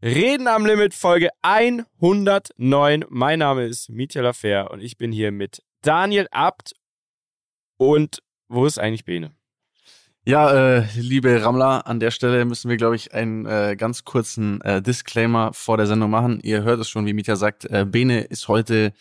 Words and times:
Reden 0.00 0.46
am 0.46 0.64
Limit 0.64 0.94
Folge 0.94 1.30
109. 1.42 3.04
Mein 3.08 3.38
Name 3.40 3.64
ist 3.66 3.90
Mietja 3.90 4.22
Lafer 4.22 4.70
und 4.70 4.80
ich 4.80 4.96
bin 4.96 5.10
hier 5.10 5.32
mit 5.32 5.60
Daniel 5.82 6.28
Abt. 6.30 6.74
Und 7.78 8.22
wo 8.46 8.64
ist 8.64 8.78
eigentlich 8.78 9.04
Bene? 9.04 9.32
Ja, 10.24 10.52
äh, 10.52 10.86
liebe 10.94 11.42
Rammler, 11.42 11.88
an 11.88 11.98
der 11.98 12.12
Stelle 12.12 12.44
müssen 12.44 12.70
wir, 12.70 12.76
glaube 12.76 12.94
ich, 12.94 13.12
einen 13.12 13.44
äh, 13.46 13.74
ganz 13.76 14.04
kurzen 14.04 14.60
äh, 14.60 14.80
Disclaimer 14.80 15.52
vor 15.52 15.76
der 15.76 15.88
Sendung 15.88 16.10
machen. 16.10 16.38
Ihr 16.44 16.62
hört 16.62 16.78
es 16.78 16.88
schon, 16.88 17.04
wie 17.04 17.12
Mietja 17.12 17.34
sagt, 17.34 17.64
äh, 17.64 17.84
Bene 17.84 18.20
ist 18.20 18.46
heute 18.46 18.92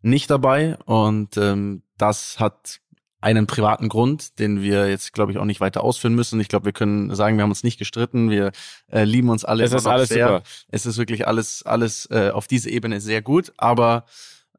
nicht 0.00 0.30
dabei 0.30 0.78
und 0.86 1.36
ähm, 1.36 1.82
das 1.98 2.40
hat 2.40 2.80
einen 3.20 3.46
privaten 3.46 3.88
Grund, 3.88 4.38
den 4.38 4.62
wir 4.62 4.88
jetzt, 4.88 5.12
glaube 5.12 5.32
ich, 5.32 5.38
auch 5.38 5.44
nicht 5.44 5.60
weiter 5.60 5.82
ausführen 5.82 6.14
müssen. 6.14 6.40
Ich 6.40 6.48
glaube, 6.48 6.66
wir 6.66 6.72
können 6.72 7.14
sagen, 7.14 7.36
wir 7.36 7.42
haben 7.42 7.50
uns 7.50 7.64
nicht 7.64 7.78
gestritten, 7.78 8.30
wir 8.30 8.52
äh, 8.92 9.04
lieben 9.04 9.28
uns 9.28 9.44
alle. 9.44 9.64
Es 9.64 9.72
ist 9.72 9.86
alles 9.86 10.08
sehr. 10.08 10.28
super. 10.28 10.42
Es 10.68 10.86
ist 10.86 10.98
wirklich 10.98 11.26
alles, 11.26 11.64
alles 11.64 12.06
äh, 12.10 12.30
auf 12.30 12.46
diese 12.46 12.70
Ebene 12.70 13.00
sehr 13.00 13.22
gut, 13.22 13.52
aber 13.56 14.04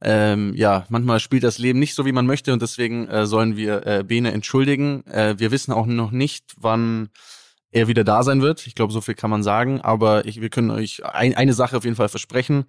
ähm, 0.01 0.53
ja, 0.55 0.85
manchmal 0.89 1.19
spielt 1.19 1.43
das 1.43 1.57
Leben 1.57 1.79
nicht 1.79 1.93
so, 1.93 2.05
wie 2.05 2.11
man 2.11 2.25
möchte 2.25 2.53
und 2.53 2.61
deswegen 2.61 3.07
äh, 3.07 3.25
sollen 3.25 3.57
wir 3.57 3.85
äh, 3.85 4.03
Bene 4.03 4.31
entschuldigen. 4.31 5.05
Äh, 5.07 5.35
wir 5.37 5.51
wissen 5.51 5.73
auch 5.73 5.85
noch 5.85 6.11
nicht, 6.11 6.53
wann 6.57 7.09
er 7.71 7.87
wieder 7.87 8.03
da 8.03 8.23
sein 8.23 8.41
wird. 8.41 8.65
Ich 8.65 8.75
glaube, 8.75 8.93
so 8.93 9.01
viel 9.01 9.15
kann 9.15 9.29
man 9.29 9.43
sagen, 9.43 9.81
aber 9.81 10.25
ich, 10.25 10.41
wir 10.41 10.49
können 10.49 10.71
euch 10.71 11.05
ein, 11.05 11.35
eine 11.35 11.53
Sache 11.53 11.77
auf 11.77 11.83
jeden 11.83 11.95
Fall 11.95 12.09
versprechen. 12.09 12.65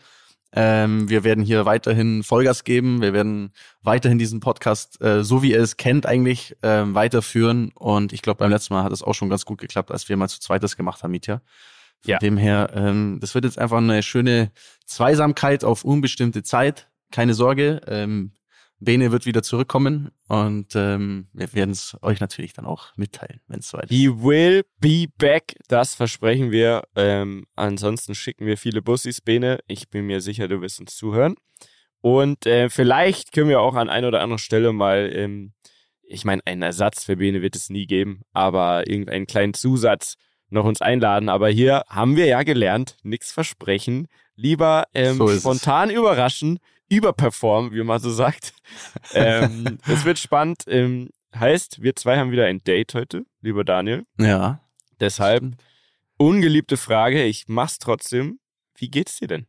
Ähm, 0.53 1.09
wir 1.09 1.23
werden 1.23 1.45
hier 1.45 1.65
weiterhin 1.65 2.23
Vollgas 2.25 2.65
geben. 2.65 3.01
Wir 3.03 3.13
werden 3.13 3.53
weiterhin 3.83 4.19
diesen 4.19 4.41
Podcast, 4.41 5.01
äh, 5.01 5.23
so 5.23 5.43
wie 5.43 5.53
ihr 5.53 5.61
es 5.61 5.77
kennt, 5.77 6.07
eigentlich 6.07 6.57
äh, 6.63 6.93
weiterführen. 6.93 7.71
Und 7.75 8.13
ich 8.13 8.23
glaube, 8.23 8.39
beim 8.39 8.51
letzten 8.51 8.75
Mal 8.75 8.83
hat 8.83 8.93
es 8.93 9.03
auch 9.03 9.15
schon 9.15 9.29
ganz 9.31 9.45
gut 9.45 9.59
geklappt, 9.61 9.91
als 9.93 10.09
wir 10.09 10.17
mal 10.17 10.29
zu 10.29 10.41
zweites 10.41 10.77
gemacht 10.77 11.03
haben, 11.03 11.13
Mietja. 11.13 11.41
Von 12.03 12.11
Ja. 12.13 12.19
dem 12.19 12.37
her, 12.37 12.71
ähm, 12.75 13.19
das 13.21 13.35
wird 13.35 13.45
jetzt 13.45 13.59
einfach 13.59 13.77
eine 13.79 14.03
schöne 14.03 14.51
Zweisamkeit 14.87 15.65
auf 15.65 15.85
unbestimmte 15.85 16.43
Zeit. 16.43 16.89
Keine 17.13 17.35
Sorge, 17.35 17.81
ähm, 17.87 18.33
Bene 18.81 19.13
wird 19.13 19.27
wieder 19.27 19.43
zurückkommen 19.43 20.11
und 20.27 20.75
ähm, 20.75 21.29
wir 21.33 21.53
werden 21.53 21.73
es 21.73 21.97
euch 22.01 22.19
natürlich 22.21 22.55
dann 22.55 22.65
auch 22.65 22.97
mitteilen, 22.97 23.41
wenn 23.47 23.61
es 23.61 23.69
soweit 23.69 23.91
ist. 23.91 23.97
He 23.97 24.09
will 24.09 24.65
be 24.79 25.07
back. 25.19 25.55
Das 25.69 25.95
versprechen 25.95 26.51
wir. 26.51 26.85
Ähm, 26.97 27.47
ansonsten 27.57 28.15
schicken 28.15 28.47
wir 28.47 28.57
viele 28.57 28.81
Bussis, 28.81 29.21
Bene. 29.21 29.61
Ich 29.67 29.91
bin 29.91 30.07
mir 30.07 30.21
sicher, 30.23 30.49
du 30.49 30.63
wirst 30.63 30.81
uns 30.81 30.97
zuhören. 30.97 31.35
Und 32.01 32.47
äh, 32.47 32.71
vielleicht 32.71 33.33
können 33.33 33.51
wir 33.51 33.61
auch 33.61 33.75
an 33.75 33.91
einer 33.91 34.09
oder 34.09 34.23
anderen 34.23 34.39
Stelle 34.39 34.73
mal, 34.73 35.11
ähm, 35.13 35.53
ich 36.03 36.25
meine, 36.25 36.41
einen 36.47 36.63
Ersatz 36.63 37.05
für 37.05 37.17
Bene 37.17 37.43
wird 37.43 37.57
es 37.57 37.69
nie 37.69 37.87
geben, 37.87 38.23
aber 38.33 38.89
irgendeinen 38.89 39.27
kleinen 39.27 39.53
Zusatz 39.55 40.15
noch 40.49 40.65
uns 40.65 40.81
einladen. 40.81 41.29
Aber 41.29 41.49
hier 41.51 41.85
haben 41.89 42.17
wir 42.17 42.27
ja 42.27 42.43
gelernt, 42.43 42.97
nichts 43.03 43.31
versprechen. 43.31 44.09
Lieber 44.35 44.85
ähm, 44.95 45.17
So 45.19 45.27
ist 45.29 45.35
es. 45.35 45.41
spontan 45.43 45.91
überraschen, 45.91 46.59
überperformen, 46.91 47.73
wie 47.73 47.83
man 47.83 48.01
so 48.01 48.11
sagt. 48.11 48.53
ähm, 49.15 49.79
es 49.87 50.05
wird 50.05 50.19
spannend. 50.19 50.65
Ähm, 50.67 51.09
heißt, 51.35 51.81
wir 51.81 51.97
zwei 51.97 52.19
haben 52.19 52.33
wieder 52.33 52.45
ein 52.45 52.63
Date 52.63 52.93
heute, 52.95 53.25
lieber 53.41 53.65
Daniel. 53.65 54.05
Ja. 54.19 54.61
Deshalb, 54.99 55.55
ungeliebte 56.19 56.77
Frage, 56.77 57.25
ich 57.25 57.45
mach's 57.49 57.79
trotzdem. 57.79 58.41
Wie 58.77 58.91
geht's 58.91 59.17
dir 59.17 59.29
denn? 59.29 59.47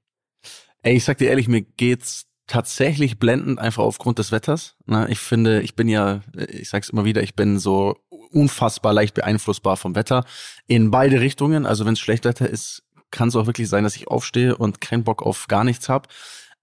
Ey, 0.83 0.95
ich 0.95 1.03
sag 1.03 1.17
dir 1.17 1.29
ehrlich, 1.29 1.47
mir 1.47 1.61
geht's 1.61 2.27
tatsächlich 2.47 3.17
blendend 3.17 3.59
einfach 3.59 3.83
aufgrund 3.83 4.19
des 4.19 4.31
Wetters. 4.31 4.75
Na, 4.85 5.07
ich 5.09 5.19
finde, 5.19 5.61
ich 5.61 5.75
bin 5.75 5.87
ja, 5.87 6.21
ich 6.49 6.69
sag's 6.69 6.89
immer 6.89 7.05
wieder, 7.05 7.23
ich 7.23 7.35
bin 7.35 7.59
so 7.59 7.97
unfassbar 8.09 8.93
leicht 8.93 9.13
beeinflussbar 9.13 9.77
vom 9.77 9.95
Wetter 9.95 10.25
in 10.67 10.91
beide 10.91 11.21
Richtungen. 11.21 11.65
Also 11.65 11.85
wenn 11.85 11.93
es 11.93 11.99
schlecht 11.99 12.25
Wetter 12.25 12.49
ist, 12.49 12.83
kann 13.09 13.29
es 13.29 13.35
auch 13.35 13.45
wirklich 13.45 13.69
sein, 13.69 13.83
dass 13.83 13.95
ich 13.95 14.07
aufstehe 14.07 14.57
und 14.57 14.81
keinen 14.81 15.03
Bock 15.03 15.21
auf 15.21 15.47
gar 15.47 15.63
nichts 15.63 15.89
hab. 15.89 16.07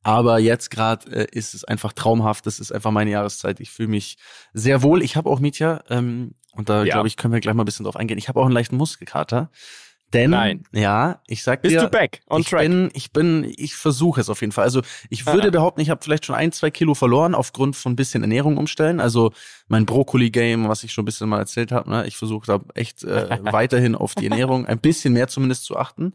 Aber 0.02 0.38
jetzt 0.38 0.70
gerade 0.70 1.10
äh, 1.10 1.26
ist 1.32 1.54
es 1.54 1.64
einfach 1.64 1.92
traumhaft. 1.92 2.46
Das 2.46 2.60
ist 2.60 2.72
einfach 2.72 2.90
meine 2.92 3.10
Jahreszeit. 3.10 3.60
Ich 3.60 3.70
fühle 3.70 3.88
mich 3.88 4.16
sehr 4.52 4.82
wohl. 4.82 5.02
Ich 5.02 5.16
habe 5.16 5.28
auch 5.28 5.40
Mietja, 5.40 5.82
ähm, 5.90 6.34
und 6.52 6.68
da 6.68 6.82
Ja. 6.84 6.94
glaube 6.94 7.08
ich, 7.08 7.16
können 7.16 7.32
wir 7.34 7.40
gleich 7.40 7.54
mal 7.54 7.62
ein 7.62 7.66
bisschen 7.66 7.84
drauf 7.84 7.96
eingehen. 7.96 8.18
Ich 8.18 8.28
habe 8.28 8.40
auch 8.40 8.44
einen 8.46 8.54
leichten 8.54 8.76
Muskelkater. 8.76 9.50
Denn, 10.14 10.30
Nein. 10.30 10.62
ja, 10.72 11.20
ich 11.26 11.42
sag 11.42 11.60
Bist 11.60 11.74
dir, 11.74 11.82
du 11.82 11.90
back? 11.90 12.22
On 12.30 12.40
ich 12.40 12.48
track? 12.48 12.62
bin, 12.62 12.88
ich 12.94 13.12
bin, 13.12 13.44
ich 13.58 13.76
versuche 13.76 14.22
es 14.22 14.30
auf 14.30 14.40
jeden 14.40 14.52
Fall. 14.52 14.64
Also 14.64 14.80
ich 15.10 15.26
würde 15.26 15.48
Ah. 15.48 15.50
behaupten, 15.50 15.82
ich 15.82 15.90
habe 15.90 16.02
vielleicht 16.02 16.24
schon 16.24 16.34
ein, 16.34 16.50
zwei 16.50 16.70
Kilo 16.70 16.94
verloren 16.94 17.34
aufgrund 17.34 17.76
von 17.76 17.92
ein 17.92 17.96
bisschen 17.96 18.22
Ernährung 18.22 18.56
umstellen. 18.56 19.00
Also 19.00 19.32
mein 19.68 19.84
Brokkoli-Game, 19.84 20.66
was 20.66 20.82
ich 20.82 20.92
schon 20.94 21.02
ein 21.02 21.04
bisschen 21.04 21.28
mal 21.28 21.40
erzählt 21.40 21.72
habe, 21.72 21.90
ne? 21.90 22.06
ich 22.06 22.16
versuche 22.16 22.46
da 22.46 22.60
echt 22.74 23.04
äh, 23.04 23.38
weiterhin 23.52 23.94
auf 23.94 24.14
die 24.14 24.28
Ernährung 24.28 24.64
ein 24.64 24.78
bisschen 24.78 25.12
mehr 25.12 25.28
zumindest 25.28 25.64
zu 25.64 25.76
achten. 25.76 26.14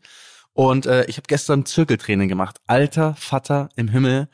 Und 0.54 0.86
äh, 0.86 1.06
ich 1.06 1.18
habe 1.18 1.26
gestern 1.28 1.66
Zirkeltraining 1.66 2.30
gemacht. 2.30 2.60
Alter 2.68 3.16
Vater 3.16 3.70
im 3.76 3.88
Himmel, 3.88 4.30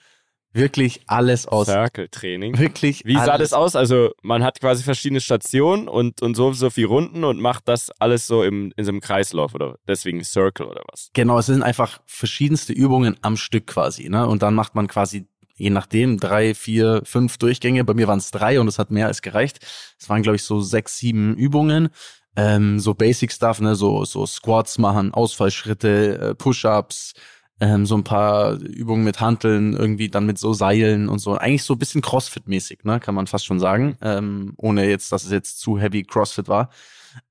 wirklich 0.52 1.02
alles 1.07 1.47
aus. 1.47 1.68
Circle-Training. 1.68 2.57
Wirklich 2.57 3.06
Wie 3.06 3.16
sah 3.16 3.28
alles 3.28 3.52
das 3.52 3.53
aus? 3.53 3.75
Also, 3.75 4.12
man 4.22 4.44
hat 4.44 4.59
quasi 4.59 4.84
verschiedene 4.84 5.22
Stationen 5.22 5.88
und, 5.88 6.22
und 6.22 6.35
so, 6.35 6.52
so 6.53 6.69
viel 6.69 6.85
Runden 6.85 7.24
und 7.24 7.40
macht 7.40 7.68
das 7.68 7.91
alles 8.00 8.28
so 8.28 8.44
im, 8.44 8.74
in 8.75 8.84
so 8.84 8.91
einem 8.91 9.02
Kreislauf 9.02 9.53
oder 9.53 9.78
deswegen 9.88 10.24
Circle 10.24 10.66
oder 10.66 10.81
was? 10.91 11.09
Genau, 11.13 11.40
es 11.40 11.46
sind 11.46 11.63
einfach 11.63 12.02
verschiedenste 12.06 12.74
Übungen 12.74 13.18
am 13.22 13.38
Stück 13.38 13.68
quasi, 13.68 14.09
ne? 14.09 14.28
Und 14.28 14.41
dann 14.41 14.56
macht 14.56 14.75
man 14.75 14.88
quasi 14.88 15.28
je 15.56 15.69
nachdem 15.69 16.18
drei, 16.18 16.56
vier, 16.56 17.01
fünf 17.03 17.38
Durchgänge. 17.38 17.84
Bei 17.84 17.94
mir 17.94 18.07
waren 18.07 18.19
es 18.19 18.31
drei 18.31 18.62
und 18.62 18.68
es 18.69 18.80
hat 18.80 18.91
mehr 18.91 19.07
als 19.07 19.22
gereicht. 19.22 19.59
Es 20.00 20.09
waren 20.09 20.24
glaube 20.24 20.38
ich 20.38 20.44
so 20.44 20.62
sechs, 20.62 20.97
sieben 20.97 21.36
Übungen. 21.36 21.90
Ähm, 22.39 22.79
so 22.79 22.94
Basic 22.94 23.31
Stuff, 23.33 23.59
ne? 23.59 23.75
So 23.75 24.05
so 24.05 24.25
Squats 24.25 24.77
machen, 24.77 25.13
Ausfallschritte, 25.13 26.19
äh, 26.19 26.35
Push-ups, 26.35 27.13
ähm, 27.59 27.85
so 27.85 27.95
ein 27.95 28.05
paar 28.05 28.53
Übungen 28.53 29.03
mit 29.03 29.19
Hanteln, 29.19 29.73
irgendwie 29.73 30.07
dann 30.07 30.25
mit 30.25 30.38
so 30.38 30.53
Seilen 30.53 31.09
und 31.09 31.19
so. 31.19 31.35
Eigentlich 31.35 31.63
so 31.63 31.73
ein 31.73 31.79
bisschen 31.79 32.01
Crossfit-mäßig, 32.01 32.79
ne? 32.83 33.00
Kann 33.01 33.16
man 33.16 33.27
fast 33.27 33.45
schon 33.45 33.59
sagen. 33.59 33.97
Ähm, 34.01 34.53
ohne 34.57 34.88
jetzt, 34.88 35.11
dass 35.11 35.25
es 35.25 35.31
jetzt 35.31 35.59
zu 35.59 35.77
heavy 35.79 36.03
Crossfit 36.03 36.47
war. 36.47 36.69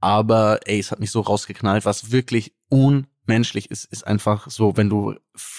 Aber 0.00 0.60
ey, 0.66 0.78
es 0.78 0.90
hat 0.90 1.00
mich 1.00 1.10
so 1.10 1.20
rausgeknallt, 1.20 1.84
was 1.86 2.12
wirklich 2.12 2.52
unmenschlich 2.68 3.70
ist, 3.70 3.84
ist 3.86 4.06
einfach 4.06 4.50
so, 4.50 4.76
wenn 4.76 4.90
du, 4.90 5.14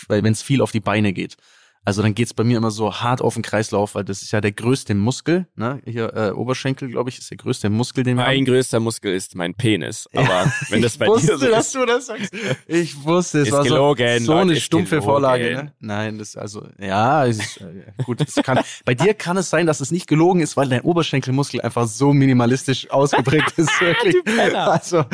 wenn 0.08 0.26
es 0.26 0.44
viel 0.44 0.62
auf 0.62 0.72
die 0.72 0.82
Beine 0.82 1.14
geht. 1.14 1.38
Also 1.86 2.02
dann 2.04 2.14
geht's 2.14 2.34
bei 2.34 2.44
mir 2.44 2.58
immer 2.58 2.72
so 2.72 2.94
hart 2.94 3.22
auf 3.22 3.34
den 3.34 3.42
Kreislauf, 3.42 3.96
weil 3.96 4.04
das 4.04 4.22
ist 4.22 4.32
ja 4.32 4.42
der 4.42 4.52
größte 4.52 4.94
Muskel, 4.94 5.48
ne? 5.56 5.82
Hier 5.86 6.14
äh, 6.14 6.32
Oberschenkel, 6.32 6.90
glaube 6.90 7.10
ich, 7.10 7.18
ist 7.18 7.32
der 7.32 7.38
größte 7.38 7.70
Muskel, 7.70 8.04
den 8.04 8.18
wir 8.18 8.26
Mein 8.26 8.40
haben. 8.40 8.46
größter 8.46 8.80
Muskel 8.80 9.14
ist 9.14 9.34
mein 9.36 9.56
Penis. 9.56 10.08
Aber 10.14 10.52
wenn 10.70 10.82
das 10.82 10.94
ich 10.94 11.00
bei 11.00 11.08
wusste, 11.08 11.28
dir 11.28 11.38
so 11.38 11.48
dass 11.50 11.68
ist. 11.68 11.76
du 11.76 11.86
das 11.86 12.06
sagst. 12.08 12.34
Ich 12.68 13.04
wusste, 13.04 13.40
es 13.40 13.48
Ist 13.48 13.54
war 13.54 13.64
so, 13.64 13.70
gelogen, 13.70 14.24
so 14.26 14.34
Leute, 14.34 14.42
eine 14.44 14.54
ist 14.54 14.64
stumpfe 14.64 14.90
gelogen. 14.98 15.06
Vorlage. 15.06 15.54
Ne? 15.56 15.74
Nein, 15.80 16.18
das 16.20 16.36
also 16.36 16.68
ja, 16.78 17.26
es 17.26 17.40
ist, 17.40 17.62
äh, 17.62 18.04
gut. 18.04 18.22
Es 18.22 18.36
kann, 18.36 18.60
bei 18.86 18.94
dir 18.94 19.14
kann 19.14 19.38
es 19.38 19.50
sein, 19.50 19.66
dass 19.66 19.80
es 19.80 19.90
nicht 19.92 20.06
gelogen 20.08 20.42
ist, 20.42 20.58
weil 20.58 20.68
dein 20.70 20.82
Oberschenkelmuskel 20.82 21.62
einfach 21.62 21.88
so 21.88 22.14
minimalistisch 22.14 22.92
ausgeprägt 22.92 23.54
ist. 23.58 23.70
Wirklich. 23.82 24.16
Also 24.54 25.06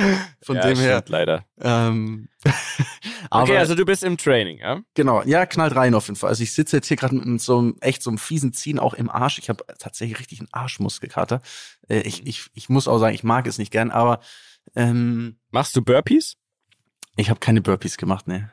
von 0.42 0.56
ja, 0.58 0.68
dem 0.68 0.78
her. 0.78 1.04
leider. 1.08 1.46
Ähm, 1.62 2.28
Okay, 3.32 3.58
also 3.58 3.76
du 3.76 3.86
bist 3.86 4.04
im 4.04 4.18
Training, 4.18 4.60
ja? 4.60 4.82
genau, 4.94 5.24
ja, 5.24 5.46
knallt 5.46 5.76
rein 5.76 5.94
auf 5.96 6.08
jeden 6.08 6.16
Fall. 6.16 6.30
Also 6.30 6.44
ich 6.44 6.54
sitze 6.56 6.78
jetzt 6.78 6.88
hier 6.88 6.98
gerade 6.98 7.16
mit 7.16 7.42
so 7.42 7.60
einem 7.60 7.76
echt 7.82 8.02
so 8.02 8.10
einem 8.10 8.18
fiesen 8.18 8.54
Ziehen 8.54 8.80
auch 8.80 8.94
im 8.94 9.10
Arsch. 9.10 9.38
Ich 9.40 9.50
habe 9.50 9.64
tatsächlich 9.80 10.20
richtig 10.20 10.40
einen 10.40 10.50
Arschmuskelkater. 10.52 11.42
Äh, 11.88 12.00
ich, 12.02 12.26
ich, 12.26 12.48
ich 12.54 12.70
muss 12.70 12.88
auch 12.88 12.98
sagen, 13.00 13.16
ich 13.16 13.24
mag 13.24 13.48
es 13.48 13.58
nicht 13.58 13.72
gern, 13.72 13.92
aber 13.92 14.20
ähm, 14.76 15.38
Machst 15.52 15.76
du 15.76 15.82
Burpees? 15.82 16.38
ich 17.18 17.30
habe 17.30 17.40
keine 17.40 17.62
Burpees 17.62 17.98
gemacht, 17.98 18.28
ne. 18.28 18.52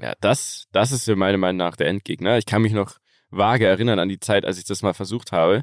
Ja, 0.00 0.14
das, 0.20 0.66
das 0.72 0.92
ist 0.92 1.06
ja 1.06 1.16
meiner 1.16 1.38
Meinung 1.38 1.58
nach 1.58 1.76
der 1.76 1.88
Endgegner. 1.88 2.38
Ich 2.38 2.46
kann 2.46 2.62
mich 2.62 2.72
noch 2.72 2.98
vage 3.30 3.66
erinnern 3.66 3.98
an 3.98 4.08
die 4.08 4.20
Zeit, 4.20 4.44
als 4.44 4.58
ich 4.58 4.64
das 4.64 4.82
mal 4.82 4.94
versucht 4.94 5.32
habe. 5.32 5.62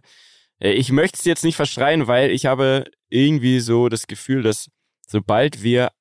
Äh, 0.59 0.71
Ich 0.73 0.91
möchte 0.91 1.17
es 1.19 1.25
jetzt 1.25 1.43
nicht 1.43 1.55
verschreien, 1.55 2.07
weil 2.07 2.31
ich 2.31 2.45
habe 2.45 2.85
irgendwie 3.09 3.59
so 3.59 3.89
das 3.89 4.07
Gefühl, 4.07 4.41
dass 4.41 4.69
sobald 5.07 5.63
wir, 5.63 5.91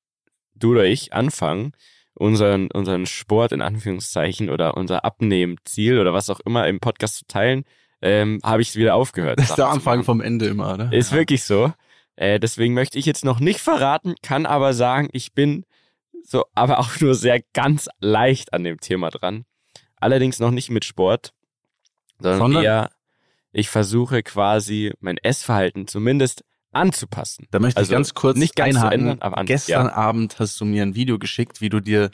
du 0.55 0.71
oder 0.71 0.85
ich, 0.85 1.13
anfangen, 1.13 1.73
unseren, 2.21 2.69
unseren 2.71 3.07
Sport 3.07 3.51
in 3.51 3.61
Anführungszeichen 3.61 4.49
oder 4.49 4.77
unser 4.77 5.03
Abnehmziel 5.03 5.99
oder 5.99 6.13
was 6.13 6.29
auch 6.29 6.39
immer 6.41 6.67
im 6.67 6.79
Podcast 6.79 7.17
zu 7.17 7.25
teilen, 7.25 7.65
ähm, 8.01 8.39
habe 8.43 8.61
ich 8.61 8.69
es 8.69 8.75
wieder 8.75 8.95
aufgehört. 8.95 9.39
Das 9.39 9.49
ist 9.49 9.57
der 9.57 9.69
Anfang 9.69 10.03
vom 10.03 10.21
Ende 10.21 10.45
immer, 10.45 10.77
ne? 10.77 10.89
Ist 10.91 11.11
wirklich 11.11 11.43
so. 11.43 11.73
Äh, 12.15 12.39
deswegen 12.39 12.75
möchte 12.75 12.99
ich 12.99 13.05
jetzt 13.07 13.25
noch 13.25 13.39
nicht 13.39 13.59
verraten, 13.59 14.13
kann 14.21 14.45
aber 14.45 14.73
sagen, 14.73 15.09
ich 15.13 15.33
bin 15.33 15.65
so, 16.23 16.45
aber 16.53 16.79
auch 16.79 16.99
nur 16.99 17.15
sehr 17.15 17.41
ganz 17.53 17.89
leicht 17.99 18.53
an 18.53 18.63
dem 18.63 18.79
Thema 18.79 19.09
dran. 19.09 19.45
Allerdings 19.95 20.39
noch 20.39 20.51
nicht 20.51 20.69
mit 20.69 20.85
Sport, 20.85 21.33
sondern, 22.19 22.39
Sondern? 22.39 22.63
eher, 22.63 22.89
ich 23.51 23.69
versuche 23.69 24.21
quasi 24.21 24.93
mein 24.99 25.17
Essverhalten 25.17 25.87
zumindest 25.87 26.43
anzupassen. 26.71 27.47
Da 27.51 27.59
möchte 27.59 27.77
Also 27.79 27.91
ich 27.91 27.95
ganz 27.95 28.13
kurz 28.13 28.37
nicht 28.37 28.55
ganz 28.55 28.75
einhaken. 28.77 28.99
ändern, 28.99 29.17
aber 29.21 29.37
an- 29.37 29.45
Gestern 29.45 29.87
ja. 29.87 29.93
Abend 29.93 30.39
hast 30.39 30.59
du 30.59 30.65
mir 30.65 30.83
ein 30.83 30.95
Video 30.95 31.19
geschickt, 31.19 31.61
wie 31.61 31.69
du 31.69 31.79
dir, 31.79 32.11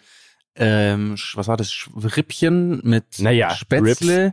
ähm, 0.56 1.16
was 1.36 1.48
war 1.48 1.58
das, 1.58 1.88
Rippchen 1.96 2.82
mit 2.84 3.20
Naja, 3.20 3.52
Spätzle 3.52 4.32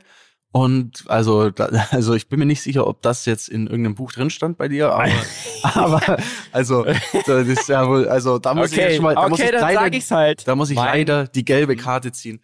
Und 0.53 1.05
also, 1.09 1.51
da, 1.51 1.65
also 1.91 2.15
ich 2.15 2.29
bin 2.29 2.39
mir 2.39 2.47
nicht 2.47 2.63
sicher, 2.63 2.87
ob 2.87 3.03
das 3.03 3.27
jetzt 3.27 3.49
in 3.49 3.67
irgendeinem 3.67 3.97
Buch 3.97 4.13
drin 4.13 4.31
stand 4.31 4.57
bei 4.57 4.69
dir, 4.69 4.93
aber, 4.93 5.11
aber 5.63 6.17
also 6.53 6.85
das 7.27 7.49
ist 7.49 7.69
ja 7.69 7.87
wohl, 7.89 8.09
also 8.09 8.39
da 8.39 8.55
muss 8.55 8.73
okay, 8.73 8.91
ich 8.91 8.95
schon 8.97 9.05
mal, 9.05 9.15
da 9.17 9.23
okay, 9.23 9.31
muss 9.31 9.41
ich 9.41 9.51
leider, 9.53 9.73
sag 9.81 9.95
ich's 9.95 10.11
halt. 10.13 10.47
da 10.49 10.55
muss 10.55 10.71
ich 10.71 10.77
Mein- 10.77 10.87
leider 10.87 11.27
die 11.27 11.45
gelbe 11.45 11.75
Karte 11.77 12.13
ziehen. 12.13 12.41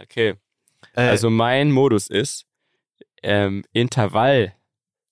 Okay. 0.00 0.36
Äh, 0.94 1.02
Also 1.08 1.28
mein 1.28 1.70
Modus 1.72 2.06
ist 2.08 2.46
ähm, 3.22 3.64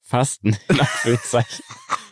Intervallfasten, 0.09 0.57
in 0.69 0.81
Anführungszeichen. 0.81 1.65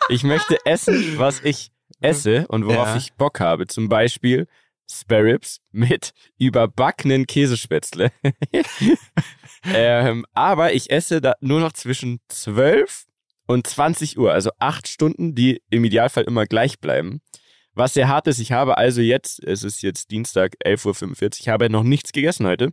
ich 0.08 0.22
möchte 0.22 0.58
essen, 0.64 1.18
was 1.18 1.40
ich 1.42 1.70
esse 2.00 2.46
und 2.48 2.66
worauf 2.66 2.88
Ja. 2.88 2.96
ich 2.96 3.14
Bock 3.14 3.40
habe. 3.40 3.66
Zum 3.66 3.88
Beispiel 3.88 4.46
Sparrows 4.88 5.60
mit 5.72 6.12
überbackenen 6.38 7.26
Käsespätzle. 7.26 8.12
ähm, 9.64 10.24
aber 10.32 10.74
ich 10.74 10.90
esse 10.90 11.20
da 11.20 11.34
nur 11.40 11.60
noch 11.60 11.72
zwischen 11.72 12.20
12 12.28 13.06
und 13.46 13.66
20 13.66 14.18
Uhr, 14.18 14.32
also 14.32 14.50
acht 14.58 14.88
Stunden, 14.88 15.34
die 15.34 15.62
im 15.70 15.84
Idealfall 15.84 16.24
immer 16.24 16.46
gleich 16.46 16.78
bleiben. 16.78 17.20
Was 17.74 17.94
sehr 17.94 18.08
hart 18.08 18.26
ist, 18.26 18.38
ich 18.38 18.52
habe 18.52 18.78
also 18.78 19.00
jetzt, 19.00 19.42
es 19.44 19.62
ist 19.62 19.82
jetzt 19.82 20.10
Dienstag 20.10 20.54
11.45 20.64 21.22
Uhr, 21.22 21.30
ich 21.40 21.48
habe 21.48 21.68
noch 21.70 21.82
nichts 21.82 22.12
gegessen 22.12 22.46
heute 22.46 22.72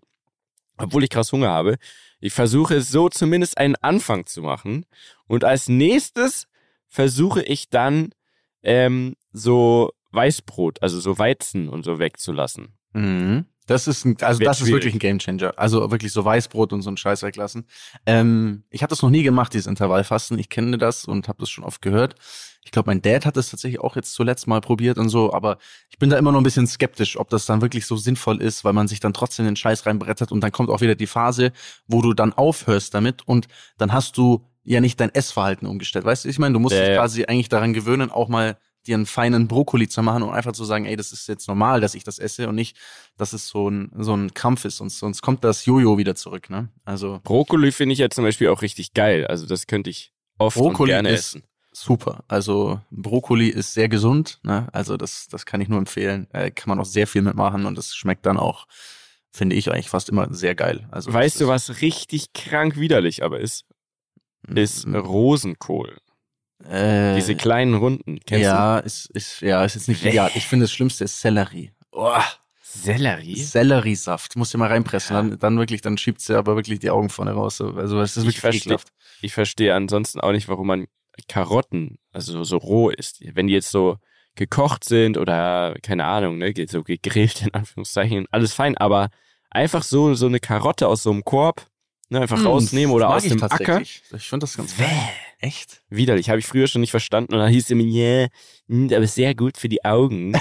obwohl 0.78 1.04
ich 1.04 1.10
krass 1.10 1.31
Hunger 1.31 1.50
habe. 1.50 1.78
Ich 2.24 2.31
versuche 2.31 2.80
so 2.80 3.10
zumindest 3.10 3.58
einen 3.58 3.75
Anfang 3.75 4.25
zu 4.25 4.42
machen. 4.42 4.86
Und 5.28 5.44
als 5.44 5.68
nächstes 5.68 6.48
versuche 6.88 7.44
ich 7.44 7.70
dann 7.70 8.12
ähm, 8.62 9.18
so 9.34 9.92
Weißbrot, 10.12 10.81
also 10.81 11.02
so 11.02 11.18
Weizen 11.18 11.68
und 11.68 11.84
so 11.84 12.00
wegzulassen. 12.00 12.78
Mhm. 12.94 13.48
Das 13.68 13.88
ist 13.88 14.06
ein, 14.06 14.18
also 14.21 14.39
Wird 14.39 14.48
das 14.50 14.60
ist 14.60 14.68
schwierig. 14.68 14.83
wirklich 14.86 14.95
ein 14.95 15.00
Gamechanger. 15.00 15.54
Also 15.57 15.89
wirklich 15.92 16.12
so 16.12 16.24
Weißbrot 16.25 16.74
und 16.74 16.81
so 16.81 16.89
einen 16.89 16.98
Scheiß 16.98 17.24
weglassen. 17.24 17.65
Ähm, 18.06 18.63
ich 18.69 18.81
habe 18.83 18.89
das 18.89 19.01
noch 19.01 19.10
nie 19.10 19.24
gemacht, 19.24 19.54
dieses 19.54 19.68
Intervallfasten. 19.68 20.38
Ich 20.39 20.50
kenne 20.50 20.77
das 20.77 21.06
und 21.06 21.27
habe 21.27 21.39
das 21.39 21.50
schon 21.50 21.63
oft 21.63 21.81
gehört. 21.81 22.15
Ich 22.65 22.71
glaube, 22.71 22.89
mein 22.89 23.01
Dad 23.01 23.25
hat 23.25 23.36
das 23.38 23.50
tatsächlich 23.50 23.80
auch 23.81 23.95
jetzt 23.95 24.13
zuletzt 24.13 24.48
mal 24.48 24.62
probiert 24.62 24.98
und 24.98 25.10
so, 25.10 25.33
aber 25.33 25.57
ich 25.89 25.98
bin 25.98 26.10
da 26.10 26.18
immer 26.18 26.31
noch 26.31 26.39
ein 26.39 26.45
bisschen 26.45 26.65
skeptisch, 26.68 27.18
ob 27.18 27.30
das 27.30 27.45
dann 27.45 27.62
wirklich 27.62 27.86
so 27.86 27.98
sinnvoll 27.98 28.42
ist, 28.42 28.63
weil 28.63 28.71
man 28.74 28.88
sich 28.88 29.01
dann 29.01 29.13
trotzdem 29.13 29.45
den 29.45 29.57
Scheiß 29.57 29.86
reinbrettert 29.86 30.31
und 30.31 30.42
dann 30.42 30.51
kommt 30.54 30.69
auch 30.69 30.80
wieder 30.80 30.95
die 30.95 31.07
Phase, 31.07 31.51
wo 31.88 32.01
du 32.01 32.13
dann 32.13 32.31
aufhörst 32.33 32.94
damit 32.94 33.27
und 33.27 33.48
dann 33.77 33.92
hast 33.92 34.18
du 34.18 34.45
ja 34.63 34.80
nicht 34.80 34.98
dein 35.01 35.13
Essverhalten 35.13 35.68
umgestellt. 35.68 36.06
Weißt 36.06 36.24
du, 36.24 36.30
ich 36.30 36.39
meine, 36.39 36.54
du 36.54 36.60
musst 36.60 36.74
Ja, 36.74 36.81
dich 36.81 36.89
ja. 36.92 36.95
quasi 36.95 37.25
eigentlich 37.25 37.50
daran 37.50 37.74
gewöhnen, 37.74 38.10
auch 38.12 38.30
mal 38.30 38.57
dir 38.88 38.95
einen 38.95 39.06
feinen 39.06 39.47
Brokkoli 39.47 39.88
zu 39.88 40.01
machen 40.03 40.24
und 40.24 40.31
einfach 40.33 40.51
zu 40.53 40.65
sagen, 40.65 40.85
ey, 40.85 40.95
das 40.95 41.12
ist 41.12 41.27
jetzt 41.27 41.47
normal, 41.47 41.81
dass 41.81 41.95
ich 41.95 42.03
das 42.03 42.19
esse 42.19 42.47
und 42.50 42.56
nicht, 42.56 42.77
dass 43.18 43.33
es 43.33 43.47
so 43.47 43.69
ein, 43.69 43.91
so 43.97 44.15
ein 44.15 44.33
Kampf 44.33 44.65
ist, 44.65 44.77
sonst, 44.77 45.00
sonst 45.00 45.21
kommt 45.21 45.44
das 45.44 45.65
Jojo 45.65 45.97
wieder 45.97 46.15
zurück, 46.15 46.50
ne? 46.50 46.69
Also 46.85 47.19
Brokkoli 47.24 47.71
finde 47.71 47.94
ich 47.94 48.00
ja 48.00 48.09
zum 48.09 48.24
Beispiel 48.24 48.50
auch 48.50 48.62
richtig 48.62 48.94
geil. 48.94 49.25
Also 49.27 49.45
das 49.45 49.68
könnte 49.68 49.89
ich 49.89 50.12
oft 50.38 50.57
und 50.57 50.63
Brokkoli 50.63 50.91
gerne 50.91 51.09
ist 51.09 51.19
essen. 51.19 51.44
super. 51.71 52.24
Also 52.27 52.81
Brokkoli 52.91 53.47
ist 53.50 53.74
sehr 53.74 53.89
gesund, 53.89 54.39
ne? 54.44 54.68
Also 54.74 54.97
das, 54.97 55.27
das 55.29 55.45
kann 55.45 55.62
ich 55.62 55.69
nur 55.69 55.79
empfehlen. 55.79 56.27
Äh, 56.31 56.51
kann 56.51 56.69
man 56.69 56.79
auch 56.79 56.86
sehr 56.86 57.07
viel 57.07 57.21
mitmachen 57.21 57.65
und 57.65 57.77
das 57.77 57.95
schmeckt 57.95 58.25
dann 58.25 58.38
auch, 58.38 58.68
finde 59.31 59.56
ich 59.56 59.71
eigentlich 59.71 59.89
fast 59.89 60.09
immer 60.09 60.33
sehr 60.33 60.56
geil. 60.56 60.88
Also 60.91 61.12
Weißt 61.13 61.39
du, 61.41 61.47
was 61.47 61.81
richtig 61.81 62.33
krank 62.33 62.77
widerlich 62.77 63.24
aber 63.24 63.39
ist? 63.39 63.65
ist, 64.47 64.86
Ist 64.86 64.88
Rosenkohl. 64.88 65.97
Äh, 66.69 67.15
Diese 67.15 67.35
kleinen 67.35 67.73
Runden. 67.75 68.19
Kennst 68.25 68.44
ja, 68.44 68.79
ist, 68.79 69.05
ist, 69.11 69.41
ja, 69.41 69.63
ist 69.63 69.75
jetzt 69.75 69.88
nicht 69.88 70.03
ideal. 70.05 70.31
Ich 70.35 70.47
finde, 70.47 70.63
das 70.65 70.71
Schlimmste 70.71 71.03
ist 71.03 71.19
Sellerie. 71.19 71.71
Oh, 71.91 72.13
du? 72.15 72.79
Sellerie? 72.79 73.35
Selleriesaft. 73.35 74.35
Musst 74.35 74.53
du 74.53 74.57
mal 74.57 74.69
reinpressen. 74.69 75.15
Ja. 75.15 75.21
Dann, 75.21 75.39
dann 75.39 75.57
wirklich, 75.57 75.81
dann 75.81 75.97
schiebt 75.97 76.21
sie 76.21 76.38
aber 76.38 76.55
wirklich 76.55 76.79
die 76.79 76.89
Augen 76.89 77.09
vorne 77.09 77.31
raus. 77.33 77.57
So. 77.57 77.73
Also, 77.75 78.00
es 78.01 78.17
ist 78.17 78.23
Ich 78.23 78.41
wirklich 78.41 78.63
verstehe. 78.63 78.77
ich 79.21 79.33
verstehe 79.33 79.75
ansonsten 79.75 80.19
auch 80.21 80.31
nicht, 80.31 80.47
warum 80.47 80.67
man 80.67 80.88
Karotten, 81.27 82.00
also 82.11 82.44
so 82.44 82.57
roh 82.57 82.89
isst. 82.89 83.19
Wenn 83.35 83.47
die 83.47 83.53
jetzt 83.53 83.69
so 83.69 83.97
gekocht 84.35 84.83
sind 84.83 85.17
oder 85.17 85.75
keine 85.83 86.05
Ahnung, 86.05 86.39
ne, 86.39 86.53
so 86.67 86.83
gegrillt 86.83 87.44
in 87.44 87.53
Anführungszeichen, 87.53 88.25
alles 88.31 88.53
fein, 88.53 88.75
aber 88.77 89.09
einfach 89.51 89.83
so 89.83 90.15
so 90.15 90.25
eine 90.25 90.39
Karotte 90.39 90.88
aus 90.88 91.03
so 91.03 91.11
einem 91.11 91.23
Korb, 91.23 91.67
ne, 92.09 92.21
einfach 92.21 92.39
Hm, 92.39 92.47
rausnehmen 92.47 92.95
oder 92.95 93.09
aus 93.09 93.25
ich 93.25 93.31
dem 93.31 93.44
Acker. 93.44 93.79
Ich 93.81 94.01
finde 94.09 94.45
das 94.45 94.57
ganz 94.57 94.73
Bäh. 94.73 94.85
Echt? 95.44 95.81
Widerlich, 95.90 96.30
habe 96.30 96.40
ich 96.40 96.45
früher 96.45 96.68
schon 96.68 96.80
nicht 96.80 96.92
verstanden 96.92 97.34
und 97.34 97.40
dann 97.40 97.51
hieß 97.51 97.66
es 97.66 97.69
immer, 97.69 97.84
yeah, 97.84 98.30
mm, 98.68 98.88
aber 98.94 99.06
sehr 99.07 99.36
gut 99.36 99.57
für 99.57 99.68
die 99.68 99.84
Augen. 99.84 100.31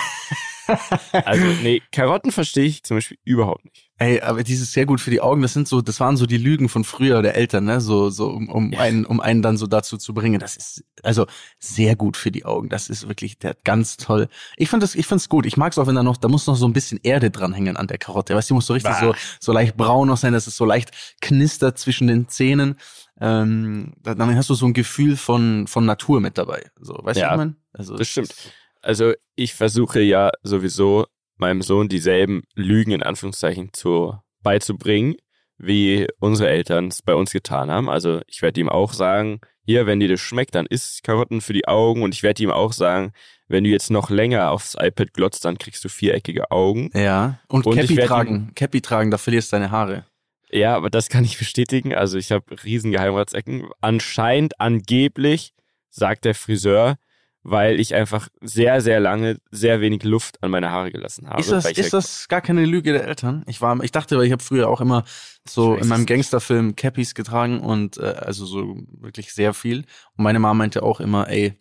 also 1.24 1.44
nee, 1.60 1.82
Karotten 1.90 2.30
verstehe 2.30 2.66
ich 2.66 2.84
zum 2.84 2.98
Beispiel 2.98 3.18
überhaupt 3.24 3.64
nicht. 3.64 3.90
Ey, 3.98 4.20
aber 4.20 4.44
dieses 4.44 4.70
sehr 4.70 4.86
gut 4.86 5.00
für 5.00 5.10
die 5.10 5.20
Augen, 5.20 5.42
das 5.42 5.54
sind 5.54 5.66
so, 5.66 5.80
das 5.80 5.98
waren 5.98 6.16
so 6.16 6.24
die 6.24 6.36
Lügen 6.36 6.68
von 6.68 6.84
früher 6.84 7.20
der 7.20 7.34
Eltern, 7.34 7.64
ne? 7.64 7.80
So, 7.80 8.10
so 8.10 8.28
um, 8.30 8.48
um 8.48 8.72
Ja. 8.72 8.78
einen, 8.78 9.04
um 9.04 9.20
einen 9.20 9.42
dann 9.42 9.56
so 9.56 9.66
dazu 9.66 9.96
zu 9.96 10.14
bringen. 10.14 10.38
Das 10.38 10.56
ist 10.56 10.84
also 11.02 11.26
sehr 11.58 11.96
gut 11.96 12.16
für 12.16 12.30
die 12.30 12.44
Augen. 12.44 12.68
Das 12.68 12.88
ist 12.88 13.08
wirklich 13.08 13.38
der 13.38 13.56
ganz 13.64 13.96
toll. 13.96 14.28
Ich 14.56 14.70
finde 14.70 14.84
das, 14.84 14.94
ich 14.94 15.08
gut. 15.28 15.46
Ich 15.46 15.56
mag's 15.56 15.78
auch, 15.78 15.88
wenn 15.88 15.96
da 15.96 16.04
noch, 16.04 16.16
da 16.16 16.28
muss 16.28 16.46
noch 16.46 16.56
so 16.56 16.66
ein 16.66 16.72
bisschen 16.72 17.00
Erde 17.02 17.32
dranhängen 17.32 17.76
an 17.76 17.88
der 17.88 17.98
Karotte. 17.98 18.36
Weißt 18.36 18.50
du, 18.50 18.54
die 18.54 18.56
muss 18.56 18.66
so 18.66 18.74
richtig 18.74 18.92
Bah. 18.92 19.00
so, 19.00 19.14
so 19.40 19.52
leicht 19.52 19.76
braun 19.76 20.06
noch 20.06 20.16
sein, 20.16 20.32
dass 20.32 20.46
es 20.46 20.56
so 20.56 20.64
leicht 20.64 20.92
knistert 21.20 21.76
zwischen 21.78 22.06
den 22.06 22.28
Zähnen. 22.28 22.76
Ähm, 23.24 23.94
da- 24.02 24.14
dann 24.16 24.34
hast 24.34 24.50
du 24.50 24.54
so 24.54 24.66
ein 24.66 24.72
Gefühl 24.72 25.16
von, 25.16 25.66
von 25.68 25.86
Natur 25.86 26.20
mit 26.20 26.36
dabei. 26.38 26.70
So, 26.80 26.98
weißt 27.00 27.16
du, 27.18 27.20
Ja, 27.20 27.28
was 27.28 27.32
ich 27.34 27.36
mein? 27.38 27.56
Also, 27.72 27.96
das 27.96 28.08
stimmt. 28.08 28.34
Also 28.82 29.12
ich 29.36 29.54
versuche 29.54 30.00
ja 30.00 30.30
sowieso 30.42 31.06
meinem 31.36 31.62
Sohn 31.62 31.88
dieselben 31.88 32.42
Lügen 32.54 32.90
in 32.90 33.02
Anführungszeichen 33.02 33.72
zu 33.72 34.16
beizubringen, 34.42 35.14
wie 35.56 36.08
unsere 36.18 36.50
Eltern 36.50 36.88
es 36.88 37.00
bei 37.02 37.14
uns 37.14 37.30
getan 37.32 37.70
haben. 37.70 37.88
Also 37.88 38.20
ich 38.26 38.42
werde 38.42 38.60
ihm 38.60 38.68
auch 38.68 38.92
sagen, 38.92 39.40
hier, 39.64 39.86
wenn 39.86 40.00
dir 40.00 40.08
das 40.08 40.18
schmeckt, 40.20 40.56
dann 40.56 40.66
isst 40.66 41.04
Karotten 41.04 41.40
für 41.40 41.52
die 41.52 41.68
Augen 41.68 42.02
und 42.02 42.12
ich 42.14 42.24
werde 42.24 42.42
ihm 42.42 42.50
auch 42.50 42.72
sagen, 42.72 43.12
wenn 43.46 43.62
du 43.62 43.70
jetzt 43.70 43.90
noch 43.90 44.10
länger 44.10 44.50
aufs 44.50 44.74
iPad 44.78 45.14
glotzt, 45.14 45.44
dann 45.44 45.58
kriegst 45.58 45.84
du 45.84 45.88
viereckige 45.88 46.50
Augen. 46.50 46.90
Ja. 46.94 47.38
Und, 47.46 47.66
Und 47.66 47.76
Cappy 47.76 47.94
tragen, 48.08 48.52
Cappy 48.56 48.80
tragen, 48.80 49.10
da 49.12 49.18
verlierst 49.18 49.52
du 49.52 49.56
deine 49.56 49.70
Haare. 49.70 50.06
Ja, 50.52 50.76
aber 50.76 50.90
das 50.90 51.08
kann 51.08 51.24
ich 51.24 51.38
bestätigen. 51.38 51.94
Also 51.94 52.18
ich 52.18 52.30
habe 52.30 52.62
riesen 52.64 52.92
Geheimratsecken. 52.92 53.68
Anscheinend, 53.80 54.60
angeblich, 54.60 55.54
sagt 55.90 56.24
der 56.24 56.34
Friseur, 56.34 56.96
weil 57.42 57.80
ich 57.80 57.94
einfach 57.94 58.28
sehr, 58.40 58.80
sehr 58.80 59.00
lange 59.00 59.38
sehr 59.50 59.80
wenig 59.80 60.04
Luft 60.04 60.42
an 60.42 60.50
meine 60.50 60.70
Haare 60.70 60.92
gelassen 60.92 61.28
habe. 61.28 61.40
Ist 61.40 61.50
das, 61.50 61.66
ist 61.66 61.92
das 61.92 62.28
gar 62.28 62.40
keine 62.40 62.64
Lüge 62.64 62.92
der 62.92 63.04
Eltern? 63.04 63.42
Ich 63.46 63.60
war, 63.60 63.82
ich 63.82 63.90
dachte, 63.90 64.16
weil 64.16 64.26
ich 64.26 64.32
habe 64.32 64.42
früher 64.42 64.68
auch 64.68 64.80
immer 64.80 65.04
so 65.48 65.74
in 65.74 65.88
meinem. 65.88 66.06
Gangsterfilm 66.06 66.76
Cappies 66.76 67.14
getragen 67.14 67.60
und 67.60 67.96
äh, 67.96 68.02
also 68.02 68.44
so 68.44 68.76
wirklich 69.00 69.32
sehr 69.32 69.54
viel. 69.54 69.78
Und 70.16 70.24
meine 70.24 70.38
Mama 70.38 70.54
meinte 70.54 70.82
auch 70.82 71.00
immer, 71.00 71.28
ey, 71.28 71.58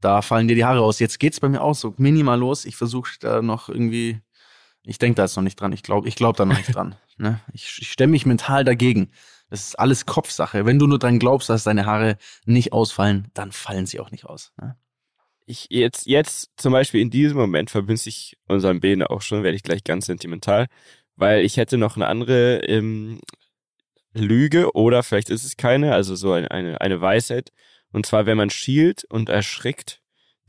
da 0.00 0.22
fallen 0.22 0.48
dir 0.48 0.56
die 0.56 0.64
Haare 0.64 0.80
aus. 0.80 0.98
Jetzt 0.98 1.20
geht's 1.20 1.40
bei 1.40 1.48
mir 1.48 1.60
auch 1.60 1.74
so 1.74 1.94
minimal 1.98 2.38
los. 2.38 2.64
Ich 2.64 2.76
versuche 2.76 3.12
da 3.20 3.42
noch 3.42 3.68
irgendwie, 3.68 4.20
ich 4.84 4.98
denke 4.98 5.16
da 5.16 5.22
jetzt 5.22 5.36
noch 5.36 5.42
nicht 5.42 5.60
dran. 5.60 5.72
Ich 5.72 5.82
glaube, 5.82 6.08
ich 6.08 6.16
glaube 6.16 6.36
da 6.36 6.44
noch 6.44 6.56
nicht 6.56 6.74
dran. 6.74 6.96
Ne? 7.20 7.38
Ich, 7.52 7.76
ich 7.82 7.92
stemme 7.92 8.12
mich 8.12 8.24
mental 8.24 8.64
dagegen. 8.64 9.10
Das 9.50 9.60
ist 9.60 9.78
alles 9.78 10.06
Kopfsache. 10.06 10.64
Wenn 10.64 10.78
du 10.78 10.86
nur 10.86 10.98
dran 10.98 11.18
glaubst, 11.18 11.50
dass 11.50 11.64
deine 11.64 11.84
Haare 11.84 12.16
nicht 12.46 12.72
ausfallen, 12.72 13.28
dann 13.34 13.52
fallen 13.52 13.84
sie 13.84 14.00
auch 14.00 14.10
nicht 14.10 14.24
aus. 14.24 14.54
Ne? 14.58 14.78
ich 15.50 15.66
jetzt, 15.70 16.06
jetzt 16.06 16.50
zum 16.56 16.72
Beispiel 16.72 17.00
in 17.00 17.10
diesem 17.10 17.36
Moment 17.36 17.70
verbinde 17.70 18.02
ich 18.06 18.38
unseren 18.46 18.80
Bene 18.80 19.10
auch 19.10 19.20
schon, 19.20 19.42
werde 19.42 19.56
ich 19.56 19.62
gleich 19.62 19.84
ganz 19.84 20.06
sentimental, 20.06 20.66
weil 21.16 21.44
ich 21.44 21.56
hätte 21.56 21.76
noch 21.76 21.96
eine 21.96 22.06
andere 22.06 22.60
ähm, 22.66 23.20
Lüge 24.14 24.74
oder 24.74 25.02
vielleicht 25.02 25.30
ist 25.30 25.44
es 25.44 25.56
keine, 25.56 25.94
also 25.94 26.14
so 26.14 26.32
eine, 26.32 26.50
eine, 26.50 26.80
eine 26.80 27.00
Weisheit. 27.00 27.50
Und 27.92 28.06
zwar, 28.06 28.26
wenn 28.26 28.36
man 28.36 28.50
schielt 28.50 29.04
und 29.04 29.28
erschrickt, 29.28 29.99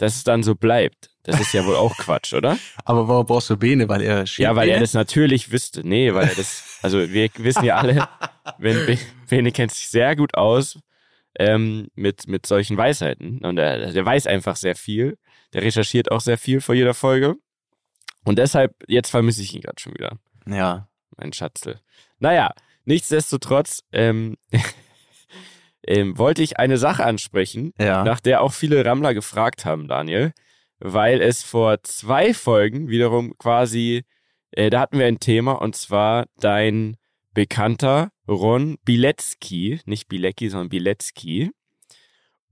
dass 0.01 0.15
es 0.15 0.24
dann 0.24 0.43
so 0.43 0.55
bleibt. 0.55 1.10
Das 1.24 1.39
ist 1.39 1.53
ja 1.53 1.65
wohl 1.65 1.75
auch 1.75 1.96
Quatsch, 1.98 2.34
oder? 2.34 2.58
Aber 2.86 3.08
warum 3.08 3.25
brauchst 3.27 3.50
du 3.51 3.58
Bene? 3.58 3.88
Weil 3.88 4.01
er 4.01 4.24
Ja, 4.38 4.55
weil 4.55 4.67
er 4.70 4.74
Bene? 4.75 4.84
das 4.86 4.93
natürlich 4.93 5.51
wüsste. 5.51 5.88
Nee, 5.88 6.13
weil 6.13 6.27
er 6.29 6.36
das, 6.36 6.79
also 6.81 6.98
wir 7.12 7.29
wissen 7.38 7.63
ja 7.63 7.75
alle, 7.77 8.08
wenn 8.58 8.86
Be- 8.88 8.98
Bene 9.29 9.51
kennt 9.51 9.72
sich 9.72 9.89
sehr 9.89 10.15
gut 10.15 10.34
aus 10.36 10.79
ähm, 11.38 11.89
mit, 11.96 12.27
mit 12.27 12.46
solchen 12.48 12.75
Weisheiten. 12.77 13.39
Und 13.46 13.58
er, 13.60 13.91
der 13.91 14.05
weiß 14.05 14.25
einfach 14.27 14.55
sehr 14.55 14.75
viel. 14.75 15.17
Der 15.53 15.62
recherchiert 15.62 16.10
auch 16.12 16.22
sehr 16.22 16.38
viel 16.39 16.60
vor 16.62 16.74
jeder 16.75 16.93
Folge. 16.96 17.36
Und 18.25 18.39
deshalb, 18.39 18.74
jetzt 18.88 19.10
vermisse 19.12 19.41
ich 19.43 19.53
ihn 19.53 19.62
gerade 19.62 19.79
schon 19.79 19.93
wieder, 19.93 20.17
Ja. 20.48 20.88
mein 21.17 21.34
Schatzel. 21.34 21.79
Naja, 22.20 22.51
nichtsdestotrotz 22.86 23.84
ähm, 23.91 24.38
ähm, 25.88 26.18
wollte 26.18 26.44
ich 26.44 26.58
eine 26.60 26.78
Sache 26.78 27.04
ansprechen, 27.06 27.74
Ja. 27.80 28.04
nach 28.04 28.20
der 28.20 28.42
auch 28.42 28.54
viele 28.54 28.86
Rammler 28.86 29.14
gefragt 29.14 29.66
haben, 29.66 29.88
Daniel, 29.88 30.34
weil 30.80 31.22
es 31.22 31.44
vor 31.44 31.82
zwei 31.84 32.34
Folgen 32.34 32.88
wiederum 32.90 33.38
quasi, 33.38 34.04
äh, 34.52 34.70
da 34.70 34.80
hatten 34.82 35.00
wir 35.00 35.06
ein 35.06 35.20
Thema 35.20 35.54
und 35.54 35.76
zwar 35.76 36.26
dein 36.40 36.98
bekannter 37.34 38.12
Ron 38.28 38.78
Bilecki, 38.84 39.80
nicht 39.86 40.08
Bilecki, 40.08 40.50
sondern 40.50 40.70
Bilecki. 40.70 41.52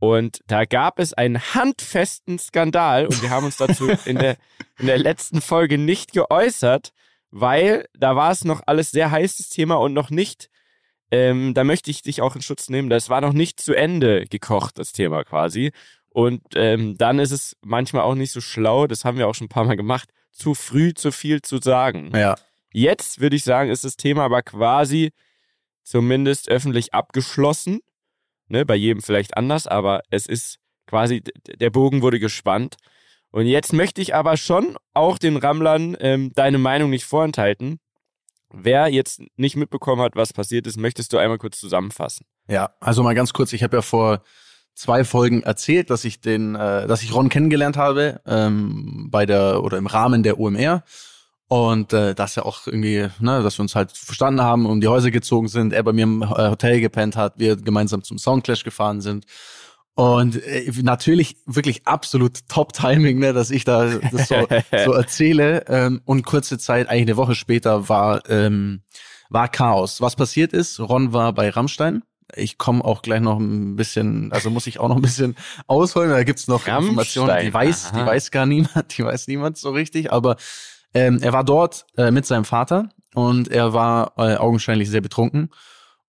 Und 0.02 0.40
da 0.48 0.64
gab 0.64 0.98
es 1.00 1.14
einen 1.14 1.40
handfesten 1.54 2.40
Skandal 2.40 3.06
und 3.08 3.22
wir 3.22 3.32
haben 3.32 3.46
uns 3.46 3.58
dazu 3.58 3.90
in 4.06 4.18
der, 4.18 4.38
in 4.78 4.86
der 4.88 4.98
letzten 4.98 5.42
Folge 5.42 5.78
nicht 5.78 6.14
geäußert, 6.14 6.94
weil 7.32 7.86
da 7.94 8.16
war 8.16 8.32
es 8.32 8.46
noch 8.46 8.62
alles 8.66 8.92
sehr 8.92 9.12
heißes 9.12 9.50
Thema 9.50 9.76
und 9.76 9.94
noch 9.94 10.10
nicht 10.10 10.50
ähm, 11.12 11.54
da 11.54 11.64
möchte 11.64 11.92
ich 11.92 12.02
dich 12.02 12.22
auch 12.22 12.36
in 12.36 12.42
Schutz 12.42 12.70
nehmen. 12.70 12.90
Das 12.90 13.10
war 13.10 13.22
noch 13.22 13.34
nicht 13.34 13.60
zu 13.60 13.74
Ende 13.74 14.26
gekocht, 14.26 14.78
das 14.78 14.92
Thema 14.92 15.24
quasi. 15.24 15.72
Und 16.10 16.42
ähm, 16.56 16.98
dann 16.98 17.20
ist 17.20 17.32
es 17.32 17.56
manchmal 17.62 18.04
auch 18.04 18.16
nicht 18.16 18.32
so 18.32 18.42
schlau, 18.42 18.88
das 18.88 19.06
haben 19.06 19.18
wir 19.18 19.28
auch 19.28 19.36
schon 19.36 19.46
ein 19.46 19.50
paar 19.50 19.66
Mal 19.66 19.78
gemacht, 19.78 20.10
zu 20.32 20.54
früh 20.54 20.94
zu 20.94 21.12
viel 21.12 21.42
zu 21.42 21.60
sagen. 21.60 22.12
Ja. 22.16 22.36
Jetzt 22.72 23.20
würde 23.20 23.36
ich 23.36 23.44
sagen, 23.44 23.70
ist 23.70 23.84
das 23.84 23.98
Thema 23.98 24.24
aber 24.24 24.42
quasi 24.42 25.12
zumindest 25.84 26.50
öffentlich 26.50 26.94
abgeschlossen. 26.94 27.80
Ne, 28.48 28.66
bei 28.66 28.76
jedem 28.76 29.02
vielleicht 29.04 29.38
anders, 29.38 29.68
aber 29.68 30.02
es 30.10 30.26
ist 30.26 30.58
quasi, 30.88 31.22
der 31.60 31.70
Bogen 31.70 32.02
wurde 32.02 32.20
gespannt. 32.20 32.78
Und 33.32 33.46
jetzt 33.46 33.74
möchte 33.74 34.02
ich 34.02 34.16
aber 34.16 34.38
schon 34.38 34.76
auch 34.94 35.20
den 35.20 35.38
Rammlern 35.38 35.96
ähm, 36.00 36.32
deine 36.34 36.58
Meinung 36.58 36.90
nicht 36.90 37.06
vorenthalten. 37.06 37.80
Wer 38.52 38.88
jetzt 38.88 39.22
nicht 39.38 39.56
mitbekommen 39.56 40.02
hat, 40.02 40.16
was 40.16 40.34
passiert 40.34 40.66
ist, 40.68 40.78
möchtest 40.78 41.14
du 41.14 41.18
einmal 41.18 41.38
kurz 41.38 41.60
zusammenfassen? 41.60 42.26
Ja, 42.48 42.72
also 42.80 43.04
mal 43.04 43.14
ganz 43.14 43.34
kurz, 43.34 43.54
ich 43.54 43.64
habe 43.64 43.78
ja 43.78 43.82
vor 43.82 44.24
zwei 44.74 45.04
Folgen 45.04 45.44
erzählt, 45.44 45.90
dass 45.90 46.06
ich 46.06 46.22
den, 46.22 46.56
äh, 46.56 46.88
dass 46.88 47.04
ich 47.04 47.14
Ron 47.14 47.30
kennengelernt 47.30 47.78
habe 47.78 48.22
ähm, 48.26 49.10
bei 49.12 49.26
der 49.26 49.64
oder 49.64 49.78
im 49.78 49.88
Rahmen 49.88 50.24
der 50.24 50.40
OMR 50.40 50.84
und 51.48 51.94
äh, 51.94 52.16
dass 52.16 52.38
er 52.38 52.46
auch 52.46 52.66
irgendwie, 52.66 53.10
ne, 53.20 53.44
dass 53.44 53.58
wir 53.58 53.64
uns 53.64 53.76
halt 53.76 53.92
verstanden 53.92 54.42
haben, 54.42 54.66
um 54.66 54.82
die 54.82 54.88
Häuser 54.88 55.12
gezogen 55.12 55.48
sind, 55.48 55.74
er 55.74 55.84
bei 55.84 55.94
mir 55.94 56.04
im 56.04 56.22
äh, 56.22 56.26
Hotel 56.28 56.80
gepennt 56.80 57.16
hat, 57.18 57.38
wir 57.38 57.56
gemeinsam 57.56 58.04
zum 58.04 58.18
Soundclash 58.18 58.64
gefahren 58.64 59.02
sind 59.02 59.26
und 60.00 60.42
äh, 60.46 60.72
natürlich 60.82 61.36
wirklich 61.46 61.86
absolut 61.86 62.48
Top-Timing, 62.48 63.20
ne, 63.20 63.34
dass 63.34 63.52
ich 63.52 63.66
da 63.66 63.84
das 63.86 64.30
so, 64.30 64.48
so 64.86 64.94
erzähle. 64.94 65.66
Ähm, 65.68 66.00
und 66.06 66.26
kurze 66.26 66.58
Zeit, 66.58 66.88
eigentlich 66.88 67.02
eine 67.02 67.18
Woche 67.18 67.36
später, 67.36 67.90
war, 67.90 68.22
ähm, 68.30 68.82
war 69.30 69.50
Chaos. 69.50 70.00
Was 70.00 70.16
passiert 70.16 70.54
ist, 70.54 70.80
Ron 70.80 71.12
war 71.12 71.34
bei 71.34 71.50
Rammstein. 71.50 72.04
Ich 72.34 72.58
komme 72.58 72.86
auch 72.86 73.02
gleich 73.02 73.20
noch 73.20 73.40
ein 73.40 73.76
bisschen, 73.76 74.32
also 74.32 74.50
muss 74.50 74.68
ich 74.68 74.80
auch 74.80 74.88
noch 74.88 74.96
ein 74.96 75.02
bisschen 75.02 75.36
ausholen. 75.68 76.12
Da 76.12 76.24
gibt's 76.24 76.48
noch 76.48 76.66
Rammstein, 76.66 76.92
Informationen, 76.92 77.46
die 77.46 77.54
weiß, 77.54 77.88
aha. 77.88 78.00
die 78.00 78.06
weiß 78.06 78.32
gar 78.32 78.46
niemand, 78.46 78.98
die 78.98 79.04
weiß 79.04 79.28
niemand 79.28 79.58
so 79.58 79.72
richtig. 79.72 80.14
Aber 80.14 80.38
ähm, 80.94 81.20
er 81.22 81.34
war 81.34 81.44
dort 81.44 81.86
äh, 81.98 82.10
mit 82.10 82.26
seinem 82.26 82.46
Vater 82.46 82.88
und 83.16 83.50
er 83.50 83.74
war 83.74 84.14
äh, 84.16 84.38
augenscheinlich 84.38 84.90
sehr 84.90 85.02
betrunken 85.02 85.50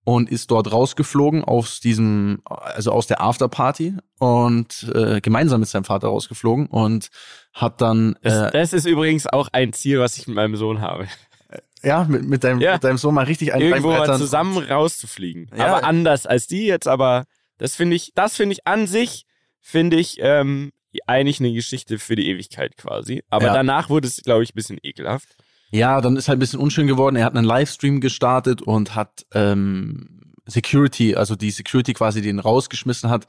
und 0.03 0.29
ist 0.29 0.49
dort 0.51 0.71
rausgeflogen 0.71 1.43
aus 1.43 1.79
diesem, 1.79 2.41
also 2.45 2.91
aus 2.91 3.07
der 3.07 3.21
Afterparty 3.21 3.95
und 4.19 4.91
äh, 4.95 5.21
gemeinsam 5.21 5.59
mit 5.59 5.69
seinem 5.69 5.83
Vater 5.83 6.07
rausgeflogen 6.07 6.67
und 6.67 7.09
hat 7.53 7.81
dann 7.81 8.15
Das, 8.21 8.49
äh, 8.49 8.51
das 8.51 8.73
ist 8.73 8.85
übrigens 8.85 9.27
auch 9.27 9.49
ein 9.51 9.73
Ziel, 9.73 9.99
was 9.99 10.17
ich 10.17 10.27
mit 10.27 10.35
meinem 10.35 10.55
Sohn 10.55 10.81
habe. 10.81 11.07
ja 11.83 12.05
mit, 12.05 12.23
mit, 12.25 12.43
deinem, 12.43 12.59
Ja. 12.61 12.73
mit 12.73 12.83
deinem 12.83 12.97
Sohn 12.97 13.13
mal 13.13 13.25
richtig 13.25 13.53
ein 13.53 13.61
Irgendwo 13.61 13.89
mal 13.89 14.17
zusammen 14.17 14.57
rauszufliegen. 14.57 15.51
Ja. 15.55 15.67
Aber 15.67 15.83
anders 15.85 16.25
als 16.25 16.47
die 16.47 16.65
jetzt, 16.65 16.87
aber 16.87 17.25
das 17.57 17.75
finde 17.75 17.95
ich, 17.95 18.11
das 18.15 18.35
finde 18.35 18.53
ich 18.53 18.65
an 18.65 18.87
sich, 18.87 19.25
finde 19.59 19.97
ich, 19.97 20.17
ähm, 20.19 20.71
eigentlich 21.07 21.39
eine 21.39 21.53
Geschichte 21.53 21.99
für 21.99 22.15
die 22.15 22.27
Ewigkeit 22.27 22.75
quasi. 22.75 23.23
Aber 23.29 23.47
Ja. 23.47 23.53
danach 23.53 23.89
wurde 23.89 24.07
es, 24.07 24.21
glaube 24.23 24.43
ich, 24.43 24.49
ein 24.51 24.55
bisschen 24.55 24.79
ekelhaft. 24.81 25.29
Ja, 25.71 26.01
dann 26.01 26.17
ist 26.17 26.27
halt 26.27 26.37
ein 26.37 26.39
bisschen 26.39 26.59
unschön 26.59 26.87
geworden. 26.87 27.15
Er 27.15 27.25
hat 27.25 27.35
einen 27.35 27.45
Livestream 27.45 28.01
gestartet 28.01 28.61
und 28.61 28.93
hat 28.93 29.25
ähm, 29.33 30.21
Security, 30.45 31.15
also 31.15 31.35
die 31.35 31.51
Security 31.51 31.93
quasi, 31.93 32.21
die 32.21 32.29
ihn 32.29 32.39
rausgeschmissen 32.39 33.09
hat, 33.09 33.27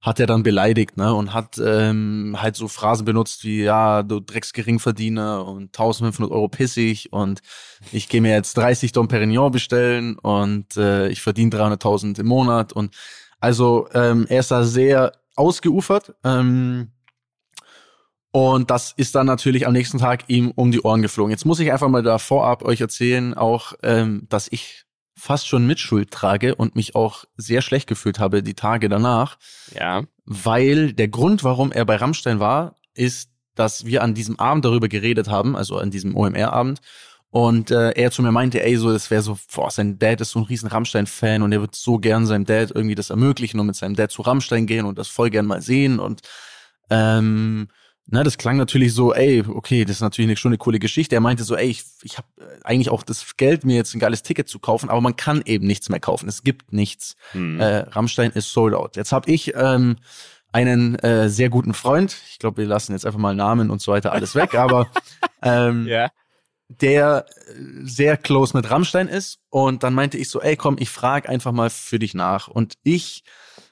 hat 0.00 0.18
er 0.18 0.26
dann 0.26 0.42
beleidigt, 0.42 0.96
ne? 0.96 1.14
Und 1.14 1.32
hat 1.32 1.60
ähm, 1.64 2.36
halt 2.40 2.56
so 2.56 2.66
Phrasen 2.66 3.04
benutzt 3.04 3.44
wie, 3.44 3.62
ja, 3.62 4.02
du 4.02 4.20
Drecksgeringverdiener 4.20 5.46
und 5.46 5.64
1500 5.64 6.32
Euro 6.32 6.48
pissig 6.48 7.12
und 7.12 7.40
ich 7.92 8.08
gehe 8.08 8.20
mir 8.20 8.32
jetzt 8.32 8.56
30 8.56 8.90
Dom 8.92 9.06
Perignon 9.06 9.52
bestellen 9.52 10.18
und 10.18 10.76
äh, 10.76 11.08
ich 11.08 11.22
verdiene 11.22 11.50
300.000 11.50 12.18
im 12.18 12.26
Monat 12.26 12.72
und 12.72 12.94
also 13.38 13.88
ähm, 13.94 14.26
er 14.28 14.40
ist 14.40 14.50
da 14.50 14.64
sehr 14.64 15.12
ausgeufert. 15.36 16.14
Ähm, 16.24 16.90
und 18.32 18.70
das 18.70 18.92
ist 18.96 19.14
dann 19.14 19.26
natürlich 19.26 19.66
am 19.66 19.72
nächsten 19.74 19.98
Tag 19.98 20.24
ihm 20.28 20.50
um 20.54 20.70
die 20.72 20.80
Ohren 20.80 21.02
geflogen. 21.02 21.30
Jetzt 21.30 21.44
muss 21.44 21.60
ich 21.60 21.70
einfach 21.70 21.88
mal 21.88 22.02
da 22.02 22.18
vorab 22.18 22.64
euch 22.64 22.80
erzählen, 22.80 23.34
auch, 23.34 23.74
ähm, 23.82 24.26
dass 24.28 24.48
ich 24.50 24.84
fast 25.16 25.46
schon 25.46 25.66
Mitschuld 25.66 26.10
trage 26.10 26.54
und 26.54 26.74
mich 26.74 26.96
auch 26.96 27.24
sehr 27.36 27.62
schlecht 27.62 27.86
gefühlt 27.86 28.18
habe 28.18 28.42
die 28.42 28.54
Tage 28.54 28.88
danach, 28.88 29.36
Ja. 29.74 30.02
weil 30.24 30.94
der 30.94 31.08
Grund, 31.08 31.44
warum 31.44 31.70
er 31.70 31.84
bei 31.84 31.96
Rammstein 31.96 32.40
war, 32.40 32.76
ist, 32.94 33.30
dass 33.54 33.84
wir 33.84 34.02
an 34.02 34.14
diesem 34.14 34.38
Abend 34.40 34.64
darüber 34.64 34.88
geredet 34.88 35.28
haben, 35.28 35.54
also 35.54 35.76
an 35.78 35.90
diesem 35.90 36.16
OMR-Abend, 36.16 36.80
und 37.28 37.70
äh, 37.70 37.90
er 37.92 38.10
zu 38.10 38.22
mir 38.22 38.32
meinte, 38.32 38.62
ey, 38.62 38.76
so, 38.76 38.92
das 38.92 39.10
wäre 39.10 39.22
so, 39.22 39.38
boah, 39.54 39.70
sein 39.70 39.98
Dad 39.98 40.20
ist 40.20 40.30
so 40.32 40.40
ein 40.40 40.44
riesen 40.46 40.68
Rammstein-Fan 40.68 41.40
und 41.42 41.52
er 41.52 41.60
wird 41.60 41.74
so 41.74 41.98
gern 41.98 42.26
seinem 42.26 42.44
Dad 42.44 42.70
irgendwie 42.74 42.94
das 42.94 43.08
ermöglichen 43.10 43.58
und 43.60 43.66
mit 43.66 43.76
seinem 43.76 43.94
Dad 43.94 44.10
zu 44.10 44.22
Rammstein 44.22 44.66
gehen 44.66 44.84
und 44.86 44.98
das 44.98 45.08
voll 45.08 45.30
gern 45.30 45.46
mal 45.46 45.62
sehen 45.62 45.98
und 45.98 46.20
ähm, 46.90 47.68
na, 48.06 48.24
das 48.24 48.36
klang 48.36 48.56
natürlich 48.56 48.94
so, 48.94 49.14
ey, 49.14 49.44
okay, 49.46 49.84
das 49.84 49.96
ist 49.96 50.00
natürlich 50.02 50.28
eine, 50.28 50.36
schon 50.36 50.50
eine 50.50 50.58
coole 50.58 50.78
Geschichte. 50.78 51.14
Er 51.14 51.20
meinte 51.20 51.44
so, 51.44 51.56
ey, 51.56 51.68
ich, 51.68 51.84
ich 52.02 52.18
habe 52.18 52.26
eigentlich 52.64 52.90
auch 52.90 53.04
das 53.04 53.36
Geld, 53.36 53.64
mir 53.64 53.76
jetzt 53.76 53.94
ein 53.94 54.00
geiles 54.00 54.22
Ticket 54.22 54.48
zu 54.48 54.58
kaufen, 54.58 54.90
aber 54.90 55.00
man 55.00 55.16
kann 55.16 55.42
eben 55.44 55.66
nichts 55.66 55.88
mehr 55.88 56.00
kaufen. 56.00 56.28
Es 56.28 56.42
gibt 56.42 56.72
nichts. 56.72 57.16
Hm. 57.30 57.60
Äh, 57.60 57.78
Rammstein 57.90 58.32
ist 58.32 58.52
sold 58.52 58.74
out. 58.74 58.96
Jetzt 58.96 59.12
habe 59.12 59.30
ich 59.30 59.54
ähm, 59.54 59.96
einen 60.50 60.96
äh, 60.96 61.28
sehr 61.28 61.48
guten 61.48 61.74
Freund. 61.74 62.16
Ich 62.30 62.38
glaube, 62.38 62.58
wir 62.58 62.66
lassen 62.66 62.92
jetzt 62.92 63.06
einfach 63.06 63.20
mal 63.20 63.34
Namen 63.34 63.70
und 63.70 63.80
so 63.80 63.92
weiter 63.92 64.12
alles 64.12 64.34
weg, 64.34 64.54
aber 64.54 64.88
ähm, 65.42 65.86
ja. 65.86 66.10
der 66.68 67.26
äh, 67.48 67.52
sehr 67.84 68.16
close 68.16 68.56
mit 68.56 68.68
Rammstein 68.68 69.08
ist. 69.08 69.38
Und 69.48 69.84
dann 69.84 69.94
meinte 69.94 70.18
ich 70.18 70.28
so, 70.28 70.40
ey, 70.40 70.56
komm, 70.56 70.76
ich 70.78 70.90
frage 70.90 71.28
einfach 71.28 71.52
mal 71.52 71.70
für 71.70 72.00
dich 72.00 72.14
nach. 72.14 72.48
Und 72.48 72.74
ich 72.82 73.22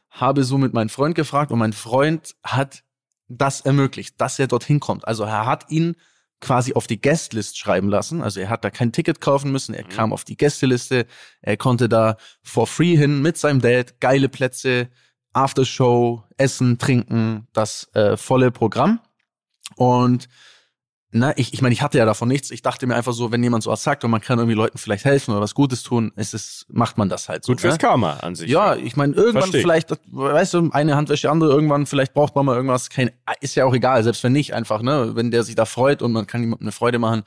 habe 0.09 0.45
so 0.45 0.57
mit 0.57 0.73
meinem 0.73 0.89
Freund 0.89 1.15
gefragt 1.15 1.51
und 1.51 1.59
mein 1.59 1.73
Freund 1.73 2.35
hat 2.45 2.85
das 3.31 3.61
ermöglicht, 3.61 4.21
dass 4.21 4.39
er 4.39 4.49
dorthin 4.49 4.81
kommt. 4.81 5.07
Also 5.07 5.25
er 5.25 5.47
hat 5.47 5.71
ihn 5.71 5.97
quasi 6.41 6.73
auf 6.75 6.87
die 6.87 7.01
Guestlist 7.01 7.59
schreiben 7.59 7.89
lassen. 7.89 8.23
Also 8.23 8.41
er 8.41 8.49
hat 8.49 8.65
da 8.65 8.71
kein 8.71 8.93
Ticket 8.93 9.21
kaufen 9.21 9.53
müssen. 9.53 9.75
Er 9.75 9.85
Mhm. 9.85 9.89
kam 9.91 10.13
auf 10.13 10.25
die 10.25 10.37
Gästeliste. 10.37 11.07
Er 11.43 11.57
konnte 11.57 11.89
da 11.89 12.17
for 12.43 12.67
free 12.67 12.97
hin 12.97 13.23
mit 13.23 13.37
seinem 13.37 13.61
Dad. 13.61 14.01
Geile 14.01 14.29
Plätze, 14.29 14.89
Aftershow, 15.33 16.25
Essen, 16.39 16.79
Trinken, 16.79 17.47
das 17.53 17.89
äh, 17.95 18.17
volle 18.17 18.51
Programm. 18.51 19.01
Und 19.77 20.29
na, 21.12 21.37
ich, 21.37 21.52
ich 21.52 21.61
meine, 21.61 21.73
ich 21.73 21.83
hatte 21.83 21.99
ja 21.99 22.05
davon 22.05 22.29
nichts. 22.29 22.52
Ich 22.52 22.62
dachte 22.62 22.87
mir 22.87 22.95
einfach 22.95 23.12
so, 23.12 23.33
wenn 23.33 23.43
jemand 23.43 23.64
sowas 23.64 23.83
sagt 23.83 24.05
und 24.05 24.12
man 24.12 24.21
kann 24.21 24.38
irgendwie 24.38 24.55
Leuten 24.55 24.79
vielleicht 24.79 25.05
helfen 25.05 25.33
oder 25.33 25.40
was 25.40 25.55
Gutes 25.55 25.83
tun, 25.83 26.12
ist 26.14 26.35
es, 26.35 26.67
macht 26.69 26.99
man 26.99 27.09
das 27.09 27.29
halt 27.29 27.45
so. 27.45 27.52
Gut 27.52 27.61
fürs 27.61 27.75
ne? 27.75 27.79
Karma 27.79 28.14
an 28.19 28.37
sich. 28.37 28.49
Ja, 28.49 28.76
ich 28.76 28.97
meine, 28.97 29.14
irgendwann 29.14 29.43
Versteh. 29.43 29.61
vielleicht, 29.61 29.90
weißt 30.12 30.55
du, 30.55 30.71
eine 30.71 30.95
Hand 30.95 31.09
wäscht 31.09 31.25
die 31.25 31.29
andere, 31.29 31.50
irgendwann 31.50 31.87
vielleicht 31.87 32.14
braucht 32.14 32.37
man 32.37 32.47
mal 32.47 32.55
irgendwas, 32.55 32.90
kein, 32.90 33.11
ist 33.40 33.57
ja 33.57 33.64
auch 33.64 33.75
egal, 33.75 34.05
selbst 34.05 34.23
wenn 34.23 34.33
nicht 34.33 34.55
einfach, 34.55 34.83
ne, 34.83 35.11
wenn 35.14 35.33
der 35.33 35.43
sich 35.43 35.57
da 35.57 35.64
freut 35.64 36.00
und 36.00 36.12
man 36.12 36.29
kann 36.29 36.43
jemandem 36.43 36.67
eine 36.67 36.73
Freude 36.73 37.00
machen, 37.00 37.25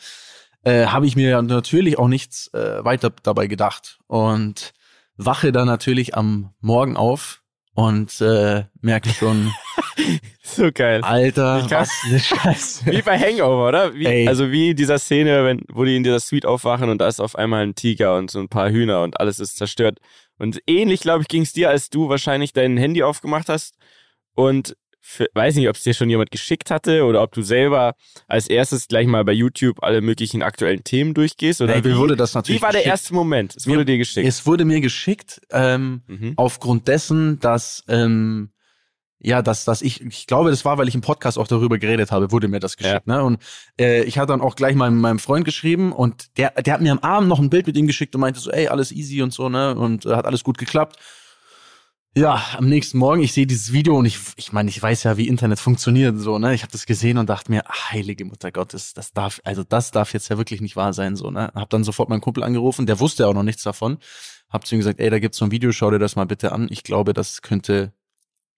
äh, 0.63 0.85
habe 0.85 1.05
ich 1.05 1.17
mir 1.17 1.29
ja 1.29 1.41
natürlich 1.41 1.99
auch 1.99 2.07
nichts 2.07 2.53
äh, 2.53 2.85
weiter 2.85 3.11
dabei 3.23 3.47
gedacht 3.47 3.99
und 4.07 4.73
wache 5.17 5.51
dann 5.51 5.67
natürlich 5.67 6.15
am 6.15 6.53
Morgen 6.61 6.95
auf 6.95 7.42
und 7.73 8.21
äh, 8.21 8.65
merke 8.81 9.09
schon, 9.09 9.51
So 10.55 10.71
geil. 10.73 11.01
Alter, 11.01 11.65
was 11.69 11.89
eine 12.05 12.19
Scheiße. 12.19 12.85
Wie 12.85 13.01
bei 13.01 13.17
Hangover, 13.17 13.69
oder? 13.69 13.93
Wie, 13.95 14.05
Ey. 14.05 14.27
also 14.27 14.51
wie 14.51 14.71
in 14.71 14.75
dieser 14.75 14.99
Szene, 14.99 15.43
wenn, 15.45 15.61
wo 15.71 15.83
die 15.83 15.95
in 15.95 16.03
dieser 16.03 16.19
Suite 16.19 16.45
aufwachen 16.45 16.89
und 16.89 16.99
da 16.99 17.07
ist 17.07 17.19
auf 17.19 17.35
einmal 17.35 17.63
ein 17.63 17.75
Tiger 17.75 18.17
und 18.17 18.29
so 18.29 18.39
ein 18.39 18.49
paar 18.49 18.69
Hühner 18.69 19.01
und 19.01 19.19
alles 19.19 19.39
ist 19.39 19.57
zerstört. 19.57 19.99
Und 20.37 20.61
ähnlich, 20.67 21.01
glaube 21.01 21.21
ich, 21.21 21.27
ging 21.27 21.43
es 21.43 21.53
dir, 21.53 21.69
als 21.69 21.89
du 21.89 22.09
wahrscheinlich 22.09 22.53
dein 22.53 22.77
Handy 22.77 23.03
aufgemacht 23.03 23.49
hast 23.49 23.75
und 24.35 24.75
für, 25.05 25.27
weiß 25.33 25.55
nicht, 25.55 25.67
ob 25.67 25.75
es 25.75 25.83
dir 25.83 25.93
schon 25.93 26.09
jemand 26.09 26.31
geschickt 26.31 26.71
hatte 26.71 27.03
oder 27.03 27.21
ob 27.21 27.33
du 27.33 27.41
selber 27.41 27.93
als 28.27 28.47
erstes 28.47 28.87
gleich 28.87 29.05
mal 29.05 29.25
bei 29.25 29.33
YouTube 29.33 29.83
alle 29.83 29.99
möglichen 29.99 30.41
aktuellen 30.41 30.83
Themen 30.85 31.13
durchgehst. 31.13 31.59
Oder 31.61 31.75
Ey, 31.75 31.83
wie, 31.83 31.97
wurde 31.97 32.15
das 32.15 32.33
natürlich 32.33 32.61
wie 32.61 32.63
war 32.63 32.71
der 32.71 32.79
geschickt. 32.81 32.91
erste 32.93 33.13
Moment? 33.13 33.53
Es 33.57 33.67
wurde 33.67 33.79
Mir- 33.79 33.85
dir 33.85 33.97
geschickt. 33.97 34.25
Es 34.27 34.45
wurde 34.45 34.63
mir 34.63 34.79
geschickt, 34.79 35.41
ähm, 35.51 36.03
Mhm. 36.07 36.33
aufgrund 36.37 36.87
dessen, 36.87 37.39
dass 37.41 37.83
ähm, 37.89 38.49
ja, 39.25 39.41
dass, 39.41 39.63
dass 39.63 39.81
ich, 39.81 40.01
ich 40.01 40.27
glaube, 40.27 40.49
das 40.49 40.65
war, 40.65 40.77
weil 40.77 40.87
ich 40.89 40.95
im 40.95 41.01
Podcast 41.01 41.37
auch 41.37 41.47
darüber 41.47 41.77
geredet 41.77 42.11
habe, 42.11 42.31
wurde 42.33 42.49
mir 42.49 42.59
das 42.59 42.75
geschickt. 42.75 43.07
Ne? 43.07 43.23
Und 43.23 43.41
äh, 43.79 44.03
ich 44.03 44.17
hatte 44.17 44.27
dann 44.33 44.41
auch 44.41 44.55
gleich 44.57 44.75
meinem, 44.75 44.99
meinem 44.99 45.19
Freund 45.19 45.45
geschrieben 45.45 45.93
und 45.93 46.37
der, 46.37 46.51
der 46.61 46.73
hat 46.73 46.81
mir 46.81 46.91
am 46.91 46.99
Abend 46.99 47.29
noch 47.29 47.39
ein 47.39 47.49
Bild 47.49 47.65
mit 47.67 47.77
ihm 47.77 47.87
geschickt 47.87 48.13
und 48.15 48.21
meinte 48.21 48.41
so, 48.41 48.51
ey, 48.51 48.67
alles 48.67 48.91
easy 48.91 49.21
und 49.21 49.31
so, 49.31 49.47
ne? 49.47 49.75
Und 49.75 50.05
äh, 50.05 50.13
hat 50.15 50.25
alles 50.25 50.43
gut 50.43 50.57
geklappt. 50.57 50.97
Ja, 52.15 52.43
am 52.57 52.69
nächsten 52.69 52.99
Morgen, 52.99 53.23
ich 53.23 53.33
sehe 53.33 53.47
dieses 53.47 53.73
Video 53.73 53.97
und 53.97 54.05
ich, 54.05 54.19
ich 54.35 54.53
meine, 54.53 54.69
ich 54.69 54.79
weiß 54.79 55.01
ja, 55.03 55.17
wie 55.17 55.27
Internet 55.27 55.59
funktioniert, 55.59 56.19
so, 56.19 56.37
ne? 56.37 56.53
Ich 56.53 56.61
habe 56.61 56.71
das 56.71 56.85
gesehen 56.85 57.17
und 57.17 57.27
dachte 57.27 57.49
mir, 57.49 57.63
heilige 57.67 58.23
Mutter 58.23 58.51
Gottes, 58.51 58.93
das 58.93 59.13
darf, 59.13 59.41
also 59.43 59.63
das 59.63 59.89
darf 59.89 60.13
jetzt 60.13 60.29
ja 60.29 60.37
wirklich 60.37 60.61
nicht 60.61 60.75
wahr 60.75 60.93
sein, 60.93 61.15
so, 61.15 61.31
ne? 61.31 61.51
Hab 61.55 61.71
dann 61.71 61.83
sofort 61.83 62.09
meinen 62.09 62.21
Kumpel 62.21 62.43
angerufen, 62.43 62.85
der 62.85 62.99
wusste 62.99 63.27
auch 63.27 63.33
noch 63.33 63.41
nichts 63.41 63.63
davon. 63.63 63.97
Hab 64.47 64.67
zu 64.67 64.75
ihm 64.75 64.79
gesagt, 64.79 64.99
ey, 64.99 65.09
da 65.09 65.17
gibt's 65.17 65.39
so 65.39 65.45
ein 65.45 65.51
Video, 65.51 65.71
schau 65.71 65.89
dir 65.89 65.97
das 65.97 66.15
mal 66.15 66.25
bitte 66.25 66.51
an. 66.51 66.67
Ich 66.69 66.83
glaube, 66.83 67.13
das 67.13 67.41
könnte 67.41 67.93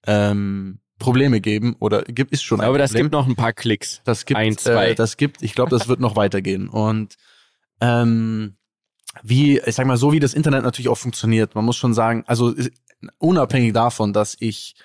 ähm, 0.06 0.80
Probleme 1.00 1.40
geben 1.40 1.78
oder 1.80 2.04
gibt 2.04 2.34
ist 2.34 2.44
schon 2.44 2.60
ein 2.60 2.66
glaube, 2.66 2.78
das 2.78 2.92
Problem. 2.92 3.06
gibt 3.06 3.14
noch 3.14 3.28
ein 3.28 3.38
paar 3.38 3.54
Klicks. 3.54 4.02
Das 4.04 4.26
gibt, 4.26 4.38
Ein, 4.38 4.58
zwei. 4.58 4.90
Äh, 4.90 4.96
das 4.96 5.16
gibt, 5.16 5.42
ich 5.42 5.54
glaube, 5.54 5.72
das 5.72 5.88
wird 5.88 6.02
noch 6.02 6.18
weitergehen. 6.18 6.68
Und 6.68 7.16
ähm, 7.80 8.58
wie, 9.24 9.60
ich 9.60 9.76
sag 9.76 9.86
mal, 9.88 9.98
so 9.98 10.12
wie 10.12 10.20
das 10.20 10.34
Internet 10.34 10.64
natürlich 10.64 10.90
auch 10.90 10.98
funktioniert, 10.98 11.56
man 11.56 11.66
muss 11.66 11.78
schon 11.78 11.94
sagen, 11.94 12.24
also 12.28 12.54
unabhängig 13.18 13.74
davon, 13.74 14.14
dass 14.14 14.36
ich 14.40 14.76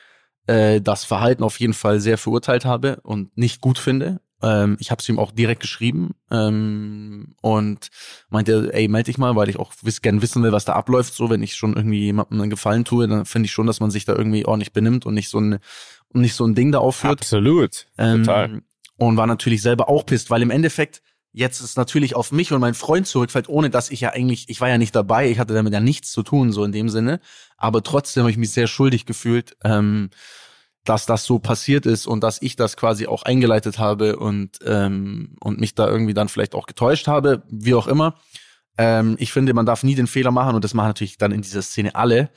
äh, 0.47 0.81
das 0.81 1.05
Verhalten 1.05 1.43
auf 1.43 1.61
jeden 1.61 1.75
Fall 1.75 2.01
sehr 2.01 2.19
verurteilt 2.19 2.65
habe 2.65 3.01
und 3.03 3.37
nicht 3.37 3.61
gut 3.61 3.79
finde. 3.79 4.21
Ähm, 4.43 4.77
ich 4.81 4.91
habe 4.91 5.01
es 5.01 5.09
ihm 5.09 5.19
auch 5.19 5.33
direkt 5.33 5.61
geschrieben 5.61 6.15
ähm, 6.31 7.35
und 7.43 7.89
meinte, 8.31 8.71
ey, 8.73 8.89
melde 8.89 9.07
dich 9.07 9.19
mal, 9.19 9.37
weil 9.37 9.51
ich 9.51 9.59
auch 9.59 9.73
wiss, 9.83 10.01
gern 10.01 10.23
wissen 10.23 10.43
will, 10.43 10.53
was 10.53 10.65
da 10.65 10.73
abläuft. 10.73 11.15
So, 11.15 11.29
wenn 11.29 11.43
ich 11.43 11.57
schon 11.57 11.77
irgendwie 11.77 12.01
jemandem 12.01 12.41
einen 12.41 12.51
Gefallen 12.51 12.85
tue, 12.85 13.07
dann 13.07 13.27
finde 13.27 13.47
ich 13.47 13.53
schon, 13.53 13.67
dass 13.67 13.81
man 13.81 13.91
sich 13.91 14.07
da 14.07 14.15
irgendwie 14.15 14.47
ordentlich 14.47 14.73
benimmt 14.73 15.05
und 15.05 15.15
nicht 15.15 15.29
so 15.29 15.39
ein 15.41 15.59
und 16.13 16.23
nicht 16.23 16.35
so 16.35 16.45
ein 16.45 16.55
Ding 16.55 16.73
da 16.73 16.79
aufführt. 16.79 17.21
Absolut. 17.21 17.87
Ähm, 17.99 18.25
Total. 18.25 18.63
Und 18.97 19.17
war 19.17 19.27
natürlich 19.27 19.63
selber 19.63 19.89
auch 19.89 20.05
pisst, 20.05 20.31
weil 20.31 20.43
im 20.43 20.51
Endeffekt 20.51 21.03
jetzt 21.33 21.61
ist 21.61 21.77
natürlich 21.77 22.17
auf 22.17 22.33
mich 22.33 22.53
und 22.53 22.61
meinen 22.61 22.75
Freund 22.75 23.07
zurückfällt, 23.07 23.49
ohne 23.49 23.71
dass 23.71 23.91
ich 23.91 24.01
ja 24.01 24.11
eigentlich, 24.11 24.49
ich 24.49 24.61
war 24.61 24.69
ja 24.69 24.79
nicht 24.79 24.95
dabei, 24.95 25.31
ich 25.31 25.39
hatte 25.39 25.55
damit 25.55 25.73
ja 25.73 25.81
nichts 25.81 26.11
zu 26.11 26.23
tun, 26.23 26.53
so 26.53 26.65
in 26.65 26.73
dem 26.73 26.89
Sinne. 26.89 27.21
Aber 27.57 27.83
trotzdem 27.83 28.23
habe 28.23 28.31
ich 28.31 28.37
mich 28.37 28.53
sehr 28.53 28.67
schuldig 28.67 29.07
gefühlt, 29.07 29.57
ähm, 29.65 30.11
dass 30.85 31.07
das 31.07 31.25
so 31.25 31.39
passiert 31.39 31.87
ist 31.87 32.07
und 32.07 32.23
dass 32.25 32.41
ich 32.43 32.57
das 32.57 32.77
quasi 32.77 33.07
auch 33.07 33.23
eingeleitet 33.23 33.79
habe 33.79 34.17
und, 34.17 34.59
ähm, 34.65 35.37
und 35.41 35.61
mich 35.61 35.75
da 35.75 35.87
irgendwie 35.87 36.15
dann 36.15 36.29
vielleicht 36.29 36.55
auch 36.55 36.67
getäuscht 36.67 37.07
habe, 37.07 37.43
wie 37.49 37.75
auch 37.75 37.87
immer. 37.87 38.17
Ähm, 38.79 39.17
ich 39.19 39.33
finde, 39.33 39.53
man 39.53 39.67
darf 39.67 39.83
nie 39.83 39.95
den 39.95 40.07
Fehler 40.07 40.31
machen 40.31 40.55
und 40.55 40.65
das 40.65 40.75
machen 40.75 40.89
natürlich 40.89 41.19
dann 41.19 41.33
in 41.33 41.43
dieser 41.43 41.63
Szene 41.63 41.95
alle 41.95 42.31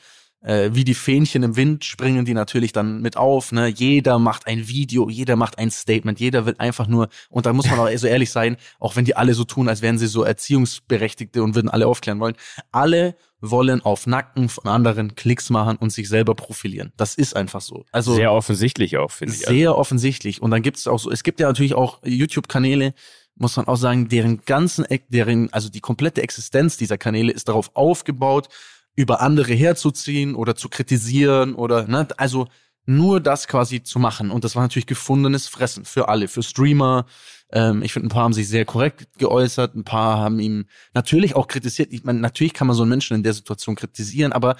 äh, 0.43 0.71
wie 0.73 0.83
die 0.83 0.93
Fähnchen 0.93 1.43
im 1.43 1.55
Wind 1.55 1.85
springen 1.85 2.25
die 2.25 2.33
natürlich 2.33 2.73
dann 2.73 3.01
mit 3.01 3.17
auf. 3.17 3.51
Ne? 3.51 3.67
Jeder 3.67 4.19
macht 4.19 4.45
ein 4.45 4.67
Video, 4.67 5.09
jeder 5.09 5.35
macht 5.35 5.57
ein 5.57 5.71
Statement, 5.71 6.19
jeder 6.19 6.45
will 6.45 6.55
einfach 6.57 6.88
nur, 6.88 7.09
und 7.29 7.45
da 7.45 7.53
muss 7.53 7.69
man 7.69 7.79
auch 7.79 7.89
so 7.95 8.07
ehrlich 8.07 8.29
sein, 8.29 8.57
auch 8.79 8.95
wenn 8.95 9.05
die 9.05 9.15
alle 9.15 9.33
so 9.33 9.45
tun, 9.45 9.69
als 9.69 9.81
wären 9.81 9.97
sie 9.97 10.07
so 10.07 10.23
Erziehungsberechtigte 10.23 11.41
und 11.41 11.55
würden 11.55 11.69
alle 11.69 11.88
aufklären 11.88 12.19
wollen. 12.19 12.35
Alle 12.71 13.15
wollen 13.39 13.81
auf 13.81 14.07
Nacken 14.07 14.47
von 14.47 14.67
anderen 14.67 15.15
Klicks 15.15 15.50
machen 15.50 15.77
und 15.77 15.91
sich 15.91 16.07
selber 16.07 16.33
profilieren. 16.33 16.93
Das 16.95 17.15
ist 17.15 17.35
einfach 17.35 17.62
so. 17.62 17.85
Also 17.91 18.15
sehr 18.15 18.31
offensichtlich 18.31 18.97
auch, 18.97 19.12
finde 19.12 19.33
ich. 19.33 19.41
Sehr 19.41 19.69
also. 19.69 19.79
offensichtlich. 19.79 20.41
Und 20.41 20.51
dann 20.51 20.62
gibt 20.62 20.77
es 20.77 20.88
auch 20.88 21.00
so, 21.00 21.12
es 21.12 21.23
gibt 21.23 21.39
ja 21.39 21.47
natürlich 21.47 21.73
auch 21.73 22.00
YouTube-Kanäle, 22.03 22.93
muss 23.35 23.57
man 23.57 23.67
auch 23.67 23.75
sagen, 23.75 24.09
deren 24.09 24.45
ganzen, 24.45 24.85
deren, 25.09 25.51
also 25.51 25.69
die 25.69 25.81
komplette 25.81 26.21
Existenz 26.21 26.77
dieser 26.77 26.97
Kanäle 26.97 27.31
ist 27.31 27.50
darauf 27.50 27.75
aufgebaut, 27.75 28.47
über 28.95 29.21
andere 29.21 29.53
herzuziehen 29.53 30.35
oder 30.35 30.55
zu 30.55 30.69
kritisieren 30.69 31.55
oder, 31.55 31.88
ne, 31.88 32.07
also 32.17 32.47
nur 32.85 33.19
das 33.21 33.47
quasi 33.47 33.81
zu 33.81 34.00
machen. 34.00 34.29
Und 34.29 34.43
das 34.43 34.55
war 34.55 34.63
natürlich 34.63 34.88
gefundenes 34.88 35.47
Fressen 35.47 35.85
für 35.85 36.09
alle, 36.09 36.27
für 36.27 36.43
Streamer. 36.43 37.05
Ähm, 37.51 37.81
ich 37.81 37.93
finde, 37.93 38.07
ein 38.07 38.09
paar 38.09 38.23
haben 38.23 38.33
sich 38.33 38.50
sehr 38.50 38.65
korrekt 38.65 39.07
geäußert, 39.17 39.75
ein 39.75 39.85
paar 39.85 40.17
haben 40.17 40.39
ihm 40.39 40.65
natürlich 40.93 41.35
auch 41.35 41.47
kritisiert. 41.47 41.93
Ich 41.93 42.03
meine, 42.03 42.19
natürlich 42.19 42.53
kann 42.53 42.67
man 42.67 42.75
so 42.75 42.83
einen 42.83 42.89
Menschen 42.89 43.15
in 43.15 43.23
der 43.23 43.33
Situation 43.33 43.75
kritisieren, 43.75 44.33
aber 44.33 44.57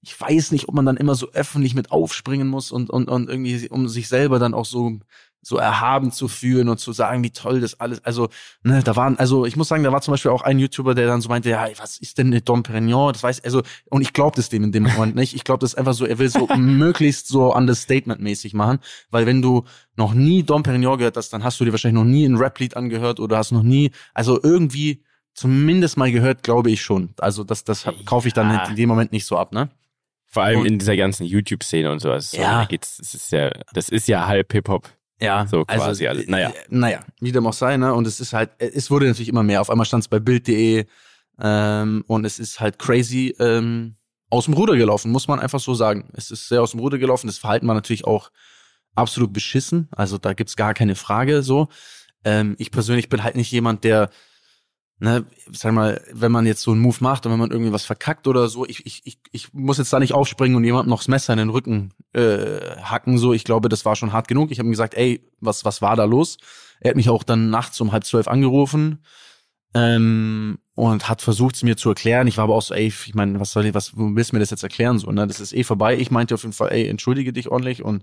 ich 0.00 0.18
weiß 0.18 0.52
nicht, 0.52 0.68
ob 0.68 0.74
man 0.74 0.86
dann 0.86 0.96
immer 0.96 1.14
so 1.14 1.32
öffentlich 1.32 1.74
mit 1.74 1.90
aufspringen 1.90 2.48
muss 2.48 2.70
und, 2.70 2.88
und, 2.88 3.08
und 3.08 3.28
irgendwie, 3.28 3.68
um 3.68 3.88
sich 3.88 4.08
selber 4.08 4.38
dann 4.38 4.54
auch 4.54 4.64
so 4.64 5.00
so 5.42 5.56
erhaben 5.56 6.12
zu 6.12 6.28
fühlen 6.28 6.68
und 6.68 6.78
zu 6.78 6.92
sagen, 6.92 7.22
wie 7.22 7.30
toll 7.30 7.60
das 7.60 7.78
alles, 7.80 8.04
also, 8.04 8.28
ne, 8.62 8.82
da 8.82 8.96
waren, 8.96 9.18
also 9.18 9.46
ich 9.46 9.56
muss 9.56 9.68
sagen, 9.68 9.84
da 9.84 9.92
war 9.92 10.00
zum 10.00 10.12
Beispiel 10.12 10.30
auch 10.30 10.42
ein 10.42 10.58
YouTuber, 10.58 10.94
der 10.94 11.06
dann 11.06 11.20
so 11.20 11.28
meinte, 11.28 11.50
ja, 11.50 11.68
was 11.78 11.98
ist 11.98 12.18
denn 12.18 12.28
eine 12.28 12.40
Dom 12.40 12.62
Perignon? 12.62 13.12
Das 13.12 13.22
weiß, 13.22 13.44
also, 13.44 13.62
und 13.90 14.02
ich 14.02 14.12
glaube 14.12 14.36
das 14.36 14.48
dem 14.48 14.64
in 14.64 14.72
dem 14.72 14.84
Moment 14.84 15.14
nicht. 15.14 15.34
Ich 15.34 15.44
glaube 15.44 15.60
das 15.60 15.72
ist 15.72 15.78
einfach 15.78 15.94
so, 15.94 16.04
er 16.04 16.18
will 16.18 16.28
so 16.28 16.46
möglichst 16.56 17.28
so 17.28 17.54
understatement-mäßig 17.54 18.54
machen, 18.54 18.80
weil 19.10 19.26
wenn 19.26 19.42
du 19.42 19.64
noch 19.96 20.14
nie 20.14 20.42
Dom 20.42 20.62
Perignon 20.62 20.98
gehört 20.98 21.16
hast, 21.16 21.32
dann 21.32 21.44
hast 21.44 21.60
du 21.60 21.64
dir 21.64 21.72
wahrscheinlich 21.72 22.02
noch 22.02 22.10
nie 22.10 22.26
ein 22.26 22.36
Rap-Lied 22.36 22.76
angehört 22.76 23.20
oder 23.20 23.38
hast 23.38 23.52
noch 23.52 23.62
nie, 23.62 23.90
also 24.14 24.40
irgendwie 24.42 25.02
zumindest 25.34 25.96
mal 25.96 26.10
gehört, 26.10 26.42
glaube 26.42 26.70
ich 26.70 26.82
schon. 26.82 27.14
Also 27.18 27.44
das, 27.44 27.64
das 27.64 27.86
kaufe 28.04 28.26
ich 28.28 28.34
dann 28.34 28.50
ja. 28.50 28.64
in 28.64 28.76
dem 28.76 28.88
Moment 28.88 29.12
nicht 29.12 29.24
so 29.24 29.38
ab, 29.38 29.52
ne? 29.52 29.70
Vor 30.26 30.42
allem 30.42 30.60
und, 30.60 30.66
in 30.66 30.78
dieser 30.78 30.96
ganzen 30.96 31.24
YouTube-Szene 31.24 31.90
und 31.90 32.00
so. 32.00 32.10
Also 32.10 32.36
ja. 32.36 32.66
So, 32.68 32.76
das 32.76 33.14
ist 33.14 33.32
ja, 33.32 33.50
das 33.72 33.88
ist 33.88 34.08
ja 34.08 34.26
halb 34.26 34.52
Hip-Hop. 34.52 34.90
Ja, 35.20 35.46
so 35.46 35.64
also, 35.66 35.84
quasi 35.84 36.06
also, 36.06 36.20
alles. 36.20 36.28
Naja. 36.28 36.50
Äh, 36.50 36.52
naja, 36.68 37.00
wie 37.20 37.32
dem 37.32 37.46
auch 37.46 37.52
sei, 37.52 37.76
ne? 37.76 37.92
Und 37.94 38.06
es 38.06 38.20
ist 38.20 38.32
halt, 38.32 38.50
es 38.58 38.90
wurde 38.90 39.06
natürlich 39.06 39.28
immer 39.28 39.42
mehr. 39.42 39.60
Auf 39.60 39.70
einmal 39.70 39.86
stand 39.86 40.04
es 40.04 40.08
bei 40.08 40.20
Bild.de 40.20 40.86
ähm, 41.40 42.04
und 42.06 42.24
es 42.24 42.38
ist 42.38 42.60
halt 42.60 42.78
crazy 42.78 43.34
ähm, 43.38 43.96
aus 44.30 44.44
dem 44.44 44.54
Ruder 44.54 44.76
gelaufen, 44.76 45.10
muss 45.10 45.28
man 45.28 45.40
einfach 45.40 45.60
so 45.60 45.74
sagen. 45.74 46.10
Es 46.12 46.30
ist 46.30 46.48
sehr 46.48 46.62
aus 46.62 46.72
dem 46.72 46.80
Ruder 46.80 46.98
gelaufen. 46.98 47.26
Das 47.26 47.38
Verhalten 47.38 47.66
war 47.66 47.74
natürlich 47.74 48.04
auch 48.04 48.30
absolut 48.94 49.32
beschissen. 49.32 49.88
Also 49.90 50.18
da 50.18 50.34
gibt's 50.34 50.56
gar 50.56 50.74
keine 50.74 50.94
Frage 50.94 51.42
so. 51.42 51.68
Ähm, 52.24 52.54
ich 52.58 52.70
persönlich 52.70 53.08
bin 53.08 53.22
halt 53.22 53.36
nicht 53.36 53.50
jemand, 53.50 53.84
der 53.84 54.10
ne, 55.00 55.24
sag 55.52 55.72
mal, 55.72 56.02
wenn 56.12 56.32
man 56.32 56.46
jetzt 56.46 56.62
so 56.62 56.72
einen 56.72 56.80
Move 56.80 56.96
macht 57.00 57.24
und 57.24 57.32
wenn 57.32 57.38
man 57.38 57.50
irgendwie 57.50 57.72
was 57.72 57.84
verkackt 57.84 58.26
oder 58.26 58.48
so, 58.48 58.66
ich, 58.66 58.84
ich, 58.86 59.02
ich, 59.04 59.18
ich 59.30 59.52
muss 59.52 59.78
jetzt 59.78 59.92
da 59.92 59.98
nicht 59.98 60.12
aufspringen 60.12 60.56
und 60.56 60.64
jemandem 60.64 60.90
noch 60.90 61.00
das 61.00 61.08
Messer 61.08 61.32
in 61.32 61.38
den 61.38 61.50
Rücken 61.50 61.92
äh, 62.12 62.76
hacken. 62.82 63.18
So, 63.18 63.32
ich 63.32 63.44
glaube, 63.44 63.68
das 63.68 63.84
war 63.84 63.96
schon 63.96 64.12
hart 64.12 64.28
genug. 64.28 64.50
Ich 64.50 64.58
habe 64.58 64.68
ihm 64.68 64.72
gesagt, 64.72 64.94
ey, 64.94 65.28
was, 65.40 65.64
was 65.64 65.82
war 65.82 65.96
da 65.96 66.04
los? 66.04 66.38
Er 66.80 66.90
hat 66.90 66.96
mich 66.96 67.10
auch 67.10 67.22
dann 67.22 67.50
nachts 67.50 67.80
um 67.80 67.92
halb 67.92 68.04
zwölf 68.04 68.28
angerufen 68.28 69.04
ähm, 69.74 70.58
und 70.74 71.08
hat 71.08 71.22
versucht, 71.22 71.56
es 71.56 71.62
mir 71.62 71.76
zu 71.76 71.90
erklären. 71.90 72.26
Ich 72.26 72.36
war 72.36 72.44
aber 72.44 72.54
auch 72.54 72.62
so, 72.62 72.74
ey, 72.74 72.86
ich 72.86 73.14
meine, 73.14 73.38
was 73.40 73.52
soll 73.52 73.66
ich, 73.66 73.74
was 73.74 73.92
willst 73.96 74.32
du 74.32 74.36
mir 74.36 74.40
das 74.40 74.50
jetzt 74.50 74.62
erklären? 74.62 74.98
So, 74.98 75.10
ne? 75.10 75.26
Das 75.26 75.40
ist 75.40 75.52
eh 75.52 75.64
vorbei. 75.64 75.96
Ich 75.96 76.10
meinte 76.10 76.34
auf 76.34 76.42
jeden 76.42 76.52
Fall, 76.54 76.72
ey, 76.72 76.88
entschuldige 76.88 77.32
dich 77.32 77.48
ordentlich 77.48 77.84
und 77.84 78.02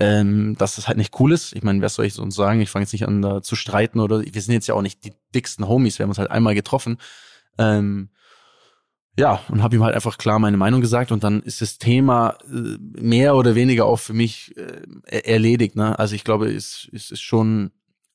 ähm, 0.00 0.56
dass 0.58 0.76
das 0.76 0.86
halt 0.86 0.98
nicht 0.98 1.18
cool 1.18 1.32
ist. 1.32 1.54
Ich 1.54 1.62
meine, 1.62 1.80
wer 1.80 1.88
soll 1.88 2.06
ich 2.06 2.14
so 2.14 2.28
sagen? 2.30 2.60
Ich 2.60 2.70
fange 2.70 2.84
jetzt 2.84 2.92
nicht 2.92 3.06
an, 3.06 3.22
da 3.22 3.42
zu 3.42 3.56
streiten 3.56 4.00
oder 4.00 4.22
wir 4.22 4.42
sind 4.42 4.54
jetzt 4.54 4.68
ja 4.68 4.74
auch 4.74 4.82
nicht 4.82 5.04
die 5.04 5.12
dicksten 5.34 5.66
Homies, 5.68 5.98
wir 5.98 6.04
haben 6.04 6.10
uns 6.10 6.18
halt 6.18 6.30
einmal 6.30 6.54
getroffen. 6.54 6.98
Ähm, 7.58 8.10
ja, 9.18 9.40
und 9.48 9.64
habe 9.64 9.74
ihm 9.74 9.82
halt 9.82 9.96
einfach 9.96 10.16
klar 10.16 10.38
meine 10.38 10.56
Meinung 10.56 10.80
gesagt 10.80 11.10
und 11.10 11.24
dann 11.24 11.42
ist 11.42 11.60
das 11.60 11.78
Thema 11.78 12.38
äh, 12.44 12.78
mehr 12.78 13.34
oder 13.34 13.56
weniger 13.56 13.86
auch 13.86 13.98
für 13.98 14.12
mich 14.12 14.54
äh, 14.56 15.18
erledigt. 15.22 15.74
Ne? 15.74 15.98
Also 15.98 16.14
ich 16.14 16.22
glaube, 16.22 16.46
es, 16.52 16.88
es 16.92 17.10
ist 17.10 17.20
schon, 17.20 17.72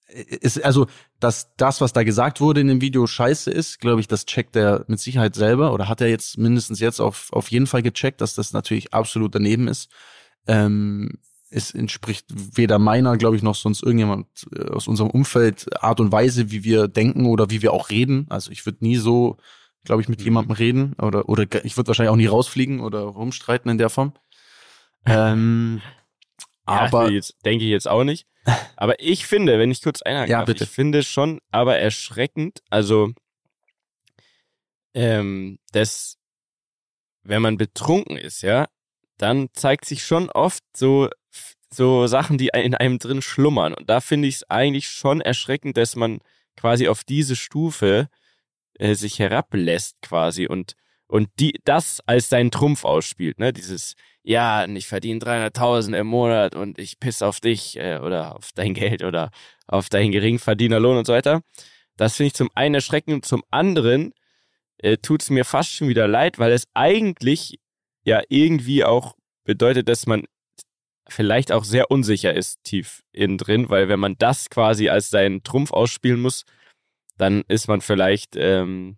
ist, 0.08 0.63
also 0.63 0.88
dass 1.19 1.58
das, 1.58 1.82
was 1.82 1.91
da 1.91 2.04
gesagt 2.04 2.39
wurde 2.39 2.62
in 2.62 2.67
dem 2.67 2.80
Video, 2.80 3.06
scheiße 3.06 3.52
ist, 3.52 3.82
glaube 3.82 4.00
ich, 4.00 4.08
das 4.08 4.26
checkt 4.26 4.56
er 4.56 4.86
mit 4.88 5.02
Sicherheit 5.02 5.36
selber 5.36 5.74
oder 5.74 5.89
hat 5.89 6.00
er 6.00 6.08
jetzt 6.08 6.38
mindestens 6.38 6.80
jetzt 6.80 7.02
auf, 7.02 7.34
auf 7.34 7.52
jeden 7.52 7.67
Fall 7.67 7.82
gecheckt, 7.82 8.22
dass 8.22 8.36
das 8.36 8.54
natürlich 8.54 8.93
absolut 8.93 9.36
daneben 9.36 9.67
ist. 9.67 9.89
Ähm, 10.48 11.19
es 11.54 11.72
entspricht 11.72 12.26
weder 12.30 12.80
meiner, 12.80 13.18
glaube 13.18 13.36
ich, 13.36 13.44
noch 13.44 13.56
sonst 13.56 13.84
irgendjemand 13.84 14.28
äh, 14.56 14.70
aus 14.70 14.88
unserem 14.88 15.10
Umfeld 15.12 15.68
Art 15.82 16.00
und 16.00 16.12
Weise, 16.12 16.52
wie 16.52 16.63
wir 16.63 16.88
denken 16.88 17.26
oder 17.28 17.50
wie 17.50 17.62
wir 17.62 17.74
auch 17.74 17.89
reden. 17.89 18.26
Also 18.30 18.52
ich 18.52 18.66
würde 18.66 18.80
nie 18.82 18.98
so, 18.98 19.38
glaube 19.84 20.02
ich, 20.02 20.10
mit 20.10 20.20
mhm. 20.20 20.26
jemandem 20.26 20.52
reden 20.56 20.94
oder 20.96 21.30
oder 21.30 21.44
ich 21.63 21.78
würde 21.78 21.88
wahrscheinlich 21.88 22.12
auch 22.12 22.18
nie 22.18 22.26
rausfliegen 22.26 22.80
oder 22.80 23.02
rumstreiten 23.02 23.70
in 23.72 23.78
der 23.78 23.89
Form. 23.89 24.13
Ähm, 25.06 25.82
ja, 26.66 26.80
aber 26.80 27.10
denke 27.44 27.66
ich 27.66 27.72
jetzt 27.72 27.89
auch 27.89 28.06
nicht. 28.06 28.26
Aber 28.78 29.02
ich 29.02 29.26
finde, 29.26 29.60
wenn 29.60 29.70
ich 29.70 29.82
kurz 29.82 30.02
einhaken 30.02 30.32
ja, 30.32 30.38
darf, 30.38 30.46
bitte. 30.46 30.63
ich 30.63 30.70
finde 30.70 31.04
schon, 31.04 31.42
aber 31.52 31.78
erschreckend, 31.78 32.62
also 32.70 33.12
ähm, 34.94 35.60
dass 35.74 36.18
wenn 37.24 37.42
man 37.42 37.58
betrunken 37.58 38.16
ist, 38.16 38.44
ja, 38.44 38.70
dann 39.17 39.49
zeigt 39.54 39.86
sich 39.86 40.06
schon 40.06 40.30
oft 40.30 40.63
so 40.76 41.10
so 41.73 42.06
Sachen, 42.08 42.38
die 42.38 42.52
in 42.54 42.76
einem 42.76 42.99
drin 42.99 43.21
schlummern. 43.23 43.73
Und 43.73 43.89
da 43.89 43.99
finde 43.99 44.28
ich 44.28 44.36
es 44.36 44.49
eigentlich 44.49 44.88
schon 44.88 45.21
erschreckend, 45.21 45.76
dass 45.76 45.95
man 45.95 46.19
quasi 46.56 46.88
auf 46.88 47.04
diese 47.04 47.36
Stufe 47.36 48.10
äh, 48.76 48.93
sich 48.95 49.19
herablässt 49.19 49.97
quasi 50.02 50.47
und 50.47 50.76
und 51.08 51.30
die 51.39 51.60
das 51.65 51.99
als 52.06 52.30
seinen 52.30 52.52
Trumpf 52.52 52.86
ausspielt, 52.86 53.39
ne? 53.39 53.54
Dieses 53.54 53.95
ja, 54.23 54.65
ich 54.65 54.88
verdiene 54.88 55.19
300.000 55.19 55.97
im 55.97 56.08
Monat 56.08 56.56
und 56.56 56.80
ich 56.80 56.99
piss 56.99 57.21
auf 57.21 57.41
dich 57.41 57.78
äh, 57.78 57.99
oder 57.99 58.36
auf 58.38 58.52
dein 58.56 58.73
Geld 58.73 59.04
oder 59.04 59.32
auf 59.67 59.89
deinen 59.89 60.12
Geringverdienerlohn 60.12 60.97
und 60.97 61.06
so 61.06 61.13
weiter. 61.13 61.41
Das 61.97 62.15
finde 62.15 62.28
ich 62.28 62.34
zum 62.34 62.49
einen 62.56 62.76
erschreckend 62.76 63.15
und 63.15 63.26
zum 63.26 63.43
anderen 63.52 64.13
äh, 64.78 64.97
tut 64.97 65.21
es 65.23 65.30
mir 65.30 65.45
fast 65.45 65.71
schon 65.71 65.89
wieder 65.89 66.08
leid, 66.08 66.39
weil 66.39 66.54
es 66.54 66.67
eigentlich 66.73 67.60
ja 68.04 68.22
irgendwie 68.30 68.84
auch 68.84 69.16
bedeutet, 69.44 69.89
dass 69.89 70.06
man 70.06 70.24
vielleicht 71.08 71.52
auch 71.52 71.63
sehr 71.63 71.92
unsicher 71.92 72.34
ist 72.34 72.63
tief 72.63 73.04
innen 73.12 73.38
drin, 73.38 73.70
weil 73.70 73.89
wenn 73.89 74.00
man 74.00 74.16
das 74.18 74.50
quasi 74.50 74.89
als 74.89 75.10
seinen 75.10 75.44
Trumpf 75.44 75.72
ausspielen 75.72 76.22
muss, 76.22 76.46
dann 77.18 77.44
ist 77.48 77.68
man 77.68 77.82
vielleicht 77.82 78.36
ähm, 78.36 78.98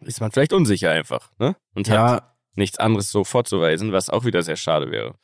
ist 0.00 0.20
man 0.20 0.30
vielleicht 0.30 0.52
unsicher 0.52 0.90
einfach, 0.90 1.30
ne? 1.38 1.56
Und 1.74 1.88
ja. 1.88 2.10
hat 2.12 2.36
nichts 2.54 2.78
anderes 2.78 3.10
so 3.10 3.24
vorzuweisen, 3.24 3.92
was 3.92 4.10
auch 4.10 4.24
wieder 4.24 4.42
sehr 4.42 4.56
schade 4.56 4.90
wäre. 4.90 5.14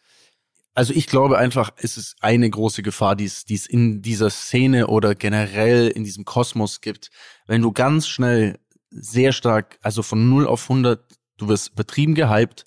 Also 0.75 0.93
ich 0.93 1.07
glaube 1.07 1.38
einfach, 1.38 1.73
es 1.77 1.97
ist 1.97 2.17
eine 2.21 2.51
große 2.51 2.83
Gefahr, 2.83 3.14
die 3.14 3.27
es, 3.27 3.45
die 3.45 3.55
es 3.55 3.67
in 3.67 4.03
dieser 4.03 4.31
Szene 4.31 4.88
oder 4.88 5.14
generell 5.14 5.88
in 5.88 6.03
diesem 6.03 6.25
Kosmos 6.25 6.81
gibt. 6.81 7.11
Wenn 7.47 7.62
du 7.62 7.73
ganz 7.73 8.09
schnell 8.09 8.59
sehr 8.90 9.33
stark, 9.33 9.79
also 9.83 10.03
von 10.03 10.29
0 10.29 10.47
auf 10.47 10.69
100, 10.69 11.01
du 11.37 11.49
wirst 11.49 11.73
übertrieben 11.73 12.14
gehypt, 12.14 12.67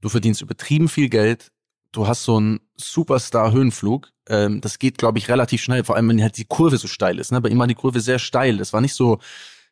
du 0.00 0.08
verdienst 0.08 0.42
übertrieben 0.42 0.88
viel 0.88 1.08
Geld, 1.08 1.50
du 1.92 2.06
hast 2.06 2.24
so 2.24 2.36
einen 2.36 2.60
Superstar-Höhenflug. 2.76 4.10
Ähm, 4.28 4.60
das 4.60 4.78
geht, 4.78 4.98
glaube 4.98 5.18
ich, 5.18 5.28
relativ 5.28 5.62
schnell, 5.62 5.84
vor 5.84 5.96
allem 5.96 6.08
wenn 6.08 6.22
halt 6.22 6.36
die 6.36 6.44
Kurve 6.44 6.76
so 6.78 6.88
steil 6.88 7.18
ist. 7.18 7.32
Ne? 7.32 7.40
Bei 7.40 7.48
ihm 7.48 7.58
war 7.58 7.66
die 7.66 7.74
Kurve 7.74 8.00
sehr 8.00 8.18
steil. 8.18 8.58
Das 8.58 8.72
war 8.72 8.80
nicht 8.80 8.94
so, 8.94 9.18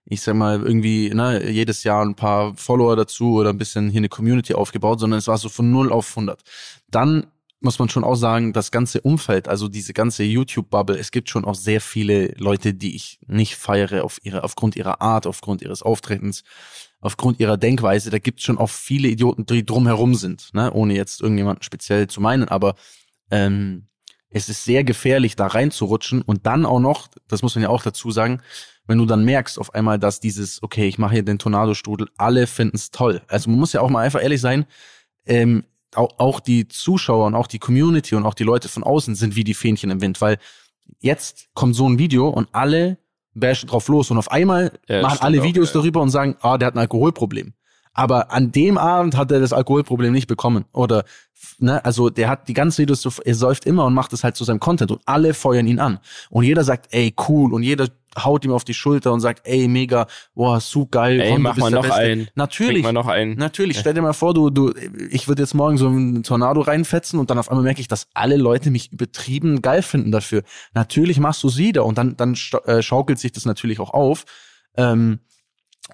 ich 0.04 0.22
sag 0.22 0.34
mal, 0.34 0.62
irgendwie 0.62 1.10
ne, 1.12 1.50
jedes 1.50 1.84
Jahr 1.84 2.04
ein 2.04 2.14
paar 2.14 2.54
Follower 2.56 2.96
dazu 2.96 3.34
oder 3.34 3.50
ein 3.50 3.58
bisschen 3.58 3.90
hier 3.90 3.98
eine 3.98 4.08
Community 4.08 4.54
aufgebaut, 4.54 5.00
sondern 5.00 5.18
es 5.18 5.28
war 5.28 5.38
so 5.38 5.48
von 5.48 5.70
0 5.70 5.92
auf 5.92 6.10
100. 6.10 6.42
Dann 6.90 7.26
muss 7.60 7.78
man 7.78 7.88
schon 7.88 8.04
auch 8.04 8.14
sagen, 8.14 8.52
das 8.52 8.70
ganze 8.70 9.00
Umfeld, 9.00 9.48
also 9.48 9.68
diese 9.68 9.94
ganze 9.94 10.22
YouTube-Bubble, 10.22 10.98
es 10.98 11.10
gibt 11.10 11.30
schon 11.30 11.46
auch 11.46 11.54
sehr 11.54 11.80
viele 11.80 12.34
Leute, 12.36 12.74
die 12.74 12.94
ich 12.94 13.18
nicht 13.26 13.56
feiere 13.56 14.04
auf 14.04 14.18
ihre, 14.22 14.44
aufgrund 14.44 14.76
ihrer 14.76 15.00
Art, 15.00 15.26
aufgrund 15.26 15.62
ihres 15.62 15.82
Auftretens, 15.82 16.44
aufgrund 17.04 17.38
ihrer 17.38 17.56
Denkweise. 17.56 18.10
Da 18.10 18.18
gibt 18.18 18.40
es 18.40 18.44
schon 18.44 18.58
auch 18.58 18.70
viele 18.70 19.08
Idioten, 19.08 19.46
die 19.46 19.64
drumherum 19.64 20.14
sind, 20.14 20.52
ne? 20.54 20.72
ohne 20.72 20.94
jetzt 20.94 21.20
irgendjemanden 21.20 21.62
speziell 21.62 22.08
zu 22.08 22.20
meinen, 22.20 22.48
aber 22.48 22.74
ähm, 23.30 23.86
es 24.30 24.48
ist 24.48 24.64
sehr 24.64 24.82
gefährlich, 24.82 25.36
da 25.36 25.46
reinzurutschen 25.46 26.22
und 26.22 26.46
dann 26.46 26.66
auch 26.66 26.80
noch, 26.80 27.08
das 27.28 27.42
muss 27.42 27.54
man 27.54 27.62
ja 27.62 27.68
auch 27.68 27.82
dazu 27.82 28.10
sagen, 28.10 28.40
wenn 28.86 28.98
du 28.98 29.06
dann 29.06 29.24
merkst 29.24 29.58
auf 29.58 29.74
einmal, 29.74 29.98
dass 29.98 30.18
dieses, 30.18 30.62
okay, 30.62 30.88
ich 30.88 30.98
mache 30.98 31.14
hier 31.14 31.22
den 31.22 31.38
Tornado-Strudel, 31.38 32.08
alle 32.16 32.46
finden 32.46 32.76
es 32.76 32.90
toll. 32.90 33.22
Also 33.28 33.48
man 33.50 33.58
muss 33.58 33.72
ja 33.72 33.80
auch 33.80 33.90
mal 33.90 34.00
einfach 34.00 34.22
ehrlich 34.22 34.40
sein, 34.40 34.66
ähm, 35.26 35.64
auch, 35.94 36.18
auch 36.18 36.40
die 36.40 36.68
Zuschauer 36.68 37.26
und 37.26 37.34
auch 37.34 37.46
die 37.46 37.60
Community 37.60 38.14
und 38.14 38.26
auch 38.26 38.34
die 38.34 38.44
Leute 38.44 38.68
von 38.68 38.82
außen 38.82 39.14
sind 39.14 39.36
wie 39.36 39.44
die 39.44 39.54
Fähnchen 39.54 39.90
im 39.90 40.00
Wind, 40.00 40.20
weil 40.20 40.38
jetzt 41.00 41.48
kommt 41.54 41.76
so 41.76 41.88
ein 41.88 41.98
Video 41.98 42.28
und 42.28 42.48
alle 42.52 42.98
bashen 43.34 43.68
drauf 43.68 43.88
los 43.88 44.10
und 44.10 44.18
auf 44.18 44.30
einmal 44.30 44.72
ja, 44.88 45.02
machen 45.02 45.18
alle 45.20 45.42
Videos 45.42 45.70
auch, 45.70 45.74
ja. 45.74 45.80
darüber 45.80 46.00
und 46.00 46.10
sagen, 46.10 46.36
ah, 46.40 46.58
der 46.58 46.68
hat 46.68 46.74
ein 46.74 46.78
Alkoholproblem. 46.78 47.54
Aber 47.94 48.32
an 48.32 48.52
dem 48.52 48.76
Abend 48.76 49.16
hat 49.16 49.30
er 49.30 49.40
das 49.40 49.52
Alkoholproblem 49.52 50.12
nicht 50.12 50.26
bekommen. 50.26 50.64
Oder, 50.72 51.04
ne, 51.58 51.84
also 51.84 52.10
der 52.10 52.28
hat 52.28 52.48
die 52.48 52.54
ganze 52.54 52.82
Videos, 52.82 53.00
so, 53.00 53.10
er 53.24 53.34
säuft 53.34 53.66
immer 53.66 53.86
und 53.86 53.94
macht 53.94 54.12
es 54.12 54.24
halt 54.24 54.36
zu 54.36 54.44
seinem 54.44 54.60
Content 54.60 54.90
und 54.90 55.00
alle 55.06 55.32
feuern 55.32 55.66
ihn 55.66 55.78
an. 55.78 56.00
Und 56.28 56.44
jeder 56.44 56.64
sagt, 56.64 56.88
ey, 56.90 57.14
cool. 57.28 57.54
Und 57.54 57.62
jeder 57.62 57.88
haut 58.22 58.44
ihm 58.44 58.52
auf 58.52 58.64
die 58.64 58.74
Schulter 58.74 59.12
und 59.12 59.20
sagt, 59.20 59.46
ey, 59.46 59.68
mega, 59.68 60.06
boah, 60.34 60.60
so 60.60 60.86
geil. 60.86 61.20
Ey, 61.20 61.32
komm, 61.32 61.42
mach 61.42 61.56
mal 61.56 61.70
noch 61.70 61.82
Beste. 61.82 61.96
einen. 61.98 62.28
Natürlich. 62.34 62.82
Mal 62.82 62.92
noch 62.92 63.06
einen. 63.06 63.36
Natürlich. 63.36 63.78
Stell 63.78 63.94
dir 63.94 64.02
mal 64.02 64.12
vor, 64.12 64.34
du, 64.34 64.50
du, 64.50 64.72
ich 65.10 65.28
würde 65.28 65.42
jetzt 65.42 65.54
morgen 65.54 65.78
so 65.78 65.86
einen 65.86 66.22
Tornado 66.22 66.60
reinfetzen 66.60 67.18
und 67.18 67.30
dann 67.30 67.38
auf 67.38 67.48
einmal 67.48 67.64
merke 67.64 67.80
ich, 67.80 67.88
dass 67.88 68.08
alle 68.14 68.36
Leute 68.36 68.70
mich 68.70 68.92
übertrieben 68.92 69.62
geil 69.62 69.82
finden 69.82 70.12
dafür. 70.12 70.42
Natürlich 70.74 71.18
machst 71.18 71.42
du 71.42 71.48
es 71.48 71.56
wieder 71.56 71.84
und 71.84 71.98
dann, 71.98 72.16
dann 72.16 72.36
äh, 72.66 72.82
schaukelt 72.82 73.18
sich 73.18 73.32
das 73.32 73.44
natürlich 73.44 73.80
auch 73.80 73.94
auf. 73.94 74.24
Ähm, 74.76 75.20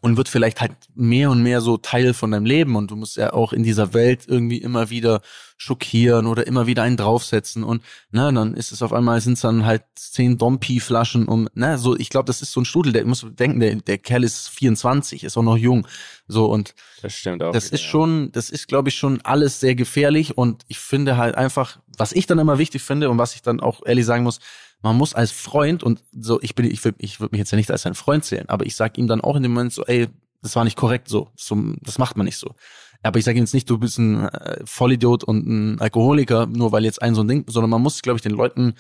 und 0.03 0.17
wird 0.17 0.29
vielleicht 0.29 0.61
halt 0.61 0.73
mehr 0.95 1.31
und 1.31 1.43
mehr 1.43 1.61
so 1.61 1.77
Teil 1.77 2.15
von 2.15 2.31
deinem 2.31 2.47
Leben 2.47 2.77
und 2.77 2.91
du 2.91 2.97
musst 2.97 3.17
ja 3.17 3.33
auch 3.33 3.53
in 3.53 3.63
dieser 3.63 3.93
Welt 3.93 4.23
irgendwie 4.27 4.59
immer 4.59 4.89
wieder 4.89 5.21
schockieren 5.57 6.27
oder 6.27 6.47
immer 6.47 6.67
wieder 6.67 6.85
einen 6.85 6.97
draufsetzen 6.97 7.65
und 7.65 7.83
ne, 8.13 8.33
dann 8.33 8.55
ist 8.55 8.73
es 8.73 8.83
auf 8.83 8.93
einmal 8.93 9.21
sind 9.21 9.35
es 9.35 9.41
dann 9.41 9.67
halt 9.67 9.83
zehn 9.97 10.39
Dompi-Flaschen 10.39 11.27
um, 11.27 11.49
ne, 11.55 11.77
so 11.77 11.97
ich 11.97 12.09
glaube, 12.09 12.27
das 12.27 12.41
ist 12.41 12.53
so 12.53 12.61
ein 12.61 12.65
Strudel, 12.65 12.93
der 12.93 13.05
muss 13.05 13.27
denken, 13.31 13.61
der, 13.61 13.75
der 13.75 13.99
Kerl 13.99 14.25
ist 14.25 14.49
24, 14.49 15.25
ist 15.25 15.37
auch 15.37 15.43
noch 15.43 15.57
jung, 15.57 15.87
so 16.29 16.47
und 16.47 16.75
das 17.03 17.15
stimmt 17.15 17.43
auch. 17.43 17.53
Das 17.53 17.67
wieder, 17.67 17.75
ist 17.75 17.83
schon, 17.83 18.31
das 18.33 18.49
ist 18.49 18.69
glaube 18.69 18.91
ich 18.91 18.95
schon 18.95 19.21
alles 19.23 19.61
sehr 19.61 19.75
gefährlich 19.75 20.39
und 20.39 20.63
ich 20.69 20.79
finde 20.79 21.17
halt 21.17 21.35
einfach, 21.35 21.79
was 21.99 22.13
ich 22.13 22.27
dann 22.27 22.39
immer 22.39 22.59
wichtig 22.59 22.83
finde 22.83 23.11
und 23.11 23.19
was 23.19 23.35
ich 23.35 23.43
dann 23.43 23.61
auch 23.61 23.85
ehrlich 23.85 24.07
sagen 24.07 24.23
muss, 24.23 24.39
man 24.83 24.97
muss 24.97 25.15
als 25.15 25.31
Freund 25.31 25.83
und 25.83 26.03
so, 26.13 26.41
ich 26.41 26.55
bin, 26.55 26.71
ich 26.71 26.85
würde 26.85 26.99
ich 27.01 27.21
würd 27.21 27.33
mich 27.33 27.39
jetzt 27.39 27.51
ja 27.51 27.57
nicht 27.57 27.71
als 27.71 27.87
ein 27.87 27.95
Freund 27.95 28.25
zählen, 28.25 28.49
aber 28.49 28.67
ich 28.67 28.77
sag 28.77 28.99
ihm 28.99 29.07
dann 29.07 29.21
auch 29.21 29.37
in 29.37 29.43
dem 29.43 29.53
Moment 29.53 29.73
so, 29.73 29.85
ey, 29.85 30.09
das 30.43 30.57
war 30.57 30.65
nicht 30.65 30.77
korrekt 30.77 31.09
so, 31.09 31.29
so 31.37 31.57
das 31.83 31.99
macht 31.99 32.17
man 32.17 32.25
nicht 32.25 32.39
so. 32.39 32.55
Aber 33.03 33.19
ich 33.19 33.25
sage 33.25 33.39
ihm 33.39 33.45
jetzt 33.45 33.55
nicht, 33.55 33.69
du 33.69 33.79
bist 33.79 33.99
ein 33.99 34.29
äh, 34.29 34.61
Vollidiot 34.65 35.25
und 35.25 35.47
ein 35.47 35.81
Alkoholiker, 35.81 36.47
nur 36.47 36.73
weil 36.73 36.85
jetzt 36.85 37.01
ein 37.01 37.15
so 37.15 37.23
ein 37.23 37.29
Ding, 37.29 37.45
sondern 37.49 37.71
man 37.71 37.83
muss, 37.83 38.03
glaube 38.03 38.17
ich, 38.17 38.23
den 38.23 38.33
Leuten 38.33 38.75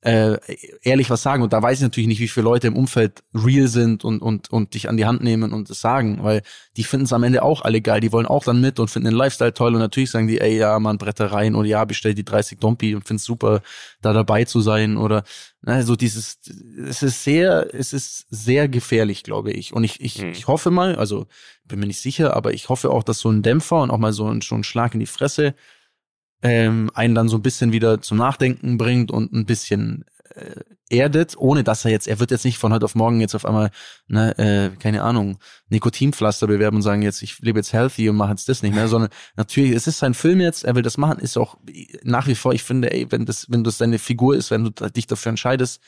äh, 0.00 0.38
ehrlich 0.82 1.10
was 1.10 1.22
sagen. 1.22 1.42
Und 1.42 1.52
da 1.52 1.60
weiß 1.60 1.78
ich 1.78 1.82
natürlich 1.82 2.06
nicht, 2.06 2.20
wie 2.20 2.28
viele 2.28 2.44
Leute 2.44 2.68
im 2.68 2.76
Umfeld 2.76 3.24
real 3.34 3.66
sind 3.66 4.04
und, 4.04 4.22
und, 4.22 4.50
und 4.50 4.74
dich 4.74 4.88
an 4.88 4.96
die 4.96 5.06
Hand 5.06 5.22
nehmen 5.22 5.52
und 5.52 5.68
es 5.70 5.80
sagen, 5.80 6.18
weil 6.22 6.42
die 6.76 6.84
finden 6.84 7.06
es 7.06 7.12
am 7.12 7.24
Ende 7.24 7.42
auch 7.42 7.62
alle 7.62 7.80
geil. 7.80 8.00
Die 8.00 8.12
wollen 8.12 8.26
auch 8.26 8.44
dann 8.44 8.60
mit 8.60 8.78
und 8.78 8.88
finden 8.88 9.06
den 9.06 9.16
Lifestyle 9.16 9.52
toll 9.52 9.74
und 9.74 9.80
natürlich 9.80 10.10
sagen 10.10 10.28
die, 10.28 10.40
ey, 10.40 10.56
ja, 10.56 10.78
man, 10.78 10.98
Brettereien 10.98 11.56
oder 11.56 11.68
ja, 11.68 11.84
bestell 11.84 12.14
die 12.14 12.24
30 12.24 12.60
Dompi 12.60 12.94
und 12.94 13.08
find's 13.08 13.24
super, 13.24 13.60
da 14.00 14.12
dabei 14.12 14.44
zu 14.44 14.60
sein 14.60 14.96
oder, 14.96 15.24
ne, 15.62 15.82
so 15.82 15.96
dieses, 15.96 16.38
es 16.86 17.02
ist 17.02 17.24
sehr, 17.24 17.74
es 17.74 17.92
ist 17.92 18.26
sehr 18.30 18.68
gefährlich, 18.68 19.24
glaube 19.24 19.50
ich. 19.50 19.72
Und 19.72 19.82
ich, 19.82 20.00
ich, 20.00 20.22
mhm. 20.22 20.30
ich 20.30 20.46
hoffe 20.46 20.70
mal, 20.70 20.94
also 20.94 21.26
bin 21.64 21.80
mir 21.80 21.86
nicht 21.86 22.00
sicher, 22.00 22.36
aber 22.36 22.54
ich 22.54 22.68
hoffe 22.68 22.90
auch, 22.90 23.02
dass 23.02 23.18
so 23.18 23.30
ein 23.30 23.42
Dämpfer 23.42 23.82
und 23.82 23.90
auch 23.90 23.98
mal 23.98 24.12
so 24.12 24.28
ein, 24.28 24.40
so 24.42 24.54
ein 24.54 24.64
Schlag 24.64 24.94
in 24.94 25.00
die 25.00 25.06
Fresse 25.06 25.54
ähm, 26.42 26.90
einen 26.94 27.14
dann 27.14 27.28
so 27.28 27.36
ein 27.36 27.42
bisschen 27.42 27.72
wieder 27.72 28.00
zum 28.00 28.18
Nachdenken 28.18 28.78
bringt 28.78 29.10
und 29.10 29.32
ein 29.32 29.46
bisschen 29.46 30.04
äh, 30.34 30.60
erdet, 30.90 31.36
ohne 31.36 31.64
dass 31.64 31.84
er 31.84 31.90
jetzt, 31.90 32.08
er 32.08 32.20
wird 32.20 32.30
jetzt 32.30 32.44
nicht 32.44 32.58
von 32.58 32.72
heute 32.72 32.84
auf 32.84 32.94
morgen 32.94 33.20
jetzt 33.20 33.34
auf 33.34 33.44
einmal, 33.44 33.70
ne, 34.06 34.36
äh, 34.38 34.76
keine 34.76 35.02
Ahnung, 35.02 35.38
Nikotinpflaster 35.68 36.46
bewerben 36.46 36.76
und 36.76 36.82
sagen 36.82 37.02
jetzt, 37.02 37.22
ich 37.22 37.38
lebe 37.40 37.58
jetzt 37.58 37.72
healthy 37.72 38.08
und 38.08 38.16
mache 38.16 38.30
jetzt 38.30 38.48
das 38.48 38.62
nicht 38.62 38.74
mehr, 38.74 38.88
sondern 38.88 39.10
natürlich, 39.36 39.72
es 39.72 39.86
ist 39.86 39.98
sein 39.98 40.14
Film 40.14 40.40
jetzt, 40.40 40.64
er 40.64 40.74
will 40.74 40.82
das 40.82 40.96
machen, 40.96 41.18
ist 41.18 41.36
auch 41.36 41.58
nach 42.02 42.26
wie 42.26 42.34
vor, 42.34 42.54
ich 42.54 42.62
finde, 42.62 42.92
ey, 42.92 43.10
wenn 43.10 43.26
das, 43.26 43.50
wenn 43.50 43.64
das 43.64 43.78
deine 43.78 43.98
Figur 43.98 44.36
ist, 44.36 44.50
wenn 44.50 44.64
du 44.64 44.70
dich 44.70 45.06
dafür 45.06 45.30
entscheidest, 45.30 45.82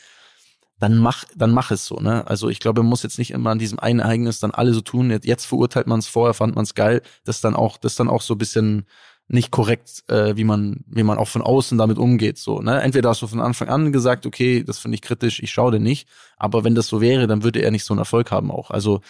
dann 0.78 0.96
mach, 0.96 1.24
dann 1.36 1.50
mach 1.50 1.70
es 1.70 1.84
so, 1.84 1.96
ne? 1.96 2.26
Also 2.26 2.48
ich 2.48 2.58
glaube, 2.58 2.82
man 2.82 2.88
muss 2.88 3.02
jetzt 3.02 3.18
nicht 3.18 3.32
immer 3.32 3.50
an 3.50 3.58
diesem 3.58 3.78
einen 3.78 4.00
Ereignis 4.00 4.40
dann 4.40 4.50
alle 4.50 4.72
so 4.72 4.80
tun. 4.80 5.10
Jetzt 5.22 5.44
verurteilt 5.44 5.86
man 5.86 5.98
es, 5.98 6.08
vorher 6.08 6.32
fand 6.32 6.54
man 6.54 6.64
es 6.64 6.74
geil, 6.74 7.02
das 7.24 7.42
dann 7.42 7.54
auch, 7.54 7.76
das 7.76 7.96
dann 7.96 8.08
auch 8.08 8.22
so 8.22 8.34
ein 8.34 8.38
bisschen 8.38 8.86
nicht 9.32 9.52
korrekt, 9.52 10.02
äh, 10.08 10.36
wie 10.36 10.42
man, 10.42 10.84
wie 10.88 11.04
man 11.04 11.16
auch 11.16 11.28
von 11.28 11.42
außen 11.42 11.78
damit 11.78 11.98
umgeht. 11.98 12.36
So, 12.36 12.60
ne? 12.60 12.82
Entweder 12.82 13.10
hast 13.10 13.22
du 13.22 13.28
von 13.28 13.40
Anfang 13.40 13.68
an 13.68 13.92
gesagt, 13.92 14.26
okay, 14.26 14.64
das 14.64 14.80
finde 14.80 14.96
ich 14.96 15.02
kritisch, 15.02 15.40
ich 15.40 15.52
schaue 15.52 15.70
den 15.70 15.84
nicht. 15.84 16.08
Aber 16.36 16.64
wenn 16.64 16.74
das 16.74 16.88
so 16.88 17.00
wäre, 17.00 17.28
dann 17.28 17.44
würde 17.44 17.60
er 17.60 17.70
nicht 17.70 17.84
so 17.84 17.94
einen 17.94 18.00
Erfolg 18.00 18.32
haben 18.32 18.50
auch. 18.50 18.72
Also 18.72 19.02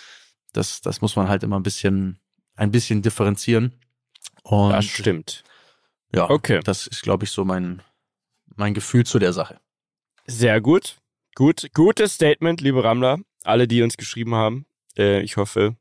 das, 0.53 0.83
das 0.83 1.01
muss 1.01 1.17
man 1.17 1.29
halt 1.29 1.43
immer 1.43 1.59
ein 1.59 1.63
bisschen, 1.63 2.19
ein 2.55 2.71
bisschen 2.71 3.01
differenzieren. 3.01 3.73
Und 4.43 4.73
das 4.73 4.85
stimmt. 4.85 5.43
Ja, 6.15 6.29
okay. 6.29 6.61
Das 6.65 6.87
ist, 6.87 7.03
glaube 7.03 7.25
ich, 7.25 7.31
so 7.31 7.47
mein, 7.47 7.81
mein 8.57 8.75
Gefühl 8.75 9.07
zu 9.07 9.19
der 9.19 9.33
Sache. 9.33 9.59
Sehr 10.27 10.61
gut. 10.61 10.99
Gut, 11.35 11.71
gutes 11.73 12.15
Statement, 12.15 12.61
liebe 12.61 12.85
Rammler. 12.85 13.21
Alle, 13.43 13.67
die 13.67 13.81
uns 13.83 13.97
geschrieben 13.97 14.35
haben. 14.35 14.67
Äh, 14.99 15.23
ich 15.23 15.39
hoffe, 15.39 15.77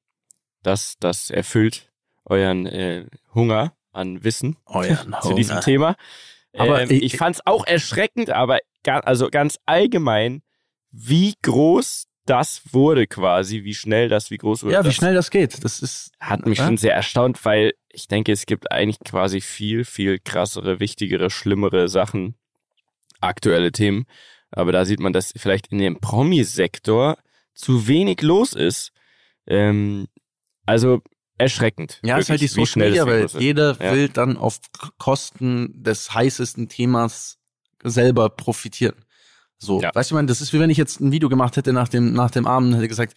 dass 0.63 0.95
das 0.97 1.30
erfüllt 1.30 1.91
euren 2.23 2.67
äh, 2.67 3.06
Hunger 3.34 3.73
an 3.91 4.23
Wissen 4.23 4.58
zu 5.21 5.34
diesem 5.34 5.62
Thema. 5.62 5.95
Aber 6.58 6.82
ähm, 6.82 6.89
ich, 6.91 7.04
ich 7.04 7.17
fand 7.17 7.36
es 7.36 7.45
auch 7.45 7.65
erschreckend, 7.65 8.30
aber 8.30 8.60
ga, 8.84 8.99
also 8.99 9.30
ganz 9.30 9.60
allgemein, 9.65 10.41
wie 10.91 11.36
groß 11.41 12.06
das 12.25 12.62
wurde 12.71 13.08
quasi, 13.08 13.63
wie 13.63 13.73
schnell 13.73 14.08
das, 14.08 14.30
wie 14.30 14.38
groß 14.38 14.63
wurde 14.63 14.73
Ja, 14.73 14.84
das. 14.84 14.91
wie 14.91 14.95
schnell 14.95 15.15
das 15.15 15.32
geht. 15.32 15.63
Das 15.63 15.80
ist 15.80 16.12
hat 16.19 16.45
mich 16.45 16.60
ja? 16.60 16.65
schon 16.65 16.78
sehr 16.78 16.93
erstaunt, 16.93 17.43
weil 17.43 17.73
ich 17.89 18.08
denke, 18.08 18.32
es 18.32 18.45
gibt 18.45 18.71
eigentlich 18.71 18.99
quasi 18.99 19.41
viel, 19.41 19.84
viel 19.84 20.19
krassere, 20.19 20.80
wichtigere, 20.80 21.30
schlimmere 21.30 21.89
Sachen, 21.89 22.36
aktuelle 23.19 23.71
Themen. 23.71 24.06
Aber 24.52 24.71
da 24.71 24.86
sieht 24.86 24.99
man, 24.99 25.13
dass 25.13 25.34
vielleicht 25.36 25.71
in 25.71 25.80
dem 25.80 25.99
Promi-Sektor 25.99 27.17
zu 27.54 27.88
wenig 27.88 28.21
los 28.21 28.54
ist. 28.54 28.91
Ähm, 29.47 30.08
also 30.65 31.02
erschreckend. 31.39 31.99
Ja, 32.04 32.17
es 32.17 32.25
ist 32.25 32.30
halt 32.30 32.41
die 32.41 32.47
Social 32.47 32.84
Media 32.84 33.06
Welt. 33.06 33.34
Jeder 33.39 33.78
ja. 33.82 33.93
will 33.93 34.10
dann 34.10 34.38
auf 34.38 34.60
Kosten 34.97 35.71
des 35.84 36.13
heißesten 36.13 36.69
Themas 36.69 37.38
selber 37.84 38.30
profitieren. 38.30 38.95
So, 39.58 39.82
ja. 39.82 39.91
weißt 39.93 40.12
du, 40.12 40.15
man, 40.15 40.28
das 40.28 40.41
ist 40.41 40.54
wie 40.54 40.60
wenn 40.60 40.69
ich 40.69 40.78
jetzt 40.78 41.02
ein 41.02 41.12
Video 41.12 41.30
gemacht 41.30 41.58
hätte 41.58 41.73
nach 41.73 41.89
dem 41.89 42.13
nach 42.13 42.32
dem 42.32 42.45
Abend 42.45 42.75
hätte 42.75 42.88
gesagt, 42.88 43.13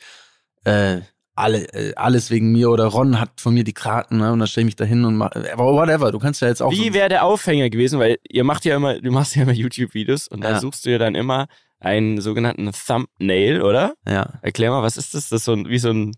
äh, 0.65 1.01
alle, 1.35 1.65
äh, 1.73 1.95
alles 1.95 2.31
wegen 2.31 2.53
mir 2.53 2.71
oder 2.71 2.87
Ron 2.87 3.19
hat 3.19 3.41
von 3.41 3.55
mir 3.55 3.65
die 3.65 3.73
Karten, 3.73 4.19
ne? 4.19 4.33
Und 4.33 4.39
dann 4.39 4.49
stelle 4.49 4.63
ich 4.63 4.67
mich 4.67 4.77
da 4.77 4.85
hin 4.85 5.05
und 5.05 5.17
mach, 5.17 5.33
äh, 5.33 5.57
whatever, 5.57 6.13
du 6.13 6.19
kannst 6.19 6.43
ja 6.43 6.49
jetzt 6.49 6.63
auch. 6.63 6.71
Wie 6.71 6.89
so 6.89 6.95
wäre 6.95 7.09
der 7.09 7.25
Aufhänger 7.25 7.71
gewesen, 7.71 7.99
weil 7.99 8.19
ihr 8.29 8.45
macht 8.45 8.65
ja 8.65 8.77
immer, 8.77 9.01
du 9.01 9.11
machst 9.11 9.35
ja 9.35 9.43
immer 9.43 9.53
YouTube-Videos 9.53 10.29
und 10.29 10.43
da 10.45 10.61
suchst 10.61 10.85
du 10.85 10.91
ja 10.91 10.99
dann 10.99 11.15
immer 11.15 11.47
einen 11.81 12.21
sogenannten 12.21 12.71
Thumbnail, 12.73 13.63
oder? 13.63 13.95
Ja. 14.07 14.39
Erklär 14.43 14.71
mal, 14.71 14.83
was 14.83 14.97
ist 14.97 15.15
das? 15.15 15.31
Das 15.31 15.41
ist 15.41 15.45
so 15.47 15.53
ein, 15.53 15.69
wie 15.69 15.79
so 15.79 15.91
ein 15.91 16.13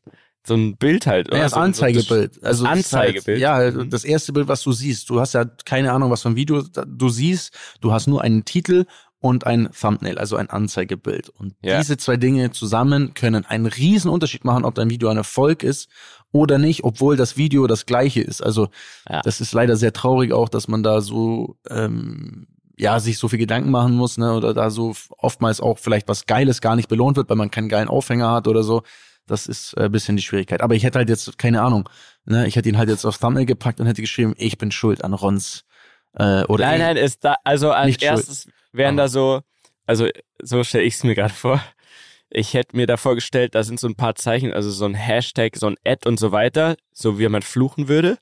so 0.46 0.54
ein 0.54 0.76
Bild 0.76 1.06
halt. 1.06 1.28
Oder? 1.28 1.38
Ja, 1.38 1.44
das 1.44 1.54
Anzeigebild. 1.54 2.42
Also 2.44 2.66
Anzeigebild. 2.66 3.42
Halt, 3.42 3.74
ja, 3.74 3.84
das 3.84 4.04
erste 4.04 4.32
Bild, 4.32 4.48
was 4.48 4.62
du 4.62 4.72
siehst. 4.72 5.08
Du 5.08 5.20
hast 5.20 5.32
ja 5.32 5.44
keine 5.64 5.92
Ahnung, 5.92 6.10
was 6.10 6.22
für 6.22 6.28
ein 6.28 6.36
Video 6.36 6.62
du 6.62 7.08
siehst. 7.08 7.56
Du 7.80 7.92
hast 7.92 8.06
nur 8.06 8.22
einen 8.22 8.44
Titel 8.44 8.84
und 9.20 9.46
ein 9.46 9.70
Thumbnail, 9.72 10.18
also 10.18 10.36
ein 10.36 10.50
Anzeigebild. 10.50 11.30
Und 11.30 11.54
ja. 11.62 11.78
diese 11.78 11.96
zwei 11.96 12.18
Dinge 12.18 12.50
zusammen 12.50 13.14
können 13.14 13.46
einen 13.46 13.64
riesen 13.64 14.10
Unterschied 14.10 14.44
machen, 14.44 14.66
ob 14.66 14.74
dein 14.74 14.90
Video 14.90 15.08
ein 15.08 15.16
Erfolg 15.16 15.62
ist 15.62 15.88
oder 16.30 16.58
nicht, 16.58 16.84
obwohl 16.84 17.16
das 17.16 17.38
Video 17.38 17.66
das 17.66 17.86
gleiche 17.86 18.20
ist. 18.20 18.42
Also 18.42 18.68
ja. 19.08 19.22
das 19.22 19.40
ist 19.40 19.54
leider 19.54 19.76
sehr 19.76 19.94
traurig 19.94 20.34
auch, 20.34 20.50
dass 20.50 20.68
man 20.68 20.82
da 20.82 21.00
so 21.00 21.56
ähm, 21.70 22.48
ja 22.76 23.00
sich 23.00 23.16
so 23.16 23.28
viel 23.28 23.38
Gedanken 23.38 23.70
machen 23.70 23.94
muss, 23.94 24.18
ne, 24.18 24.34
oder 24.34 24.52
da 24.52 24.68
so 24.68 24.94
oftmals 25.16 25.60
auch 25.62 25.78
vielleicht 25.78 26.06
was 26.06 26.26
Geiles 26.26 26.60
gar 26.60 26.76
nicht 26.76 26.90
belohnt 26.90 27.16
wird, 27.16 27.30
weil 27.30 27.36
man 27.36 27.50
keinen 27.50 27.70
geilen 27.70 27.88
Aufhänger 27.88 28.30
hat 28.30 28.46
oder 28.46 28.62
so. 28.62 28.82
Das 29.26 29.46
ist 29.46 29.76
ein 29.78 29.90
bisschen 29.90 30.16
die 30.16 30.22
Schwierigkeit. 30.22 30.60
Aber 30.60 30.74
ich 30.74 30.84
hätte 30.84 30.98
halt 30.98 31.08
jetzt, 31.08 31.38
keine 31.38 31.62
Ahnung, 31.62 31.88
ne, 32.24 32.46
ich 32.46 32.56
hätte 32.56 32.68
ihn 32.68 32.78
halt 32.78 32.88
jetzt 32.88 33.04
auf 33.04 33.18
Thumbnail 33.18 33.46
gepackt 33.46 33.80
und 33.80 33.86
hätte 33.86 34.02
geschrieben, 34.02 34.34
ich 34.36 34.58
bin 34.58 34.70
schuld 34.70 35.02
an 35.02 35.14
Rons. 35.14 35.64
Äh, 36.14 36.44
oder 36.44 36.66
nein, 36.66 36.80
nein, 36.80 36.96
ist 36.96 37.24
da, 37.24 37.36
also 37.44 37.72
als 37.72 37.96
erstes 37.96 38.42
schuld. 38.42 38.54
wären 38.72 38.96
da 38.96 39.08
so, 39.08 39.40
also 39.86 40.08
so 40.42 40.62
stelle 40.62 40.84
ich 40.84 40.94
es 40.94 41.04
mir 41.04 41.14
gerade 41.14 41.34
vor, 41.34 41.60
ich 42.30 42.54
hätte 42.54 42.76
mir 42.76 42.86
da 42.86 42.96
vorgestellt, 42.96 43.54
da 43.54 43.62
sind 43.62 43.80
so 43.80 43.86
ein 43.88 43.94
paar 43.94 44.14
Zeichen, 44.14 44.52
also 44.52 44.70
so 44.70 44.84
ein 44.84 44.94
Hashtag, 44.94 45.56
so 45.56 45.68
ein 45.68 45.76
Ad 45.84 46.08
und 46.08 46.18
so 46.18 46.32
weiter, 46.32 46.76
so 46.92 47.18
wie 47.18 47.28
man 47.28 47.42
fluchen 47.42 47.88
würde. 47.88 48.18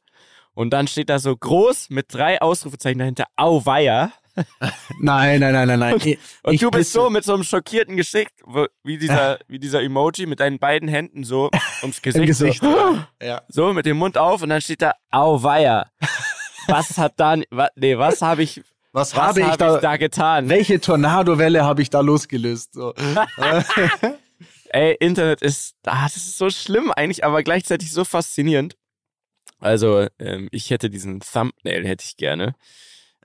Und 0.54 0.70
dann 0.70 0.86
steht 0.86 1.08
da 1.08 1.18
so 1.18 1.34
groß 1.34 1.88
mit 1.90 2.12
drei 2.12 2.40
Ausrufezeichen 2.40 2.98
dahinter, 2.98 3.24
Auweia. 3.36 4.12
Nein, 5.00 5.40
nein, 5.40 5.52
nein, 5.52 5.68
nein, 5.68 5.78
nein. 5.78 5.94
Und, 5.94 6.06
Ich- 6.06 6.18
und 6.42 6.62
du 6.62 6.70
bist 6.70 6.92
so 6.92 7.10
mit 7.10 7.24
so 7.24 7.34
einem 7.34 7.44
schockierten 7.44 7.96
Gesicht, 7.96 8.32
wo- 8.44 8.66
wie 8.82 8.96
dieser, 8.98 9.38
wie 9.48 9.58
dieser 9.58 9.82
Emoji 9.82 10.26
mit 10.26 10.40
deinen 10.40 10.58
beiden 10.58 10.88
Händen 10.88 11.24
so 11.24 11.50
ums 11.82 12.00
Gesicht. 12.02 12.26
Gesicht. 12.26 12.62
So, 12.62 12.98
Ja. 13.22 13.42
so 13.48 13.72
mit 13.72 13.84
dem 13.86 13.98
Mund 13.98 14.16
auf 14.16 14.42
und 14.42 14.48
dann 14.48 14.60
steht 14.60 14.80
da 14.82 14.94
Auweia. 15.10 15.90
Was 16.68 16.96
hat 16.96 17.14
da, 17.18 17.36
nee, 17.36 17.98
was 17.98 18.22
habe 18.22 18.42
ich, 18.42 18.62
Was, 18.92 19.14
was 19.14 19.22
habe 19.22 19.40
ich 19.40 19.46
hab 19.46 19.58
da, 19.58 19.74
ich 19.76 19.80
da 19.82 19.96
getan? 19.96 20.48
welche 20.48 20.80
Tornadowelle 20.80 21.64
habe 21.64 21.82
ich 21.82 21.90
da 21.90 22.00
losgelöst? 22.00 22.72
So. 22.74 22.94
Ey, 24.70 24.96
Internet 25.00 25.42
ist, 25.42 25.74
ah, 25.84 26.04
das 26.04 26.16
ist 26.16 26.38
so 26.38 26.48
schlimm 26.48 26.90
eigentlich, 26.92 27.24
aber 27.24 27.42
gleichzeitig 27.42 27.92
so 27.92 28.04
faszinierend. 28.04 28.76
Also, 29.58 30.06
ähm, 30.18 30.48
ich 30.50 30.70
hätte 30.70 30.88
diesen 30.88 31.20
Thumbnail, 31.20 31.86
hätte 31.86 32.04
ich 32.06 32.16
gerne. 32.16 32.54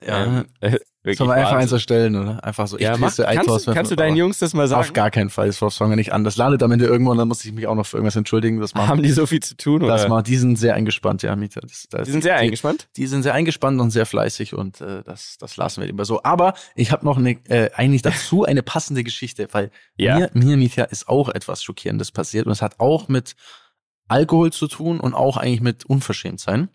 Ja. 0.04 0.24
Ähm, 0.24 0.46
äh, 0.60 0.78
wirklich 1.08 1.18
Sollen 1.18 1.30
wir 1.30 1.34
einfach 1.36 1.56
eins 1.56 1.72
erstellen, 1.72 2.14
oder? 2.16 2.44
Einfach 2.44 2.66
so, 2.68 2.76
ich 2.76 2.82
ja, 2.84 2.96
mach, 2.96 3.14
kannst, 3.16 3.66
du- 3.66 3.72
kannst 3.74 3.90
du 3.90 3.96
deinen 3.96 4.16
Jungs 4.16 4.38
das 4.38 4.54
mal 4.54 4.68
sagen? 4.68 4.80
Auf 4.80 4.92
gar 4.92 5.10
keinen 5.10 5.30
Fall, 5.30 5.48
das 5.48 5.60
wir 5.60 5.86
nicht 5.96 6.12
an. 6.12 6.22
Das 6.24 6.36
landet 6.36 6.62
am 6.62 6.70
Ende 6.70 6.86
irgendwo 6.86 7.10
und 7.10 7.18
dann 7.18 7.26
muss 7.28 7.44
ich 7.44 7.52
mich 7.52 7.66
auch 7.66 7.74
noch 7.74 7.86
für 7.86 7.96
irgendwas 7.96 8.16
entschuldigen. 8.16 8.60
Das 8.60 8.74
Haben 8.74 9.02
die 9.02 9.10
so 9.10 9.26
viel 9.26 9.40
zu 9.40 9.56
tun? 9.56 9.80
das 9.80 10.02
Oder? 10.02 10.08
machen. 10.10 10.24
Die 10.24 10.36
sind 10.36 10.56
sehr 10.56 10.74
eingespannt, 10.74 11.22
ja, 11.22 11.34
Mieter. 11.34 11.60
Das, 11.62 11.86
das, 11.90 12.04
Die 12.06 12.12
sind 12.12 12.22
sehr 12.22 12.36
eingespannt. 12.36 12.88
Die 12.96 13.06
sind 13.06 13.22
sehr 13.22 13.34
eingespannt 13.34 13.80
und 13.80 13.90
sehr 13.90 14.06
fleißig 14.06 14.54
und 14.54 14.80
äh, 14.80 15.02
das, 15.02 15.36
das 15.38 15.56
lassen 15.56 15.80
wir 15.80 15.86
lieber 15.86 16.04
so. 16.04 16.22
Aber 16.22 16.54
ich 16.74 16.92
habe 16.92 17.04
noch 17.04 17.16
eine, 17.18 17.32
äh, 17.48 17.70
eigentlich 17.74 18.02
dazu 18.02 18.44
eine 18.44 18.62
passende 18.62 19.02
Geschichte, 19.04 19.48
weil 19.52 19.70
Ja. 19.96 20.18
mir, 20.18 20.30
mir, 20.34 20.56
Mietja, 20.56 20.84
ist 20.84 21.08
auch 21.08 21.28
etwas 21.28 21.62
Schockierendes 21.62 22.12
passiert 22.12 22.46
und 22.46 22.52
es 22.52 22.62
hat 22.62 22.78
auch 22.78 23.08
mit 23.08 23.34
Alkohol 24.08 24.52
zu 24.52 24.68
tun 24.68 25.00
und 25.00 25.14
auch 25.14 25.36
eigentlich 25.36 25.60
mit 25.60 25.84
Unverschämtsein. 25.84 26.68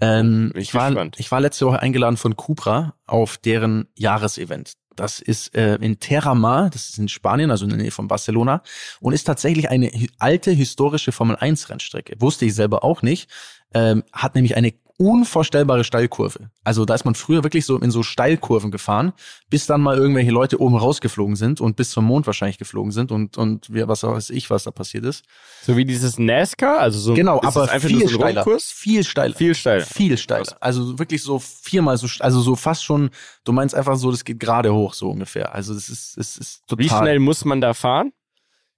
Ähm, 0.00 0.52
ich 0.54 0.74
war, 0.74 0.88
gespannt. 0.88 1.16
ich 1.18 1.30
war 1.30 1.40
letzte 1.40 1.66
Woche 1.66 1.80
eingeladen 1.80 2.16
von 2.16 2.36
Cupra 2.36 2.94
auf 3.06 3.38
deren 3.38 3.88
Jahresevent. 3.96 4.74
Das 4.96 5.20
ist 5.20 5.54
äh, 5.54 5.76
in 5.76 6.00
Terramar, 6.00 6.68
das 6.68 6.90
ist 6.90 6.98
in 6.98 7.08
Spanien, 7.08 7.50
also 7.50 7.64
in 7.64 7.70
der 7.70 7.78
Nähe 7.78 7.90
von 7.90 8.08
Barcelona 8.08 8.62
und 9.00 9.12
ist 9.12 9.24
tatsächlich 9.24 9.70
eine 9.70 9.90
alte 10.18 10.50
historische 10.50 11.12
Formel 11.12 11.36
1 11.36 11.70
Rennstrecke. 11.70 12.16
Wusste 12.20 12.44
ich 12.44 12.54
selber 12.54 12.84
auch 12.84 13.02
nicht. 13.02 13.30
Ähm, 13.72 14.02
hat 14.12 14.34
nämlich 14.34 14.56
eine 14.56 14.74
unvorstellbare 15.00 15.82
Steilkurve. 15.82 16.50
Also 16.62 16.84
da 16.84 16.94
ist 16.94 17.06
man 17.06 17.14
früher 17.14 17.42
wirklich 17.42 17.64
so 17.64 17.78
in 17.78 17.90
so 17.90 18.02
Steilkurven 18.02 18.70
gefahren, 18.70 19.14
bis 19.48 19.66
dann 19.66 19.80
mal 19.80 19.96
irgendwelche 19.96 20.30
Leute 20.30 20.60
oben 20.60 20.76
rausgeflogen 20.76 21.36
sind 21.36 21.62
und 21.62 21.76
bis 21.76 21.90
zum 21.90 22.04
Mond 22.04 22.26
wahrscheinlich 22.26 22.58
geflogen 22.58 22.92
sind 22.92 23.10
und 23.10 23.38
und 23.38 23.72
wir, 23.72 23.88
was 23.88 24.02
weiß 24.02 24.28
ich, 24.28 24.50
was 24.50 24.64
da 24.64 24.70
passiert 24.70 25.06
ist. 25.06 25.24
So 25.62 25.78
wie 25.78 25.86
dieses 25.86 26.18
NASCAR, 26.18 26.80
also 26.80 26.98
so 26.98 27.14
Genau, 27.14 27.40
aber 27.42 27.66
viel 27.68 28.00
so 28.00 28.08
steiler. 28.08 28.44
Viel 28.58 29.02
steiler. 29.02 29.34
Viel 29.34 29.54
steiler. 29.54 29.86
Viel 29.86 30.18
steiler. 30.18 30.56
Also 30.60 30.98
wirklich 30.98 31.22
so 31.22 31.38
viermal 31.38 31.96
so, 31.96 32.06
also 32.18 32.42
so 32.42 32.54
fast 32.54 32.84
schon, 32.84 33.08
du 33.44 33.52
meinst 33.52 33.74
einfach 33.74 33.96
so, 33.96 34.10
das 34.10 34.22
geht 34.22 34.38
gerade 34.38 34.74
hoch, 34.74 34.92
so 34.92 35.08
ungefähr. 35.08 35.54
Also 35.54 35.72
das 35.72 35.88
ist, 35.88 36.18
es 36.18 36.36
ist 36.36 36.66
total. 36.66 36.84
Wie 36.84 36.88
schnell 36.90 37.18
muss 37.20 37.46
man 37.46 37.62
da 37.62 37.72
fahren? 37.72 38.12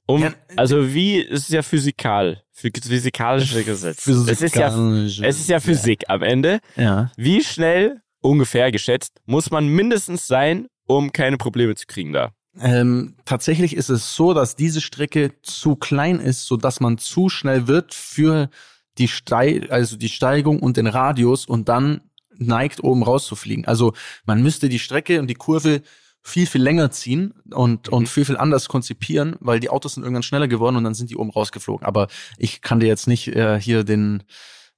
Um, 0.07 0.23
Ja, 0.23 0.35
also 0.57 0.93
wie, 0.95 1.21
es 1.25 1.43
ist 1.43 1.51
ja 1.51 1.63
physikal, 1.63 2.43
phys- 2.57 2.87
physikalische 2.87 3.63
Gesetz. 3.65 4.07
Es 4.07 4.41
ist 4.43 4.55
ja, 4.57 4.69
Physikalische- 4.69 5.25
es 5.27 5.39
ist 5.41 5.49
ja 5.49 5.61
Physik 5.61 6.05
am 6.09 6.23
Ende. 6.23 6.61
Ja. 6.77 7.13
Wie 7.17 7.43
schnell, 7.43 8.01
ungefähr 8.21 8.73
geschätzt, 8.73 9.21
muss 9.27 9.51
man 9.51 9.67
mindestens 9.69 10.27
sein, 10.27 10.67
um 10.87 11.13
keine 11.13 11.37
Probleme 11.39 11.75
zu 11.77 11.87
kriegen 11.87 12.13
da? 12.13 12.33
Ähm, 12.61 13.15
tatsächlich 13.25 13.75
ist 13.77 13.89
es 13.89 14.15
so, 14.15 14.35
dass 14.35 14.57
diese 14.57 14.81
Strecke 14.81 15.33
zu 15.43 15.77
klein 15.77 16.19
ist, 16.21 16.47
so 16.47 16.57
dass 16.57 16.81
man 16.81 16.99
zu 16.99 17.29
schnell 17.29 17.67
wird 17.67 17.95
für 17.95 18.51
die 18.99 19.09
Steil, 19.09 19.71
also 19.71 19.97
die 19.97 20.11
Steigung 20.11 20.61
und 20.61 20.77
den 20.77 20.87
Radius 20.87 21.47
und 21.47 21.69
dann 21.71 22.03
neigt 22.37 22.83
oben 22.85 23.03
rauszufliegen. 23.05 23.65
Also 23.67 23.95
man 24.27 24.43
müsste 24.43 24.69
die 24.69 24.79
Strecke 24.79 25.19
und 25.21 25.29
die 25.29 25.35
Kurve 25.35 25.81
viel, 26.23 26.47
viel 26.47 26.63
länger 26.63 26.91
ziehen 26.91 27.35
und, 27.53 27.89
Mhm. 27.89 27.95
und 27.95 28.09
viel, 28.09 28.25
viel 28.25 28.37
anders 28.37 28.69
konzipieren, 28.69 29.37
weil 29.41 29.59
die 29.61 29.71
Autos 29.71 29.95
sind 29.95 30.03
irgendwann 30.05 30.23
schneller 30.23 30.49
geworden 30.49 30.77
und 30.77 30.85
dann 30.85 30.95
sind 30.95 31.11
die 31.11 31.17
oben 31.17 31.31
rausgeflogen. 31.31 31.85
Aber 31.87 32.07
ich 32.39 32.61
kann 32.63 32.79
dir 32.81 32.87
jetzt 32.87 33.09
nicht 33.09 33.29
äh, 33.29 33.61
hier 33.61 33.83
den, 33.85 34.23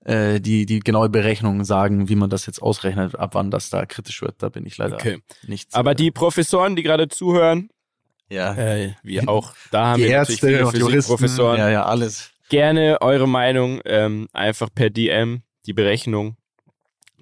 äh, 0.05 0.41
die, 0.41 0.65
die 0.67 0.81
genaue 0.81 1.09
Berechnung 1.11 1.65
sagen, 1.65 2.09
wie 2.09 2.17
man 2.17 2.31
das 2.31 2.47
jetzt 2.47 2.63
ausrechnet, 2.63 3.15
ab 3.19 3.35
wann 3.35 3.51
das 3.51 3.69
da 3.71 3.85
kritisch 3.87 4.23
wird. 4.23 4.37
Da 4.43 4.49
bin 4.49 4.65
ich 4.67 4.79
leider 4.79 4.95
Okay. 4.97 5.21
nicht. 5.47 5.75
Aber 5.75 5.95
die 5.95 6.11
Professoren, 6.11 6.77
die 6.77 6.83
gerade 6.83 7.09
zuhören, 7.09 7.69
ja. 8.31 8.55
äh, 8.55 8.95
wie 9.03 9.27
auch, 9.29 9.53
da 9.71 9.87
haben 9.89 9.99
die 10.03 10.09
wir 10.09 10.17
natürlich 10.19 10.43
Ärzte 10.43 10.47
viele 10.49 10.67
und 10.67 10.73
Juristen, 10.79 10.93
Physikprofessoren. 11.19 11.59
ja, 11.59 11.69
ja, 11.71 11.85
alles. 11.85 12.31
Gerne 12.49 13.01
eure 13.03 13.29
Meinung 13.29 13.81
ähm, 13.85 14.29
einfach 14.33 14.69
per 14.75 14.89
DM, 14.91 15.43
die 15.67 15.73
Berechnung, 15.75 16.37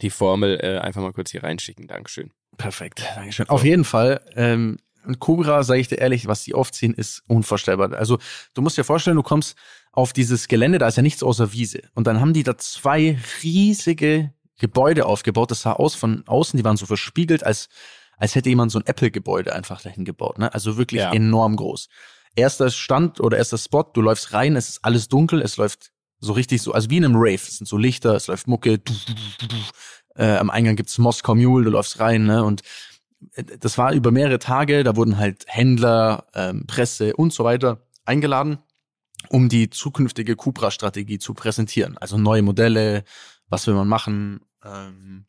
die 0.00 0.10
Formel 0.10 0.58
äh, 0.62 0.78
einfach 0.78 1.00
mal 1.02 1.12
kurz 1.12 1.30
hier 1.32 1.42
reinschicken. 1.42 1.86
Dankeschön. 1.88 2.32
Perfekt, 2.58 3.02
Dankeschön. 3.16 3.48
Auf 3.48 3.64
jeden 3.64 3.84
Fall, 3.84 4.20
ähm, 4.36 4.78
und 5.04 5.18
Cobra, 5.18 5.64
sage 5.64 5.80
ich 5.80 5.88
dir 5.88 5.98
ehrlich, 5.98 6.26
was 6.28 6.44
die 6.44 6.54
aufziehen, 6.54 6.94
ist 6.94 7.22
unvorstellbar. 7.26 7.92
Also 7.94 8.18
du 8.54 8.62
musst 8.62 8.78
dir 8.78 8.84
vorstellen, 8.84 9.16
du 9.16 9.22
kommst 9.24 9.56
auf 9.90 10.12
dieses 10.12 10.46
Gelände, 10.48 10.78
da 10.78 10.86
ist 10.86 10.96
ja 10.96 11.02
nichts 11.02 11.22
außer 11.22 11.52
Wiese. 11.52 11.80
Und 11.94 12.06
dann 12.06 12.20
haben 12.20 12.32
die 12.32 12.44
da 12.44 12.56
zwei 12.56 13.18
riesige 13.42 14.32
Gebäude 14.60 15.06
aufgebaut. 15.06 15.50
Das 15.50 15.62
sah 15.62 15.72
aus 15.72 15.94
von 15.96 16.22
außen, 16.26 16.56
die 16.56 16.64
waren 16.64 16.76
so 16.76 16.86
verspiegelt, 16.86 17.44
als, 17.44 17.68
als 18.16 18.34
hätte 18.36 18.48
jemand 18.48 18.70
so 18.70 18.78
ein 18.78 18.86
Apple-Gebäude 18.86 19.52
einfach 19.52 19.80
dahin 19.82 20.04
gebaut. 20.04 20.38
Ne? 20.38 20.54
Also 20.54 20.76
wirklich 20.76 21.00
Ja. 21.00 21.12
enorm 21.12 21.56
groß. 21.56 21.88
Erster 22.36 22.70
Stand 22.70 23.18
oder 23.20 23.36
erster 23.38 23.58
Spot, 23.58 23.82
du 23.82 24.00
läufst 24.02 24.32
rein, 24.32 24.54
es 24.56 24.68
ist 24.68 24.84
alles 24.84 25.08
dunkel, 25.08 25.42
es 25.42 25.56
läuft 25.56 25.90
so 26.20 26.32
richtig 26.32 26.62
so, 26.62 26.72
also 26.72 26.88
wie 26.88 26.98
in 26.98 27.04
einem 27.04 27.16
Rave. 27.16 27.34
Es 27.34 27.56
sind 27.58 27.66
so 27.66 27.76
Lichter, 27.76 28.14
es 28.14 28.28
läuft 28.28 28.46
Mucke, 28.46 28.80
Äh, 30.14 30.36
am 30.36 30.50
Eingang 30.50 30.76
gibt's 30.76 30.98
Moskau 30.98 31.34
Mule, 31.34 31.64
du 31.64 31.70
läufst 31.70 32.00
rein, 32.00 32.24
ne? 32.26 32.44
Und 32.44 32.62
äh, 33.34 33.44
das 33.58 33.78
war 33.78 33.92
über 33.92 34.10
mehrere 34.10 34.38
Tage, 34.38 34.84
da 34.84 34.96
wurden 34.96 35.18
halt 35.18 35.44
Händler, 35.46 36.26
ähm, 36.34 36.66
Presse 36.66 37.16
und 37.16 37.32
so 37.32 37.44
weiter 37.44 37.86
eingeladen, 38.04 38.58
um 39.28 39.48
die 39.48 39.70
zukünftige 39.70 40.36
Cupra-Strategie 40.36 41.18
zu 41.18 41.34
präsentieren. 41.34 41.96
Also 41.98 42.18
neue 42.18 42.42
Modelle, 42.42 43.04
was 43.48 43.66
will 43.66 43.74
man 43.74 43.88
machen. 43.88 44.40
Ähm, 44.64 45.26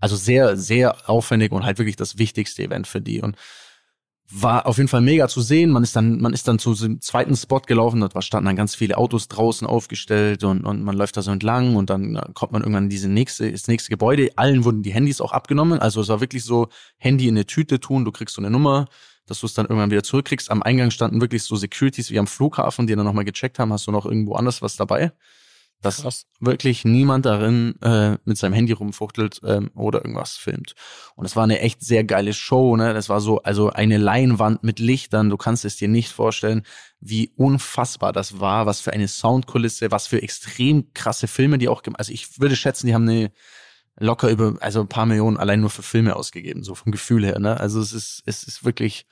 also 0.00 0.16
sehr, 0.16 0.56
sehr 0.56 1.08
aufwendig 1.08 1.52
und 1.52 1.64
halt 1.64 1.78
wirklich 1.78 1.96
das 1.96 2.18
wichtigste 2.18 2.62
Event 2.62 2.86
für 2.86 3.00
die. 3.00 3.22
Und 3.22 3.36
war 4.30 4.66
auf 4.66 4.78
jeden 4.78 4.88
Fall 4.88 5.02
mega 5.02 5.28
zu 5.28 5.40
sehen. 5.42 5.70
Man 5.70 5.82
ist 5.82 5.94
dann, 5.94 6.20
man 6.20 6.32
ist 6.32 6.48
dann 6.48 6.58
zu 6.58 6.74
dem 6.74 7.00
zweiten 7.00 7.36
Spot 7.36 7.60
gelaufen, 7.60 8.00
war- 8.00 8.22
standen 8.22 8.46
dann 8.46 8.56
ganz 8.56 8.74
viele 8.74 8.96
Autos 8.96 9.28
draußen 9.28 9.66
aufgestellt 9.66 10.44
und, 10.44 10.64
und 10.64 10.82
man 10.82 10.96
läuft 10.96 11.16
da 11.16 11.22
so 11.22 11.30
entlang 11.30 11.76
und 11.76 11.90
dann 11.90 12.16
äh, 12.16 12.22
kommt 12.32 12.52
man 12.52 12.62
irgendwann 12.62 12.84
in 12.84 12.90
diese 12.90 13.08
nächste, 13.08 13.50
das 13.52 13.68
nächste 13.68 13.90
Gebäude. 13.90 14.30
Allen 14.36 14.64
wurden 14.64 14.82
die 14.82 14.92
Handys 14.92 15.20
auch 15.20 15.32
abgenommen. 15.32 15.78
Also 15.78 16.00
es 16.00 16.08
war 16.08 16.20
wirklich 16.20 16.44
so, 16.44 16.68
Handy 16.96 17.28
in 17.28 17.34
eine 17.34 17.46
Tüte 17.46 17.80
tun, 17.80 18.04
du 18.04 18.12
kriegst 18.12 18.34
so 18.34 18.40
eine 18.42 18.50
Nummer, 18.50 18.86
dass 19.26 19.40
du 19.40 19.46
es 19.46 19.54
dann 19.54 19.66
irgendwann 19.66 19.90
wieder 19.90 20.02
zurückkriegst. 20.02 20.50
Am 20.50 20.62
Eingang 20.62 20.90
standen 20.90 21.20
wirklich 21.20 21.42
so 21.42 21.56
Securities 21.56 22.10
wie 22.10 22.18
am 22.18 22.26
Flughafen, 22.26 22.86
die 22.86 22.96
dann 22.96 23.04
nochmal 23.04 23.24
gecheckt 23.24 23.58
haben, 23.58 23.72
hast 23.72 23.86
du 23.86 23.92
noch 23.92 24.06
irgendwo 24.06 24.34
anders 24.34 24.62
was 24.62 24.76
dabei? 24.76 25.12
Dass 25.84 26.02
Krass. 26.02 26.26
wirklich 26.40 26.84
niemand 26.84 27.26
darin 27.26 27.80
äh, 27.82 28.16
mit 28.24 28.38
seinem 28.38 28.54
Handy 28.54 28.72
rumfuchtelt 28.72 29.40
ähm, 29.44 29.70
oder 29.74 30.00
irgendwas 30.00 30.32
filmt. 30.32 30.74
Und 31.14 31.26
es 31.26 31.36
war 31.36 31.44
eine 31.44 31.60
echt 31.60 31.84
sehr 31.84 32.04
geile 32.04 32.32
Show, 32.32 32.76
ne? 32.76 32.94
Das 32.94 33.08
war 33.08 33.20
so, 33.20 33.42
also 33.42 33.70
eine 33.70 33.98
Leinwand 33.98 34.64
mit 34.64 34.78
Lichtern. 34.78 35.30
Du 35.30 35.36
kannst 35.36 35.64
es 35.64 35.76
dir 35.76 35.88
nicht 35.88 36.10
vorstellen, 36.10 36.62
wie 37.00 37.32
unfassbar 37.36 38.12
das 38.12 38.40
war, 38.40 38.66
was 38.66 38.80
für 38.80 38.92
eine 38.92 39.08
Soundkulisse, 39.08 39.90
was 39.90 40.06
für 40.06 40.22
extrem 40.22 40.92
krasse 40.94 41.28
Filme 41.28 41.58
die 41.58 41.68
auch 41.68 41.82
gemacht. 41.82 42.00
Also 42.00 42.12
ich 42.12 42.40
würde 42.40 42.56
schätzen, 42.56 42.86
die 42.86 42.94
haben 42.94 43.08
eine 43.08 43.30
locker 43.98 44.30
über, 44.30 44.54
also 44.60 44.80
ein 44.80 44.88
paar 44.88 45.06
Millionen 45.06 45.36
allein 45.36 45.60
nur 45.60 45.70
für 45.70 45.82
Filme 45.82 46.16
ausgegeben, 46.16 46.64
so 46.64 46.74
vom 46.74 46.92
Gefühl 46.92 47.24
her, 47.24 47.38
ne? 47.38 47.60
Also 47.60 47.80
es 47.80 47.92
ist, 47.92 48.22
es 48.26 48.42
ist 48.42 48.64
wirklich 48.64 49.06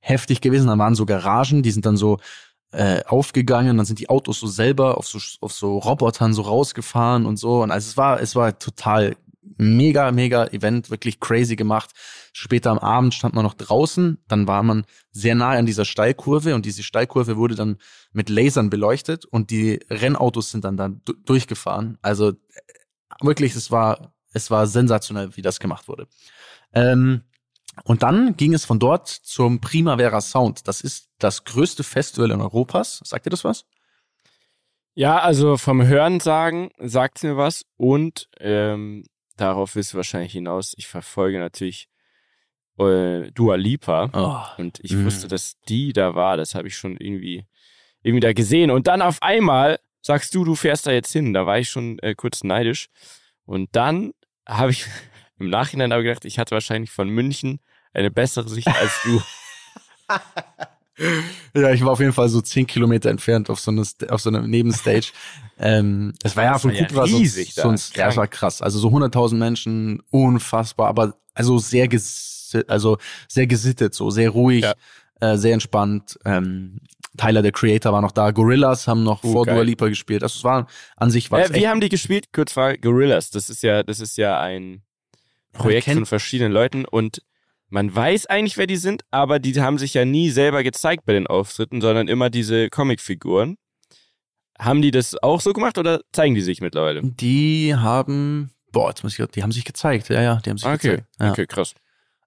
heftig 0.00 0.40
gewesen. 0.40 0.66
Da 0.66 0.78
waren 0.78 0.94
so 0.94 1.06
Garagen, 1.06 1.62
die 1.62 1.70
sind 1.70 1.86
dann 1.86 1.96
so 1.96 2.18
äh, 2.72 3.02
aufgegangen, 3.04 3.76
dann 3.76 3.86
sind 3.86 3.98
die 4.00 4.08
Autos 4.08 4.40
so 4.40 4.46
selber 4.46 4.98
auf 4.98 5.06
so 5.06 5.18
auf 5.40 5.52
so 5.52 5.78
Robotern 5.78 6.32
so 6.34 6.42
rausgefahren 6.42 7.26
und 7.26 7.36
so 7.36 7.62
und 7.62 7.70
also 7.70 7.88
es 7.88 7.96
war 7.96 8.20
es 8.20 8.34
war 8.34 8.58
total 8.58 9.16
mega 9.58 10.10
mega 10.12 10.46
Event 10.46 10.90
wirklich 10.90 11.20
crazy 11.20 11.56
gemacht. 11.56 11.90
Später 12.32 12.70
am 12.70 12.78
Abend 12.78 13.12
stand 13.12 13.34
man 13.34 13.44
noch 13.44 13.54
draußen, 13.54 14.18
dann 14.28 14.46
war 14.46 14.62
man 14.62 14.84
sehr 15.10 15.34
nah 15.34 15.50
an 15.50 15.66
dieser 15.66 15.84
Steilkurve 15.84 16.54
und 16.54 16.64
diese 16.64 16.82
Steilkurve 16.82 17.36
wurde 17.36 17.54
dann 17.54 17.76
mit 18.12 18.28
Lasern 18.30 18.70
beleuchtet 18.70 19.26
und 19.26 19.50
die 19.50 19.80
Rennautos 19.90 20.50
sind 20.50 20.64
dann 20.64 20.76
da 20.76 20.88
du- 20.88 21.12
durchgefahren. 21.24 21.98
Also 22.02 22.30
äh, 22.30 22.34
wirklich, 23.20 23.54
es 23.54 23.70
war 23.70 24.14
es 24.32 24.50
war 24.50 24.66
sensationell, 24.66 25.36
wie 25.36 25.42
das 25.42 25.60
gemacht 25.60 25.88
wurde. 25.88 26.06
Ähm, 26.72 27.22
und 27.84 28.02
dann 28.02 28.36
ging 28.36 28.52
es 28.54 28.64
von 28.64 28.78
dort 28.78 29.08
zum 29.08 29.60
Primavera 29.60 30.20
Sound. 30.20 30.68
Das 30.68 30.80
ist 30.80 31.08
das 31.18 31.44
größte 31.44 31.82
Festival 31.84 32.30
in 32.30 32.40
Europas. 32.40 33.00
Sagt 33.04 33.26
ihr 33.26 33.30
das 33.30 33.44
was? 33.44 33.64
Ja, 34.94 35.18
also 35.20 35.56
vom 35.56 35.82
Hörensagen 35.86 36.70
sagt 36.78 37.22
mir 37.22 37.36
was 37.36 37.64
und 37.78 38.28
ähm, 38.40 39.04
darauf 39.36 39.74
willst 39.74 39.92
du 39.94 39.96
wahrscheinlich 39.96 40.32
hinaus. 40.32 40.74
Ich 40.76 40.86
verfolge 40.86 41.38
natürlich 41.38 41.88
äh, 42.78 43.30
Dua 43.32 43.54
Lipa. 43.56 44.10
Oh. 44.12 44.60
Und 44.62 44.80
ich 44.82 44.92
Mm. 44.92 45.04
wusste, 45.06 45.28
dass 45.28 45.58
die 45.68 45.92
da 45.94 46.14
war. 46.14 46.36
Das 46.36 46.54
habe 46.54 46.68
ich 46.68 46.76
schon 46.76 46.96
irgendwie, 46.98 47.46
irgendwie 48.02 48.20
da 48.20 48.32
gesehen. 48.34 48.70
Und 48.70 48.86
dann 48.86 49.00
auf 49.00 49.22
einmal 49.22 49.78
sagst 50.02 50.34
du, 50.34 50.44
du 50.44 50.54
fährst 50.56 50.86
da 50.86 50.90
jetzt 50.90 51.12
hin. 51.12 51.32
Da 51.32 51.46
war 51.46 51.58
ich 51.58 51.70
schon 51.70 51.98
äh, 52.00 52.14
kurz 52.14 52.44
neidisch. 52.44 52.88
Und 53.46 53.74
dann 53.74 54.12
habe 54.46 54.72
ich 54.72 54.84
im 55.42 55.50
Nachhinein 55.50 55.92
aber 55.92 56.02
gedacht, 56.02 56.24
ich 56.24 56.38
hatte 56.38 56.52
wahrscheinlich 56.52 56.90
von 56.90 57.08
München 57.08 57.60
eine 57.92 58.10
bessere 58.10 58.48
Sicht 58.48 58.68
als 58.68 58.92
du. 59.04 59.20
Ja, 61.54 61.72
ich 61.72 61.82
war 61.84 61.92
auf 61.92 62.00
jeden 62.00 62.12
Fall 62.12 62.28
so 62.28 62.40
zehn 62.42 62.66
Kilometer 62.66 63.08
entfernt 63.10 63.48
auf 63.50 63.58
so 63.58 63.70
einer, 63.70 63.82
St- 63.82 64.08
auf 64.10 64.20
so 64.20 64.28
einer 64.28 64.42
Nebenstage. 64.42 65.06
ähm, 65.58 66.12
es 66.22 66.36
war 66.36 66.44
ja 66.44 66.58
von 66.58 66.70
war 66.70 67.06
ja 67.06 67.16
riesig 67.16 67.54
so, 67.54 67.62
so 67.62 67.68
ein, 67.70 67.80
ja, 67.94 68.08
es 68.08 68.16
war 68.16 68.28
krass. 68.28 68.60
Also 68.60 68.78
so 68.78 68.88
100.000 68.88 69.34
Menschen, 69.36 70.02
unfassbar, 70.10 70.88
aber 70.88 71.16
also 71.34 71.58
sehr 71.58 71.88
ges 71.88 72.54
also 72.68 72.98
sehr 73.26 73.46
gesittet, 73.46 73.94
so 73.94 74.10
sehr 74.10 74.28
ruhig, 74.30 74.62
Ja. 74.64 74.74
äh, 75.20 75.38
sehr 75.38 75.54
entspannt. 75.54 76.18
Ähm, 76.26 76.80
Tyler, 77.16 77.40
der 77.40 77.52
Creator, 77.52 77.92
war 77.94 78.02
noch 78.02 78.12
da. 78.12 78.30
Gorillas 78.30 78.86
haben 78.86 79.02
noch 79.02 79.24
Oh, 79.24 79.32
vor 79.32 79.46
geil. 79.46 79.54
Dua 79.54 79.64
Lipa 79.64 79.88
gespielt. 79.88 80.22
Also 80.22 80.36
es 80.36 80.44
war 80.44 80.66
an 80.96 81.10
sich 81.10 81.30
war 81.30 81.40
es 81.40 81.50
Äh, 81.50 81.54
wie 81.54 81.68
haben 81.68 81.80
die 81.80 81.88
gespielt? 81.88 82.26
Kurz 82.32 82.52
Frage, 82.52 82.78
Gorillas. 82.78 83.30
Das 83.30 83.48
ist 83.48 83.62
ja, 83.62 83.82
das 83.82 83.98
ist 84.00 84.18
ja 84.18 84.38
ein 84.38 84.82
Projekt 85.52 85.88
von 85.90 86.06
verschiedenen 86.06 86.52
Leuten 86.52 86.84
und 86.84 87.22
man 87.68 87.94
weiß 87.94 88.26
eigentlich, 88.26 88.58
wer 88.58 88.66
die 88.66 88.76
sind, 88.76 89.02
aber 89.10 89.38
die 89.38 89.58
haben 89.60 89.78
sich 89.78 89.94
ja 89.94 90.04
nie 90.04 90.28
selber 90.30 90.62
gezeigt 90.62 91.04
bei 91.06 91.14
den 91.14 91.26
Auftritten, 91.26 91.80
sondern 91.80 92.08
immer 92.08 92.28
diese 92.28 92.68
Comicfiguren. 92.68 93.56
Haben 94.58 94.82
die 94.82 94.90
das 94.90 95.16
auch 95.22 95.40
so 95.40 95.52
gemacht 95.52 95.78
oder 95.78 96.02
zeigen 96.12 96.34
die 96.34 96.42
sich 96.42 96.60
mittlerweile? 96.60 97.00
die 97.02 97.74
haben, 97.74 98.50
boah, 98.70 98.90
jetzt 98.90 99.02
muss 99.02 99.18
ich, 99.18 99.26
die 99.28 99.42
haben 99.42 99.52
sich 99.52 99.64
gezeigt. 99.64 100.08
Ja, 100.10 100.20
ja, 100.20 100.36
die 100.44 100.50
haben 100.50 100.58
sich 100.58 100.68
Okay, 100.68 100.76
gezeigt. 100.90 101.06
Ja. 101.20 101.30
okay, 101.30 101.46
krass. 101.46 101.74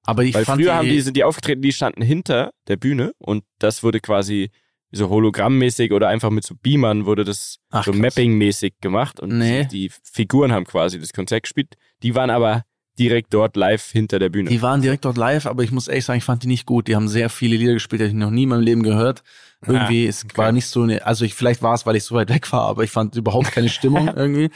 Aber 0.03 0.23
ich 0.23 0.33
Weil 0.35 0.45
fand 0.45 0.61
früher 0.61 0.75
haben 0.75 0.89
die, 0.89 1.01
sind 1.01 1.15
die 1.17 1.23
aufgetreten, 1.23 1.61
die 1.61 1.71
standen 1.71 2.01
hinter 2.01 2.51
der 2.67 2.77
Bühne 2.77 3.13
und 3.19 3.43
das 3.59 3.83
wurde 3.83 3.99
quasi 3.99 4.49
so 4.91 5.09
hologrammmäßig 5.09 5.91
oder 5.91 6.07
einfach 6.09 6.29
mit 6.29 6.43
so 6.45 6.55
Beamern 6.61 7.05
wurde 7.05 7.23
das 7.23 7.57
Ach, 7.69 7.85
so. 7.85 7.91
Mapping-mäßig 7.91 8.75
gemacht 8.81 9.19
und 9.19 9.37
Nee. 9.37 9.65
die 9.65 9.91
Figuren 10.03 10.51
haben 10.51 10.65
quasi 10.65 10.99
das 10.99 11.11
Konzert 11.13 11.43
gespielt. 11.43 11.75
Die 12.03 12.15
waren 12.15 12.29
aber 12.29 12.63
direkt 12.99 13.33
dort 13.33 13.55
live 13.55 13.91
hinter 13.91 14.19
der 14.19 14.29
Bühne. 14.29 14.49
Die 14.49 14.61
waren 14.61 14.81
direkt 14.81 15.05
dort 15.05 15.17
live, 15.17 15.45
aber 15.45 15.63
ich 15.63 15.71
muss 15.71 15.87
ehrlich 15.87 16.05
sagen, 16.05 16.17
ich 16.17 16.23
fand 16.23 16.43
die 16.43 16.47
nicht 16.47 16.65
gut. 16.65 16.87
Die 16.87 16.95
haben 16.95 17.07
sehr 17.07 17.29
viele 17.29 17.57
Lieder 17.57 17.73
gespielt, 17.73 18.01
die 18.01 18.05
ich 18.05 18.13
noch 18.13 18.31
nie 18.31 18.43
in 18.43 18.49
meinem 18.49 18.63
Leben 18.63 18.83
gehört. 18.83 19.23
Irgendwie, 19.65 20.05
es 20.05 20.25
war 20.35 20.51
nicht 20.51 20.67
so 20.67 20.83
eine, 20.83 21.05
also 21.05 21.25
ich, 21.25 21.33
vielleicht 21.33 21.61
war 21.61 21.73
es, 21.73 21.85
weil 21.85 21.95
ich 21.95 22.03
so 22.03 22.15
weit 22.15 22.29
weg 22.29 22.51
war, 22.51 22.61
aber 22.63 22.83
ich 22.83 22.91
fand 22.91 23.15
überhaupt 23.15 23.51
keine 23.51 23.69
Stimmung 23.69 24.07
irgendwie. 24.15 24.51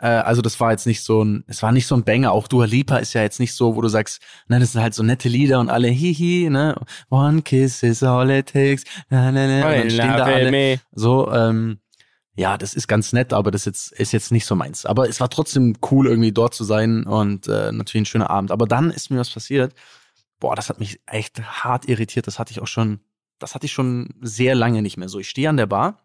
Äh, 0.00 0.06
also 0.06 0.42
das 0.42 0.58
war 0.60 0.70
jetzt 0.70 0.86
nicht 0.86 1.02
so 1.02 1.22
ein, 1.22 1.44
es 1.46 1.62
war 1.62 1.72
nicht 1.72 1.86
so 1.86 1.94
ein 1.94 2.04
Banger. 2.04 2.32
Auch 2.32 2.48
Dua 2.48 2.64
Lipa 2.64 2.96
ist 2.96 3.12
ja 3.14 3.22
jetzt 3.22 3.40
nicht 3.40 3.54
so, 3.54 3.76
wo 3.76 3.80
du 3.80 3.88
sagst, 3.88 4.20
ne, 4.48 4.58
das 4.58 4.72
sind 4.72 4.82
halt 4.82 4.94
so 4.94 5.02
nette 5.02 5.28
Lieder 5.28 5.60
und 5.60 5.70
alle 5.70 5.88
hihi, 5.88 6.50
ne, 6.50 6.74
one 7.10 7.42
kiss 7.42 7.82
is 7.82 8.02
all 8.02 8.30
it 8.30 8.52
takes, 8.52 8.84
na, 9.10 9.30
na, 9.30 9.46
na, 9.46 9.68
und 9.68 9.76
dann 9.76 9.90
stehen 9.90 10.16
da 10.16 10.24
alle. 10.24 10.80
So, 10.92 11.32
ähm, 11.32 11.78
ja, 12.38 12.56
das 12.56 12.72
ist 12.72 12.86
ganz 12.86 13.12
nett, 13.12 13.32
aber 13.32 13.50
das 13.50 13.64
jetzt, 13.64 13.90
ist 13.90 14.12
jetzt 14.12 14.30
nicht 14.30 14.46
so 14.46 14.54
meins. 14.54 14.86
Aber 14.86 15.08
es 15.08 15.18
war 15.18 15.28
trotzdem 15.28 15.76
cool, 15.90 16.06
irgendwie 16.06 16.30
dort 16.30 16.54
zu 16.54 16.62
sein 16.62 17.02
und 17.02 17.48
äh, 17.48 17.72
natürlich 17.72 18.02
ein 18.02 18.06
schöner 18.06 18.30
Abend. 18.30 18.52
Aber 18.52 18.66
dann 18.66 18.92
ist 18.92 19.10
mir 19.10 19.18
was 19.18 19.30
passiert. 19.30 19.74
Boah, 20.38 20.54
das 20.54 20.68
hat 20.68 20.78
mich 20.78 21.00
echt 21.06 21.42
hart 21.42 21.88
irritiert. 21.88 22.28
Das 22.28 22.38
hatte 22.38 22.52
ich 22.52 22.60
auch 22.60 22.68
schon, 22.68 23.00
das 23.40 23.56
hatte 23.56 23.66
ich 23.66 23.72
schon 23.72 24.14
sehr 24.20 24.54
lange 24.54 24.82
nicht 24.82 24.96
mehr 24.96 25.08
so. 25.08 25.18
Ich 25.18 25.28
stehe 25.28 25.48
an 25.48 25.56
der 25.56 25.66
Bar 25.66 25.98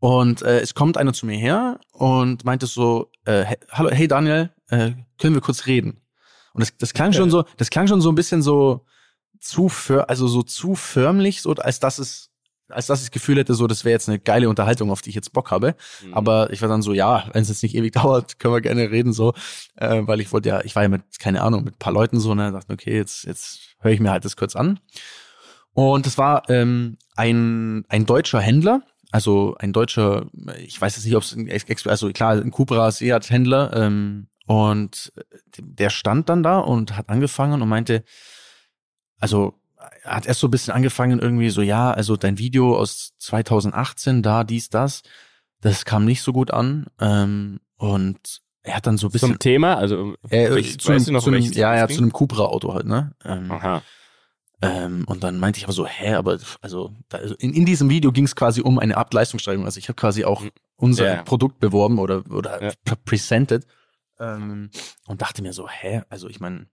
und 0.00 0.42
äh, 0.42 0.60
es 0.60 0.74
kommt 0.74 0.98
einer 0.98 1.14
zu 1.14 1.24
mir 1.24 1.38
her 1.38 1.80
und 1.92 2.44
meinte 2.44 2.66
so, 2.66 3.10
äh, 3.24 3.44
hey, 3.44 3.56
hallo, 3.70 3.90
hey 3.90 4.06
Daniel, 4.06 4.50
äh, 4.68 4.90
können 5.16 5.34
wir 5.34 5.40
kurz 5.40 5.64
reden? 5.64 6.02
Und 6.52 6.60
das, 6.60 6.76
das 6.76 6.92
klang 6.92 7.14
schon 7.14 7.30
so, 7.30 7.44
das 7.56 7.70
klang 7.70 7.88
schon 7.88 8.02
so 8.02 8.12
ein 8.12 8.16
bisschen 8.16 8.42
so 8.42 8.84
zu, 9.38 9.70
för 9.70 10.10
also 10.10 10.28
so 10.28 10.42
zu 10.42 10.74
förmlich, 10.74 11.40
so 11.40 11.52
als 11.52 11.80
dass 11.80 11.98
es 11.98 12.29
als 12.70 12.86
dass 12.86 13.00
ich 13.00 13.06
das 13.06 13.10
Gefühl 13.10 13.38
hätte, 13.38 13.54
so, 13.54 13.66
das 13.66 13.84
wäre 13.84 13.92
jetzt 13.92 14.08
eine 14.08 14.18
geile 14.18 14.48
Unterhaltung, 14.48 14.90
auf 14.90 15.02
die 15.02 15.10
ich 15.10 15.16
jetzt 15.16 15.32
Bock 15.32 15.50
habe. 15.50 15.74
Mhm. 16.04 16.14
Aber 16.14 16.50
ich 16.52 16.62
war 16.62 16.68
dann 16.68 16.82
so, 16.82 16.92
ja, 16.92 17.28
wenn 17.32 17.42
es 17.42 17.48
jetzt 17.48 17.62
nicht 17.62 17.74
ewig 17.74 17.92
dauert, 17.94 18.38
können 18.38 18.54
wir 18.54 18.60
gerne 18.60 18.90
reden, 18.90 19.12
so, 19.12 19.34
äh, 19.76 20.02
weil 20.04 20.20
ich 20.20 20.32
wollte 20.32 20.48
ja, 20.48 20.64
ich 20.64 20.76
war 20.76 20.82
ja 20.82 20.88
mit, 20.88 21.02
keine 21.18 21.42
Ahnung, 21.42 21.64
mit 21.64 21.74
ein 21.74 21.78
paar 21.78 21.92
Leuten 21.92 22.20
so, 22.20 22.34
ne, 22.34 22.52
dachte, 22.52 22.72
okay, 22.72 22.96
jetzt, 22.96 23.24
jetzt 23.24 23.76
höre 23.80 23.92
ich 23.92 24.00
mir 24.00 24.10
halt 24.10 24.24
das 24.24 24.36
kurz 24.36 24.56
an. 24.56 24.80
Und 25.72 26.06
es 26.06 26.18
war 26.18 26.48
ähm, 26.50 26.98
ein, 27.16 27.84
ein 27.88 28.06
deutscher 28.06 28.40
Händler, 28.40 28.82
also 29.12 29.56
ein 29.58 29.72
deutscher, 29.72 30.26
ich 30.58 30.80
weiß 30.80 30.96
jetzt 30.96 31.04
nicht, 31.04 31.16
ob 31.16 31.22
es 31.22 31.86
also 31.86 32.10
klar, 32.10 32.32
ein 32.32 32.50
Cupra 32.50 32.90
Seat 32.90 33.30
Händler, 33.30 33.72
ähm, 33.74 34.28
und 34.50 35.12
der 35.58 35.90
stand 35.90 36.28
dann 36.28 36.42
da 36.42 36.58
und 36.58 36.96
hat 36.96 37.08
angefangen 37.08 37.62
und 37.62 37.68
meinte, 37.68 38.02
also 39.20 39.59
hat 40.04 40.26
erst 40.26 40.40
so 40.40 40.46
ein 40.48 40.50
bisschen 40.50 40.72
angefangen 40.74 41.18
irgendwie 41.18 41.50
so, 41.50 41.62
ja, 41.62 41.90
also 41.92 42.16
dein 42.16 42.38
Video 42.38 42.76
aus 42.76 43.12
2018, 43.18 44.22
da, 44.22 44.44
dies, 44.44 44.68
das, 44.70 45.02
das 45.60 45.84
kam 45.84 46.04
nicht 46.04 46.22
so 46.22 46.32
gut 46.32 46.50
an. 46.50 46.86
Ähm, 47.00 47.60
und 47.76 48.40
er 48.62 48.76
hat 48.76 48.86
dann 48.86 48.98
so 48.98 49.08
ein 49.08 49.10
bisschen. 49.10 49.28
Zum 49.30 49.38
Thema, 49.38 49.76
also 49.76 50.14
äh, 50.28 50.50
welches- 50.50 50.78
zu 50.78 50.90
einem, 50.90 51.00
weißt 51.00 51.10
noch, 51.10 51.22
zu 51.24 51.30
einem, 51.30 51.42
ja, 51.52 51.76
ja, 51.76 51.88
zu 51.88 51.98
einem 51.98 52.12
Cupra-Auto 52.12 52.74
halt, 52.74 52.86
ne? 52.86 53.12
Ähm, 53.24 53.50
Aha. 53.50 53.82
ähm, 54.62 55.04
und 55.06 55.24
dann 55.24 55.38
meinte 55.38 55.58
ich 55.58 55.64
aber 55.64 55.72
so, 55.72 55.86
hä, 55.86 56.14
aber 56.14 56.38
also, 56.60 56.92
da, 57.08 57.18
also 57.18 57.34
in, 57.36 57.54
in 57.54 57.64
diesem 57.64 57.88
Video 57.88 58.12
ging 58.12 58.24
es 58.24 58.36
quasi 58.36 58.60
um 58.60 58.78
eine 58.78 58.96
Ableistungssteigerung. 58.96 59.64
Also 59.64 59.78
ich 59.78 59.88
habe 59.88 59.96
quasi 59.96 60.24
auch 60.24 60.44
unser 60.76 61.06
Ja. 61.16 61.22
Produkt 61.22 61.58
beworben 61.60 61.98
oder, 61.98 62.22
oder 62.30 62.62
Ja. 62.62 62.72
pre- 62.84 62.96
presented 62.96 63.66
ähm, 64.18 64.70
und 65.06 65.22
dachte 65.22 65.40
mir 65.42 65.52
so, 65.54 65.66
hä, 65.68 66.02
also 66.10 66.28
ich 66.28 66.40
meine, 66.40 66.66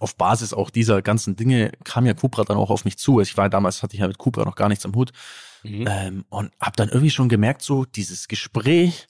auf 0.00 0.16
Basis 0.16 0.52
auch 0.52 0.70
dieser 0.70 1.00
ganzen 1.02 1.36
Dinge 1.36 1.72
kam 1.84 2.06
ja 2.06 2.14
Cupra 2.14 2.44
dann 2.44 2.56
auch 2.56 2.70
auf 2.70 2.84
mich 2.84 2.98
zu. 2.98 3.20
Ich 3.20 3.36
war 3.36 3.48
damals, 3.48 3.82
hatte 3.82 3.94
ich 3.94 4.00
ja 4.00 4.08
mit 4.08 4.18
Cupra 4.18 4.44
noch 4.44 4.56
gar 4.56 4.68
nichts 4.68 4.84
am 4.84 4.94
Hut 4.94 5.12
Mhm. 5.66 5.86
ähm, 5.88 6.24
und 6.28 6.52
habe 6.60 6.76
dann 6.76 6.88
irgendwie 6.88 7.10
schon 7.10 7.28
gemerkt, 7.28 7.62
so 7.62 7.84
dieses 7.84 8.28
Gespräch 8.28 9.08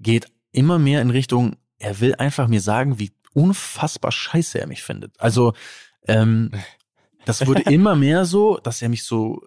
geht 0.00 0.30
immer 0.52 0.78
mehr 0.78 1.02
in 1.02 1.10
Richtung, 1.10 1.56
er 1.78 2.00
will 2.00 2.14
einfach 2.14 2.48
mir 2.48 2.60
sagen, 2.60 2.98
wie 2.98 3.12
unfassbar 3.34 4.12
scheiße 4.12 4.60
er 4.60 4.66
mich 4.66 4.82
findet. 4.82 5.18
Also 5.20 5.54
ähm, 6.06 6.52
das 7.24 7.46
wurde 7.46 7.62
immer 7.70 7.96
mehr 7.96 8.24
so, 8.24 8.58
dass 8.58 8.82
er 8.82 8.88
mich 8.88 9.04
so 9.04 9.42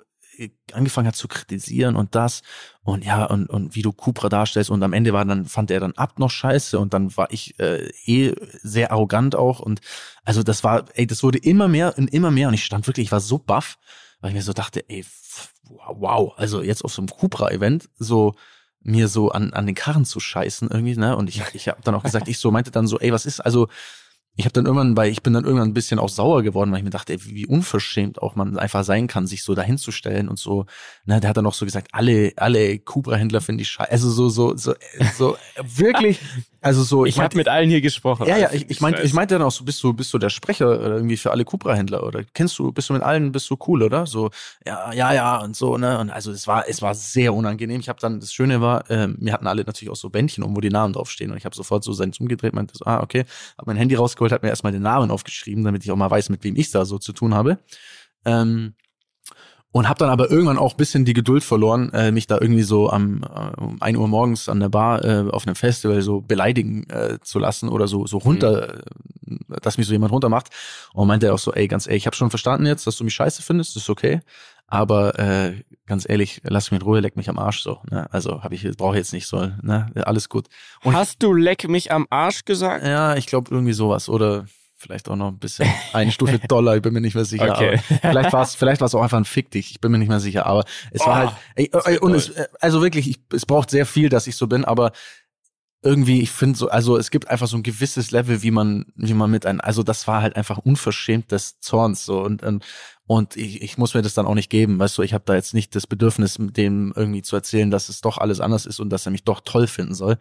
angefangen 0.73 1.08
hat 1.08 1.15
zu 1.15 1.27
kritisieren 1.27 1.95
und 1.95 2.15
das 2.15 2.41
und 2.84 3.04
ja 3.06 3.25
und 3.25 3.49
und 3.49 3.75
wie 3.75 3.82
du 3.82 3.91
Cupra 3.91 4.30
darstellst 4.30 4.69
und 4.69 4.82
am 4.84 4.93
Ende 4.93 5.13
war 5.13 5.25
dann 5.25 5.45
fand 5.45 5.71
er 5.71 5.80
dann 5.80 5.93
ab 5.93 6.19
noch 6.19 6.32
scheiße 6.32 6.80
und 6.80 6.93
dann 6.93 7.15
war 7.17 7.32
ich 7.32 7.60
äh, 7.60 7.89
eh 8.06 8.34
sehr 8.62 8.91
arrogant 8.91 9.36
auch 9.36 9.60
und 9.60 9.82
also 10.23 10.43
das 10.43 10.63
war 10.63 10.86
ey 10.93 11.06
das 11.06 11.23
wurde 11.23 11.38
immer 11.38 11.67
mehr 11.67 11.97
und 11.97 12.13
immer 12.13 12.32
mehr 12.32 12.47
und 12.47 12.54
ich 12.54 12.63
stand 12.63 12.88
wirklich 12.88 13.08
ich 13.08 13.12
war 13.12 13.19
so 13.19 13.38
baff 13.38 13.77
weil 14.19 14.30
ich 14.30 14.36
mir 14.36 14.43
so 14.43 14.54
dachte 14.54 14.84
ey 14.88 15.06
wow 15.69 16.34
also 16.38 16.62
jetzt 16.62 16.84
auf 16.84 16.93
so 16.93 17.01
einem 17.01 17.10
Cupra 17.10 17.51
Event 17.51 17.89
so 17.97 18.34
mir 18.84 19.08
so 19.08 19.30
an 19.30 19.54
an 19.54 19.65
den 19.65 19.75
Karren 19.75 20.06
zu 20.06 20.19
scheißen 20.19 20.69
irgendwie 20.71 20.95
ne? 20.95 21.15
Und 21.15 21.30
ich 21.30 21.41
ich 21.54 21.67
habe 21.67 21.82
dann 21.84 21.95
auch 21.95 22.04
gesagt 22.04 22.27
ich 22.27 22.39
so 22.39 22.51
meinte 22.51 22.71
dann 22.71 22.88
so 22.88 22.99
ey 22.99 23.12
was 23.12 23.25
ist 23.25 23.39
also 23.39 23.67
ich 24.36 24.46
habe 24.46 24.54
dann 24.54 24.65
irgendwann, 24.65 24.96
weil 24.96 25.12
ich 25.12 25.22
bin 25.22 25.34
dann 25.34 25.44
irgendwann 25.44 25.70
ein 25.70 25.74
bisschen 25.74 26.00
auch 26.00 26.10
sauer 26.10 26.41
geworden, 26.41 26.72
weil 26.72 26.80
ich 26.80 26.84
mir 26.84 26.89
dachte, 26.89 27.13
ey, 27.13 27.20
wie 27.26 27.46
unverschämt 27.46 28.22
auch 28.22 28.36
man 28.36 28.58
einfach 28.58 28.84
sein 28.86 29.08
kann, 29.08 29.28
sich 29.28 29.44
so 29.44 29.56
dahinzustellen 29.56 30.30
und 30.30 30.39
so. 30.39 30.65
Ne, 31.06 31.20
der 31.20 31.30
hat 31.30 31.38
dann 31.38 31.46
auch 31.46 31.54
so 31.54 31.65
gesagt, 31.65 31.89
alle, 31.91 32.32
alle 32.38 32.80
Cupra-Händler 32.80 33.41
finde 33.41 33.63
ich 33.63 33.70
scheiße. 33.70 33.91
Also 33.91 34.10
so, 34.10 34.30
so, 34.30 34.56
so, 34.56 34.74
so 35.17 35.38
wirklich, 35.63 36.20
also 36.62 36.84
so. 36.84 37.06
Ich 37.06 37.15
habe 37.15 37.24
meinte- 37.24 37.38
mit 37.38 37.47
allen 37.47 37.69
hier 37.69 37.82
gesprochen. 37.82 38.28
ja, 38.28 38.38
ja, 38.38 38.47
Also, 38.47 38.58
ich, 38.58 38.69
ich 38.69 38.82
meinte, 38.82 39.02
ich 39.02 39.13
meinte 39.13 39.36
dann 39.36 39.41
auch 39.41 39.52
so, 39.52 39.63
bist 39.63 39.82
du, 39.84 39.93
bist 39.93 40.13
du 40.13 40.17
der 40.19 40.30
Sprecher 40.30 40.80
irgendwie 40.80 41.17
für 41.17 41.32
alle 41.32 41.43
Cupra-Händler 41.43 42.04
oder 42.04 42.24
kennst 42.34 42.58
du, 42.60 42.71
bist 42.71 42.89
du 42.89 42.93
mit 42.93 43.02
allen, 43.02 43.32
bist 43.32 43.50
du 43.50 43.58
cool, 43.67 43.82
oder? 43.84 44.06
So, 44.06 44.30
ja, 44.65 44.93
ja, 44.93 45.13
ja 45.13 45.38
und 45.41 45.56
so, 45.56 45.78
ne? 45.78 46.00
Und 46.00 46.10
also 46.12 46.32
es 46.32 46.47
war, 46.47 46.67
es 46.69 46.82
war 46.82 46.93
sehr 46.95 47.34
unangenehm. 47.34 47.82
Ich 47.82 47.89
habe 47.89 48.00
dann, 48.00 48.19
das 48.19 48.32
Schöne 48.32 48.62
war, 48.62 48.89
ähm, 48.89 49.17
mir 49.19 49.34
hatten 49.34 49.47
alle 49.47 49.63
natürlich 49.63 49.91
auch 49.91 49.95
so 49.95 50.10
Bändchen 50.10 50.43
um, 50.43 50.56
wo 50.56 50.62
die 50.62 50.69
Namen 50.69 50.93
draufstehen 50.93 51.32
und 51.32 51.38
ich 51.38 51.45
habe 51.45 51.56
sofort 51.56 51.84
so 51.84 51.93
seins 51.93 52.19
umgedreht, 52.19 52.54
meinte 52.54 52.78
so, 52.78 52.86
ah, 52.86 53.02
okay, 53.02 53.26
hab 53.58 53.67
mein 53.67 53.78
Handy 53.78 53.95
rausgeholt, 53.95 54.32
hab 54.32 54.43
mir 54.43 54.50
erstmal 54.50 54.71
den 54.71 54.84
Namen 54.84 55.12
aufgeschrieben, 55.12 55.63
damit 55.63 55.84
ich 55.84 55.91
auch 55.91 55.95
mal 55.95 56.12
weiß, 56.12 56.30
mit 56.30 56.43
wem 56.43 56.56
ich 56.56 56.69
da 56.71 56.86
so 56.86 56.97
zu 57.00 57.12
tun 57.13 57.34
habe. 57.34 57.58
Ähm, 58.24 58.76
und 59.71 59.88
habe 59.88 59.99
dann 59.99 60.10
aber 60.10 60.29
irgendwann 60.29 60.57
auch 60.57 60.73
ein 60.73 60.77
bisschen 60.77 61.05
die 61.05 61.13
Geduld 61.13 61.43
verloren, 61.43 61.91
äh, 61.93 62.12
mich 62.12 62.27
da 62.27 62.38
irgendwie 62.39 62.63
so 62.63 62.89
am 62.89 63.23
äh, 63.23 63.62
um 63.62 63.81
1 63.81 63.97
Uhr 63.97 64.07
morgens 64.07 64.49
an 64.49 64.60
der 64.60 64.69
Bar 64.69 65.03
äh, 65.05 65.29
auf 65.29 65.47
einem 65.47 65.55
Festival 65.55 66.01
so 66.01 66.21
beleidigen 66.21 66.89
äh, 66.89 67.19
zu 67.21 67.39
lassen 67.39 67.69
oder 67.69 67.88
so 67.88 68.05
so 68.05 68.17
runter, 68.17 68.79
äh, 68.79 68.81
dass 69.62 69.77
mich 69.77 69.88
so 69.88 69.93
jemand 69.93 70.12
runtermacht. 70.12 70.49
Und 70.93 71.07
meinte 71.07 71.27
er 71.27 71.34
auch 71.34 71.39
so, 71.39 71.54
ey, 71.54 71.67
ganz 71.67 71.87
ehrlich, 71.87 72.04
ich 72.04 72.06
habe 72.08 72.15
schon 72.15 72.29
verstanden 72.29 72.65
jetzt, 72.65 72.85
dass 72.85 72.98
du 72.98 73.04
mich 73.06 73.13
scheiße 73.13 73.41
findest, 73.41 73.77
ist 73.77 73.89
okay. 73.89 74.19
Aber 74.67 75.19
äh, 75.19 75.63
ganz 75.85 76.08
ehrlich, 76.08 76.41
lass 76.46 76.71
mich 76.71 76.79
in 76.79 76.85
Ruhe, 76.85 77.02
leck 77.02 77.17
mich 77.17 77.27
am 77.29 77.37
Arsch 77.37 77.62
so. 77.62 77.79
Ne? 77.89 78.08
Also 78.13 78.41
habe 78.43 78.56
ich, 78.56 78.65
brauche 78.77 78.96
jetzt 78.96 79.12
nicht 79.12 79.27
so, 79.27 79.50
ne? 79.62 79.91
Alles 80.06 80.29
gut. 80.29 80.48
Und 80.83 80.96
Hast 80.96 81.21
du 81.21 81.33
leck 81.33 81.67
mich 81.67 81.91
am 81.91 82.08
Arsch 82.10 82.46
gesagt? 82.46 82.85
ja, 82.85 83.15
ich 83.17 83.25
glaube 83.25 83.54
irgendwie 83.54 83.73
sowas 83.73 84.08
oder 84.08 84.46
vielleicht 84.82 85.08
auch 85.10 85.15
noch 85.15 85.27
ein 85.29 85.38
bisschen 85.38 85.69
eine 85.94 86.12
Stufe 86.12 86.40
Dollar, 86.48 86.75
ich 86.75 86.82
bin 86.82 86.94
mir 86.94 87.02
nicht 87.02 87.15
mehr 87.15 87.25
sicher. 87.25 87.52
Okay. 87.52 87.79
Vielleicht 88.02 88.34
war 88.34 88.42
es 88.42 88.56
vielleicht 88.56 88.82
war 88.82 88.88
es 88.88 88.96
auch 88.96 89.02
einfach 89.04 89.17
ein 89.17 89.25
Fick 89.25 89.52
dich, 89.52 89.71
ich 89.71 89.79
bin 89.79 89.92
mir 89.92 90.00
nicht 90.00 90.10
mehr 90.10 90.19
sicher, 90.19 90.46
aber 90.48 90.65
es 90.92 91.02
war 91.02 91.08
Oh, 91.08 91.15
halt 91.15 91.32
ey, 91.56 91.69
das 91.71 91.86
ey, 91.86 91.94
wird 91.94 92.02
und 92.04 92.10
toll. 92.12 92.17
es, 92.17 92.29
äh, 92.29 92.48
also 92.60 92.82
wirklich, 92.82 93.10
ich, 93.10 93.19
es 93.32 93.46
braucht 93.46 93.69
sehr 93.69 93.86
viel, 93.86 94.10
dass 94.10 94.27
ich 94.27 94.36
so 94.36 94.48
bin, 94.48 94.65
aber 94.65 94.92
irgendwie, 95.84 96.21
ich 96.21 96.29
finde 96.29 96.58
so, 96.58 96.69
also 96.69 96.96
es 96.98 97.10
gibt 97.10 97.27
einfach 97.29 97.48
so 97.48 97.58
ein 97.58 97.63
gewisses 97.63 98.12
Level, 98.12 98.44
wie 98.44 98.52
man, 98.52 98.86
wie 98.96 99.15
man 99.15 99.32
mit 99.32 99.48
einem, 99.48 99.62
also 99.62 99.82
das 99.82 100.08
war 100.08 100.21
halt 100.21 100.36
einfach 100.36 100.60
unverschämt 100.60 101.32
des 101.32 101.60
Zorns 101.60 102.06
so 102.06 102.21
und 102.21 102.44
und, 102.44 102.63
und 103.08 103.36
ich, 103.36 103.63
ich 103.63 103.79
muss 103.79 103.96
mir 103.96 104.04
das 104.04 104.13
dann 104.13 104.27
auch 104.27 104.36
nicht 104.36 104.52
geben, 104.52 104.77
weißt 104.77 105.00
du, 105.00 105.02
ich 105.02 105.13
habe 105.13 105.23
da 105.25 105.34
jetzt 105.34 105.56
nicht 105.56 105.75
das 105.75 105.88
Bedürfnis, 105.88 106.38
dem 106.40 106.94
irgendwie 106.96 107.23
zu 107.23 107.36
erzählen, 107.36 107.71
dass 107.71 107.90
es 107.90 108.02
doch 108.02 108.19
alles 108.19 108.42
anders 108.42 108.67
ist 108.67 108.79
und 108.79 108.90
dass 108.92 109.08
er 109.08 109.12
mich 109.12 109.23
doch 109.23 109.42
toll 109.44 109.65
finden 109.65 109.96
soll. 109.96 110.17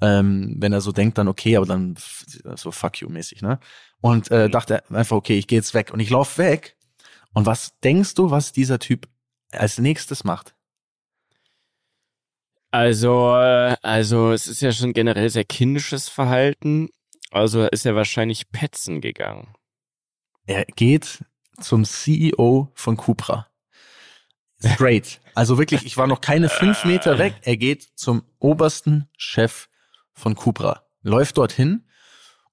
Ähm, 0.00 0.56
wenn 0.58 0.72
er 0.72 0.80
so 0.80 0.92
denkt, 0.92 1.18
dann 1.18 1.28
okay, 1.28 1.56
aber 1.58 1.66
dann 1.66 1.94
so 2.56 2.70
fuck 2.72 2.96
you 3.00 3.08
mäßig, 3.10 3.42
ne? 3.42 3.58
Und 4.00 4.30
äh, 4.30 4.48
mhm. 4.48 4.52
dachte 4.52 4.90
einfach, 4.90 5.16
okay, 5.16 5.38
ich 5.38 5.46
gehe 5.46 5.58
jetzt 5.58 5.74
weg 5.74 5.92
und 5.92 6.00
ich 6.00 6.10
lauf 6.10 6.38
weg. 6.38 6.76
Und 7.34 7.46
was 7.46 7.78
denkst 7.80 8.14
du, 8.14 8.30
was 8.30 8.52
dieser 8.52 8.78
Typ 8.78 9.08
als 9.52 9.78
nächstes 9.78 10.24
macht? 10.24 10.54
Also, 12.72 13.36
äh, 13.36 13.76
also 13.82 14.32
es 14.32 14.48
ist 14.48 14.62
ja 14.62 14.72
schon 14.72 14.94
generell 14.94 15.28
sehr 15.28 15.44
kindisches 15.44 16.08
Verhalten. 16.08 16.88
Also 17.30 17.66
ist 17.66 17.86
er 17.86 17.94
wahrscheinlich 17.94 18.50
petzen 18.50 19.00
gegangen. 19.00 19.54
Er 20.46 20.64
geht 20.64 21.24
zum 21.60 21.84
CEO 21.84 22.72
von 22.74 22.96
Cupra. 22.96 23.46
Straight. 24.64 25.20
Also 25.34 25.58
wirklich, 25.58 25.84
ich 25.84 25.96
war 25.96 26.06
noch 26.06 26.20
keine 26.20 26.48
fünf 26.48 26.84
Meter 26.84 27.18
weg. 27.18 27.34
Er 27.42 27.56
geht 27.56 27.88
zum 27.94 28.22
obersten 28.38 29.08
Chef 29.16 29.68
von 30.12 30.34
Cupra, 30.34 30.86
läuft 31.02 31.38
dorthin 31.38 31.84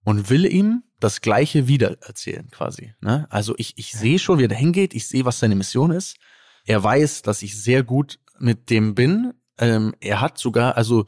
und 0.03 0.29
will 0.29 0.45
ihm 0.45 0.83
das 0.99 1.21
Gleiche 1.21 1.67
wieder 1.67 1.97
erzählen, 2.01 2.49
quasi. 2.49 2.93
Ne? 2.99 3.27
Also 3.29 3.53
ich, 3.57 3.77
ich 3.77 3.93
sehe 3.93 4.19
schon, 4.19 4.39
wie 4.39 4.45
er 4.45 4.49
da 4.49 4.55
hingeht. 4.55 4.93
Ich 4.93 5.07
sehe, 5.07 5.23
was 5.23 5.39
seine 5.39 5.55
Mission 5.55 5.91
ist. 5.91 6.17
Er 6.65 6.83
weiß, 6.83 7.21
dass 7.21 7.41
ich 7.41 7.61
sehr 7.61 7.83
gut 7.83 8.19
mit 8.37 8.69
dem 8.69 8.95
bin. 8.95 9.33
Ähm, 9.59 9.93
er 9.99 10.21
hat 10.21 10.37
sogar, 10.37 10.77
also 10.77 11.05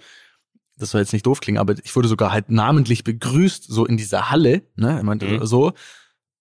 das 0.77 0.91
soll 0.91 1.01
jetzt 1.01 1.13
nicht 1.13 1.25
doof 1.25 1.41
klingen, 1.41 1.59
aber 1.59 1.75
ich 1.83 1.95
wurde 1.95 2.07
sogar 2.07 2.31
halt 2.31 2.49
namentlich 2.49 3.03
begrüßt, 3.03 3.63
so 3.63 3.85
in 3.85 3.97
dieser 3.97 4.29
Halle, 4.29 4.63
ne? 4.75 4.97
Er 4.97 5.03
meinte 5.03 5.25
mhm. 5.25 5.45
so. 5.45 5.73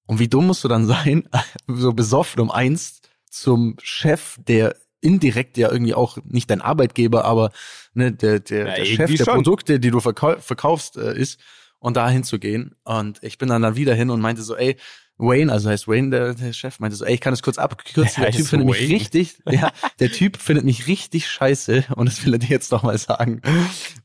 Und 0.06 0.18
wie 0.18 0.28
dumm 0.28 0.46
musst 0.46 0.64
du 0.64 0.68
dann 0.68 0.86
sein, 0.86 1.28
so 1.68 1.92
besoffen 1.92 2.40
um 2.40 2.50
eins 2.50 3.00
zum 3.30 3.76
Chef, 3.82 4.38
der 4.46 4.76
indirekt 5.00 5.56
ja 5.56 5.70
irgendwie 5.70 5.94
auch 5.94 6.18
nicht 6.24 6.50
dein 6.50 6.60
Arbeitgeber, 6.60 7.24
aber 7.24 7.52
ne, 7.94 8.12
der, 8.12 8.40
der, 8.40 8.66
ja, 8.66 8.74
der 8.76 8.84
Chef 8.84 9.16
der 9.16 9.24
schon. 9.24 9.34
Produkte, 9.34 9.80
die 9.80 9.90
du 9.90 10.00
verkau 10.00 10.36
verkaufst, 10.38 10.96
äh, 10.96 11.16
ist 11.16 11.40
und 11.80 11.96
da 11.96 12.08
hinzugehen. 12.08 12.76
Und 12.84 13.18
ich 13.22 13.38
bin 13.38 13.48
dann 13.48 13.62
dann 13.62 13.76
wieder 13.76 13.94
hin 13.94 14.10
und 14.10 14.20
meinte 14.20 14.42
so, 14.42 14.56
ey, 14.56 14.76
Wayne, 15.18 15.52
also 15.52 15.68
heißt 15.68 15.86
Wayne, 15.86 16.10
der, 16.10 16.34
der 16.34 16.52
Chef, 16.52 16.78
meinte 16.80 16.96
so, 16.96 17.04
ey, 17.04 17.14
ich 17.14 17.20
kann 17.20 17.34
es 17.34 17.42
kurz 17.42 17.58
abkürzen, 17.58 18.22
der, 18.22 18.30
der 18.30 18.38
Typ 18.38 18.46
findet 18.46 18.68
Wayne. 18.68 18.80
mich 18.80 18.90
richtig, 18.90 19.38
ja, 19.50 19.70
der 19.98 20.10
Typ 20.10 20.36
findet 20.38 20.64
mich 20.64 20.86
richtig 20.86 21.28
scheiße 21.28 21.86
und 21.96 22.06
das 22.06 22.24
will 22.24 22.34
er 22.34 22.38
dir 22.38 22.48
jetzt 22.48 22.72
noch 22.72 22.82
mal 22.82 22.96
sagen. 22.96 23.42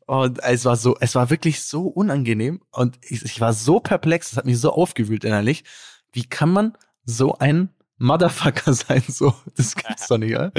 Und 0.08 0.40
es 0.44 0.66
war 0.66 0.76
so, 0.76 0.98
es 1.00 1.16
war 1.16 1.30
wirklich 1.30 1.64
so 1.64 1.88
unangenehm 1.88 2.62
und 2.72 2.98
ich, 3.02 3.24
ich 3.24 3.40
war 3.40 3.54
so 3.54 3.80
perplex, 3.80 4.32
es 4.32 4.38
hat 4.38 4.46
mich 4.46 4.60
so 4.60 4.72
aufgewühlt 4.72 5.24
innerlich. 5.24 5.64
Wie 6.12 6.26
kann 6.26 6.50
man 6.50 6.78
so 7.06 7.38
ein 7.38 7.70
Motherfucker 7.98 8.74
sein, 8.74 9.04
so? 9.08 9.34
Das 9.56 9.76
gibt's 9.76 10.08
doch 10.08 10.18
nicht, 10.18 10.32
ja? 10.32 10.52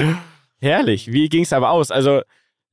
Herrlich. 0.59 1.13
Wie 1.13 1.29
ging's 1.29 1.53
aber 1.53 1.71
aus? 1.71 1.91
Also, 1.91 2.23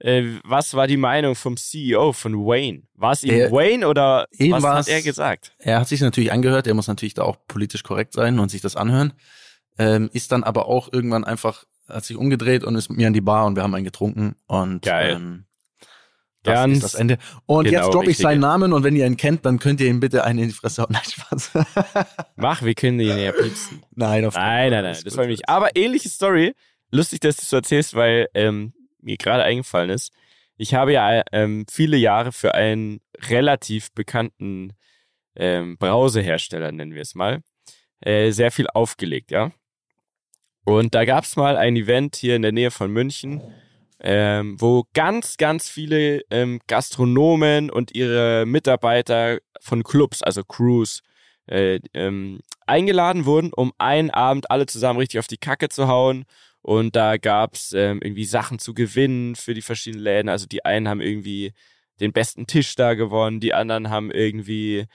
äh, 0.04 0.40
was 0.44 0.74
war 0.74 0.86
die 0.86 0.98
Meinung 0.98 1.34
vom 1.34 1.56
CEO 1.56 2.12
von 2.12 2.36
Wayne? 2.46 2.84
War 2.94 3.14
es 3.14 3.24
ihm 3.24 3.52
Wayne 3.52 3.88
oder 3.88 4.28
was 4.38 4.64
hat 4.64 4.88
er 4.90 5.02
gesagt? 5.02 5.54
Er 5.60 5.80
hat 5.80 5.88
sich 5.88 6.02
natürlich 6.02 6.32
angehört, 6.34 6.68
er 6.68 6.74
muss 6.74 6.88
natürlich 6.88 7.14
da 7.14 7.24
auch 7.24 7.38
politisch 7.48 7.84
korrekt 7.84 8.12
sein 8.12 8.38
und 8.40 8.50
sich 8.50 8.62
das 8.62 8.76
anhören. 8.76 9.14
Ähm, 9.80 10.10
ist 10.12 10.34
dann 10.34 10.44
aber 10.44 10.68
auch 10.68 10.92
irgendwann 10.92 11.24
einfach, 11.24 11.64
hat 11.88 12.04
sich 12.04 12.18
umgedreht 12.18 12.66
und 12.66 12.76
ist 12.76 12.90
mit 12.90 12.98
mir 12.98 13.08
an 13.08 13.14
die 13.14 13.22
Bar 13.22 13.46
und 13.46 13.56
wir 13.56 13.64
haben 13.64 13.74
einen 13.74 13.86
getrunken 13.86 14.36
und 14.46 14.82
Geil. 14.82 15.14
Ähm, 15.16 15.46
das 16.44 16.54
Ganz 16.56 16.74
ist 16.74 16.84
das 16.84 16.96
Ende. 16.96 17.18
Und 17.46 17.64
genau, 17.64 17.86
jetzt 17.86 17.94
droppe 17.94 18.12
ich 18.12 18.18
seinen 18.18 18.42
Namen 18.42 18.74
und 18.74 18.84
wenn 18.84 18.98
ihr 18.98 19.06
ihn 19.06 19.16
kennt, 19.16 19.46
dann 19.46 19.60
könnt 19.60 19.80
ihr 19.80 19.88
ihm 19.88 20.02
bitte 20.02 20.26
einen 20.26 20.40
in 20.40 20.48
die 20.50 20.54
Fresse 20.54 20.82
hauen. 20.82 20.90
Nein, 20.92 21.04
Spaß. 21.06 21.52
Mach, 22.36 22.62
wir 22.62 22.76
können 22.76 23.00
ihn 23.00 23.18
ja 23.18 23.32
piepsen. 23.32 23.82
Nein, 23.96 24.26
auf 24.26 24.36
Nein, 24.36 24.72
nein, 24.72 24.84
nein, 24.84 24.98
das 25.02 25.16
war 25.16 25.26
nicht. 25.26 25.48
Aber 25.48 25.78
ähnliche 25.78 26.10
Story. 26.10 26.54
Lustig, 26.92 27.22
dass 27.22 27.38
du 27.38 27.44
es 27.44 27.54
erzählst, 27.54 27.96
weil 27.96 28.28
ähm, 28.34 28.74
mir 29.04 29.18
gerade 29.18 29.44
eingefallen 29.44 29.90
ist. 29.90 30.14
Ich 30.58 30.74
habe 30.74 30.94
ja 30.94 31.24
ähm, 31.32 31.66
viele 31.70 31.98
Jahre 31.98 32.32
für 32.32 32.54
einen 32.54 33.02
relativ 33.30 33.92
bekannten 33.94 34.74
ähm, 35.36 35.78
Brausehersteller, 35.78 36.72
nennen 36.72 36.94
wir 36.94 37.02
es 37.02 37.16
mal, 37.16 37.42
äh, 38.02 38.32
sehr 38.32 38.52
viel 38.52 38.68
aufgelegt, 38.68 39.32
ja. 39.32 39.52
Und 40.66 40.96
da 40.96 41.06
gab 41.06 41.26
es 41.26 41.36
mal 41.36 41.58
ein 41.58 41.76
Event 41.76 42.16
hier 42.16 42.36
in 42.36 42.42
der 42.42 42.52
Nähe 42.52 42.72
von 42.72 42.92
München, 42.92 43.42
ähm, 44.00 44.56
wo 44.60 44.86
ganz, 44.94 45.38
ganz 45.38 45.70
viele 45.70 46.22
ähm, 46.30 46.62
Gastronomen 46.68 47.70
und 47.70 47.96
ihre 47.96 48.46
Mitarbeiter 48.46 49.40
von 49.60 49.84
Clubs, 49.84 50.22
also 50.24 50.44
Crews, 50.44 51.02
äh, 51.48 51.80
ähm, 51.94 52.40
eingeladen 52.66 53.26
wurden, 53.26 53.52
um 53.54 53.74
einen 53.78 54.12
Abend 54.12 54.50
alle 54.50 54.66
zusammen 54.66 55.00
richtig 55.00 55.20
auf 55.20 55.28
die 55.28 55.38
Kacke 55.38 55.68
zu 55.70 55.88
hauen 55.88 56.26
und 56.64 56.96
da 56.96 57.18
gab's 57.18 57.74
ähm, 57.74 58.00
irgendwie 58.02 58.26
Sachen 58.26 58.58
zu 58.58 58.74
gewinnen 58.74 59.36
für 59.36 59.54
die 59.54 59.62
verschiedenen 59.62 60.04
Läden. 60.04 60.30
Also 60.30 60.48
die 60.48 60.64
einen 60.66 60.88
haben 60.88 61.02
irgendwie 61.02 61.54
den 62.00 62.14
besten 62.14 62.48
Tisch 62.48 62.76
da 62.76 62.94
gewonnen, 62.96 63.42
die 63.42 63.54
anderen 63.54 63.90
haben 63.90 64.10
irgendwie 64.12 64.86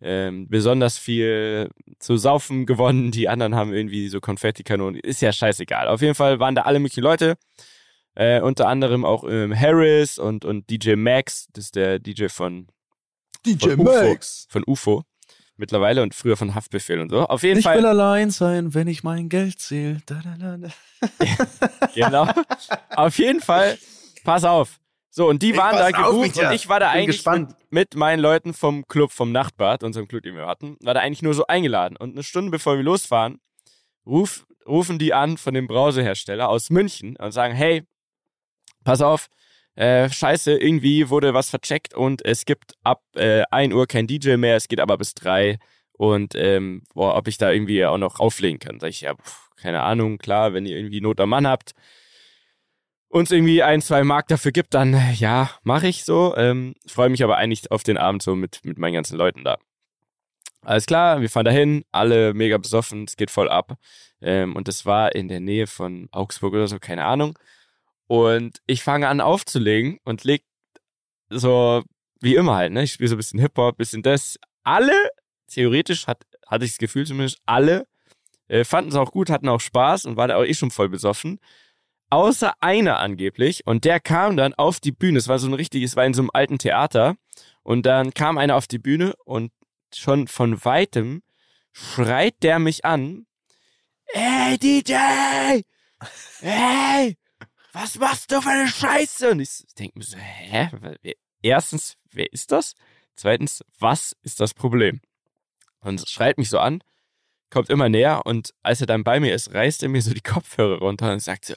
ähm, 0.00 0.48
besonders 0.48 0.98
viel 0.98 1.70
zu 1.98 2.16
saufen 2.16 2.64
gewonnen, 2.64 3.10
die 3.10 3.28
anderen 3.28 3.54
haben 3.54 3.74
irgendwie 3.74 4.08
so 4.08 4.20
Konfettikanonen. 4.20 4.98
Ist 4.98 5.20
ja 5.20 5.30
scheißegal. 5.30 5.88
Auf 5.88 6.00
jeden 6.00 6.14
Fall 6.14 6.40
waren 6.40 6.54
da 6.54 6.62
alle 6.62 6.78
möglichen 6.78 7.04
Leute. 7.04 7.36
Äh, 8.14 8.40
unter 8.40 8.66
anderem 8.66 9.04
auch 9.04 9.24
ähm, 9.28 9.54
Harris 9.54 10.18
und, 10.18 10.46
und 10.46 10.70
DJ 10.70 10.94
Max, 10.96 11.48
das 11.52 11.66
ist 11.66 11.76
der 11.76 11.98
DJ 11.98 12.28
von, 12.28 12.66
DJ 13.44 13.72
von 13.72 13.84
Max. 13.84 14.46
UFO, 14.48 14.52
von 14.52 14.64
UFO 14.66 15.04
mittlerweile 15.60 16.02
und 16.02 16.14
früher 16.14 16.36
von 16.36 16.54
Haftbefehl 16.54 16.98
und 16.98 17.10
so. 17.10 17.20
Auf 17.26 17.42
jeden 17.42 17.58
ich 17.58 17.64
Fall. 17.64 17.76
Ich 17.76 17.82
will 17.82 17.88
allein 17.88 18.30
sein, 18.30 18.74
wenn 18.74 18.88
ich 18.88 19.04
mein 19.04 19.28
Geld 19.28 19.60
zähle. 19.60 20.00
genau. 21.94 22.28
Auf 22.96 23.18
jeden 23.18 23.40
Fall, 23.40 23.78
pass 24.24 24.44
auf. 24.44 24.80
So, 25.10 25.28
und 25.28 25.42
die 25.42 25.50
ich 25.50 25.56
waren 25.56 25.76
da 25.76 25.90
gebucht 25.90 26.38
und 26.38 26.52
ich 26.52 26.68
war 26.68 26.78
da 26.78 26.92
Bin 26.92 27.00
eigentlich 27.00 27.26
mit, 27.26 27.48
mit, 27.70 27.94
meinen 27.96 28.20
Leuten 28.20 28.54
vom 28.54 28.86
Club, 28.86 29.10
vom 29.10 29.32
Nachtbad, 29.32 29.82
unserem 29.82 30.06
Club, 30.06 30.22
den 30.22 30.36
wir 30.36 30.46
hatten, 30.46 30.76
war 30.80 30.94
da 30.94 31.00
eigentlich 31.00 31.22
nur 31.22 31.34
so 31.34 31.46
eingeladen. 31.46 31.96
Und 31.96 32.12
eine 32.12 32.22
Stunde 32.22 32.50
bevor 32.50 32.76
wir 32.76 32.84
losfahren, 32.84 33.40
ruf, 34.06 34.46
rufen 34.66 34.98
die 34.98 35.12
an 35.12 35.36
von 35.36 35.54
dem 35.54 35.66
Brausehersteller 35.66 36.48
aus 36.48 36.70
München 36.70 37.16
und 37.16 37.32
sagen, 37.32 37.54
hey, 37.54 37.82
pass 38.84 39.02
auf, 39.02 39.26
äh, 39.76 40.08
scheiße, 40.08 40.56
irgendwie 40.58 41.08
wurde 41.08 41.34
was 41.34 41.50
vercheckt 41.50 41.94
und 41.94 42.24
es 42.24 42.44
gibt 42.44 42.74
ab 42.82 43.02
äh, 43.14 43.42
1 43.50 43.74
Uhr 43.74 43.86
kein 43.86 44.06
DJ 44.06 44.36
mehr, 44.36 44.56
es 44.56 44.68
geht 44.68 44.80
aber 44.80 44.98
bis 44.98 45.14
3 45.14 45.58
und 45.92 46.34
ähm, 46.34 46.82
boah, 46.94 47.16
ob 47.16 47.28
ich 47.28 47.38
da 47.38 47.50
irgendwie 47.50 47.84
auch 47.84 47.98
noch 47.98 48.20
auflegen 48.20 48.58
kann. 48.58 48.80
Sag 48.80 48.88
ich, 48.88 49.02
ja, 49.02 49.14
pf, 49.14 49.50
keine 49.56 49.82
Ahnung, 49.82 50.18
klar, 50.18 50.54
wenn 50.54 50.66
ihr 50.66 50.76
irgendwie 50.76 51.00
Not 51.00 51.20
am 51.20 51.28
Mann 51.30 51.46
habt, 51.46 51.72
uns 53.08 53.30
irgendwie 53.30 53.62
ein, 53.62 53.82
zwei 53.82 54.04
Mark 54.04 54.28
dafür 54.28 54.52
gibt, 54.52 54.74
dann 54.74 54.98
ja, 55.16 55.50
mache 55.62 55.88
ich 55.88 56.04
so. 56.04 56.34
Ähm, 56.36 56.74
Freue 56.86 57.10
mich 57.10 57.22
aber 57.24 57.36
eigentlich 57.36 57.70
auf 57.70 57.82
den 57.82 57.98
Abend 57.98 58.22
so 58.22 58.34
mit, 58.36 58.60
mit 58.64 58.78
meinen 58.78 58.94
ganzen 58.94 59.18
Leuten 59.18 59.44
da. 59.44 59.58
Alles 60.62 60.86
klar, 60.86 61.20
wir 61.20 61.30
fahren 61.30 61.46
dahin, 61.46 61.84
alle 61.90 62.34
mega 62.34 62.58
besoffen, 62.58 63.04
es 63.04 63.16
geht 63.16 63.30
voll 63.30 63.48
ab. 63.48 63.76
Ähm, 64.20 64.54
und 64.56 64.68
das 64.68 64.86
war 64.86 65.14
in 65.14 65.28
der 65.28 65.40
Nähe 65.40 65.66
von 65.66 66.08
Augsburg 66.12 66.52
oder 66.54 66.68
so, 66.68 66.78
keine 66.78 67.04
Ahnung. 67.04 67.38
Und 68.10 68.60
ich 68.66 68.82
fange 68.82 69.06
an 69.06 69.20
aufzulegen 69.20 70.00
und 70.02 70.24
leg 70.24 70.42
so 71.28 71.84
wie 72.20 72.34
immer 72.34 72.56
halt, 72.56 72.72
ne? 72.72 72.82
Ich 72.82 72.94
spiele 72.94 73.08
so 73.08 73.14
ein 73.14 73.18
bisschen 73.18 73.38
Hip-Hop, 73.38 73.76
bisschen 73.76 74.02
das. 74.02 74.36
Alle, 74.64 75.10
theoretisch 75.46 76.08
hat, 76.08 76.24
hatte 76.44 76.64
ich 76.64 76.72
das 76.72 76.78
Gefühl 76.78 77.06
zumindest, 77.06 77.38
alle 77.46 77.86
äh, 78.48 78.64
fanden 78.64 78.90
es 78.90 78.96
auch 78.96 79.12
gut, 79.12 79.30
hatten 79.30 79.48
auch 79.48 79.60
Spaß 79.60 80.06
und 80.06 80.16
war 80.16 80.26
da 80.26 80.38
auch 80.38 80.44
eh 80.44 80.54
schon 80.54 80.72
voll 80.72 80.88
besoffen. 80.88 81.38
Außer 82.10 82.54
einer 82.58 82.98
angeblich. 82.98 83.64
Und 83.64 83.84
der 83.84 84.00
kam 84.00 84.36
dann 84.36 84.54
auf 84.54 84.80
die 84.80 84.90
Bühne. 84.90 85.16
Es 85.16 85.28
war 85.28 85.38
so 85.38 85.46
ein 85.46 85.54
richtiges, 85.54 85.92
es 85.92 85.96
war 85.96 86.04
in 86.04 86.12
so 86.14 86.22
einem 86.22 86.30
alten 86.32 86.58
Theater. 86.58 87.14
Und 87.62 87.86
dann 87.86 88.12
kam 88.12 88.38
einer 88.38 88.56
auf 88.56 88.66
die 88.66 88.80
Bühne 88.80 89.14
und 89.24 89.52
schon 89.94 90.26
von 90.26 90.64
weitem 90.64 91.22
schreit 91.70 92.42
der 92.42 92.58
mich 92.58 92.84
an. 92.84 93.26
Ey, 94.06 94.58
DJ! 94.58 95.62
Hey! 96.40 97.19
Was 97.72 97.98
machst 97.98 98.30
du 98.32 98.40
für 98.40 98.50
eine 98.50 98.68
Scheiße? 98.68 99.30
Und 99.30 99.40
ich 99.40 99.64
denke 99.78 99.98
mir 99.98 100.04
so, 100.04 100.16
hä? 100.16 100.70
Erstens, 101.42 101.96
wer 102.10 102.32
ist 102.32 102.52
das? 102.52 102.74
Zweitens, 103.14 103.64
was 103.78 104.16
ist 104.22 104.40
das 104.40 104.54
Problem? 104.54 105.00
Und 105.80 106.08
schreit 106.08 106.38
mich 106.38 106.50
so 106.50 106.58
an, 106.58 106.82
kommt 107.50 107.70
immer 107.70 107.88
näher 107.88 108.22
und 108.24 108.54
als 108.62 108.80
er 108.80 108.86
dann 108.86 109.04
bei 109.04 109.20
mir 109.20 109.34
ist, 109.34 109.52
reißt 109.52 109.82
er 109.82 109.88
mir 109.88 110.02
so 110.02 110.12
die 110.12 110.20
Kopfhörer 110.20 110.78
runter 110.78 111.12
und 111.12 111.20
sagt 111.20 111.46
so, 111.46 111.54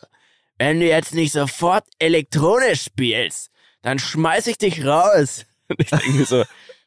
wenn 0.57 0.79
du 0.79 0.87
jetzt 0.87 1.13
nicht 1.13 1.33
sofort 1.33 1.85
elektronisch 1.99 2.83
spielst, 2.83 3.51
dann 3.81 3.99
schmeiß 3.99 4.47
ich 4.47 4.57
dich 4.57 4.85
raus. 4.85 5.45
Und 5.67 5.79
ich 5.79 5.89
denke 5.89 6.11
mir 6.11 6.25
so, 6.25 6.43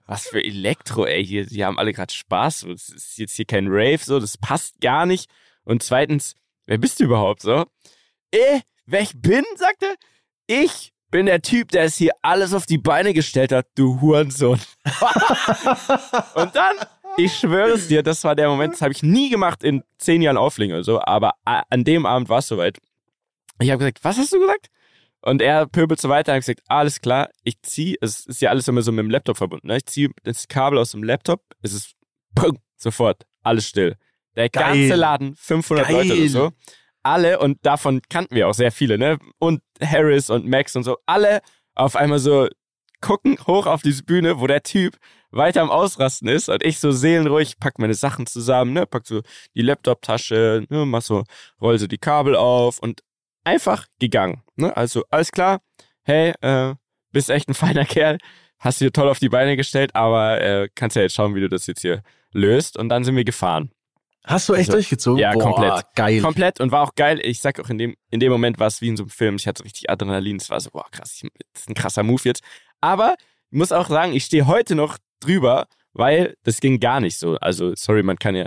was 0.07 0.29
für 0.29 0.43
Elektro, 0.43 1.05
ey, 1.05 1.24
hier, 1.24 1.47
die 1.47 1.64
haben 1.64 1.79
alle 1.79 1.93
gerade 1.93 2.12
Spaß, 2.12 2.62
es 2.64 2.89
ist 2.91 3.18
jetzt 3.18 3.35
hier 3.35 3.45
kein 3.45 3.66
Rave, 3.68 3.99
so, 3.99 4.20
das 4.20 4.39
passt 4.39 4.81
gar 4.81 5.05
nicht. 5.07 5.31
Und 5.64 5.83
zweitens, 5.83 6.37
wer 6.66 6.79
bist 6.79 7.01
du 7.01 7.05
überhaupt 7.05 7.43
so? 7.43 7.66
Eh, 8.33 8.61
wer 8.87 9.01
ich 9.01 9.12
bin, 9.20 9.45
sagte, 9.57 9.95
ich 10.47 10.93
bin 11.11 11.26
der 11.26 11.43
Typ, 11.43 11.70
der 11.70 11.84
es 11.84 11.97
hier 11.97 12.12
alles 12.22 12.55
auf 12.55 12.66
die 12.66 12.78
Beine 12.78 13.14
gestellt 13.14 13.53
hat, 13.53 13.66
du 13.74 14.01
Hurensohn. 14.01 14.61
und 16.34 16.57
dann, 16.57 16.76
ich 17.16 17.34
schwöre 17.34 17.70
es 17.70 17.89
dir, 17.89 18.03
das 18.03 18.24
war 18.24 18.34
der 18.34 18.49
Moment, 18.49 18.74
das 18.74 18.82
habe 18.82 18.93
ich 18.93 19.03
nie 19.03 19.30
gemacht 19.30 19.62
in 19.62 19.82
zehn 19.99 20.22
Jahren 20.22 20.37
Auflegen 20.37 20.74
oder 20.74 20.84
so, 20.84 21.01
aber 21.01 21.34
an 21.45 21.84
dem 21.84 22.07
Abend 22.07 22.28
war 22.28 22.39
es 22.39 22.49
soweit. 22.49 22.78
Ich 23.61 23.70
habe 23.70 23.78
gesagt, 23.78 24.03
was 24.03 24.18
hast 24.18 24.32
du 24.32 24.41
gesagt? 24.41 24.68
Und 25.22 25.43
er 25.43 25.66
pöbelt 25.66 26.01
so 26.01 26.09
weiter 26.09 26.32
und 26.32 26.37
hat 26.37 26.43
gesagt, 26.43 26.62
alles 26.68 27.01
klar, 27.01 27.30
ich 27.43 27.61
ziehe, 27.62 27.97
es 28.01 28.26
ist 28.26 28.41
ja 28.43 28.51
alles 28.51 28.68
immer 28.68 28.82
so 28.82 28.93
mit 28.93 29.03
dem 29.03 29.11
Laptop 29.11 29.37
verbunden, 29.37 29.68
ne? 29.68 29.78
ich 29.78 29.87
ziehe 29.87 30.11
das 30.22 30.47
Kabel 30.49 30.78
aus 30.78 30.93
dem 30.93 31.03
Laptop, 31.03 31.43
es 31.62 31.72
ist 31.72 31.95
pum, 32.34 32.59
sofort, 32.76 33.24
alles 33.43 33.66
still. 33.66 33.97
Der 34.37 34.51
Geil. 34.51 34.80
ganze 34.80 34.95
Laden, 34.97 35.34
500 35.34 35.89
Leute 35.91 36.12
oder 36.12 36.16
Geil. 36.16 36.28
so, 36.28 36.53
alle, 37.07 37.38
und 37.38 37.64
davon 37.64 38.00
kannten 38.09 38.34
wir 38.34 38.48
auch 38.48 38.54
sehr 38.54 38.72
viele, 38.72 38.98
ne? 38.98 39.18
Und 39.38 39.62
Harris 39.80 40.30
und 40.30 40.46
Max 40.46 40.76
und 40.76 40.84
so, 40.84 40.98
alle 41.07 41.40
auf 41.74 41.96
einmal 41.96 42.18
so 42.18 42.48
gucken 43.00 43.38
hoch 43.46 43.66
auf 43.66 43.82
diese 43.82 44.02
Bühne, 44.02 44.40
wo 44.40 44.46
der 44.46 44.62
Typ 44.62 44.96
weiter 45.30 45.62
am 45.62 45.70
Ausrasten 45.70 46.28
ist 46.28 46.48
und 46.48 46.64
ich 46.64 46.78
so 46.78 46.92
seelenruhig 46.92 47.59
pack 47.59 47.78
meine 47.78 47.94
Sachen 47.94 48.26
zusammen, 48.26 48.72
ne? 48.72 48.86
Pack 48.86 49.07
so 49.07 49.22
die 49.54 49.62
Laptop-Tasche, 49.62 50.64
ne? 50.68 50.86
Mach 50.86 51.02
so, 51.02 51.24
roll 51.61 51.78
so 51.78 51.86
die 51.86 51.98
Kabel 51.98 52.34
auf 52.36 52.78
und 52.78 53.02
einfach 53.44 53.86
gegangen, 53.98 54.42
ne? 54.57 54.76
Also, 54.76 55.04
alles 55.11 55.30
klar, 55.30 55.61
hey, 56.04 56.32
äh, 56.40 56.74
bist 57.12 57.30
echt 57.30 57.48
ein 57.48 57.54
feiner 57.54 57.84
Kerl, 57.84 58.18
hast 58.59 58.80
dir 58.80 58.92
toll 58.92 59.09
auf 59.09 59.18
die 59.18 59.28
Beine 59.28 59.57
gestellt, 59.57 59.94
aber 59.94 60.40
äh, 60.40 60.68
kannst 60.74 60.96
ja 60.96 61.02
jetzt 61.02 61.14
schauen, 61.14 61.34
wie 61.34 61.40
du 61.40 61.48
das 61.48 61.66
jetzt 61.66 61.82
hier 61.82 62.02
löst. 62.32 62.76
Und 62.76 62.88
dann 62.88 63.04
sind 63.04 63.16
wir 63.16 63.24
gefahren. 63.24 63.70
Hast 64.27 64.49
du 64.49 64.55
echt 64.55 64.68
Also, 64.68 64.72
durchgezogen? 64.72 65.18
ja, 65.20 65.33
Boah, 65.33 65.43
komplett. 65.43 65.85
Geil. 65.95 66.20
Komplett 66.20 66.61
und 66.61 66.72
war 66.72 66.83
auch 66.83 66.95
geil. 66.97 67.20
Ich 67.22 67.41
sag 67.41 67.61
auch 67.61 67.70
in 67.70 67.79
dem, 67.79 67.95
in 68.11 68.20
dem 68.20 68.33
Moment 68.33 68.59
war 68.59 68.66
es 68.66 68.81
wie 68.81 68.89
in 68.89 68.97
so 68.97 69.05
einem 69.05 69.11
Film. 69.11 69.37
Ich 69.37 69.47
hatte 69.47 69.64
richtig 69.64 69.89
Adrenalin. 69.89 70.37
Es 70.37 70.51
war 70.51 70.61
so, 70.61 70.70
boah, 70.70 70.87
krass, 70.91 71.12
ich, 71.14 71.29
das 71.53 71.62
ist 71.62 71.68
ein 71.70 71.74
krasser 71.74 72.03
Move 72.03 72.22
jetzt. 72.24 72.43
Aber 72.81 73.14
ich 73.51 73.59
muss 73.59 73.72
auch 73.72 73.89
sagen, 73.89 74.12
ich 74.12 74.24
stehe 74.24 74.47
heute 74.47 74.74
noch 74.74 74.99
drüber, 75.20 75.68
weil 75.93 76.35
das 76.43 76.61
ging 76.61 76.81
gar 76.81 77.01
nicht 77.01 77.18
so. 77.18 77.37
Also, 77.37 77.72
sorry, 77.77 78.03
man 78.03 78.18
kann 78.18 78.35
ja 78.35 78.47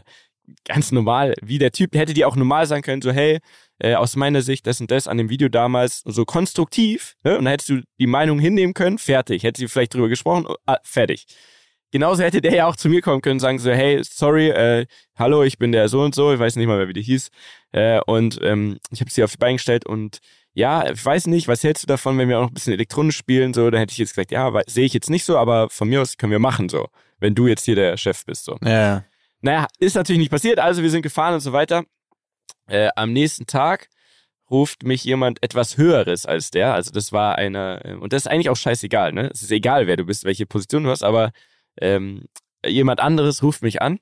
ganz 0.65 0.91
normal, 0.91 1.35
wie 1.41 1.59
der 1.59 1.71
Typ, 1.71 1.95
hätte 1.95 2.13
die 2.13 2.25
auch 2.25 2.35
normal 2.35 2.65
sagen 2.65 2.81
können, 2.81 3.01
so, 3.01 3.11
hey, 3.11 3.39
äh, 3.79 3.95
aus 3.95 4.15
meiner 4.15 4.41
Sicht 4.41 4.67
das 4.67 4.81
und 4.81 4.91
das 4.91 5.07
an 5.07 5.17
dem 5.17 5.29
Video 5.29 5.47
damals, 5.47 6.01
so 6.05 6.25
konstruktiv, 6.25 7.15
ne? 7.23 7.37
Und 7.37 7.45
dann 7.45 7.51
hättest 7.51 7.69
du 7.69 7.81
die 7.99 8.07
Meinung 8.07 8.39
hinnehmen 8.39 8.73
können, 8.73 8.97
fertig. 8.97 9.43
Hätte 9.43 9.59
sie 9.61 9.67
vielleicht 9.67 9.93
drüber 9.93 10.09
gesprochen, 10.09 10.45
ah, 10.65 10.77
fertig. 10.83 11.25
Genauso 11.91 12.23
hätte 12.23 12.41
der 12.41 12.53
ja 12.53 12.67
auch 12.67 12.75
zu 12.75 12.87
mir 12.87 13.01
kommen 13.01 13.21
können 13.21 13.37
und 13.37 13.39
sagen 13.39 13.59
so, 13.59 13.71
hey, 13.71 14.01
sorry, 14.03 14.49
äh, 14.49 14.85
hallo, 15.17 15.43
ich 15.43 15.57
bin 15.57 15.71
der 15.71 15.89
so 15.89 16.01
und 16.01 16.13
so, 16.13 16.31
ich 16.33 16.39
weiß 16.39 16.55
nicht 16.55 16.67
mal 16.67 16.77
mehr, 16.77 16.87
wie 16.87 16.93
der 16.93 17.03
hieß. 17.03 17.29
Äh, 17.71 17.99
und 18.05 18.39
ähm, 18.43 18.77
ich 18.91 19.01
habe 19.01 19.09
sie 19.09 19.23
auf 19.23 19.31
die 19.31 19.37
Beine 19.37 19.55
gestellt 19.55 19.85
und 19.85 20.19
ja, 20.53 20.89
ich 20.89 21.03
weiß 21.03 21.27
nicht, 21.27 21.47
was 21.47 21.63
hältst 21.63 21.83
du 21.83 21.87
davon, 21.87 22.17
wenn 22.17 22.27
wir 22.27 22.37
auch 22.37 22.43
noch 22.43 22.49
ein 22.49 22.53
bisschen 22.53 22.73
elektronisch 22.73 23.17
spielen? 23.17 23.53
So, 23.53 23.69
dann 23.69 23.79
hätte 23.79 23.91
ich 23.91 23.97
jetzt 23.97 24.15
gesagt, 24.15 24.31
ja, 24.31 24.51
sehe 24.67 24.85
ich 24.85 24.93
jetzt 24.93 25.09
nicht 25.09 25.25
so, 25.25 25.37
aber 25.37 25.69
von 25.69 25.87
mir 25.87 26.01
aus 26.01 26.17
können 26.17 26.31
wir 26.31 26.39
machen 26.39 26.69
so, 26.69 26.87
wenn 27.19 27.35
du 27.35 27.47
jetzt 27.47 27.65
hier 27.65 27.75
der 27.75 27.97
Chef 27.97 28.25
bist. 28.25 28.45
So. 28.45 28.57
Ja. 28.63 29.05
Naja, 29.41 29.67
ist 29.79 29.95
natürlich 29.95 30.19
nicht 30.19 30.31
passiert, 30.31 30.59
also 30.59 30.83
wir 30.83 30.89
sind 30.89 31.01
gefahren 31.01 31.35
und 31.35 31.39
so 31.39 31.53
weiter. 31.53 31.85
Äh, 32.67 32.89
am 32.95 33.13
nächsten 33.13 33.47
Tag 33.47 33.87
ruft 34.49 34.83
mich 34.83 35.03
jemand 35.03 35.41
etwas 35.43 35.77
Höheres 35.77 36.25
als 36.25 36.51
der. 36.51 36.73
Also 36.73 36.91
das 36.91 37.11
war 37.11 37.35
eine, 37.35 37.83
äh, 37.83 37.93
und 37.93 38.13
das 38.13 38.23
ist 38.23 38.27
eigentlich 38.27 38.49
auch 38.49 38.57
scheißegal, 38.57 39.13
ne? 39.13 39.29
Es 39.31 39.41
ist 39.41 39.51
egal, 39.51 39.87
wer 39.87 39.97
du 39.97 40.05
bist, 40.05 40.23
welche 40.23 40.45
Position 40.45 40.83
du 40.83 40.89
hast, 40.89 41.03
aber 41.03 41.31
ähm, 41.81 42.25
jemand 42.65 42.99
anderes 42.99 43.43
ruft 43.43 43.61
mich 43.61 43.81
an 43.81 43.99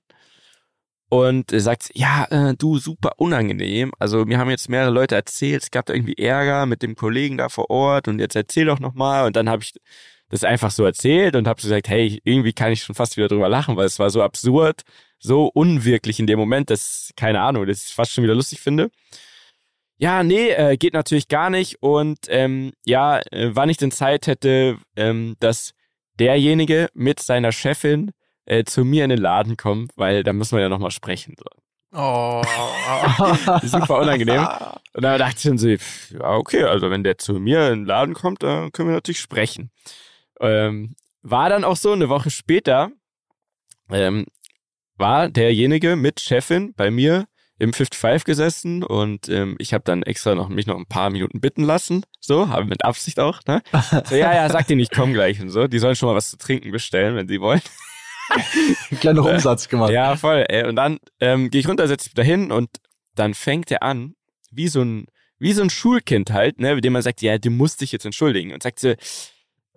und 1.10 1.52
sagt, 1.52 1.92
ja, 1.94 2.26
äh, 2.30 2.56
du, 2.56 2.78
super 2.80 3.14
unangenehm. 3.18 3.92
Also 4.00 4.26
mir 4.26 4.38
haben 4.40 4.50
jetzt 4.50 4.70
mehrere 4.70 4.92
Leute 4.92 5.16
erzählt, 5.16 5.64
es 5.64 5.72
gab 5.72 5.86
da 5.86 5.94
irgendwie 5.94 6.18
Ärger 6.18 6.66
mit 6.66 6.82
dem 6.82 6.96
Kollegen 6.96 7.38
da 7.38 7.50
vor 7.50 7.70
Ort 7.70 8.08
und 8.08 8.20
jetzt 8.20 8.36
erzähl 8.36 8.66
doch 8.66 8.80
nochmal. 8.80 9.26
Und 9.26 9.36
dann 9.36 9.50
habe 9.50 9.64
ich 9.64 9.74
das 10.30 10.44
einfach 10.44 10.72
so 10.72 10.84
erzählt 10.84 11.36
und 11.36 11.48
habe 11.48 11.62
gesagt, 11.62 11.88
hey, 11.88 12.20
irgendwie 12.24 12.52
kann 12.52 12.72
ich 12.74 12.84
schon 12.84 12.96
fast 12.96 13.16
wieder 13.16 13.30
drüber 13.30 13.48
lachen, 13.48 13.78
weil 13.78 13.86
es 13.86 14.00
war 14.00 14.10
so 14.10 14.22
absurd, 14.22 14.82
so 15.20 15.48
unwirklich 15.48 16.20
in 16.20 16.28
dem 16.28 16.38
Moment, 16.40 16.70
dass, 16.70 17.12
keine 17.16 17.42
Ahnung, 17.42 17.66
dass 17.66 17.80
ich 17.80 17.86
es 17.86 17.92
fast 17.92 18.12
schon 18.12 18.24
wieder 18.26 18.36
lustig 18.36 18.60
finde. 18.60 18.90
Ja, 20.00 20.24
nee, 20.24 20.50
äh, 20.50 20.78
geht 20.78 20.94
natürlich 20.94 21.28
gar 21.28 21.50
nicht. 21.50 21.82
Und 21.82 22.20
ähm, 22.28 22.74
ja, 22.86 23.20
äh, 23.32 23.52
wann 23.54 23.70
ich 23.70 23.78
denn 23.78 23.92
Zeit 23.92 24.28
hätte, 24.28 24.78
ähm, 24.96 25.36
dass 25.40 25.74
derjenige 26.20 26.90
mit 26.94 27.20
seiner 27.20 27.52
Chefin 27.52 28.12
äh, 28.46 28.64
zu 28.64 28.84
mir 28.84 29.04
in 29.04 29.10
den 29.10 29.20
Laden 29.20 29.58
kommt, 29.58 29.92
weil 29.96 30.24
da 30.24 30.34
müssen 30.34 30.56
wir 30.56 30.62
ja 30.62 30.70
nochmal 30.70 30.92
sprechen. 30.92 31.36
So. 31.38 31.46
Oh. 31.94 32.44
Super 33.64 34.00
unangenehm. 34.00 34.48
Und 34.94 35.04
da 35.04 35.18
dachte 35.18 35.36
ich 35.38 35.44
dann 35.44 35.58
so, 35.58 35.70
pff, 35.70 36.12
ja, 36.12 36.36
okay, 36.36 36.64
also 36.64 36.90
wenn 36.90 37.04
der 37.04 37.18
zu 37.18 37.34
mir 37.34 37.68
in 37.72 37.82
den 37.82 37.86
Laden 37.86 38.14
kommt, 38.14 38.44
dann 38.44 38.72
können 38.72 38.90
wir 38.90 38.96
natürlich 38.96 39.20
sprechen. 39.20 39.72
Ähm, 40.40 40.96
war 41.22 41.50
dann 41.50 41.64
auch 41.64 41.76
so, 41.76 41.92
eine 41.92 42.10
Woche 42.10 42.30
später 42.30 42.92
ähm, 43.90 44.26
war 44.96 45.30
derjenige 45.30 45.96
mit 45.96 46.20
Chefin 46.20 46.74
bei 46.76 46.92
mir 46.92 47.28
im 47.60 47.74
55 47.74 48.24
gesessen 48.24 48.84
und 48.84 49.30
ähm, 49.30 49.56
ich 49.60 49.74
habe 49.74 49.84
dann 49.84 50.04
extra 50.04 50.36
noch 50.36 50.50
mich 50.50 50.68
noch 50.68 50.78
ein 50.78 50.86
paar 50.86 51.10
Minuten 51.10 51.42
bitten 51.42 51.64
lassen, 51.64 52.04
so, 52.20 52.50
habe 52.50 52.66
mit 52.66 52.86
Absicht 52.86 53.20
auch, 53.20 53.40
ne? 53.48 53.64
So, 54.06 54.16
ja, 54.16 54.34
ja, 54.34 54.50
sag 54.50 54.68
denen, 54.68 54.82
ich 54.82 54.92
komm 54.92 55.14
gleich 55.14 55.42
und 55.42 55.50
so. 55.50 55.68
Die 55.68 55.80
sollen 55.80 55.96
schon 55.96 56.10
mal 56.10 56.16
was 56.16 56.30
zu 56.30 56.38
trinken 56.38 56.72
bestellen, 56.72 57.16
wenn 57.16 57.28
sie 57.28 57.42
wollen. 57.42 57.62
Kleiner 59.00 59.26
Umsatz 59.26 59.70
gemacht. 59.70 59.92
Ja, 59.92 60.16
voll. 60.16 60.46
Ey. 60.48 60.68
Und 60.68 60.76
dann 60.76 61.00
ähm, 61.20 61.50
gehe 61.50 61.62
ich 61.62 61.68
runter, 61.68 61.88
setze 61.88 62.08
mich 62.10 62.14
da 62.14 62.22
hin 62.22 62.52
und 62.52 62.70
dann 63.16 63.34
fängt 63.34 63.72
er 63.72 63.84
an, 63.84 64.16
wie 64.52 64.68
so 64.68 64.82
ein, 64.82 65.08
wie 65.40 65.54
so 65.54 65.62
ein 65.62 65.70
Schulkind 65.70 66.32
halt, 66.32 66.60
ne, 66.60 66.76
mit 66.76 66.84
dem 66.84 66.94
man 66.94 67.02
sagt, 67.02 67.22
ja, 67.22 67.38
du 67.38 67.50
musst 67.50 67.82
dich 67.82 67.92
jetzt 67.92 68.06
entschuldigen. 68.06 68.54
Und 68.54 68.64
sagt 68.64 68.80
so, 68.80 68.94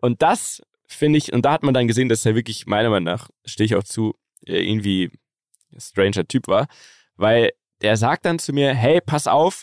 und 0.00 0.22
das 0.22 0.62
finde 0.86 1.18
ich, 1.18 1.32
und 1.32 1.44
da 1.44 1.52
hat 1.52 1.62
man 1.62 1.74
dann 1.74 1.88
gesehen, 1.88 2.08
dass 2.08 2.26
er 2.26 2.34
wirklich, 2.34 2.66
meiner 2.66 2.90
Meinung 2.90 3.04
nach, 3.04 3.30
stehe 3.44 3.64
ich 3.64 3.74
auch 3.74 3.84
zu, 3.84 4.14
äh, 4.46 4.60
irgendwie 4.60 5.10
ein 5.72 5.80
stranger 5.80 6.26
Typ 6.26 6.48
war, 6.48 6.66
weil 7.16 7.52
der 7.82 7.96
sagt 7.96 8.24
dann 8.24 8.38
zu 8.38 8.52
mir, 8.52 8.74
hey, 8.74 9.00
pass 9.00 9.26
auf, 9.26 9.62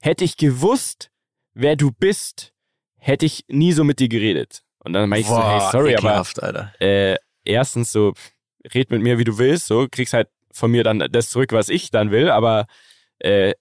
hätte 0.00 0.24
ich 0.24 0.36
gewusst, 0.36 1.10
wer 1.54 1.76
du 1.76 1.90
bist, 1.90 2.52
hätte 2.96 3.26
ich 3.26 3.44
nie 3.48 3.72
so 3.72 3.84
mit 3.84 4.00
dir 4.00 4.08
geredet. 4.08 4.62
Und 4.78 4.92
dann 4.92 5.08
meinte 5.08 5.22
ich 5.22 5.28
so, 5.28 5.42
hey, 5.42 5.60
sorry, 5.72 5.96
aber 5.96 6.08
ekelhaft, 6.08 6.42
Alter. 6.42 6.72
äh, 6.80 7.16
erstens 7.44 7.90
so, 7.90 8.12
red 8.74 8.90
mit 8.90 9.02
mir, 9.02 9.18
wie 9.18 9.24
du 9.24 9.38
willst, 9.38 9.66
so, 9.66 9.88
kriegst 9.90 10.12
halt 10.12 10.28
von 10.52 10.70
mir 10.70 10.84
dann 10.84 10.98
das 11.10 11.30
zurück, 11.30 11.52
was 11.52 11.68
ich 11.68 11.90
dann 11.90 12.10
will, 12.10 12.30
aber 12.30 12.66
äh, 13.18 13.54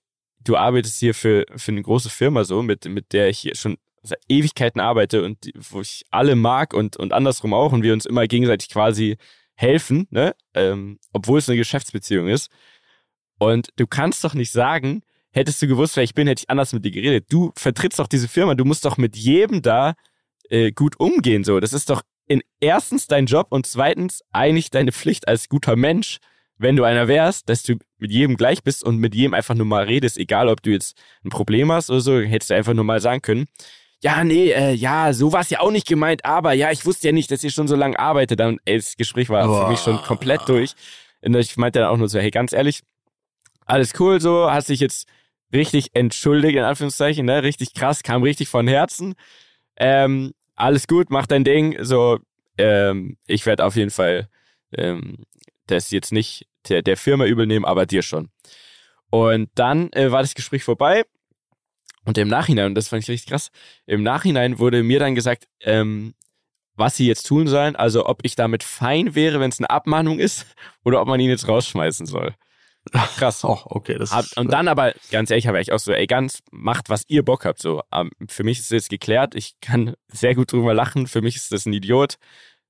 du 0.43 0.57
arbeitest 0.57 0.99
hier 0.99 1.13
für, 1.13 1.45
für 1.55 1.71
eine 1.71 1.81
große 1.81 2.09
Firma 2.09 2.43
so, 2.43 2.61
mit, 2.61 2.85
mit 2.85 3.13
der 3.13 3.29
ich 3.29 3.39
hier 3.39 3.55
schon 3.55 3.77
seit 4.01 4.19
Ewigkeiten 4.27 4.81
arbeite 4.81 5.23
und 5.23 5.45
die, 5.45 5.53
wo 5.55 5.81
ich 5.81 6.03
alle 6.11 6.35
mag 6.35 6.73
und, 6.73 6.97
und 6.97 7.13
andersrum 7.13 7.53
auch 7.53 7.71
und 7.71 7.83
wir 7.83 7.93
uns 7.93 8.05
immer 8.05 8.27
gegenseitig 8.27 8.69
quasi 8.69 9.17
helfen, 9.55 10.07
ne? 10.09 10.35
Ähm, 10.53 10.99
obwohl 11.13 11.39
es 11.39 11.47
eine 11.47 11.57
Geschäftsbeziehung 11.57 12.27
ist. 12.27 12.49
Und 13.45 13.69
du 13.75 13.87
kannst 13.87 14.23
doch 14.23 14.33
nicht 14.33 14.51
sagen, 14.51 15.01
hättest 15.31 15.61
du 15.61 15.67
gewusst, 15.67 15.95
wer 15.95 16.03
ich 16.03 16.13
bin, 16.13 16.27
hätte 16.27 16.41
ich 16.43 16.49
anders 16.49 16.73
mit 16.73 16.85
dir 16.85 16.91
geredet. 16.91 17.25
Du 17.29 17.51
vertrittst 17.55 17.99
doch 17.99 18.07
diese 18.07 18.27
Firma, 18.27 18.55
du 18.55 18.65
musst 18.65 18.85
doch 18.85 18.97
mit 18.97 19.15
jedem 19.15 19.61
da 19.61 19.93
äh, 20.49 20.71
gut 20.71 20.99
umgehen. 20.99 21.43
So, 21.43 21.59
das 21.59 21.73
ist 21.73 21.89
doch 21.89 22.01
in 22.27 22.41
erstens 22.59 23.07
dein 23.07 23.25
Job 23.25 23.47
und 23.49 23.65
zweitens 23.65 24.21
eigentlich 24.31 24.69
deine 24.69 24.91
Pflicht 24.91 25.27
als 25.27 25.49
guter 25.49 25.75
Mensch, 25.75 26.19
wenn 26.57 26.75
du 26.75 26.83
einer 26.83 27.07
wärst, 27.07 27.49
dass 27.49 27.63
du 27.63 27.75
mit 27.97 28.11
jedem 28.11 28.37
gleich 28.37 28.63
bist 28.63 28.83
und 28.83 28.97
mit 28.97 29.15
jedem 29.15 29.33
einfach 29.33 29.55
nur 29.55 29.65
mal 29.65 29.83
redest, 29.83 30.17
egal 30.17 30.47
ob 30.47 30.61
du 30.61 30.69
jetzt 30.69 30.95
ein 31.25 31.29
Problem 31.29 31.71
hast 31.71 31.89
oder 31.89 31.99
so, 31.99 32.19
hättest 32.19 32.51
du 32.51 32.55
einfach 32.55 32.73
nur 32.73 32.85
mal 32.85 33.01
sagen 33.01 33.21
können. 33.21 33.45
Ja, 34.01 34.23
nee, 34.23 34.51
äh, 34.51 34.73
ja, 34.73 35.13
so 35.13 35.31
war 35.31 35.41
es 35.41 35.49
ja 35.49 35.61
auch 35.61 35.71
nicht 35.71 35.87
gemeint, 35.87 36.25
aber 36.25 36.53
ja, 36.53 36.71
ich 36.71 36.85
wusste 36.85 37.07
ja 37.07 37.13
nicht, 37.13 37.31
dass 37.31 37.43
ihr 37.43 37.51
schon 37.51 37.69
so 37.69 37.75
lange 37.75 37.97
arbeitet. 37.97 38.39
Dann, 38.39 38.59
ey, 38.65 38.75
das 38.75 38.97
Gespräch 38.97 39.29
war 39.29 39.43
für 39.65 39.71
mich 39.71 39.79
schon 39.79 39.97
komplett 40.01 40.41
durch. 40.47 40.73
Und 41.21 41.35
ich 41.37 41.55
meinte 41.55 41.79
dann 41.79 41.87
auch 41.87 41.95
nur 41.95 42.09
so, 42.09 42.19
hey, 42.19 42.29
ganz 42.29 42.51
ehrlich, 42.51 42.81
alles 43.65 43.93
cool 43.99 44.19
so, 44.21 44.49
hast 44.51 44.69
dich 44.69 44.79
jetzt 44.79 45.07
richtig 45.53 45.91
entschuldigt, 45.93 46.55
in 46.55 46.63
Anführungszeichen, 46.63 47.25
ne? 47.25 47.43
Richtig 47.43 47.73
krass, 47.73 48.03
kam 48.03 48.23
richtig 48.23 48.49
von 48.49 48.67
Herzen. 48.67 49.15
Ähm, 49.77 50.33
alles 50.55 50.87
gut, 50.87 51.09
mach 51.09 51.27
dein 51.27 51.43
Ding. 51.43 51.77
So, 51.83 52.19
ähm, 52.57 53.17
ich 53.27 53.45
werde 53.45 53.65
auf 53.65 53.75
jeden 53.75 53.91
Fall 53.91 54.29
ähm, 54.73 55.25
das 55.67 55.91
jetzt 55.91 56.11
nicht 56.11 56.47
der, 56.69 56.81
der 56.81 56.97
Firma 56.97 57.25
übel 57.25 57.45
nehmen, 57.45 57.65
aber 57.65 57.85
dir 57.85 58.01
schon. 58.01 58.29
Und 59.09 59.49
dann 59.55 59.91
äh, 59.93 60.11
war 60.11 60.21
das 60.21 60.35
Gespräch 60.35 60.63
vorbei. 60.63 61.03
Und 62.05 62.17
im 62.17 62.27
Nachhinein, 62.27 62.67
und 62.67 62.75
das 62.75 62.89
fand 62.89 63.03
ich 63.03 63.09
richtig 63.09 63.29
krass, 63.29 63.49
im 63.85 64.03
Nachhinein 64.03 64.59
wurde 64.59 64.83
mir 64.83 64.99
dann 64.99 65.15
gesagt, 65.15 65.47
ähm, 65.61 66.15
was 66.75 66.97
sie 66.97 67.07
jetzt 67.07 67.27
tun 67.27 67.47
sollen, 67.47 67.75
also 67.75 68.07
ob 68.07 68.21
ich 68.23 68.35
damit 68.35 68.63
fein 68.63 69.15
wäre, 69.15 69.39
wenn 69.39 69.49
es 69.49 69.59
eine 69.59 69.69
Abmahnung 69.69 70.19
ist, 70.19 70.47
oder 70.83 71.01
ob 71.01 71.07
man 71.07 71.19
ihn 71.19 71.29
jetzt 71.29 71.47
rausschmeißen 71.47 72.05
soll. 72.05 72.35
Krass. 72.91 73.43
Oh, 73.43 73.59
okay. 73.65 73.97
Das 73.97 74.11
Hab, 74.11 74.25
und 74.35 74.51
dann 74.51 74.67
aber, 74.67 74.93
ganz 75.09 75.29
ehrlich, 75.29 75.47
habe 75.47 75.61
ich 75.61 75.71
auch 75.71 75.79
so, 75.79 75.93
ey, 75.93 76.05
ganz, 76.05 76.39
macht, 76.51 76.89
was 76.89 77.05
ihr 77.07 77.23
Bock 77.23 77.45
habt. 77.45 77.59
So, 77.59 77.81
ähm, 77.93 78.11
für 78.27 78.43
mich 78.43 78.59
ist 78.59 78.65
es 78.65 78.71
jetzt 78.71 78.89
geklärt. 78.89 79.35
Ich 79.35 79.59
kann 79.61 79.95
sehr 80.09 80.35
gut 80.35 80.51
drüber 80.51 80.73
lachen. 80.73 81.07
Für 81.07 81.21
mich 81.21 81.35
ist 81.35 81.51
das 81.51 81.65
ein 81.65 81.73
Idiot. 81.73 82.15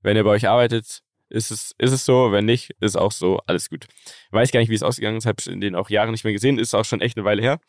Wenn 0.01 0.16
ihr 0.16 0.24
bei 0.24 0.30
euch 0.32 0.47
arbeitet, 0.47 1.01
ist 1.30 1.51
es, 1.51 1.74
ist 1.78 1.91
es 1.91 2.05
so. 2.05 2.32
Wenn 2.32 2.45
nicht, 2.45 2.76
ist 2.80 2.95
auch 2.95 3.11
so. 3.11 3.39
Alles 3.47 3.70
gut. 3.70 3.88
Weiß 4.32 4.51
gar 4.51 4.59
nicht, 4.59 4.70
wie 4.70 4.76
es 4.76 4.84
ausgegangen 4.84 5.18
ist. 5.18 5.26
Habe 5.26 5.41
in 5.47 5.61
den 5.61 5.76
auch 5.76 5.89
Jahren 5.89 6.11
nicht 6.11 6.24
mehr 6.24 6.34
gesehen. 6.34 6.59
Ist 6.59 6.76
auch 6.76 6.86
schon 6.86 7.01
echt 7.01 7.18
eine 7.18 7.26
Weile 7.26 7.41
her. 7.41 7.59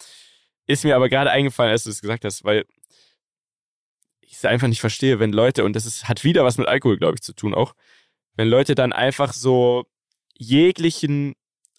Ist 0.66 0.84
mir 0.84 0.96
aber 0.96 1.08
gerade 1.08 1.30
eingefallen, 1.30 1.72
als 1.72 1.84
du 1.84 1.90
es 1.90 2.00
gesagt 2.02 2.24
hast, 2.24 2.44
weil 2.44 2.64
ich 4.20 4.34
es 4.34 4.44
einfach 4.44 4.68
nicht 4.68 4.80
verstehe, 4.80 5.18
wenn 5.18 5.32
Leute, 5.32 5.64
und 5.64 5.76
das 5.76 5.86
ist, 5.86 6.08
hat 6.08 6.24
wieder 6.24 6.44
was 6.44 6.58
mit 6.58 6.68
Alkohol, 6.68 6.98
glaube 6.98 7.14
ich, 7.14 7.22
zu 7.22 7.34
tun 7.34 7.54
auch, 7.54 7.74
wenn 8.36 8.48
Leute 8.48 8.74
dann 8.74 8.92
einfach 8.92 9.32
so 9.32 9.84
jeglichen 10.36 11.34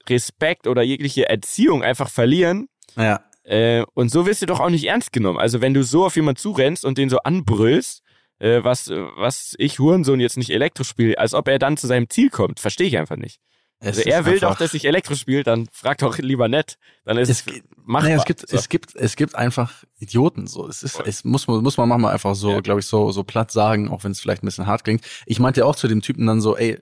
Respekt 0.09 0.67
oder 0.67 0.81
jegliche 0.81 1.29
Erziehung 1.29 1.83
einfach 1.83 2.09
verlieren. 2.09 2.67
Ja. 2.95 3.21
Äh, 3.43 3.83
und 3.93 4.09
so 4.09 4.25
wirst 4.25 4.41
du 4.41 4.45
doch 4.45 4.59
auch 4.59 4.69
nicht 4.69 4.85
ernst 4.85 5.11
genommen. 5.11 5.39
Also 5.39 5.61
wenn 5.61 5.73
du 5.73 5.83
so 5.83 6.05
auf 6.05 6.15
jemanden 6.15 6.39
zurennst 6.39 6.85
und 6.85 6.97
den 6.97 7.09
so 7.09 7.19
anbrüllst, 7.19 8.01
äh, 8.39 8.63
was, 8.63 8.89
was 8.89 9.55
ich 9.57 9.79
Hurensohn 9.79 10.19
jetzt 10.19 10.37
nicht 10.37 10.49
Elektro 10.49 10.83
spiele, 10.83 11.17
als 11.17 11.33
ob 11.33 11.47
er 11.47 11.59
dann 11.59 11.77
zu 11.77 11.87
seinem 11.87 12.09
Ziel 12.09 12.29
kommt, 12.29 12.59
verstehe 12.59 12.87
ich 12.87 12.97
einfach 12.97 13.17
nicht. 13.17 13.39
Es 13.85 13.97
Also 13.97 14.09
er 14.09 14.25
will 14.25 14.39
doch, 14.39 14.57
dass 14.57 14.73
ich 14.73 14.85
Elektro 14.85 15.15
spiele, 15.15 15.43
dann 15.43 15.67
frag 15.71 15.99
doch 15.99 16.17
lieber 16.17 16.47
nett. 16.47 16.77
Dann 17.05 17.17
ist 17.17 17.29
es, 17.29 17.41
es 17.45 17.53
machbar. 17.85 18.09
naja, 18.09 18.17
es 18.17 18.25
gibt, 18.25 18.47
so. 18.49 18.55
es 18.57 18.67
gibt, 18.69 18.95
es 18.95 19.15
gibt 19.15 19.35
einfach 19.35 19.83
Idioten 19.99 20.47
so. 20.47 20.67
Es 20.67 20.81
ist, 20.83 20.93
Voll. 20.97 21.05
es 21.07 21.23
muss 21.23 21.47
man, 21.47 21.61
muss 21.61 21.77
man 21.77 21.87
manchmal 21.87 22.13
einfach 22.13 22.33
so, 22.35 22.51
Ja. 22.51 22.59
glaube 22.61 22.79
ich, 22.79 22.87
so, 22.87 23.11
so 23.11 23.23
platt 23.23 23.51
sagen, 23.51 23.89
auch 23.89 24.03
wenn 24.03 24.11
es 24.11 24.19
vielleicht 24.19 24.43
ein 24.43 24.47
bisschen 24.47 24.65
hart 24.67 24.83
klingt. 24.83 25.03
Ich 25.25 25.39
meinte 25.39 25.65
auch 25.65 25.75
zu 25.75 25.87
dem 25.87 26.01
Typen 26.01 26.25
dann 26.25 26.41
so, 26.41 26.57
ey, 26.57 26.79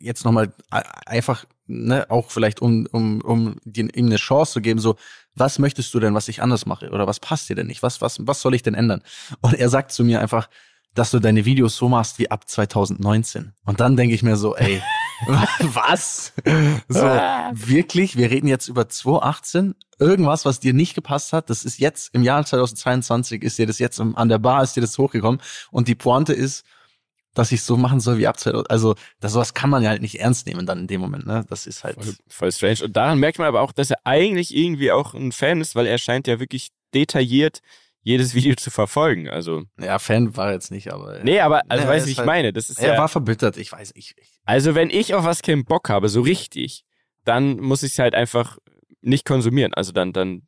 jetzt 0.00 0.24
nochmal 0.24 0.52
einfach, 0.70 1.44
ne, 1.66 2.06
auch 2.10 2.30
vielleicht 2.30 2.62
um, 2.62 2.86
um, 2.92 3.20
um 3.20 3.56
dir- 3.64 3.94
ihm 3.94 4.06
eine 4.06 4.16
Chance 4.16 4.52
zu 4.54 4.60
geben, 4.60 4.80
so, 4.80 4.96
was 5.34 5.58
möchtest 5.58 5.92
du 5.92 6.00
denn, 6.00 6.14
was 6.14 6.28
ich 6.28 6.40
anders 6.40 6.64
mache? 6.64 6.88
Oder 6.90 7.06
was 7.06 7.20
passt 7.20 7.48
dir 7.50 7.54
denn 7.56 7.66
nicht? 7.66 7.82
Was, 7.82 8.00
was, 8.00 8.18
was 8.26 8.40
soll 8.40 8.54
ich 8.54 8.62
denn 8.62 8.74
ändern? 8.74 9.02
Und 9.42 9.54
er 9.54 9.68
sagt 9.68 9.92
zu 9.92 10.02
mir 10.04 10.20
einfach, 10.22 10.48
dass 10.94 11.10
du 11.10 11.18
deine 11.18 11.44
Videos 11.44 11.76
so 11.76 11.90
machst 11.90 12.18
wie 12.18 12.30
ab 12.30 12.48
2019. 12.48 13.52
Und 13.66 13.80
dann 13.80 13.96
denke 13.96 14.14
ich 14.14 14.22
mir 14.22 14.36
so, 14.38 14.56
ey, 14.56 14.80
was? 15.60 16.32
So, 16.88 17.00
wirklich? 17.00 18.16
Wir 18.16 18.30
reden 18.30 18.48
jetzt 18.48 18.68
über 18.68 18.88
2018? 18.88 19.74
Irgendwas, 19.98 20.44
was 20.44 20.60
dir 20.60 20.74
nicht 20.74 20.94
gepasst 20.94 21.32
hat, 21.32 21.48
das 21.48 21.64
ist 21.64 21.78
jetzt 21.78 22.14
im 22.14 22.22
Jahr 22.22 22.44
2022, 22.44 23.42
ist 23.42 23.58
dir 23.58 23.66
das 23.66 23.78
jetzt 23.78 23.98
an 24.00 24.28
der 24.28 24.38
Bar, 24.38 24.62
ist 24.62 24.76
dir 24.76 24.82
das 24.82 24.98
hochgekommen. 24.98 25.40
Und 25.70 25.88
die 25.88 25.94
Pointe 25.94 26.34
ist, 26.34 26.64
dass 27.34 27.52
ich 27.52 27.62
so 27.62 27.76
machen 27.76 28.00
soll 28.00 28.18
wie 28.18 28.26
ab 28.26 28.38
2000. 28.38 28.70
Also, 28.70 28.94
das, 29.20 29.32
sowas 29.32 29.54
kann 29.54 29.70
man 29.70 29.82
ja 29.82 29.90
halt 29.90 30.02
nicht 30.02 30.20
ernst 30.20 30.46
nehmen 30.46 30.66
dann 30.66 30.80
in 30.80 30.86
dem 30.86 31.00
Moment, 31.00 31.26
ne? 31.26 31.44
Das 31.48 31.66
ist 31.66 31.84
halt. 31.84 31.96
Voll, 32.02 32.14
voll 32.28 32.52
strange. 32.52 32.84
Und 32.84 32.96
daran 32.96 33.18
merkt 33.18 33.38
man 33.38 33.46
aber 33.46 33.60
auch, 33.60 33.72
dass 33.72 33.90
er 33.90 33.98
eigentlich 34.04 34.54
irgendwie 34.56 34.90
auch 34.90 35.14
ein 35.14 35.32
Fan 35.32 35.60
ist, 35.60 35.76
weil 35.76 35.86
er 35.86 35.98
scheint 35.98 36.26
ja 36.26 36.40
wirklich 36.40 36.70
detailliert 36.94 37.60
jedes 38.06 38.34
Video 38.36 38.54
zu 38.54 38.70
verfolgen. 38.70 39.28
Also, 39.28 39.64
Ja, 39.80 39.98
Fan 39.98 40.36
war 40.36 40.52
jetzt 40.52 40.70
nicht, 40.70 40.92
aber. 40.92 41.20
nee, 41.24 41.40
aber, 41.40 41.62
also, 41.68 41.84
Ja, 41.84 41.90
weißt 41.90 42.06
du, 42.06 42.10
ich 42.10 42.18
halt- 42.18 42.26
meine? 42.26 42.52
Das 42.52 42.70
ist 42.70 42.78
er 42.80 42.94
ja, 42.94 42.98
war 42.98 43.08
verbittert, 43.08 43.56
ich 43.56 43.72
weiß, 43.72 43.92
ich. 43.96 44.14
ich 44.16 44.28
also, 44.44 44.74
wenn 44.74 44.90
ich 44.90 45.14
auf 45.14 45.24
was 45.24 45.42
keinen 45.42 45.64
Bock 45.64 45.88
habe, 45.88 46.08
so 46.08 46.20
richtig, 46.20 46.84
dann 47.24 47.58
muss 47.58 47.82
ich 47.82 47.92
es 47.92 47.98
halt 47.98 48.14
einfach 48.14 48.58
nicht 49.02 49.24
konsumieren. 49.24 49.74
Also, 49.74 49.90
dann, 49.92 50.12
dann 50.12 50.46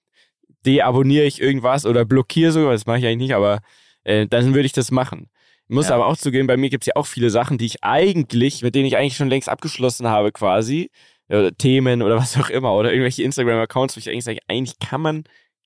deabonniere 0.67 1.25
ich 1.27 1.41
irgendwas 1.41 1.87
oder 1.87 2.05
blockiere 2.05 2.53
sogar, 2.53 2.73
das 2.73 2.87
mache 2.87 2.99
ich 2.99 3.07
eigentlich 3.07 3.29
nicht, 3.29 3.35
aber 3.35 3.61
äh, 4.05 4.27
dann 4.27 4.55
würde 4.55 4.67
ich 4.67 4.73
das 4.73 4.91
machen. 4.91 5.31
Muss 5.69 5.89
Ja. 5.89 5.97
aber 5.97 6.07
auch 6.07 6.17
zugeben, 6.17 6.47
bei 6.47 6.57
mir 6.57 6.71
gibt 6.71 6.85
es 6.85 6.87
ja 6.87 6.97
auch 6.97 7.07
viele 7.07 7.31
Sachen, 7.31 7.59
die 7.59 7.67
ich 7.67 7.83
eigentlich, 7.85 8.63
mit 8.63 8.75
denen 8.75 8.87
ich 8.87 8.97
eigentlich 8.97 9.17
schon 9.17 9.29
längst 9.29 9.49
abgeschlossen 9.49 10.07
habe, 10.09 10.33
quasi. 10.33 10.91
Oder 11.29 11.53
Themen 11.55 12.01
oder 12.03 12.17
was 12.17 12.39
auch 12.39 12.49
immer. 12.49 12.73
Oder 12.75 12.91
irgendwelche 12.91 13.23
Instagram-Accounts, 13.23 13.95
wo 13.95 13.99
ich 13.99 14.09
eigentlich 14.09 14.25
sage, 14.25 14.39
eigentlich 14.49 14.79
kann 14.79 15.03
man, 15.03 15.25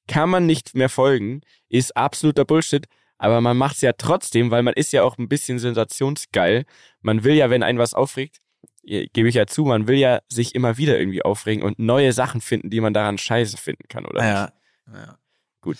kann 0.08 0.30
man 0.30 0.46
nicht 0.46 0.74
mehr 0.74 0.88
folgen. 0.88 1.40
Ist 1.68 1.96
absoluter 1.96 2.44
Bullshit. 2.44 2.86
Aber 3.18 3.40
man 3.40 3.56
macht 3.56 3.76
es 3.76 3.82
ja 3.82 3.92
trotzdem, 3.96 4.50
weil 4.50 4.62
man 4.64 4.74
ist 4.74 4.92
ja 4.92 5.04
auch 5.04 5.16
ein 5.16 5.28
bisschen 5.28 5.58
sensationsgeil. 5.60 6.64
Man 7.02 7.22
will 7.22 7.34
ja, 7.34 7.50
wenn 7.50 7.62
einen 7.62 7.78
was 7.78 7.94
aufregt, 7.94 8.38
gebe 8.82 9.28
ich 9.28 9.36
ja 9.36 9.46
zu, 9.46 9.64
man 9.64 9.86
will 9.86 9.96
ja 9.96 10.20
sich 10.28 10.56
immer 10.56 10.76
wieder 10.76 10.98
irgendwie 10.98 11.22
aufregen 11.22 11.62
und 11.62 11.78
neue 11.78 12.12
Sachen 12.12 12.40
finden, 12.40 12.68
die 12.68 12.80
man 12.80 12.92
daran 12.92 13.18
scheiße 13.18 13.56
finden 13.56 13.84
kann, 13.88 14.04
oder? 14.06 14.20
nicht? 14.20 14.30
ja, 14.32 14.52
ja. 14.92 15.18
Gut. 15.60 15.78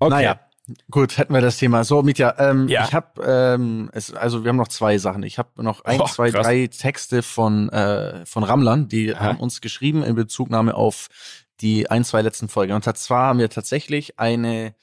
Okay. 0.00 0.10
Naja, 0.10 0.40
gut, 0.90 1.18
hätten 1.18 1.32
wir 1.34 1.40
das 1.40 1.58
Thema. 1.58 1.84
So, 1.84 2.02
Mitya, 2.02 2.34
ähm, 2.38 2.66
Ja. 2.66 2.84
ich 2.84 2.92
habe, 2.94 3.22
ähm, 3.24 3.88
es, 3.92 4.12
also 4.12 4.42
wir 4.42 4.48
haben 4.48 4.56
noch 4.56 4.66
zwei 4.66 4.98
Sachen. 4.98 5.22
Ich 5.22 5.38
habe 5.38 5.62
noch 5.62 5.84
ein, 5.84 6.00
Oh, 6.00 6.06
zwei, 6.06 6.32
krass. 6.32 6.44
drei 6.44 6.66
Texte 6.66 7.22
von, 7.22 7.68
äh, 7.68 8.26
von 8.26 8.42
Rammlern, 8.42 8.88
die 8.88 9.14
Aha. 9.14 9.20
haben 9.24 9.38
uns 9.38 9.60
geschrieben 9.60 10.02
in 10.02 10.16
Bezugnahme 10.16 10.74
auf 10.74 11.06
die 11.60 11.90
ein, 11.90 12.04
zwei 12.04 12.22
letzten 12.22 12.48
Folgen. 12.48 12.72
Und 12.72 12.84
zwar 12.96 13.26
haben 13.26 13.38
wir 13.38 13.50
tatsächlich 13.50 14.18
eine 14.18 14.74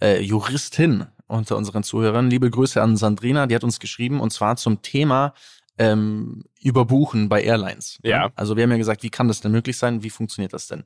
äh, 0.00 0.20
Juristin 0.20 1.06
unter 1.26 1.56
unseren 1.56 1.82
Zuhörern. 1.82 2.30
Liebe 2.30 2.50
Grüße 2.50 2.80
an 2.80 2.96
Sandrina, 2.96 3.46
die 3.46 3.54
hat 3.54 3.64
uns 3.64 3.80
geschrieben 3.80 4.20
und 4.20 4.32
zwar 4.32 4.56
zum 4.56 4.82
Thema 4.82 5.34
ähm, 5.78 6.44
Überbuchen 6.60 7.30
bei 7.30 7.42
Airlines. 7.42 7.98
Ja. 8.02 8.30
Also 8.34 8.54
wir 8.54 8.64
haben 8.64 8.70
ja 8.70 8.76
gesagt, 8.76 9.02
wie 9.02 9.08
kann 9.08 9.28
das 9.28 9.40
denn 9.40 9.50
möglich 9.50 9.78
sein? 9.78 10.02
Wie 10.02 10.10
funktioniert 10.10 10.52
das 10.52 10.66
denn? 10.66 10.84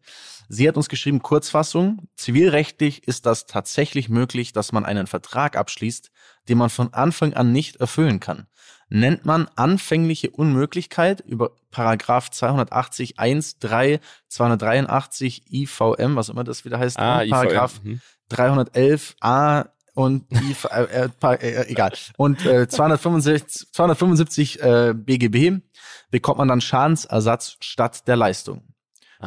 Sie 0.48 0.68
hat 0.68 0.76
uns 0.76 0.88
geschrieben, 0.88 1.20
Kurzfassung, 1.20 2.06
zivilrechtlich 2.14 3.08
ist 3.08 3.26
das 3.26 3.46
tatsächlich 3.46 4.08
möglich, 4.08 4.52
dass 4.52 4.70
man 4.70 4.84
einen 4.84 5.08
Vertrag 5.08 5.56
abschließt, 5.56 6.12
den 6.48 6.58
man 6.58 6.70
von 6.70 6.92
Anfang 6.94 7.34
an 7.34 7.50
nicht 7.50 7.76
erfüllen 7.76 8.20
kann. 8.20 8.46
Nennt 8.88 9.24
man 9.24 9.48
anfängliche 9.56 10.30
Unmöglichkeit 10.30 11.20
über 11.20 11.52
Paragraph 11.70 12.30
280 12.30 13.18
1 13.18 13.58
3 13.58 14.00
283 14.28 15.52
IVM, 15.52 16.16
was 16.16 16.28
immer 16.28 16.44
das 16.44 16.64
wieder 16.64 16.78
heißt, 16.78 16.98
Ah, 16.98 17.22
und 17.22 17.30
Paragraph 17.30 17.80
IVM. 17.84 17.90
Mhm. 17.90 18.00
311 18.28 19.16
A 19.20 19.64
und 19.94 20.24
IV, 20.32 20.64
äh, 20.70 21.08
äh, 21.22 21.34
äh, 21.34 21.70
egal. 21.70 21.92
Und 22.16 22.44
äh, 22.44 22.68
275, 22.68 23.72
275 23.72 24.60
äh, 24.62 24.94
BGB 24.94 25.62
bekommt 26.10 26.38
man 26.38 26.48
dann 26.48 26.60
Schadensersatz 26.60 27.56
statt 27.60 28.06
der 28.08 28.16
Leistung. 28.16 28.62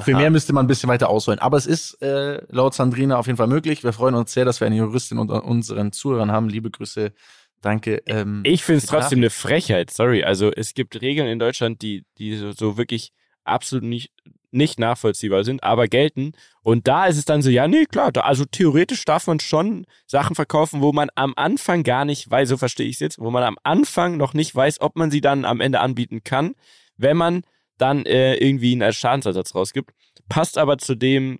Für 0.01 0.12
Aha. 0.12 0.20
mehr 0.20 0.30
müsste 0.30 0.53
man 0.53 0.66
ein 0.66 0.68
bisschen 0.68 0.89
weiter 0.89 1.10
ausholen. 1.10 1.39
Aber 1.39 1.58
es 1.58 1.66
ist 1.66 2.01
äh, 2.01 2.41
laut 2.49 2.74
Sandrina 2.74 3.18
auf 3.18 3.28
jeden 3.28 3.38
Fall 3.38 3.47
möglich. 3.47 3.84
Wir 3.84 3.93
freuen 3.93 4.16
uns 4.16 4.34
sehr, 4.34 4.45
dass 4.45 4.60
wir 4.60 4.68
eine 4.68 4.76
Juristin 4.76 5.18
unter 5.18 5.43
unseren 5.43 5.91
Zuhörern 5.91 6.32
haben. 6.32 6.49
Liebe 6.49 6.70
Grüße. 6.70 7.14
Danke. 7.62 8.01
Ähm, 8.05 8.41
Ich 8.45 8.64
finde 8.64 8.80
es 8.80 8.86
trotzdem 8.86 9.20
eine 9.20 9.30
Frechheit, 9.30 9.91
sorry. 9.91 10.24
Also 10.24 10.51
es 10.51 10.74
gibt 10.74 11.01
Regeln 11.01 11.28
in 11.28 11.39
Deutschland, 11.39 11.82
die, 11.82 12.05
die 12.18 12.36
so, 12.36 12.51
so 12.51 12.78
wirklich 12.78 13.12
absolut 13.43 13.84
nicht, 13.84 14.12
nicht 14.51 14.80
nachvollziehbar 14.80 15.43
sind, 15.43 15.64
aber 15.64 15.88
gelten. 15.88 16.34
Und 16.62 16.88
da 16.88 17.08
ist 17.08 17.18
es 17.18 17.26
dann 17.26 17.41
so, 17.41 17.49
ja, 17.49 17.68
nee, 17.68 17.86
klar, 17.86 18.12
da, 18.12 18.22
also 18.22 18.45
theoretisch 18.45 19.03
darf 19.05 19.28
man 19.28 19.39
schon 19.39 19.86
Sachen 20.05 20.36
verkaufen, 20.36 20.82
wo 20.82 20.93
man 20.93 21.10
am 21.16 21.34
Anfang 21.36 21.84
gar 21.84 22.05
nicht 22.05 22.30
weiß, 22.30 22.49
so 22.49 22.58
verstehe 22.58 22.88
ich 22.88 22.95
es 22.95 22.99
jetzt, 22.99 23.20
wo 23.20 23.32
man 23.32 23.43
am 23.43 23.58
Anfang 23.64 24.18
noch 24.18 24.34
nicht 24.34 24.55
weiß, 24.55 24.82
ob 24.82 24.95
man 24.95 25.12
sie 25.12 25.22
dann 25.22 25.45
am 25.45 25.62
Ende 25.62 25.80
anbieten 25.80 26.24
kann, 26.24 26.55
wenn 26.97 27.18
man 27.18 27.41
dann 27.78 28.05
äh, 28.05 28.36
irgendwie 28.36 28.74
einen 28.74 28.93
Schadensersatz 28.93 29.53
rausgibt. 29.55 29.91
Passt 30.30 30.58
aber 30.58 30.78
zu 30.78 30.95
dem, 30.95 31.39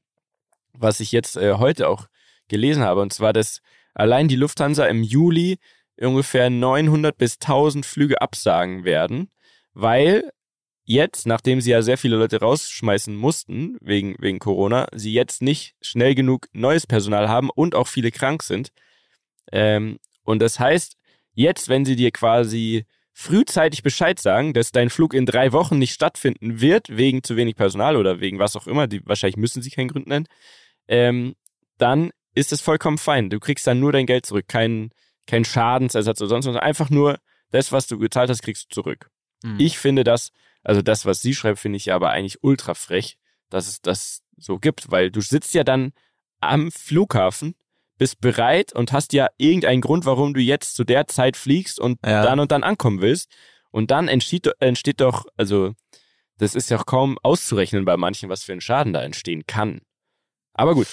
was 0.74 1.00
ich 1.00 1.12
jetzt 1.12 1.38
äh, 1.38 1.54
heute 1.54 1.90
auch 1.90 2.08
gelesen 2.48 2.84
habe, 2.84 3.02
und 3.02 3.12
zwar, 3.14 3.34
dass 3.34 3.62
allein 3.94 4.28
die 4.28 4.36
Lufthansa 4.36 4.86
im 4.86 5.04
Juli 5.04 5.58
ungefähr 6.00 6.50
900 6.50 7.18
bis 7.18 7.36
1000 7.36 7.86
Flüge 7.86 8.22
absagen 8.22 8.84
werden, 8.84 9.30
weil 9.74 10.30
jetzt, 10.84 11.28
nachdem 11.28 11.60
sie 11.62 11.72
ja 11.72 11.82
sehr 11.82 11.98
viele 11.98 12.16
Leute 12.16 12.40
rausschmeißen 12.40 13.16
mussten 13.16 13.78
wegen, 13.82 14.16
wegen 14.20 14.40
Corona, 14.40 14.88
sie 14.94 15.14
jetzt 15.14 15.42
nicht 15.42 15.76
schnell 15.82 16.16
genug 16.16 16.48
neues 16.54 16.88
Personal 16.88 17.28
haben 17.28 17.50
und 17.50 17.76
auch 17.76 17.88
viele 17.88 18.12
krank 18.12 18.42
sind. 18.42 18.72
Ähm, 19.52 20.00
und 20.24 20.40
das 20.42 20.60
heißt, 20.60 20.96
jetzt, 21.34 21.70
wenn 21.70 21.86
sie 21.86 21.96
dir 21.96 22.12
quasi 22.12 22.86
frühzeitig 23.14 23.82
Bescheid 23.84 24.20
sagen, 24.20 24.54
dass 24.54 24.72
dein 24.72 24.90
Flug 24.90 25.14
in 25.14 25.26
drei 25.26 25.52
Wochen 25.52 25.80
nicht 25.80 25.94
stattfinden 25.94 26.62
wird, 26.62 26.96
wegen 26.96 27.24
zu 27.24 27.36
wenig 27.36 27.56
Personal 27.56 27.98
oder 27.98 28.20
wegen 28.20 28.40
was 28.40 28.56
auch 28.56 28.68
immer, 28.68 28.88
die, 28.88 29.06
wahrscheinlich 29.06 29.38
müssen 29.38 29.62
sie 29.62 29.72
keinen 29.72 29.88
Grund 29.88 30.08
nennen, 30.08 30.28
ähm, 30.88 31.34
dann 31.78 32.12
ist 32.36 32.54
es 32.54 32.62
vollkommen 32.62 32.98
fein. 33.00 33.30
Du 33.30 33.40
kriegst 33.40 33.66
dann 33.66 33.80
nur 33.80 33.92
dein 33.92 34.06
Geld 34.06 34.26
zurück, 34.26 34.46
kein, 34.48 34.92
kein 35.28 35.46
Schadensersatz 35.46 36.20
oder 36.22 36.30
sonst 36.30 36.48
was, 36.48 36.56
einfach 36.56 36.90
nur 36.90 37.20
das, 37.52 37.72
was 37.72 37.88
du 37.88 37.98
gezahlt 38.00 38.30
hast, 38.30 38.42
kriegst 38.42 38.66
du 38.72 38.74
zurück. 38.74 39.10
Mhm. 39.44 39.60
Ich 39.60 39.78
finde 39.78 40.04
das, 40.04 40.32
also 40.64 40.82
das, 40.82 41.06
was 41.06 41.22
sie 41.22 41.36
schreibt, 41.36 41.60
finde 41.60 41.78
ich 41.78 41.86
ja 41.86 41.96
aber 41.96 42.10
eigentlich 42.10 42.44
ultra 42.44 42.74
frech, 42.74 43.18
dass 43.50 43.68
es 43.68 43.82
das 43.82 44.22
so 44.38 44.58
gibt, 44.60 44.92
weil 44.92 45.12
du 45.12 45.22
sitzt 45.22 45.54
ja 45.54 45.64
dann 45.64 45.94
am 46.40 46.72
Flughafen, 46.72 47.56
bist 47.98 48.20
bereit 48.22 48.74
und 48.74 48.92
hast 48.92 49.14
ja 49.14 49.28
irgendeinen 49.38 49.82
Grund, 49.82 50.06
warum 50.06 50.34
du 50.34 50.40
jetzt 50.40 50.76
zu 50.76 50.84
der 50.84 51.08
Zeit 51.08 51.36
fliegst 51.38 51.80
und 51.80 52.00
Ja. 52.06 52.24
dann 52.24 52.40
und 52.40 52.52
dann 52.52 52.64
ankommen 52.64 53.02
willst. 53.02 53.30
Und 53.72 53.92
dann 53.92 54.08
entsteht, 54.08 54.50
entsteht 54.60 55.02
doch, 55.02 55.26
also 55.36 55.74
das 56.38 56.54
ist 56.56 56.70
ja 56.70 56.78
auch 56.80 56.86
kaum 56.86 57.18
auszurechnen 57.24 57.86
bei 57.86 57.98
manchen, 57.98 58.30
was 58.30 58.44
für 58.44 58.54
ein 58.54 58.62
Schaden 58.62 58.94
da 58.94 59.02
entstehen 59.02 59.46
kann. 59.48 59.82
Aber 60.54 60.74
gut. 60.76 60.88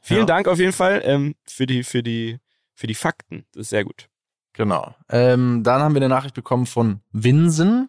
Vielen 0.00 0.20
Ja. 0.20 0.26
Dank 0.26 0.48
auf 0.48 0.58
jeden 0.58 0.72
Fall 0.72 1.02
ähm, 1.04 1.34
für 1.46 1.66
die, 1.66 1.84
für 1.84 2.02
die, 2.02 2.38
für 2.78 2.86
die 2.86 2.94
Fakten. 2.94 3.44
Das 3.52 3.62
ist 3.62 3.70
sehr 3.70 3.84
gut. 3.84 4.08
Genau. 4.52 4.94
Ähm, 5.08 5.62
dann 5.64 5.82
haben 5.82 5.94
wir 5.94 6.00
eine 6.00 6.08
Nachricht 6.08 6.34
bekommen 6.36 6.64
von 6.66 7.00
Winsen. 7.10 7.88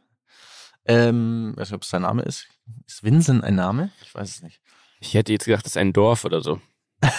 Ähm, 0.85 1.53
weiß 1.55 1.69
nicht, 1.69 1.75
ob 1.75 1.83
es 1.83 1.89
sein 1.89 2.01
Name 2.01 2.23
ist. 2.23 2.47
Ist 2.87 3.03
Winsen 3.03 3.43
ein 3.43 3.53
Name? 3.53 3.91
Ich 4.01 4.15
weiß 4.15 4.27
es 4.29 4.41
nicht. 4.41 4.59
Ich 4.99 5.13
hätte 5.13 5.31
jetzt 5.31 5.45
gedacht, 5.45 5.63
das 5.63 5.73
ist 5.73 5.77
ein 5.77 5.93
Dorf 5.93 6.25
oder 6.25 6.41
so. 6.41 6.59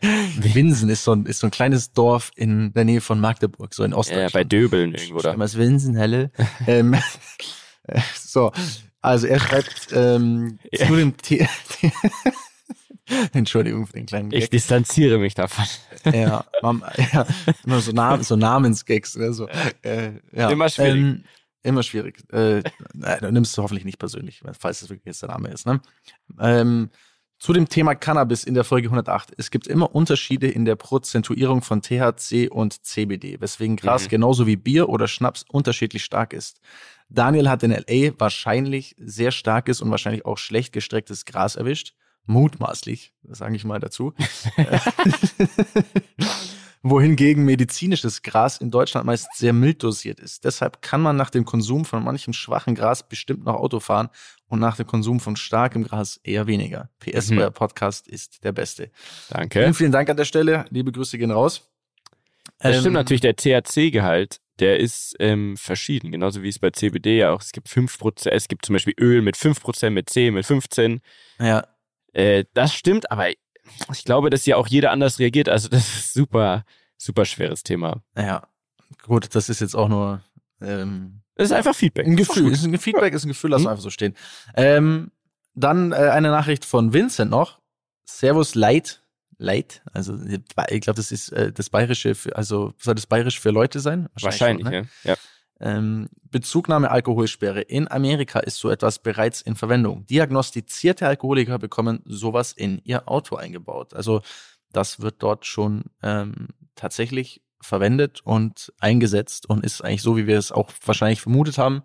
Winsen 0.00 0.88
ist 0.88 1.04
so, 1.04 1.12
ein, 1.12 1.26
ist 1.26 1.40
so 1.40 1.46
ein 1.46 1.50
kleines 1.50 1.92
Dorf 1.92 2.30
in 2.36 2.72
der 2.72 2.84
Nähe 2.86 3.02
von 3.02 3.20
Magdeburg, 3.20 3.74
so 3.74 3.84
in 3.84 3.90
Ja, 3.90 3.98
Ostdeutschland. 3.98 4.32
bei 4.32 4.44
Döbeln 4.44 4.94
irgendwo 4.94 5.18
da. 5.20 5.32
Damals 5.32 5.58
Winsen, 5.58 5.94
Helle. 5.94 6.30
ähm, 6.66 6.94
äh, 7.84 8.00
so, 8.18 8.50
also 9.02 9.26
er 9.26 9.40
schreibt 9.40 9.88
ähm, 9.92 10.58
Ja. 10.72 10.86
zu 10.86 10.96
dem 10.96 11.14
The 11.22 11.46
Entschuldigung 13.32 13.86
für 13.86 13.94
den 13.94 14.06
kleinen 14.06 14.30
Gag. 14.30 14.42
Ich 14.42 14.50
distanziere 14.50 15.18
mich 15.18 15.34
davon. 15.34 15.64
ja, 16.12 16.44
man, 16.62 16.82
ja, 17.12 17.26
immer 17.64 17.80
so, 17.80 17.92
Nam 17.92 18.22
so 18.22 18.36
Namensgags. 18.36 19.16
Ne, 19.16 19.32
so, 19.32 19.48
äh, 19.82 20.12
ja. 20.32 20.50
Immer 20.50 20.68
schwierig. 20.68 20.96
Ähm, 20.96 21.24
immer 21.62 21.82
schwierig. 21.82 22.22
Äh, 22.32 22.62
nein, 22.94 23.18
du 23.20 23.32
nimmst 23.32 23.52
es 23.52 23.58
hoffentlich 23.58 23.84
nicht 23.84 23.98
persönlich, 23.98 24.42
falls 24.58 24.82
es 24.82 24.88
wirklich 24.88 25.06
jetzt 25.06 25.22
der 25.22 25.30
Name 25.30 25.48
ist. 25.48 25.66
Ne? 25.66 25.80
Ähm, 26.40 26.90
zu 27.38 27.52
dem 27.52 27.68
Thema 27.68 27.94
Cannabis 27.94 28.44
in 28.44 28.54
der 28.54 28.64
Folge 28.64 28.88
108. 28.88 29.34
Es 29.36 29.50
gibt 29.50 29.66
immer 29.66 29.94
Unterschiede 29.94 30.48
in 30.48 30.64
der 30.64 30.76
Prozentuierung 30.76 31.60
von 31.60 31.82
THC 31.82 32.48
und 32.50 32.84
CBD, 32.84 33.40
weswegen 33.40 33.76
Gras 33.76 34.04
Mhm. 34.04 34.08
genauso 34.08 34.46
wie 34.46 34.56
Bier 34.56 34.88
oder 34.88 35.06
Schnaps 35.06 35.44
unterschiedlich 35.48 36.02
stark 36.02 36.32
ist. 36.32 36.60
Daniel 37.08 37.48
hat 37.50 37.62
in 37.62 37.72
LA 37.72 38.12
wahrscheinlich 38.18 38.96
sehr 38.98 39.30
starkes 39.32 39.80
und 39.80 39.90
wahrscheinlich 39.90 40.24
auch 40.24 40.38
schlecht 40.38 40.72
gestrecktes 40.72 41.24
Gras 41.24 41.56
erwischt. 41.56 41.94
Mutmaßlich, 42.26 43.14
sage 43.22 43.56
ich 43.56 43.64
mal 43.64 43.80
dazu. 43.80 44.12
Wohingegen 46.82 47.44
medizinisches 47.44 48.22
Gras 48.22 48.58
in 48.58 48.70
Deutschland 48.70 49.06
meist 49.06 49.26
sehr 49.34 49.52
mild 49.52 49.82
dosiert 49.82 50.20
ist. 50.20 50.44
Deshalb 50.44 50.82
kann 50.82 51.00
man 51.00 51.16
nach 51.16 51.30
dem 51.30 51.44
Konsum 51.44 51.84
von 51.84 52.04
manchem 52.04 52.32
schwachen 52.32 52.76
Gras 52.76 53.08
bestimmt 53.08 53.44
noch 53.44 53.56
Auto 53.56 53.80
fahren 53.80 54.08
und 54.46 54.60
nach 54.60 54.76
dem 54.76 54.86
Konsum 54.86 55.18
von 55.18 55.34
starkem 55.34 55.82
Gras 55.82 56.20
eher 56.22 56.46
weniger. 56.46 56.90
PS, 57.00 57.30
Mhm. 57.30 57.38
euer 57.38 57.50
Podcast 57.50 58.06
ist 58.06 58.44
der 58.44 58.52
beste. 58.52 58.90
Danke. 59.30 59.60
Vielen, 59.60 59.74
vielen 59.74 59.92
Dank 59.92 60.08
an 60.10 60.16
der 60.16 60.26
Stelle. 60.26 60.66
Liebe 60.70 60.92
Grüße 60.92 61.18
gehen 61.18 61.32
raus. 61.32 61.68
Das 62.60 62.76
Ähm, 62.76 62.80
stimmt 62.82 62.94
natürlich, 62.94 63.20
der 63.20 63.34
THC-Gehalt, 63.34 64.40
der 64.60 64.78
ist 64.78 65.16
ähm, 65.18 65.56
verschieden, 65.56 66.12
genauso 66.12 66.42
wie 66.42 66.48
es 66.48 66.58
bei 66.60 66.70
CBD 66.70 67.18
ja 67.18 67.32
auch, 67.32 67.42
es 67.42 67.50
gibt 67.52 67.68
5%, 67.68 68.28
es 68.30 68.46
gibt 68.46 68.64
zum 68.64 68.74
Beispiel 68.74 68.94
Öl 69.00 69.22
mit 69.22 69.36
5%, 69.36 69.90
mit 69.90 70.08
10, 70.08 70.34
mit 70.34 70.46
15. 70.46 71.00
Ja, 71.40 71.66
Äh, 72.16 72.44
das 72.54 72.72
stimmt, 72.74 73.10
aber 73.10 73.28
ich 73.30 74.04
glaube, 74.04 74.30
dass 74.30 74.46
ja 74.46 74.56
auch 74.56 74.66
jeder 74.68 74.90
anders 74.90 75.18
reagiert. 75.18 75.48
Also 75.48 75.68
das 75.68 75.82
ist 75.88 76.14
super, 76.14 76.64
super 76.96 77.24
schweres 77.24 77.62
Thema. 77.62 78.02
ja. 78.16 78.46
Gut, 79.02 79.34
das 79.34 79.48
ist 79.48 79.60
jetzt 79.60 79.74
auch 79.74 79.88
nur 79.88 80.22
ähm, 80.60 81.20
Das 81.34 81.46
ist 81.46 81.52
einfach 81.52 81.74
Feedback. 81.74 82.06
ein 82.06 82.16
Gefühl. 82.16 82.52
Ist 82.52 82.64
ein 82.64 82.78
Feedback, 82.78 83.12
ist 83.12 83.24
ein 83.24 83.28
Gefühl, 83.28 83.50
lass 83.50 83.62
Mhm. 83.62 83.68
einfach 83.68 83.82
so 83.82 83.90
stehen. 83.90 84.14
Ähm, 84.54 85.10
dann 85.54 85.90
äh, 85.92 85.96
eine 85.96 86.30
Nachricht 86.30 86.64
von 86.64 86.92
Vincent 86.92 87.30
noch. 87.30 87.58
Servus 88.04 88.54
Leid. 88.54 89.02
Leid, 89.38 89.82
also 89.92 90.16
ich 90.24 90.80
glaube, 90.80 90.96
das 90.96 91.12
ist 91.12 91.30
äh, 91.32 91.52
das 91.52 91.68
Bayerische, 91.68 92.14
für, 92.14 92.34
also 92.36 92.72
soll 92.78 92.94
das 92.94 93.06
Bayerisch 93.06 93.38
für 93.38 93.50
Leute 93.50 93.80
sein? 93.80 94.08
Wahrscheinlich, 94.18 94.64
schon, 94.64 94.72
ne? 94.72 94.88
ja. 95.04 95.10
ja. 95.12 95.16
Ähm, 95.60 96.08
Bezugnahme 96.30 96.90
Alkoholsperre. 96.90 97.62
In 97.62 97.90
Amerika 97.90 98.40
ist 98.40 98.58
so 98.58 98.68
etwas 98.70 98.98
bereits 98.98 99.40
in 99.40 99.56
Verwendung. 99.56 100.04
Diagnostizierte 100.06 101.06
Alkoholiker 101.06 101.58
bekommen 101.58 102.02
sowas 102.04 102.52
in 102.52 102.80
ihr 102.84 103.08
Auto 103.08 103.36
eingebaut. 103.36 103.94
Also 103.94 104.20
das 104.72 105.00
wird 105.00 105.22
dort 105.22 105.46
schon 105.46 105.84
ähm, 106.02 106.48
tatsächlich 106.74 107.42
verwendet 107.60 108.20
und 108.24 108.72
eingesetzt 108.78 109.48
und 109.48 109.64
ist 109.64 109.82
eigentlich 109.82 110.02
so, 110.02 110.16
wie 110.16 110.26
wir 110.26 110.38
es 110.38 110.52
auch 110.52 110.70
wahrscheinlich 110.84 111.20
vermutet 111.20 111.58
haben, 111.58 111.82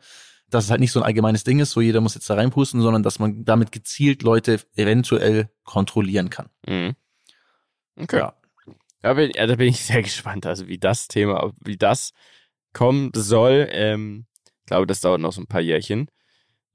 dass 0.49 0.65
es 0.65 0.69
halt 0.69 0.82
nicht 0.82 0.91
so 0.91 0.99
ein 0.99 1.05
allgemeines 1.05 1.43
Ding 1.43 1.59
ist, 1.59 1.72
so 1.72 1.82
jeder 1.82 2.01
muss 2.01 2.15
jetzt 2.15 2.30
da 2.30 2.36
reinpusten, 2.36 2.82
sondern 2.82 3.03
dass 3.03 3.19
man 3.19 3.45
damit 3.45 3.72
gezielt 3.72 4.22
Leute 4.22 4.59
eventuell 4.76 5.49
kontrollieren 5.63 6.30
kann. 6.30 6.49
Mhm. 6.67 6.95
Okay. 7.95 8.17
Ja. 8.17 8.36
Da 9.01 9.13
bin, 9.15 9.32
ja, 9.34 9.47
da 9.47 9.55
bin 9.55 9.69
ich 9.69 9.80
sehr 9.86 10.03
gespannt, 10.03 10.45
also 10.45 10.67
wie 10.67 10.78
das 10.78 11.07
Thema, 11.07 11.51
wie 11.63 11.78
das 11.78 12.11
kommen 12.74 13.11
soll. 13.15 13.67
Ähm, 13.72 14.26
ich 14.45 14.65
glaube, 14.65 14.88
das 14.88 15.01
dauert 15.01 15.22
noch 15.22 15.34
so 15.34 15.41
ein 15.41 15.47
paar 15.47 15.61
Jährchen. 15.61 16.09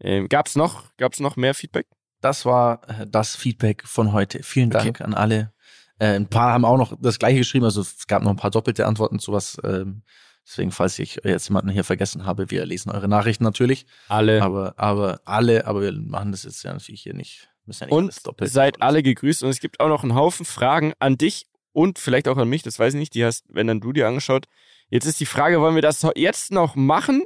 Ähm, 0.01 0.29
gab's 0.29 0.57
noch, 0.57 0.95
gab's 0.97 1.21
noch 1.21 1.37
mehr 1.37 1.55
Feedback? 1.55 1.87
Das 2.21 2.45
war 2.45 2.89
äh, 2.89 3.07
das 3.09 3.37
Feedback 3.37 3.87
von 3.87 4.13
heute. 4.13 4.43
Vielen 4.43 4.71
Dank 4.71 5.01
an 5.01 5.15
alle. 5.15 5.53
Äh, 5.99 6.15
ein 6.15 6.29
paar 6.29 6.53
haben 6.53 6.65
auch 6.65 6.77
noch 6.77 6.97
das 7.01 7.19
gleiche 7.19 7.39
geschrieben, 7.39 7.65
also 7.65 7.81
es 7.81 8.07
gab 8.07 8.23
noch 8.23 8.31
ein 8.31 8.37
paar 8.37 8.51
doppelte 8.51 8.87
Antworten 8.87 9.19
zu 9.19 9.33
was. 9.33 9.57
Ähm, 9.65 10.03
deswegen, 10.47 10.73
falls 10.73 10.99
ich 10.99 11.21
jetzt 11.25 11.49
jemanden 11.49 11.71
hier 11.71 11.85
vergessen 11.85 12.27
habe, 12.27 12.51
wir 12.51 12.67
lesen 12.67 12.91
eure 12.91 13.09
Nachrichten 13.09 13.45
natürlich. 13.45 13.87
Alle. 14.09 14.43
Aber, 14.43 14.75
aber 14.79 15.21
alle, 15.25 15.67
aber 15.67 15.83
wir 15.83 15.93
machen 15.93 16.33
das 16.33 16.45
jetzt 16.45 16.63
ja 16.63 16.73
natürlich 16.73 17.03
hier 17.03 17.15
nicht. 17.15 17.49
Ja 17.67 17.87
nicht 17.87 17.93
und 17.93 18.13
seid 18.43 18.81
alle 18.81 19.03
gegrüßt. 19.03 19.43
Und 19.43 19.51
es 19.51 19.61
gibt 19.61 19.81
auch 19.81 19.89
noch 19.89 20.03
einen 20.03 20.15
Haufen 20.15 20.47
Fragen 20.47 20.93
an 21.01 21.19
dich 21.19 21.47
und 21.73 21.99
vielleicht 21.99 22.29
auch 22.29 22.37
an 22.37 22.49
mich. 22.49 22.63
Das 22.63 22.79
weiß 22.79 22.95
ich 22.95 22.99
nicht. 22.99 23.15
Die 23.15 23.25
hast, 23.25 23.45
wenn 23.49 23.67
dann 23.67 23.81
du 23.81 23.93
dir 23.93 24.07
angeschaut. 24.07 24.47
Jetzt 24.89 25.07
ist 25.07 25.19
die 25.21 25.27
Frage, 25.27 25.61
wollen 25.61 25.75
wir 25.75 25.83
das 25.83 26.07
jetzt 26.15 26.53
noch 26.53 26.75
machen 26.77 27.23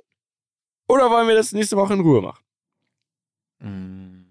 oder 0.89 1.11
wollen 1.11 1.29
wir 1.29 1.35
das 1.35 1.53
nächste 1.53 1.77
Woche 1.77 1.93
in 1.95 2.01
Ruhe 2.01 2.23
machen? 2.23 2.43
Mm. 3.61 4.27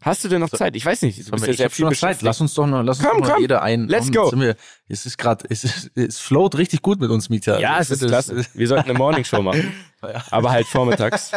Hast 0.00 0.22
du 0.24 0.28
denn 0.28 0.40
noch 0.40 0.48
So- 0.48 0.56
Zeit? 0.56 0.76
Ich 0.76 0.86
weiß 0.86 1.02
nicht. 1.02 1.26
Du 1.26 1.32
bist 1.32 1.44
ja 1.46 1.50
ich 1.50 1.56
sehr 1.56 1.70
viel 1.70 1.84
schon 1.84 1.92
noch 1.92 1.98
Zeit. 1.98 2.22
Lass 2.22 2.40
uns 2.40 2.54
doch 2.54 2.66
noch, 2.68 2.82
lass 2.82 2.98
uns 3.00 3.08
Komm, 3.08 3.18
doch 3.20 3.26
noch 3.28 3.34
komm. 3.34 3.42
jeder 3.42 3.62
ein. 3.62 3.88
Let's 3.88 4.12
go. 4.12 4.30
Sind 4.30 4.40
wir, 4.40 4.56
es 4.88 5.06
ist 5.06 5.18
gerade, 5.18 5.44
es, 5.50 5.64
ist- 5.64 5.90
es 5.96 6.18
float 6.20 6.56
richtig 6.56 6.82
gut 6.82 7.00
mit 7.00 7.10
uns, 7.10 7.28
Mieter. 7.30 7.58
Ja, 7.58 7.78
es 7.80 7.90
ist 7.90 8.06
klasse. 8.06 8.44
Wir 8.54 8.68
sollten 8.68 8.88
eine 8.90 8.98
Morningshow 8.98 9.42
machen. 9.42 9.72
Ja. 10.02 10.24
Aber 10.30 10.52
halt 10.52 10.66
vormittags. 10.68 11.32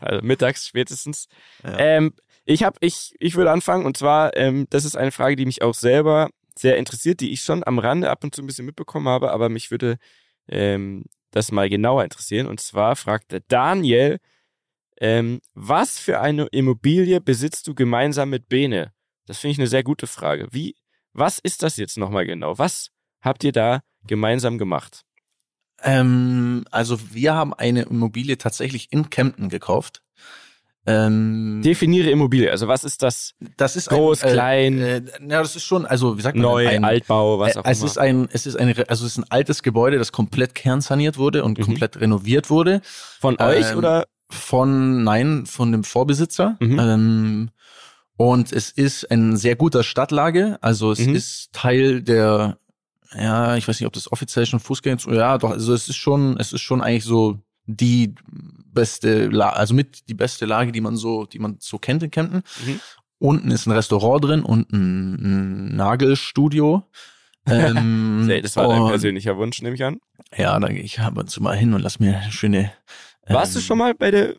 also 0.00 0.24
mittags 0.26 0.66
spätestens. 0.66 1.28
Ja. 1.62 1.78
Ähm, 1.78 2.12
ich 2.44 2.64
hab, 2.64 2.76
ich, 2.80 3.14
ich 3.20 3.36
würde 3.36 3.50
anfangen 3.52 3.86
und 3.86 3.96
zwar, 3.96 4.36
ähm, 4.36 4.66
das 4.70 4.84
ist 4.84 4.96
eine 4.96 5.12
Frage, 5.12 5.36
die 5.36 5.46
mich 5.46 5.62
auch 5.62 5.74
selber 5.74 6.28
sehr 6.56 6.76
interessiert, 6.78 7.20
die 7.20 7.30
ich 7.32 7.42
schon 7.42 7.64
am 7.64 7.78
Rande 7.78 8.10
ab 8.10 8.24
und 8.24 8.34
zu 8.34 8.42
ein 8.42 8.46
bisschen 8.46 8.66
mitbekommen 8.66 9.08
habe, 9.08 9.30
aber 9.30 9.48
mich 9.48 9.70
würde 9.70 9.98
ähm, 10.48 11.04
das 11.30 11.52
mal 11.52 11.68
genauer 11.68 12.04
interessieren. 12.04 12.46
Und 12.46 12.60
zwar 12.60 12.96
fragt 12.96 13.32
der 13.32 13.40
Daniel, 13.40 14.18
ähm, 14.98 15.40
was 15.54 15.98
für 15.98 16.20
eine 16.20 16.46
Immobilie 16.46 17.20
besitzt 17.20 17.66
du 17.66 17.74
gemeinsam 17.74 18.30
mit 18.30 18.48
Bene? 18.48 18.92
Das 19.26 19.38
finde 19.38 19.52
ich 19.52 19.58
eine 19.58 19.66
sehr 19.66 19.84
gute 19.84 20.06
Frage. 20.06 20.48
Wie, 20.52 20.76
was 21.12 21.38
ist 21.38 21.62
das 21.62 21.76
jetzt 21.76 21.98
nochmal 21.98 22.26
genau? 22.26 22.58
Was 22.58 22.90
habt 23.20 23.44
ihr 23.44 23.52
da 23.52 23.82
gemeinsam 24.06 24.56
gemacht? 24.56 25.04
Ähm, 25.82 26.64
also 26.70 27.12
wir 27.12 27.34
haben 27.34 27.52
eine 27.52 27.82
Immobilie 27.82 28.38
tatsächlich 28.38 28.92
in 28.92 29.10
Kempten 29.10 29.48
gekauft. 29.48 30.02
Ähm, 30.86 31.62
Definiere 31.64 32.10
Immobilie. 32.10 32.50
Also 32.50 32.68
was 32.68 32.84
ist 32.84 33.02
das? 33.02 33.34
das 33.56 33.74
ist 33.76 33.88
groß, 33.88 34.22
ein, 34.22 34.28
äh, 34.28 34.32
klein, 34.32 34.78
Äh, 34.80 35.02
ja, 35.22 35.42
das 35.42 35.56
ist 35.56 35.64
schon, 35.64 35.84
also 35.84 36.16
wie 36.16 36.22
sagt 36.22 36.36
man, 36.36 36.42
Neu, 36.42 36.68
ein, 36.68 36.84
Altbau, 36.84 37.38
was 37.40 37.56
äh, 37.56 37.58
auch 37.58 37.64
es 37.64 37.78
immer. 37.80 37.86
ist 37.86 37.98
ein, 37.98 38.28
es 38.32 38.46
ist 38.46 38.56
ein, 38.56 38.68
also 38.88 39.04
es 39.04 39.12
ist 39.12 39.18
ein 39.18 39.24
altes 39.30 39.62
Gebäude, 39.64 39.98
das 39.98 40.12
komplett 40.12 40.54
kernsaniert 40.54 41.18
wurde 41.18 41.42
und 41.44 41.58
Mhm. 41.58 41.62
komplett 41.64 42.00
renoviert 42.00 42.50
wurde. 42.50 42.82
Von 43.20 43.40
euch 43.40 43.72
ähm, 43.72 43.78
oder? 43.78 44.06
Von, 44.30 45.04
nein, 45.04 45.46
von 45.46 45.72
dem 45.72 45.84
Vorbesitzer. 45.84 46.56
Mhm. 46.60 46.78
Ähm, 46.78 47.50
und 48.16 48.52
es 48.52 48.70
ist 48.70 49.10
ein 49.10 49.36
sehr 49.36 49.56
guter 49.56 49.82
Stadtlage. 49.82 50.58
Also 50.60 50.92
es 50.92 51.00
Mhm. 51.00 51.14
ist 51.14 51.52
Teil 51.52 52.02
der, 52.02 52.58
ja, 53.16 53.56
ich 53.56 53.66
weiß 53.68 53.78
nicht, 53.80 53.86
ob 53.86 53.92
das 53.92 54.10
offiziell 54.10 54.46
schon 54.46 54.60
Fußgänger, 54.60 54.98
ja, 55.14 55.38
doch, 55.38 55.50
also 55.50 55.74
es 55.74 55.88
ist 55.88 55.96
schon, 55.96 56.36
es 56.38 56.52
ist 56.52 56.62
schon 56.62 56.80
eigentlich 56.80 57.04
so 57.04 57.38
die 57.66 58.14
beste, 58.72 59.26
La 59.28 59.50
also 59.50 59.74
mit 59.74 60.08
die 60.08 60.14
beste 60.14 60.46
Lage, 60.46 60.72
die 60.72 60.80
man 60.80 60.96
so, 60.96 61.24
die 61.26 61.38
man 61.38 61.56
so 61.60 61.78
kennt 61.78 62.02
in 62.02 62.10
Kempten. 62.10 62.42
Mhm. 62.64 62.80
Unten 63.18 63.50
ist 63.50 63.66
ein 63.66 63.72
Restaurant 63.72 64.24
drin 64.24 64.42
und 64.42 64.72
ein, 64.72 65.14
ein 65.72 65.76
Nagelstudio. 65.76 66.82
Ähm, 67.48 68.28
Das 68.42 68.56
war 68.56 68.66
dein 68.66 68.82
und- 68.82 68.88
persönlicher 68.88 69.36
Wunsch, 69.36 69.62
nehme 69.62 69.76
ich 69.76 69.84
an. 69.84 70.00
Ja, 70.36 70.58
da 70.58 70.66
gehe 70.66 70.82
ich 70.82 70.98
ab 70.98 71.16
und 71.16 71.30
zu 71.30 71.40
mal 71.40 71.56
hin 71.56 71.74
und 71.74 71.80
lass 71.80 72.00
mir 72.00 72.18
eine 72.18 72.32
schöne. 72.32 72.72
Warst 73.28 73.54
du 73.54 73.60
ähm, 73.60 73.64
schon 73.64 73.78
mal 73.78 73.94
bei 73.94 74.10
der 74.10 74.34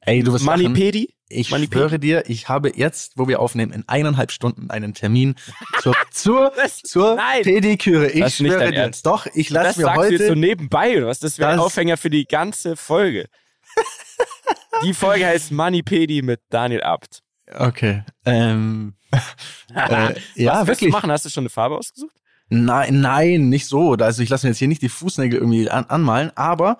Ey, 0.00 0.22
du 0.22 0.32
wirst. 0.32 0.46
Manipedi? 0.46 1.14
Ich 1.28 1.50
Manipedi? 1.50 1.76
schwöre 1.80 1.98
dir, 1.98 2.22
ich 2.30 2.48
habe 2.48 2.72
jetzt, 2.76 3.12
wo 3.18 3.26
wir 3.26 3.40
aufnehmen, 3.40 3.72
in 3.72 3.84
eineinhalb 3.88 4.30
Stunden 4.30 4.70
einen 4.70 4.94
Termin 4.94 5.34
zur, 5.80 5.94
zur, 6.12 6.52
zur 6.84 7.16
Nein. 7.16 7.42
Pediküre. 7.42 8.08
Ich 8.10 8.20
Das 8.20 8.36
schwöre 8.36 8.70
dir. 8.70 8.78
Ernst. 8.78 9.04
Doch, 9.06 9.26
ich 9.34 9.50
lasse 9.50 9.66
Das 9.68 9.76
mir 9.78 9.82
sagst 9.84 9.98
du 10.02 10.12
jetzt 10.12 10.22
so 10.22 10.28
heute. 10.30 10.36
nebenbei, 10.40 10.96
oder 10.96 11.06
was? 11.08 11.18
Das 11.18 11.38
wäre 11.38 11.50
ein 11.50 11.56
Das- 11.56 11.66
Aufhänger 11.66 11.96
für 11.96 12.10
die 12.10 12.26
ganze 12.26 12.76
Folge. 12.76 13.26
die 14.84 14.94
Folge 14.94 15.26
heißt 15.26 15.50
Manipedi 15.50 16.22
mit 16.22 16.40
Daniel 16.48 16.82
Abt. 16.82 17.22
Okay. 17.52 18.04
Ähm, 18.24 18.94
äh, 19.74 20.14
ja, 20.34 20.60
was 20.60 20.66
wirklich. 20.68 20.90
du 20.90 20.96
machen? 20.96 21.10
Hast 21.10 21.24
du 21.24 21.28
schon 21.30 21.42
eine 21.42 21.48
Farbe 21.50 21.76
ausgesucht? 21.76 22.14
Nein, 22.48 23.00
nein, 23.00 23.48
nicht 23.48 23.66
so. 23.66 23.94
Also 23.94 24.22
ich 24.22 24.28
lasse 24.28 24.46
mir 24.46 24.50
jetzt 24.50 24.58
hier 24.58 24.68
nicht 24.68 24.82
die 24.82 24.88
Fußnägel 24.88 25.40
irgendwie 25.40 25.68
an, 25.68 25.84
anmalen, 25.86 26.30
aber 26.36 26.78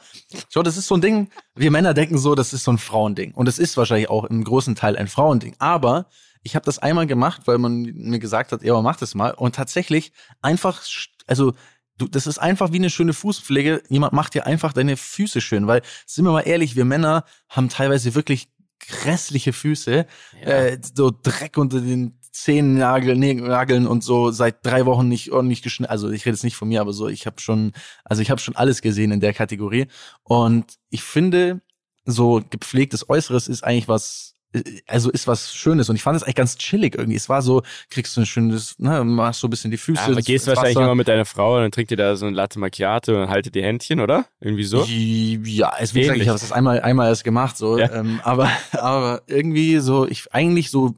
so, 0.48 0.62
das 0.62 0.76
ist 0.76 0.86
so 0.86 0.94
ein 0.94 1.00
Ding, 1.00 1.28
wir 1.56 1.72
Männer 1.72 1.92
denken 1.92 2.18
so, 2.18 2.36
das 2.36 2.52
ist 2.52 2.62
so 2.64 2.70
ein 2.70 2.78
Frauending. 2.78 3.32
Und 3.32 3.48
es 3.48 3.58
ist 3.58 3.76
wahrscheinlich 3.76 4.08
auch 4.08 4.24
im 4.24 4.44
großen 4.44 4.76
Teil 4.76 4.96
ein 4.96 5.08
Frauending. 5.08 5.56
Aber 5.58 6.06
ich 6.44 6.54
habe 6.54 6.64
das 6.64 6.78
einmal 6.78 7.08
gemacht, 7.08 7.42
weil 7.46 7.58
man 7.58 7.82
mir 7.82 8.20
gesagt 8.20 8.52
hat, 8.52 8.62
ja, 8.62 8.80
mach 8.80 8.96
das 8.96 9.16
mal. 9.16 9.32
Und 9.32 9.56
tatsächlich 9.56 10.12
einfach, 10.40 10.82
also 11.26 11.52
du, 11.98 12.06
das 12.06 12.28
ist 12.28 12.38
einfach 12.38 12.72
wie 12.72 12.76
eine 12.76 12.90
schöne 12.90 13.12
Fußpflege. 13.12 13.82
Jemand 13.88 14.12
macht 14.12 14.34
dir 14.34 14.46
einfach 14.46 14.72
deine 14.72 14.96
Füße 14.96 15.40
schön, 15.40 15.66
weil, 15.66 15.82
sind 16.06 16.24
wir 16.24 16.30
mal 16.30 16.42
ehrlich, 16.42 16.76
wir 16.76 16.84
Männer 16.84 17.24
haben 17.48 17.68
teilweise 17.68 18.14
wirklich 18.14 18.48
grässliche 18.78 19.52
Füße, 19.52 20.06
äh, 20.42 20.78
so 20.94 21.10
Dreck 21.10 21.56
unter 21.58 21.80
den 21.80 22.20
Zehennagel, 22.42 23.16
Nageln 23.16 23.86
und 23.86 24.04
so 24.04 24.30
seit 24.30 24.64
drei 24.64 24.86
Wochen 24.86 25.08
nicht 25.08 25.32
ordentlich 25.32 25.62
geschnitten. 25.62 25.90
Also 25.90 26.10
ich 26.10 26.26
rede 26.26 26.34
jetzt 26.34 26.44
nicht 26.44 26.56
von 26.56 26.68
mir, 26.68 26.80
aber 26.80 26.92
so, 26.92 27.08
ich 27.08 27.26
habe 27.26 27.40
schon, 27.40 27.72
also 28.04 28.22
ich 28.22 28.30
habe 28.30 28.40
schon 28.40 28.56
alles 28.56 28.82
gesehen 28.82 29.10
in 29.10 29.20
der 29.20 29.32
Kategorie. 29.32 29.86
Und 30.22 30.74
ich 30.90 31.02
finde, 31.02 31.60
so 32.04 32.42
gepflegtes 32.50 33.08
Äußeres 33.08 33.48
ist 33.48 33.64
eigentlich 33.64 33.88
was, 33.88 34.34
also 34.86 35.10
ist 35.10 35.26
was 35.26 35.54
Schönes 35.54 35.90
und 35.90 35.96
ich 35.96 36.02
fand 36.02 36.16
es 36.16 36.22
eigentlich 36.22 36.36
ganz 36.36 36.56
chillig 36.56 36.94
irgendwie. 36.94 37.16
Es 37.16 37.28
war 37.28 37.42
so, 37.42 37.62
kriegst 37.90 38.16
du 38.16 38.20
ein 38.20 38.26
schönes, 38.26 38.78
ne, 38.78 39.02
machst 39.02 39.40
so 39.40 39.48
ein 39.48 39.50
bisschen 39.50 39.70
die 39.70 39.76
Füße. 39.76 40.02
Ja, 40.02 40.12
aber 40.12 40.22
gehst 40.22 40.46
wahrscheinlich 40.46 40.76
immer 40.76 40.94
mit 40.94 41.08
deiner 41.08 41.24
Frau 41.24 41.56
und 41.56 41.62
dann 41.62 41.72
trinkt 41.72 41.90
ihr 41.90 41.96
da 41.96 42.16
so 42.16 42.26
ein 42.26 42.34
Latte 42.34 42.58
Macchiato 42.58 43.20
und 43.20 43.28
haltet 43.28 43.54
die 43.54 43.62
Händchen, 43.62 44.00
oder? 44.00 44.26
Irgendwie 44.40 44.64
so? 44.64 44.84
Ja, 44.84 45.72
es 45.78 45.94
wie 45.94 46.00
gesagt, 46.00 46.20
ich 46.20 46.28
habe 46.28 46.38
das 46.38 46.52
einmal 46.52 46.80
einmal 46.80 47.08
erst 47.08 47.24
gemacht, 47.24 47.56
so, 47.56 47.78
ja. 47.78 47.90
ähm, 47.92 48.20
aber 48.22 48.50
aber 48.72 49.22
irgendwie 49.26 49.78
so, 49.78 50.06
ich 50.06 50.32
eigentlich 50.32 50.70
so 50.70 50.94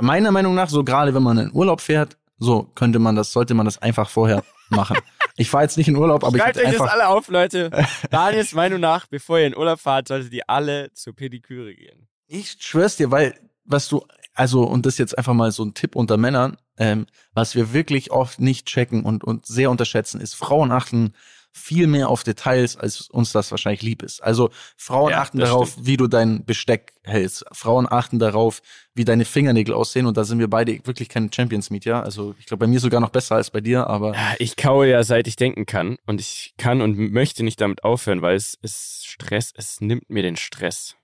meiner 0.00 0.30
Meinung 0.30 0.54
nach 0.54 0.68
so 0.68 0.84
gerade 0.84 1.14
wenn 1.14 1.22
man 1.22 1.38
in 1.38 1.52
Urlaub 1.52 1.80
fährt, 1.80 2.16
so 2.38 2.64
könnte 2.74 2.98
man 2.98 3.16
das, 3.16 3.32
sollte 3.32 3.54
man 3.54 3.66
das 3.66 3.78
einfach 3.78 4.10
vorher 4.10 4.44
machen. 4.70 4.98
Ich 5.40 5.50
fahre 5.50 5.62
jetzt 5.62 5.76
nicht 5.76 5.86
in 5.86 5.94
Urlaub, 5.94 6.24
aber 6.24 6.36
Schreibt 6.36 6.56
ich 6.56 6.62
euch 6.62 6.68
einfach 6.70 6.86
das 6.86 6.94
alle 6.94 7.06
auf, 7.06 7.28
Leute. 7.28 7.70
Daniels 8.10 8.54
Meinung 8.54 8.80
nach, 8.80 9.06
bevor 9.06 9.38
ihr 9.38 9.46
in 9.46 9.56
Urlaub 9.56 9.78
fahrt, 9.78 10.08
solltet 10.08 10.32
ihr 10.32 10.42
alle 10.48 10.92
zur 10.94 11.14
Pediküre 11.14 11.76
gehen. 11.76 12.08
Ich 12.26 12.56
schwör's 12.58 12.96
dir, 12.96 13.12
weil, 13.12 13.38
was 13.64 13.86
du, 13.86 14.04
also, 14.34 14.64
und 14.64 14.84
das 14.84 14.98
jetzt 14.98 15.16
einfach 15.16 15.34
mal 15.34 15.52
so 15.52 15.64
ein 15.64 15.74
Tipp 15.74 15.94
unter 15.94 16.16
Männern, 16.16 16.56
ähm, 16.76 17.06
was 17.34 17.54
wir 17.54 17.72
wirklich 17.72 18.10
oft 18.10 18.40
nicht 18.40 18.66
checken 18.66 19.04
und, 19.04 19.22
und 19.22 19.46
sehr 19.46 19.70
unterschätzen, 19.70 20.20
ist 20.20 20.34
Frauen 20.34 20.72
achten 20.72 21.14
viel 21.52 21.86
mehr 21.86 22.08
auf 22.08 22.22
Details, 22.22 22.76
als 22.76 23.08
uns 23.10 23.32
das 23.32 23.50
wahrscheinlich 23.50 23.82
lieb 23.82 24.02
ist. 24.02 24.22
Also 24.22 24.50
Frauen 24.76 25.10
Ja, 25.10 25.20
achten 25.22 25.38
darauf, 25.38 25.70
stimmt. 25.72 25.86
wie 25.86 25.96
du 25.96 26.06
dein 26.06 26.44
Besteck 26.44 26.92
hältst. 27.02 27.44
Frauen 27.52 27.86
achten 27.90 28.18
darauf, 28.18 28.60
wie 28.94 29.04
deine 29.04 29.24
Fingernägel 29.24 29.74
aussehen. 29.74 30.06
Und 30.06 30.16
da 30.16 30.24
sind 30.24 30.38
wir 30.38 30.48
beide 30.48 30.86
wirklich 30.86 31.08
keine 31.08 31.30
Champions 31.34 31.70
Meet, 31.70 31.84
ja. 31.84 32.00
Also 32.02 32.34
ich 32.38 32.46
glaube, 32.46 32.66
bei 32.66 32.70
mir 32.70 32.80
sogar 32.80 33.00
noch 33.00 33.10
besser 33.10 33.34
als 33.36 33.50
bei 33.50 33.60
dir, 33.60 33.86
aber 33.88 34.14
Ja, 34.14 34.34
ich 34.38 34.56
kaue 34.56 34.88
ja, 34.88 35.02
seit 35.02 35.26
ich 35.26 35.36
denken 35.36 35.66
kann. 35.66 35.96
Und 36.06 36.20
ich 36.20 36.54
kann 36.58 36.80
und 36.80 36.96
möchte 37.12 37.42
nicht 37.42 37.60
damit 37.60 37.82
aufhören, 37.84 38.22
weil 38.22 38.36
es 38.36 38.54
ist 38.62 39.06
Stress, 39.06 39.52
es 39.56 39.80
nimmt 39.80 40.08
mir 40.10 40.22
den 40.22 40.36
Stress. 40.36 40.94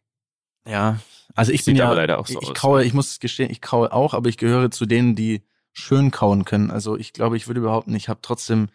ja. 0.66 0.98
Also 1.36 1.50
ich 1.50 1.64
Sieht 1.64 1.72
bin 1.74 1.76
ja, 1.78 1.86
aber 1.86 1.96
leider 1.96 2.18
auch 2.20 2.28
so 2.28 2.40
ich 2.40 2.50
aus. 2.50 2.54
kaue, 2.56 2.84
ich 2.84 2.92
muss 2.94 3.18
gestehen, 3.18 3.50
ich 3.50 3.60
kaue 3.60 3.92
auch, 3.92 4.14
aber 4.14 4.28
ich 4.28 4.36
gehöre 4.36 4.70
zu 4.70 4.86
denen, 4.86 5.16
die 5.16 5.42
schön 5.72 6.12
kauen 6.12 6.44
können. 6.44 6.70
Also 6.70 6.96
ich 6.96 7.12
glaube, 7.12 7.36
ich 7.36 7.48
würde 7.48 7.60
behaupten, 7.60 7.92
ich 7.96 8.08
habe 8.08 8.20
trotzdem 8.22 8.68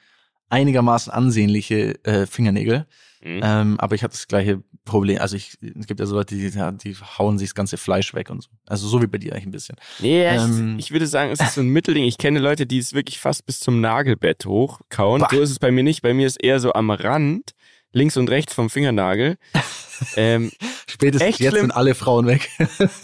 einigermaßen 0.49 1.11
ansehnliche 1.11 2.03
äh, 2.03 2.25
Fingernägel. 2.25 2.85
Mhm. 3.21 3.41
Ähm, 3.43 3.79
aber 3.79 3.95
ich 3.95 4.03
habe 4.03 4.11
das 4.11 4.27
gleiche 4.27 4.63
Problem. 4.85 5.19
Also 5.19 5.35
ich, 5.35 5.57
es 5.61 5.87
gibt 5.87 5.99
ja 5.99 6.05
so 6.05 6.15
Leute, 6.15 6.35
die, 6.35 6.51
die 6.51 6.95
hauen 7.17 7.37
sich 7.37 7.49
das 7.49 7.55
ganze 7.55 7.77
Fleisch 7.77 8.13
weg 8.13 8.29
und 8.29 8.41
so. 8.43 8.49
Also 8.65 8.87
so 8.87 9.01
wie 9.01 9.07
bei 9.07 9.17
dir 9.17 9.33
eigentlich 9.33 9.45
ein 9.45 9.51
bisschen. 9.51 9.75
Nee, 9.99 10.23
Ähm, 10.25 10.75
ich, 10.79 10.85
ich 10.85 10.91
würde 10.91 11.05
sagen, 11.05 11.31
es 11.31 11.41
ist 11.41 11.55
so 11.55 11.61
ein 11.61 11.67
Mittelding. 11.67 12.05
Ich 12.05 12.17
kenne 12.17 12.39
Leute, 12.39 12.65
die 12.65 12.77
es 12.77 12.93
wirklich 12.93 13.19
fast 13.19 13.45
bis 13.45 13.59
zum 13.59 13.81
Nagelbett 13.81 14.45
hochkauen. 14.45 15.21
Bah. 15.21 15.27
So 15.31 15.41
ist 15.41 15.51
es 15.51 15.59
bei 15.59 15.71
mir 15.71 15.83
nicht. 15.83 16.01
Bei 16.01 16.13
mir 16.13 16.27
ist 16.27 16.41
eher 16.41 16.59
so 16.61 16.73
am 16.73 16.91
Rand, 16.91 17.51
links 17.91 18.15
und 18.15 18.29
rechts 18.29 18.53
vom 18.53 18.69
Fingernagel. 18.69 19.37
ähm, 20.15 20.51
Spätestens 20.87 21.39
jetzt 21.39 21.51
schlimm. 21.51 21.61
sind 21.65 21.71
alle 21.71 21.95
Frauen 21.95 22.25
weg. 22.25 22.49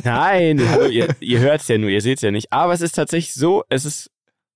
nein, 0.03 0.59
ihr, 0.89 1.13
ihr 1.19 1.39
hört 1.39 1.61
es 1.61 1.67
ja 1.67 1.77
nur, 1.77 1.89
ihr 1.89 2.01
seht 2.01 2.19
es 2.19 2.21
ja 2.21 2.31
nicht. 2.31 2.53
Aber 2.53 2.73
es 2.73 2.81
ist 2.81 2.93
tatsächlich 2.95 3.33
so, 3.33 3.63
es 3.69 3.83
ist, 3.83 4.09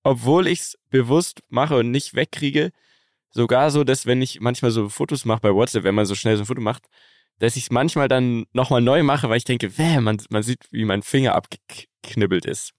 obwohl 0.10 0.47
ich 0.47 0.60
es 0.62 0.78
bewusst 0.89 1.43
mache 1.49 1.76
und 1.76 1.91
nicht 1.91 2.16
wegkriege, 2.16 2.72
sogar 3.30 3.70
so, 3.70 3.84
dass 3.84 4.07
wenn 4.07 4.24
ich 4.24 4.39
manchmal 4.39 4.72
so 4.72 4.89
Fotos 4.89 5.24
mache 5.24 5.41
bei 5.41 5.53
WhatsApp, 5.53 5.84
wenn 5.84 5.93
man 5.93 6.07
so 6.07 6.16
schnell 6.16 6.36
so 6.36 6.41
ein 6.41 6.45
Foto 6.47 6.62
macht, 6.62 6.86
dass 7.38 7.55
ich 7.55 7.66
es 7.66 7.70
manchmal 7.70 8.07
dann 8.07 8.45
nochmal 8.51 8.82
neu 8.82 9.03
mache, 9.03 9.30
weil 9.30 9.38
ich 9.38 9.43
denke, 9.43 9.78
wäh, 9.78 9.99
man, 9.99 10.20
man 10.32 10.41
sieht, 10.41 10.66
wie 10.72 10.84
mein 10.84 11.03
Finger 11.03 11.36
abgeknibbelt 11.36 12.47
ist. 12.47 12.72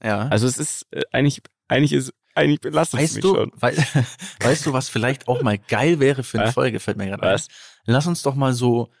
ja. 0.00 0.28
Also 0.28 0.46
es 0.46 0.58
ist 0.58 0.86
äh, 0.92 1.02
eigentlich, 1.10 1.42
eigentlich 1.66 1.92
ist, 1.92 2.12
eigentlich 2.36 2.60
belastet 2.60 3.00
es 3.00 3.02
weißt 3.02 3.14
mich 3.16 3.22
du, 3.22 3.34
schon. 3.34 3.52
wei 3.56 3.76
weißt 4.42 4.66
du, 4.66 4.72
was 4.72 4.88
vielleicht 4.88 5.26
auch 5.26 5.42
mal 5.42 5.58
geil 5.58 5.98
wäre 5.98 6.22
für 6.22 6.38
eine? 6.38 6.52
Folge, 6.52 6.78
fällt 6.78 6.98
mir 6.98 7.06
gerade 7.06 7.28
ein. 7.28 7.40
Lass 7.86 8.06
uns 8.06 8.22
doch 8.22 8.36
mal 8.36 8.54
so 8.54 8.92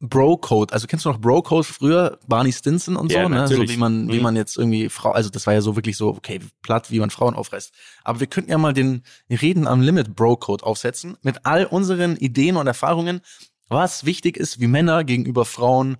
Bro-Code, 0.00 0.72
also 0.72 0.86
kennst 0.86 1.04
du 1.04 1.10
noch 1.10 1.18
Bro-Code 1.18 1.64
früher, 1.64 2.18
Barney 2.26 2.52
Stinson 2.52 2.96
und 2.96 3.12
Ja, 3.12 3.22
so, 3.24 3.28
ne? 3.28 3.46
So 3.48 3.68
wie 3.68 3.76
man, 3.76 4.10
wie 4.10 4.16
Mhm. 4.16 4.22
man 4.22 4.36
jetzt 4.36 4.56
irgendwie 4.56 4.88
Frau, 4.88 5.10
also 5.10 5.28
das 5.28 5.46
war 5.46 5.52
ja 5.54 5.60
so 5.60 5.76
wirklich 5.76 5.96
so, 5.98 6.08
okay, 6.08 6.40
platt, 6.62 6.90
wie 6.90 7.00
man 7.00 7.10
Frauen 7.10 7.34
aufreißt. 7.34 7.72
Aber 8.02 8.18
wir 8.20 8.26
könnten 8.26 8.50
ja 8.50 8.56
mal 8.58 8.72
den 8.72 9.02
Reden 9.30 9.66
am 9.66 9.82
Limit 9.82 10.16
Bro-Code 10.16 10.64
aufsetzen, 10.64 11.18
mit 11.22 11.44
all 11.44 11.66
unseren 11.66 12.16
Ideen 12.16 12.56
und 12.56 12.66
Erfahrungen, 12.66 13.20
was 13.68 14.06
wichtig 14.06 14.36
ist, 14.38 14.58
wie 14.58 14.66
Männer 14.66 15.04
gegenüber 15.04 15.44
Frauen 15.44 15.98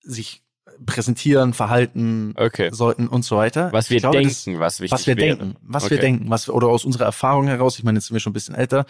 sich 0.00 0.42
präsentieren, 0.86 1.52
verhalten 1.52 2.32
Okay. 2.36 2.70
sollten 2.72 3.08
und 3.08 3.24
so 3.24 3.36
weiter. 3.36 3.70
Was 3.72 3.90
wir 3.90 3.98
glaube, 3.98 4.18
denken, 4.18 4.28
das- 4.54 4.60
was 4.60 4.80
wichtig 4.80 4.92
was 4.92 5.06
wir 5.08 5.16
wäre. 5.16 5.36
denken, 5.36 5.56
was 5.62 5.82
wir 5.90 5.96
Okay. 5.96 6.00
denken, 6.00 6.30
was 6.30 6.46
wir, 6.46 6.54
oder 6.54 6.68
aus 6.68 6.84
unserer 6.84 7.04
Erfahrung 7.04 7.48
heraus, 7.48 7.78
ich 7.78 7.84
meine, 7.84 7.98
jetzt 7.98 8.06
sind 8.06 8.14
wir 8.14 8.20
schon 8.20 8.30
ein 8.30 8.34
bisschen 8.34 8.54
älter, 8.54 8.86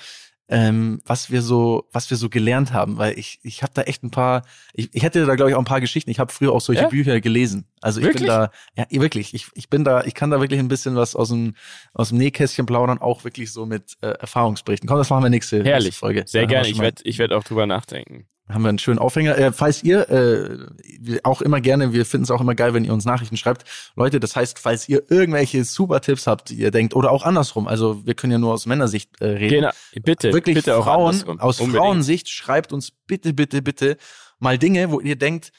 ähm, 0.53 1.01
was 1.07 1.31
wir 1.31 1.43
so, 1.43 1.89
was 1.93 2.11
wir 2.11 2.17
so 2.17 2.29
gelernt 2.29 2.73
haben, 2.73 2.99
weil 2.99 3.17
ich, 3.17 3.39
ich 3.45 3.63
habe 3.63 3.73
da 3.73 3.83
echt 3.83 4.03
ein 4.03 4.11
paar, 4.11 4.43
ich, 4.75 4.91
ich 4.93 5.05
hätte 5.05 5.25
da 5.25 5.37
glaube 5.37 5.51
ich 5.53 5.55
auch 5.55 5.61
ein 5.61 5.65
paar 5.65 5.81
Geschichten. 5.81 6.11
Ich 6.11 6.19
habe 6.19 6.33
früher 6.33 6.51
auch 6.53 6.61
solche 6.61 6.83
Ja? 6.83 6.89
Bücher 6.89 7.21
gelesen. 7.21 7.67
Also 7.81 8.01
ich 8.01 8.07
Wirklich? 8.07 8.23
bin 8.23 8.29
da, 8.29 8.51
ja 8.77 8.85
wirklich, 8.91 9.33
ich, 9.33 9.47
ich 9.55 9.71
bin 9.71 9.85
da, 9.85 10.03
ich 10.03 10.15
kann 10.15 10.31
da 10.31 10.41
wirklich 10.41 10.59
ein 10.59 10.67
bisschen 10.67 10.97
was 10.97 11.15
aus 11.15 11.29
dem 11.29 11.55
aus 11.95 12.09
dem 12.09 12.19
Nähkästchen 12.19 12.67
plaudern, 12.67 12.99
auch 12.99 13.23
wirklich 13.23 13.53
so 13.53 13.65
mit 13.65 13.97
äh, 14.03 14.09
Erfahrungsberichten. 14.09 14.89
Komm, 14.89 14.99
das 14.99 15.09
machen 15.09 15.23
wir 15.23 15.31
nächste, 15.31 15.63
Herrlich. 15.63 15.85
nächste 15.87 16.01
Folge. 16.01 16.25
Sehr 16.27 16.43
Da 16.43 16.49
gerne. 16.49 16.69
Ich 16.69 16.79
werde 16.81 17.01
ich 17.05 17.19
werd 17.19 17.33
auch 17.33 17.45
drüber 17.45 17.67
nachdenken. 17.67 18.27
Haben 18.53 18.63
wir 18.63 18.69
einen 18.69 18.79
schönen 18.79 18.99
Aufhänger. 18.99 19.37
Äh, 19.39 19.53
falls 19.53 19.83
ihr, 19.83 20.09
äh, 20.11 21.19
auch 21.23 21.43
immer 21.43 21.61
gerne, 21.61 21.93
wir 21.93 22.05
finden 22.07 22.25
es 22.25 22.31
auch 22.31 22.41
immer 22.41 22.55
geil, 22.55 22.75
wenn 22.75 22.85
ihr 22.85 22.93
uns 22.93 23.05
Nachrichten 23.05 23.37
schreibt. 23.37 23.65
Leute, 23.97 24.21
das 24.21 24.37
heißt, 24.37 24.59
falls 24.59 24.89
ihr 24.89 25.03
irgendwelche 25.09 25.65
super 25.65 26.01
Tipps 26.01 26.27
habt, 26.27 26.51
die 26.51 26.57
ihr 26.57 26.71
denkt, 26.71 26.95
oder 26.95 27.11
auch 27.11 27.25
andersrum, 27.25 27.69
also 27.69 28.05
wir 28.05 28.15
können 28.15 28.33
ja 28.33 28.39
nur 28.39 28.53
aus 28.53 28.67
Männersicht 28.67 29.21
äh, 29.21 29.27
reden. 29.27 29.61
Genau. 29.61 29.71
Bitte, 30.03 30.33
Wirklich 30.33 30.57
bitte 30.57 30.77
auch 30.77 30.85
Frauen, 30.85 31.11
andersrum. 31.11 31.41
aus 31.41 31.61
Unbedingt. 31.61 31.85
Frauensicht, 31.85 32.29
schreibt 32.29 32.73
uns 32.73 32.91
bitte, 32.91 33.33
bitte, 33.33 33.63
bitte 33.63 33.97
mal 34.39 34.59
Dinge, 34.59 34.91
wo 34.91 35.01
ihr 35.01 35.17
denkt, 35.17 35.53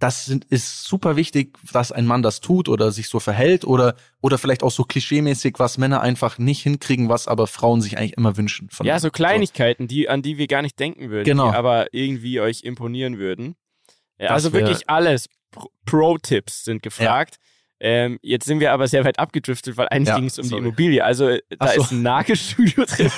das 0.00 0.24
sind, 0.26 0.44
ist 0.46 0.84
super 0.84 1.16
wichtig, 1.16 1.56
dass 1.72 1.92
ein 1.92 2.04
Mann 2.06 2.22
das 2.22 2.40
tut 2.40 2.68
oder 2.68 2.90
sich 2.92 3.08
so 3.08 3.20
verhält 3.20 3.64
oder, 3.64 3.94
oder 4.20 4.38
vielleicht 4.38 4.62
auch 4.62 4.70
so 4.70 4.84
klischeemäßig, 4.84 5.54
was 5.58 5.78
Männer 5.78 6.00
einfach 6.00 6.36
nicht 6.38 6.62
hinkriegen, 6.62 7.08
was 7.08 7.28
aber 7.28 7.46
Frauen 7.46 7.80
sich 7.80 7.96
eigentlich 7.96 8.16
immer 8.16 8.36
wünschen. 8.36 8.68
Von 8.70 8.86
Ja, 8.86 8.98
so 8.98 9.10
Kleinigkeiten, 9.10 9.86
die, 9.88 10.08
an 10.08 10.20
die 10.22 10.36
wir 10.36 10.46
gar 10.48 10.62
nicht 10.62 10.78
denken 10.78 11.10
würden, 11.10 11.24
Genau. 11.24 11.50
die 11.50 11.56
aber 11.56 11.94
irgendwie 11.94 12.40
euch 12.40 12.62
imponieren 12.64 13.18
würden. 13.18 13.54
Ja, 14.18 14.30
also 14.30 14.52
wirklich 14.52 14.88
alles. 14.90 15.28
Pro- 15.50 15.70
Pro-Tipps 15.86 16.64
sind 16.64 16.82
gefragt. 16.82 17.36
Ähm, 17.86 18.18
jetzt 18.22 18.46
sind 18.46 18.60
wir 18.60 18.72
aber 18.72 18.88
sehr 18.88 19.04
weit 19.04 19.18
abgedriftet, 19.18 19.76
weil 19.76 19.88
eigentlich 19.88 20.08
Ja, 20.08 20.16
ging 20.16 20.24
es 20.24 20.38
um 20.38 20.44
sorry. 20.46 20.62
die 20.62 20.66
Immobilie. 20.68 21.04
Also 21.04 21.28
äh, 21.28 21.42
da 21.50 21.56
Ach 21.66 21.72
so. 21.74 21.82
ist 21.82 21.90
ein 21.92 22.00
Nagelstudio 22.02 22.84
drin. 22.88 23.10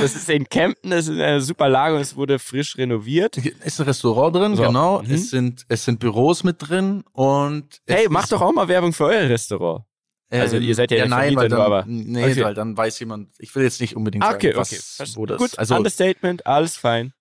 das 0.00 0.14
ist 0.16 0.30
in 0.30 0.48
Kempten, 0.48 0.90
das 0.90 1.00
ist 1.08 1.14
in 1.16 1.20
einer 1.20 1.40
super 1.42 1.68
Lage 1.68 1.96
und 1.96 2.00
es 2.00 2.16
wurde 2.16 2.38
frisch 2.38 2.78
renoviert. 2.78 3.36
Ist 3.36 3.78
ein 3.78 3.84
Restaurant 3.86 4.34
drin, 4.36 4.56
So. 4.56 4.62
genau. 4.62 5.02
Mhm. 5.02 5.10
Es 5.12 5.28
sind 5.30 5.64
es 5.68 5.84
sind 5.84 6.00
Büros 6.00 6.44
mit 6.44 6.56
drin 6.66 7.04
und 7.12 7.80
Hey, 7.86 8.04
ist, 8.04 8.10
macht 8.10 8.32
doch 8.32 8.40
auch 8.40 8.52
mal 8.52 8.68
Werbung 8.68 8.92
für 8.94 9.04
euer 9.04 9.28
Restaurant. 9.28 9.84
also 10.30 10.56
ihr 10.56 10.74
seid 10.74 10.90
ja 10.90 10.96
der 10.98 11.08
nein, 11.08 11.36
weil 11.36 11.48
dann, 11.50 11.58
nur, 11.58 11.66
aber- 11.66 11.84
nee, 11.86 12.24
okay. 12.24 12.42
weil 12.42 12.54
dann 12.54 12.74
weiß 12.76 12.98
jemand. 13.00 13.28
Ich 13.38 13.54
will 13.54 13.64
jetzt 13.64 13.80
nicht 13.82 13.96
unbedingt 13.96 14.24
Ah, 14.24 14.28
sagen, 14.32 14.46
okay, 14.46 14.56
was, 14.56 14.98
okay. 14.98 15.10
wo 15.16 15.26
das. 15.26 15.38
Gut, 15.38 15.58
also, 15.58 15.74
Understatement, 15.76 16.46
alles 16.46 16.76
fein. 16.76 17.12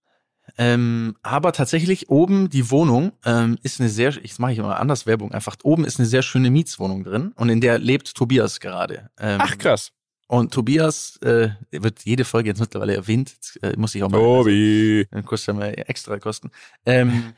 Ähm, 0.57 1.15
aber 1.21 1.51
tatsächlich 1.53 2.09
oben 2.09 2.49
die 2.49 2.71
Wohnung 2.71 3.11
ähm, 3.25 3.57
ist 3.63 3.79
eine 3.79 3.89
sehr. 3.89 4.13
Ich 4.23 4.39
mache 4.39 4.53
ich 4.53 4.57
immer 4.57 4.79
anders 4.79 5.05
Werbung. 5.05 5.31
Einfach 5.31 5.55
oben 5.63 5.85
ist 5.85 5.99
eine 5.99 6.07
sehr 6.07 6.21
schöne 6.21 6.49
Mietswohnung 6.49 7.03
drin 7.03 7.33
und 7.35 7.49
in 7.49 7.61
der 7.61 7.79
lebt 7.79 8.15
Tobias 8.15 8.59
gerade. 8.59 9.09
Ähm, 9.19 9.39
Ach 9.41 9.57
krass. 9.57 9.91
Und 10.27 10.53
Tobias 10.53 11.17
äh, 11.23 11.49
wird 11.71 12.05
jede 12.05 12.23
Folge 12.23 12.49
jetzt 12.49 12.59
mittlerweile 12.59 12.93
erwähnt. 12.95 13.31
Jetzt, 13.31 13.63
äh, 13.63 13.73
muss 13.77 13.95
ich 13.95 14.03
auch 14.03 14.09
mal. 14.09 14.19
Tobi. 14.19 15.07
Dann 15.09 15.25
kostet 15.25 15.55
ja 15.55 15.59
mal 15.59 15.73
extra 15.87 16.19
Kosten. 16.19 16.51
Ähm, 16.85 17.33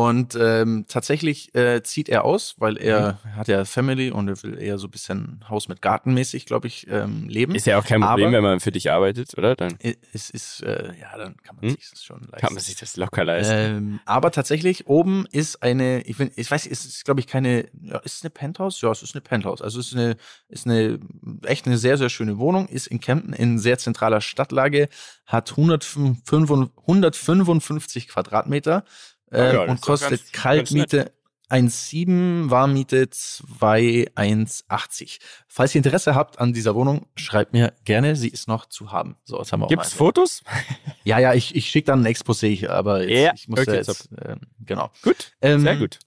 und 0.00 0.36
ähm, 0.40 0.84
tatsächlich 0.88 1.54
äh, 1.54 1.82
zieht 1.82 2.08
er 2.08 2.24
aus, 2.24 2.54
weil 2.58 2.76
er 2.76 3.18
Mhm. 3.24 3.36
hat 3.36 3.48
ja 3.48 3.64
Family 3.64 4.10
und 4.10 4.28
er 4.28 4.42
will 4.42 4.58
eher 4.58 4.78
so 4.78 4.86
ein 4.86 4.90
bisschen 4.90 5.44
Haus 5.48 5.68
mit 5.68 5.82
Garten 5.82 6.14
mäßig, 6.14 6.46
glaube 6.46 6.66
ich, 6.68 6.86
ähm, 6.90 7.28
leben. 7.28 7.54
Ist 7.54 7.66
ja 7.66 7.78
auch 7.78 7.84
kein 7.84 8.00
Problem, 8.00 8.28
Aber- 8.28 8.36
wenn 8.36 8.42
man 8.42 8.60
für 8.60 8.72
dich 8.72 8.90
arbeitet, 8.90 9.36
oder? 9.36 9.54
Dann 9.56 9.76
es 10.12 10.30
ist, 10.30 10.62
äh, 10.62 10.92
ja, 11.00 11.16
dann 11.18 11.36
kann 11.42 11.56
man 11.56 11.64
Hm? 11.70 11.70
sich 11.76 11.90
das 11.90 12.02
schon 12.04 12.20
leisten. 12.20 12.36
kann 12.36 12.54
man 12.54 12.62
sich 12.62 12.76
das 12.76 12.96
locker 12.96 13.24
leisten. 13.24 13.52
ähm, 13.54 14.00
aber 14.04 14.30
tatsächlich 14.30 14.86
oben 14.86 15.26
ist 15.32 15.62
eine, 15.62 16.02
ich, 16.02 16.16
find, 16.16 16.32
ich 16.36 16.50
weiß, 16.50 16.66
es 16.66 16.84
ist 16.84 17.04
glaube 17.04 17.20
ich 17.20 17.26
keine, 17.26 17.66
ja, 17.82 17.98
ist 17.98 18.16
es 18.16 18.22
eine 18.22 18.30
Penthouse? 18.30 18.80
Ja, 18.80 18.90
es 18.90 19.02
ist 19.02 19.14
eine 19.14 19.20
Penthouse. 19.22 19.62
Also 19.62 19.80
es 19.80 19.88
ist 19.88 19.96
eine, 19.96 20.16
ist 20.48 20.66
eine 20.66 20.98
echt 21.44 21.66
eine 21.66 21.78
sehr 21.78 21.96
sehr 21.98 22.08
schöne 22.08 22.38
Wohnung, 22.38 22.68
ist 22.68 22.86
in 22.86 23.00
Kempten 23.00 23.32
in 23.32 23.58
sehr 23.58 23.78
zentraler 23.78 24.20
Stadtlage, 24.20 24.88
hat 25.26 25.50
155, 25.56 26.70
155 26.86 28.08
Quadratmeter 28.08 28.84
äh, 29.32 29.54
ja, 29.54 29.62
und 29.62 29.80
kostet 29.80 30.10
ganz- 30.10 30.32
Kaltmiete 30.32 31.12
1,7, 31.48 32.50
Warmmiete 32.50 33.08
2,180. 33.10 35.18
Falls 35.48 35.74
ihr 35.74 35.80
Interesse 35.80 36.14
habt 36.14 36.38
an 36.38 36.52
dieser 36.54 36.74
Wohnung, 36.74 37.06
schreibt 37.14 37.52
mir 37.52 37.74
gerne, 37.84 38.16
sie 38.16 38.28
ist 38.28 38.48
noch 38.48 38.64
zu 38.66 38.90
haben. 38.90 39.16
So, 39.24 39.38
jetzt 39.38 39.52
haben 39.52 39.60
wir 39.60 39.66
auch 39.66 39.70
Gibt's 39.70 39.92
Fotos? 39.92 40.42
ja, 41.04 41.18
ja, 41.18 41.34
ich, 41.34 41.54
ich 41.54 41.68
schicke 41.68 41.86
dann 41.86 42.04
ein 42.06 42.14
Exposé, 42.14 42.68
aber 42.68 43.02
jetzt, 43.06 43.20
Ja, 43.26 43.32
ich 43.34 43.48
muss 43.48 43.60
okay, 43.60 43.74
jetzt, 43.76 44.08
ähm, 44.24 44.40
genau. 44.60 44.90
Gut, 45.02 45.32
Ähm, 45.42 45.60
sehr 45.60 45.76
gut. 45.76 45.98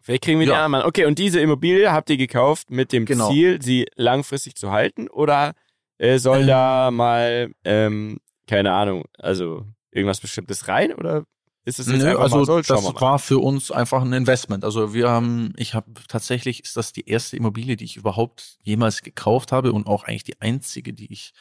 Vielleicht 0.00 0.24
kriegen 0.24 0.38
wir 0.40 0.46
die 0.46 0.52
ja. 0.52 0.64
anderen 0.64 0.82
Mann. 0.82 0.88
Okay, 0.88 1.04
und 1.04 1.18
diese 1.18 1.40
Immobilie 1.40 1.92
habt 1.92 2.08
ihr 2.08 2.16
gekauft 2.16 2.70
mit 2.70 2.92
dem 2.92 3.04
Genau. 3.04 3.30
Ziel, 3.30 3.60
sie 3.60 3.86
langfristig 3.96 4.54
zu 4.56 4.70
halten 4.72 5.08
oder 5.08 5.52
äh, 5.98 6.18
soll 6.18 6.40
Ähm. 6.40 6.46
da 6.46 6.90
mal, 6.90 7.52
ähm, 7.64 8.18
keine 8.46 8.72
Ahnung, 8.72 9.04
also 9.18 9.66
irgendwas 9.90 10.20
Bestimmtes 10.20 10.68
rein 10.68 10.94
oder 10.94 11.24
ist 11.68 11.78
es 11.78 11.86
jetzt 11.86 12.02
Nö, 12.02 12.16
also 12.16 12.44
so, 12.44 12.60
das 12.60 12.70
war 13.00 13.18
für 13.18 13.38
uns 13.38 13.70
einfach 13.70 14.00
ein 14.02 14.12
Investment. 14.14 14.64
Also 14.64 14.94
wir 14.94 15.10
haben, 15.10 15.52
ich 15.56 15.74
habe 15.74 15.92
tatsächlich 16.08 16.62
ist 16.64 16.76
das 16.76 16.92
die 16.92 17.08
erste 17.08 17.36
Immobilie, 17.36 17.76
die 17.76 17.84
ich 17.84 17.96
überhaupt 17.96 18.58
jemals 18.62 19.02
gekauft 19.02 19.52
habe 19.52 19.72
und 19.72 19.86
auch 19.86 20.04
eigentlich 20.04 20.24
die 20.24 20.40
einzige, 20.40 20.94
die 20.94 21.12
ich 21.12 21.34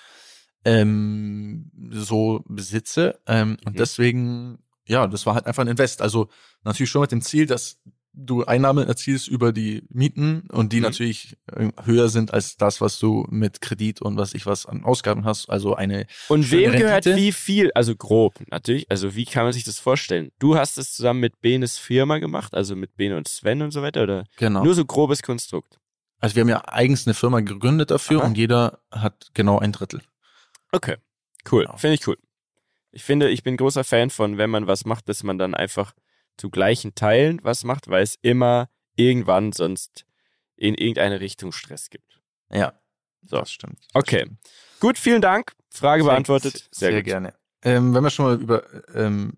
ähm, 0.65 1.71
so 1.91 2.43
besitze. 2.47 3.19
Ähm, 3.25 3.51
Mhm. 3.51 3.57
Und 3.65 3.79
deswegen, 3.79 4.59
ja, 4.85 5.07
das 5.07 5.25
war 5.25 5.35
halt 5.35 5.45
einfach 5.45 5.63
ein 5.63 5.69
Invest. 5.69 6.01
Also 6.01 6.27
natürlich 6.63 6.89
schon 6.89 7.01
mit 7.01 7.11
dem 7.11 7.21
Ziel, 7.21 7.45
dass 7.45 7.79
du 8.19 8.43
Einnahmen 8.45 8.87
erzielst 8.87 9.27
über 9.27 9.53
die 9.53 9.83
Mieten 9.89 10.47
und 10.51 10.73
die 10.73 10.77
Mhm. 10.77 10.83
natürlich 10.83 11.37
äh, 11.55 11.69
höher 11.83 12.09
sind 12.09 12.33
als 12.33 12.57
das, 12.57 12.81
was 12.81 12.97
du 12.97 13.25
mit 13.29 13.61
Kredit 13.61 14.01
und 14.01 14.17
was 14.17 14.33
ich 14.33 14.45
was 14.47 14.65
an 14.65 14.83
Ausgaben 14.83 15.23
hast. 15.23 15.49
Also 15.49 15.75
eine 15.75 16.07
Und 16.27 16.49
wem 16.51 16.71
gehört 16.71 17.05
Rendite. 17.05 17.15
wie 17.15 17.31
viel? 17.31 17.71
Also 17.73 17.95
grob 17.95 18.33
natürlich. 18.49 18.89
Also 18.89 19.15
wie 19.15 19.25
kann 19.25 19.43
man 19.43 19.53
sich 19.53 19.63
das 19.65 19.77
vorstellen? 19.79 20.31
Du 20.39 20.57
hast 20.57 20.77
es 20.79 20.93
zusammen 20.93 21.19
mit 21.19 21.39
Benes 21.41 21.77
Firma 21.77 22.17
gemacht, 22.17 22.55
also 22.55 22.75
mit 22.75 22.95
Bene 22.97 23.17
und 23.17 23.27
Sven 23.27 23.61
und 23.61 23.71
so 23.71 23.81
weiter, 23.83 24.01
oder 24.03 24.25
genau. 24.37 24.63
nur 24.63 24.73
so 24.73 24.83
grobes 24.83 25.21
Konstrukt? 25.21 25.77
Also 26.19 26.35
wir 26.35 26.41
haben 26.41 26.49
ja 26.49 26.63
eigens 26.67 27.05
eine 27.05 27.13
Firma 27.13 27.41
gegründet 27.41 27.91
dafür 27.91 28.21
Aha. 28.21 28.27
und 28.27 28.37
jeder 28.37 28.79
hat 28.91 29.29
genau 29.35 29.59
ein 29.59 29.71
Drittel. 29.71 30.01
Okay, 30.71 30.95
cool. 31.51 31.65
Genau. 31.65 31.77
Finde 31.77 31.93
ich 31.93 32.07
cool. 32.07 32.17
Ich 32.91 33.03
finde, 33.03 33.29
ich 33.29 33.43
bin 33.43 33.57
großer 33.57 33.83
Fan 33.83 34.09
von, 34.09 34.39
wenn 34.39 34.49
man 34.49 34.65
was 34.65 34.85
macht, 34.85 35.07
dass 35.07 35.21
man 35.21 35.37
dann 35.37 35.53
einfach 35.53 35.93
zu 36.37 36.49
gleichen 36.49 36.95
Teilen 36.95 37.39
was 37.43 37.63
macht, 37.63 37.87
weil 37.89 38.03
es 38.03 38.15
immer 38.21 38.69
irgendwann 38.95 39.51
sonst 39.51 40.05
in 40.55 40.73
irgendeine 40.75 41.19
Richtung 41.19 41.51
Stress 41.51 41.89
gibt. 41.89 42.19
Ja, 42.51 42.73
So. 43.23 43.37
das 43.39 43.51
stimmt. 43.51 43.79
Das 43.93 44.03
Okay. 44.03 44.21
stimmt. 44.21 44.39
Gut, 44.79 44.97
vielen 44.97 45.21
Dank. 45.21 45.53
Frage 45.71 46.03
Sehr- 46.03 46.11
beantwortet. 46.11 46.67
Sehr, 46.71 46.93
gut. 46.93 47.03
gerne. 47.05 47.33
Ähm, 47.63 47.93
wenn 47.93 48.03
wir 48.03 48.09
schon 48.09 48.25
mal 48.25 48.39
über 48.41 48.63
ähm, 48.95 49.37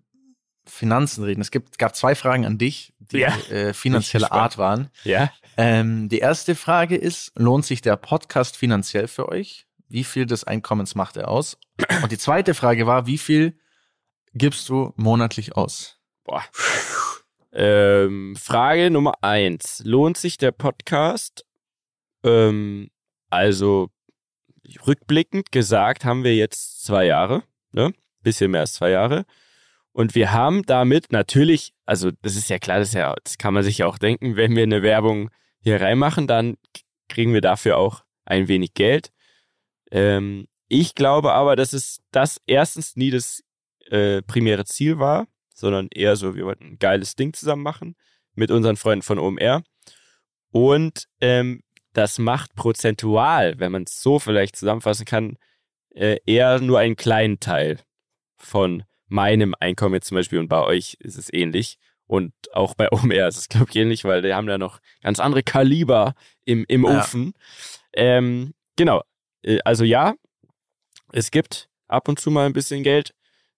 Finanzen 0.66 1.24
reden, 1.24 1.40
es 1.40 1.50
gibt, 1.50 1.78
gab 1.78 1.96
zwei 1.96 2.14
Fragen 2.14 2.44
an 2.46 2.58
dich, 2.58 2.92
die 2.98 3.18
Ja. 3.18 3.36
äh, 3.50 3.72
finanzieller 3.74 4.26
gespannt. 4.28 4.42
Art 4.42 4.58
waren. 4.58 4.90
Ja. 5.04 5.32
Ähm, 5.56 6.08
die 6.08 6.18
erste 6.18 6.54
Frage 6.54 6.96
ist, 6.96 7.32
lohnt 7.34 7.64
sich 7.66 7.80
der 7.82 7.96
Podcast 7.96 8.56
finanziell 8.56 9.08
für 9.08 9.28
euch? 9.28 9.66
Wie 9.88 10.04
viel 10.04 10.26
des 10.26 10.44
Einkommens 10.44 10.94
macht 10.94 11.16
er 11.16 11.28
aus? 11.28 11.58
Und 12.02 12.12
die 12.12 12.18
zweite 12.18 12.54
Frage 12.54 12.86
war, 12.86 13.06
wie 13.06 13.18
viel 13.18 13.58
gibst 14.32 14.68
du 14.68 14.92
monatlich 14.96 15.56
aus? 15.56 15.98
Boah. 16.30 16.44
Ähm, 17.50 18.36
Frage 18.36 18.88
Nummer 18.92 19.14
eins. 19.20 19.82
Lohnt 19.84 20.16
sich 20.16 20.38
der 20.38 20.52
Podcast? 20.52 21.44
Ähm, 22.22 22.88
also 23.30 23.90
rückblickend 24.86 25.50
gesagt 25.50 26.04
haben 26.04 26.22
wir 26.22 26.36
jetzt 26.36 26.84
zwei 26.84 27.06
Jahre, 27.06 27.42
ne? 27.72 27.92
Bisschen 28.22 28.52
mehr 28.52 28.60
als 28.60 28.74
zwei 28.74 28.90
Jahre. 28.90 29.24
Und 29.90 30.14
wir 30.14 30.30
haben 30.30 30.62
damit 30.62 31.10
natürlich, 31.10 31.74
also 31.84 32.12
das 32.22 32.36
ist 32.36 32.48
ja 32.48 32.60
klar, 32.60 32.78
das, 32.78 32.92
ja, 32.92 33.12
das 33.24 33.36
kann 33.36 33.52
man 33.52 33.64
sich 33.64 33.78
ja 33.78 33.86
auch 33.86 33.98
denken, 33.98 34.36
wenn 34.36 34.54
wir 34.54 34.62
eine 34.62 34.82
Werbung 34.82 35.30
hier 35.58 35.80
reinmachen, 35.80 36.28
dann 36.28 36.58
kriegen 37.08 37.34
wir 37.34 37.40
dafür 37.40 37.76
auch 37.76 38.04
ein 38.24 38.46
wenig 38.46 38.74
Geld. 38.74 39.10
Ähm, 39.90 40.46
ich 40.68 40.94
glaube 40.94 41.32
aber, 41.32 41.56
dass 41.56 41.72
es 41.72 41.98
das 42.12 42.40
erstens 42.46 42.94
nie 42.94 43.10
das 43.10 43.42
äh, 43.86 44.22
primäre 44.22 44.64
Ziel 44.64 45.00
war, 45.00 45.26
sondern 45.60 45.88
eher 45.92 46.16
so, 46.16 46.34
wir 46.34 46.46
wollten 46.46 46.64
ein 46.64 46.78
geiles 46.78 47.14
Ding 47.14 47.32
zusammen 47.34 47.62
machen 47.62 47.94
mit 48.34 48.50
unseren 48.50 48.76
Freunden 48.76 49.02
von 49.02 49.18
OMR. 49.18 49.62
Und 50.50 51.04
ähm, 51.20 51.62
das 51.92 52.18
macht 52.18 52.54
prozentual, 52.54 53.58
wenn 53.58 53.72
man 53.72 53.84
es 53.84 54.00
so 54.00 54.18
vielleicht 54.18 54.56
zusammenfassen 54.56 55.04
kann, 55.04 55.36
äh, 55.94 56.18
eher 56.26 56.60
nur 56.60 56.78
einen 56.78 56.96
kleinen 56.96 57.40
Teil 57.40 57.80
von 58.36 58.84
meinem 59.06 59.54
Einkommen 59.58 59.94
jetzt 59.94 60.06
zum 60.06 60.16
Beispiel 60.16 60.38
und 60.38 60.48
bei 60.48 60.62
euch 60.62 60.96
ist 61.00 61.18
es 61.18 61.32
ähnlich. 61.32 61.78
Und 62.06 62.32
auch 62.52 62.74
bei 62.74 62.90
OMR 62.90 63.28
ist 63.28 63.36
es, 63.36 63.48
glaube 63.48 63.66
ich, 63.70 63.76
ähnlich, 63.76 64.04
weil 64.04 64.22
die 64.22 64.34
haben 64.34 64.46
da 64.46 64.58
noch 64.58 64.80
ganz 65.02 65.20
andere 65.20 65.42
Kaliber 65.42 66.14
im, 66.44 66.64
im 66.68 66.84
Ja. 66.84 66.98
Ofen. 67.00 67.34
Ähm, 67.92 68.54
genau. 68.76 69.02
Äh, 69.42 69.58
Also 69.64 69.84
ja, 69.84 70.14
es 71.12 71.30
gibt 71.30 71.68
ab 71.86 72.08
und 72.08 72.18
zu 72.18 72.30
mal 72.30 72.46
ein 72.46 72.52
bisschen 72.52 72.82
Geld. 72.82 73.14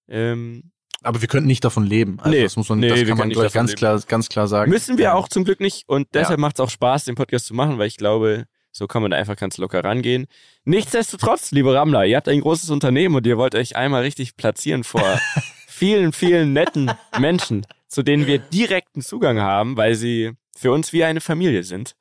Ähm, 0.09 0.72
Aber 1.03 1.21
wir 1.21 1.29
könnten 1.29 1.47
nicht 1.49 1.65
davon 1.65 1.85
leben. 1.87 2.19
Also 2.21 2.31
Nee, 2.31 2.43
das 2.43 2.57
muss 2.57 2.69
man, 2.69 2.79
nee, 2.81 2.89
das 2.89 2.99
kann 3.01 3.09
man 3.09 3.17
können 3.19 3.29
nicht 3.29 3.35
glaub 3.37 3.47
ich, 3.47 3.53
davon 3.53 3.67
ganz 3.67 3.75
klar, 3.79 4.01
ganz 4.07 4.29
klar 4.29 4.49
sagen. 4.49 4.71
Müssen 4.71 4.99
wir 4.99 5.07
Ähm, 5.11 5.13
auch 5.13 5.29
zum 5.29 5.45
Glück 5.45 5.61
nicht 5.61 5.89
und 5.89 6.09
deshalb 6.15 6.39
Ja. 6.39 6.43
macht 6.43 6.57
es 6.57 6.61
auch 6.61 6.71
Spaß, 6.71 7.05
den 7.07 7.15
Podcast 7.15 7.47
zu 7.47 7.55
machen, 7.55 7.79
weil 7.79 7.87
ich 7.89 7.97
glaube, 7.97 8.45
so 8.71 8.87
kann 8.87 9.03
man 9.03 9.11
da 9.11 9.17
einfach 9.17 9.37
ganz 9.37 9.59
locker 9.59 9.85
rangehen. 9.85 10.27
Nichtsdestotrotz, 10.65 11.51
liebe 11.51 11.75
Rammler, 11.75 12.07
ihr 12.07 12.17
habt 12.17 12.29
ein 12.29 12.41
großes 12.41 12.71
Unternehmen 12.71 13.15
und 13.17 13.27
ihr 13.27 13.37
wollt 13.37 13.55
euch 13.55 13.77
einmal 13.77 14.03
richtig 14.03 14.37
platzieren 14.37 14.85
vor 14.85 15.03
vielen, 15.67 16.13
vielen 16.13 16.53
netten 16.53 16.91
Menschen, 17.19 17.67
zu 17.89 18.03
denen 18.03 18.27
wir 18.27 18.39
direkten 18.39 19.03
Zugang 19.03 19.41
haben, 19.41 19.77
weil 19.77 19.95
sie 19.95 20.33
für 20.57 20.73
uns 20.73 20.93
wie 20.93 21.05
eine 21.05 21.21
Familie 21.21 21.65
sind. 21.65 21.95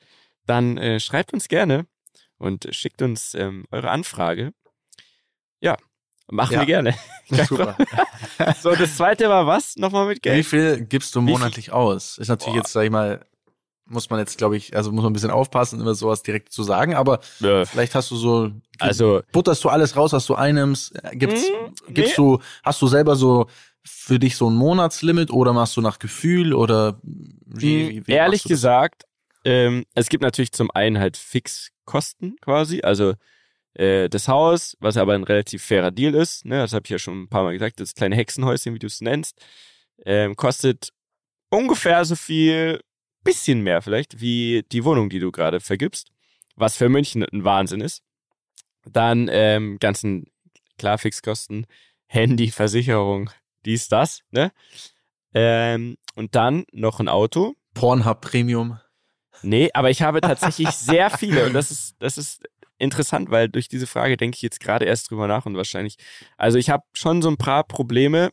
Dann 0.45 0.77
äh, 0.77 0.99
schreibt 0.99 1.33
uns 1.33 1.47
gerne 1.47 1.85
und 2.37 2.67
schickt 2.71 3.01
uns 3.01 3.33
ähm, 3.33 3.65
eure 3.71 3.89
Anfrage. 3.89 4.53
Ja, 5.59 5.75
machen 6.31 6.53
Ja. 6.53 6.59
wir 6.61 6.65
gerne. 6.65 6.95
Super. 7.47 7.77
So, 8.61 8.73
das 8.75 8.97
zweite 8.97 9.29
war 9.29 9.45
was? 9.47 9.75
Nochmal 9.77 10.07
mit 10.07 10.17
Wie 10.17 10.21
Geld? 10.29 10.45
viel 10.45 10.81
gibst 10.85 11.15
du 11.15 11.21
Wie 11.21 11.31
monatlich 11.31 11.71
aus? 11.71 12.17
Ist 12.17 12.27
natürlich 12.29 12.55
Boah. 12.55 12.61
jetzt, 12.63 12.73
sag 12.73 12.83
ich 12.83 12.89
mal, 12.91 13.25
muss 13.85 14.09
man 14.09 14.19
jetzt, 14.19 14.37
glaube 14.37 14.57
ich, 14.57 14.75
also 14.75 14.91
muss 14.91 15.03
man 15.03 15.11
ein 15.11 15.13
bisschen 15.13 15.31
aufpassen, 15.31 15.79
immer 15.79 15.93
sowas 15.95 16.23
direkt 16.23 16.51
zu 16.53 16.63
sagen, 16.63 16.95
aber 16.95 17.19
Äh, 17.41 17.65
vielleicht 17.65 17.93
hast 17.93 18.09
du 18.11 18.15
so, 18.15 18.51
also, 18.79 19.21
butterst 19.31 19.63
du 19.63 19.69
alles 19.69 19.95
raus, 19.95 20.13
was 20.13 20.25
du 20.25 20.35
einnimmst, 20.35 20.93
gibt's, 21.13 21.43
gibst 21.89 22.11
nee. 22.17 22.23
du, 22.23 22.39
hast 22.63 22.81
du 22.81 22.87
selber 22.87 23.15
so 23.15 23.47
für 23.83 24.19
dich 24.19 24.37
so 24.37 24.49
ein 24.49 24.55
Monatslimit 24.55 25.31
oder 25.31 25.53
machst 25.53 25.75
du 25.75 25.81
nach 25.81 25.99
Gefühl 25.99 26.53
oder 26.53 26.99
wie, 27.03 27.89
wie, 27.89 28.07
wie 28.07 28.11
Ehrlich 28.11 28.43
gesagt, 28.43 29.03
ähm, 29.43 29.85
es 29.95 30.07
gibt 30.07 30.21
natürlich 30.23 30.51
zum 30.51 30.69
einen 30.71 30.99
halt 30.99 31.17
Fixkosten 31.17 32.37
quasi, 32.41 32.81
also 32.83 33.13
äh, 33.73 34.09
das 34.09 34.27
Haus, 34.27 34.75
was 34.79 34.97
aber 34.97 35.13
ein 35.13 35.23
relativ 35.23 35.63
fairer 35.63 35.91
Deal 35.91 36.15
ist, 36.15 36.45
ne, 36.45 36.57
das 36.57 36.73
habe 36.73 36.83
ich 36.85 36.89
ja 36.89 36.99
schon 36.99 37.23
ein 37.23 37.29
paar 37.29 37.43
Mal 37.43 37.53
gesagt, 37.53 37.79
das 37.79 37.93
kleine 37.93 38.15
Hexenhäuschen, 38.15 38.73
wie 38.73 38.79
du 38.79 38.87
es 38.87 39.01
nennst, 39.01 39.39
ähm, 40.05 40.35
kostet 40.35 40.89
ungefähr 41.49 42.03
so 42.05 42.15
viel, 42.15 42.81
bisschen 43.23 43.61
mehr 43.61 43.81
vielleicht, 43.81 44.19
wie 44.19 44.63
die 44.71 44.83
Wohnung, 44.83 45.09
die 45.09 45.19
du 45.19 45.31
gerade 45.31 45.59
vergibst, 45.59 46.09
was 46.55 46.75
für 46.75 46.89
München 46.89 47.23
ein 47.23 47.43
Wahnsinn 47.43 47.81
ist. 47.81 48.01
Dann 48.85 49.29
ähm, 49.31 49.77
ganzen, 49.79 50.25
klar, 50.77 50.97
Fixkosten, 50.97 51.67
Handy, 52.07 52.51
Versicherung, 52.51 53.29
dies, 53.65 53.87
das, 53.87 54.21
ne? 54.31 54.51
Ähm, 55.33 55.97
und 56.15 56.35
dann 56.35 56.65
noch 56.73 56.99
ein 56.99 57.07
Auto, 57.07 57.55
Pornhub 57.73 58.19
Premium. 58.19 58.79
Nee, 59.43 59.69
aber 59.73 59.89
ich 59.89 60.01
habe 60.01 60.19
tatsächlich 60.19 60.69
sehr 60.71 61.09
viele 61.09 61.45
und 61.45 61.53
das 61.53 61.71
ist, 61.71 61.95
das 61.99 62.17
ist 62.17 62.43
interessant, 62.81 63.31
weil 63.31 63.49
durch 63.49 63.67
diese 63.67 63.87
Frage 63.87 64.17
denke 64.17 64.35
ich 64.35 64.41
jetzt 64.41 64.59
gerade 64.59 64.85
erst 64.85 65.09
drüber 65.09 65.27
nach 65.27 65.45
und 65.45 65.55
wahrscheinlich, 65.55 65.97
also 66.37 66.57
ich 66.57 66.69
habe 66.69 66.83
schon 66.93 67.21
so 67.21 67.29
ein 67.29 67.37
paar 67.37 67.63
Probleme. 67.63 68.31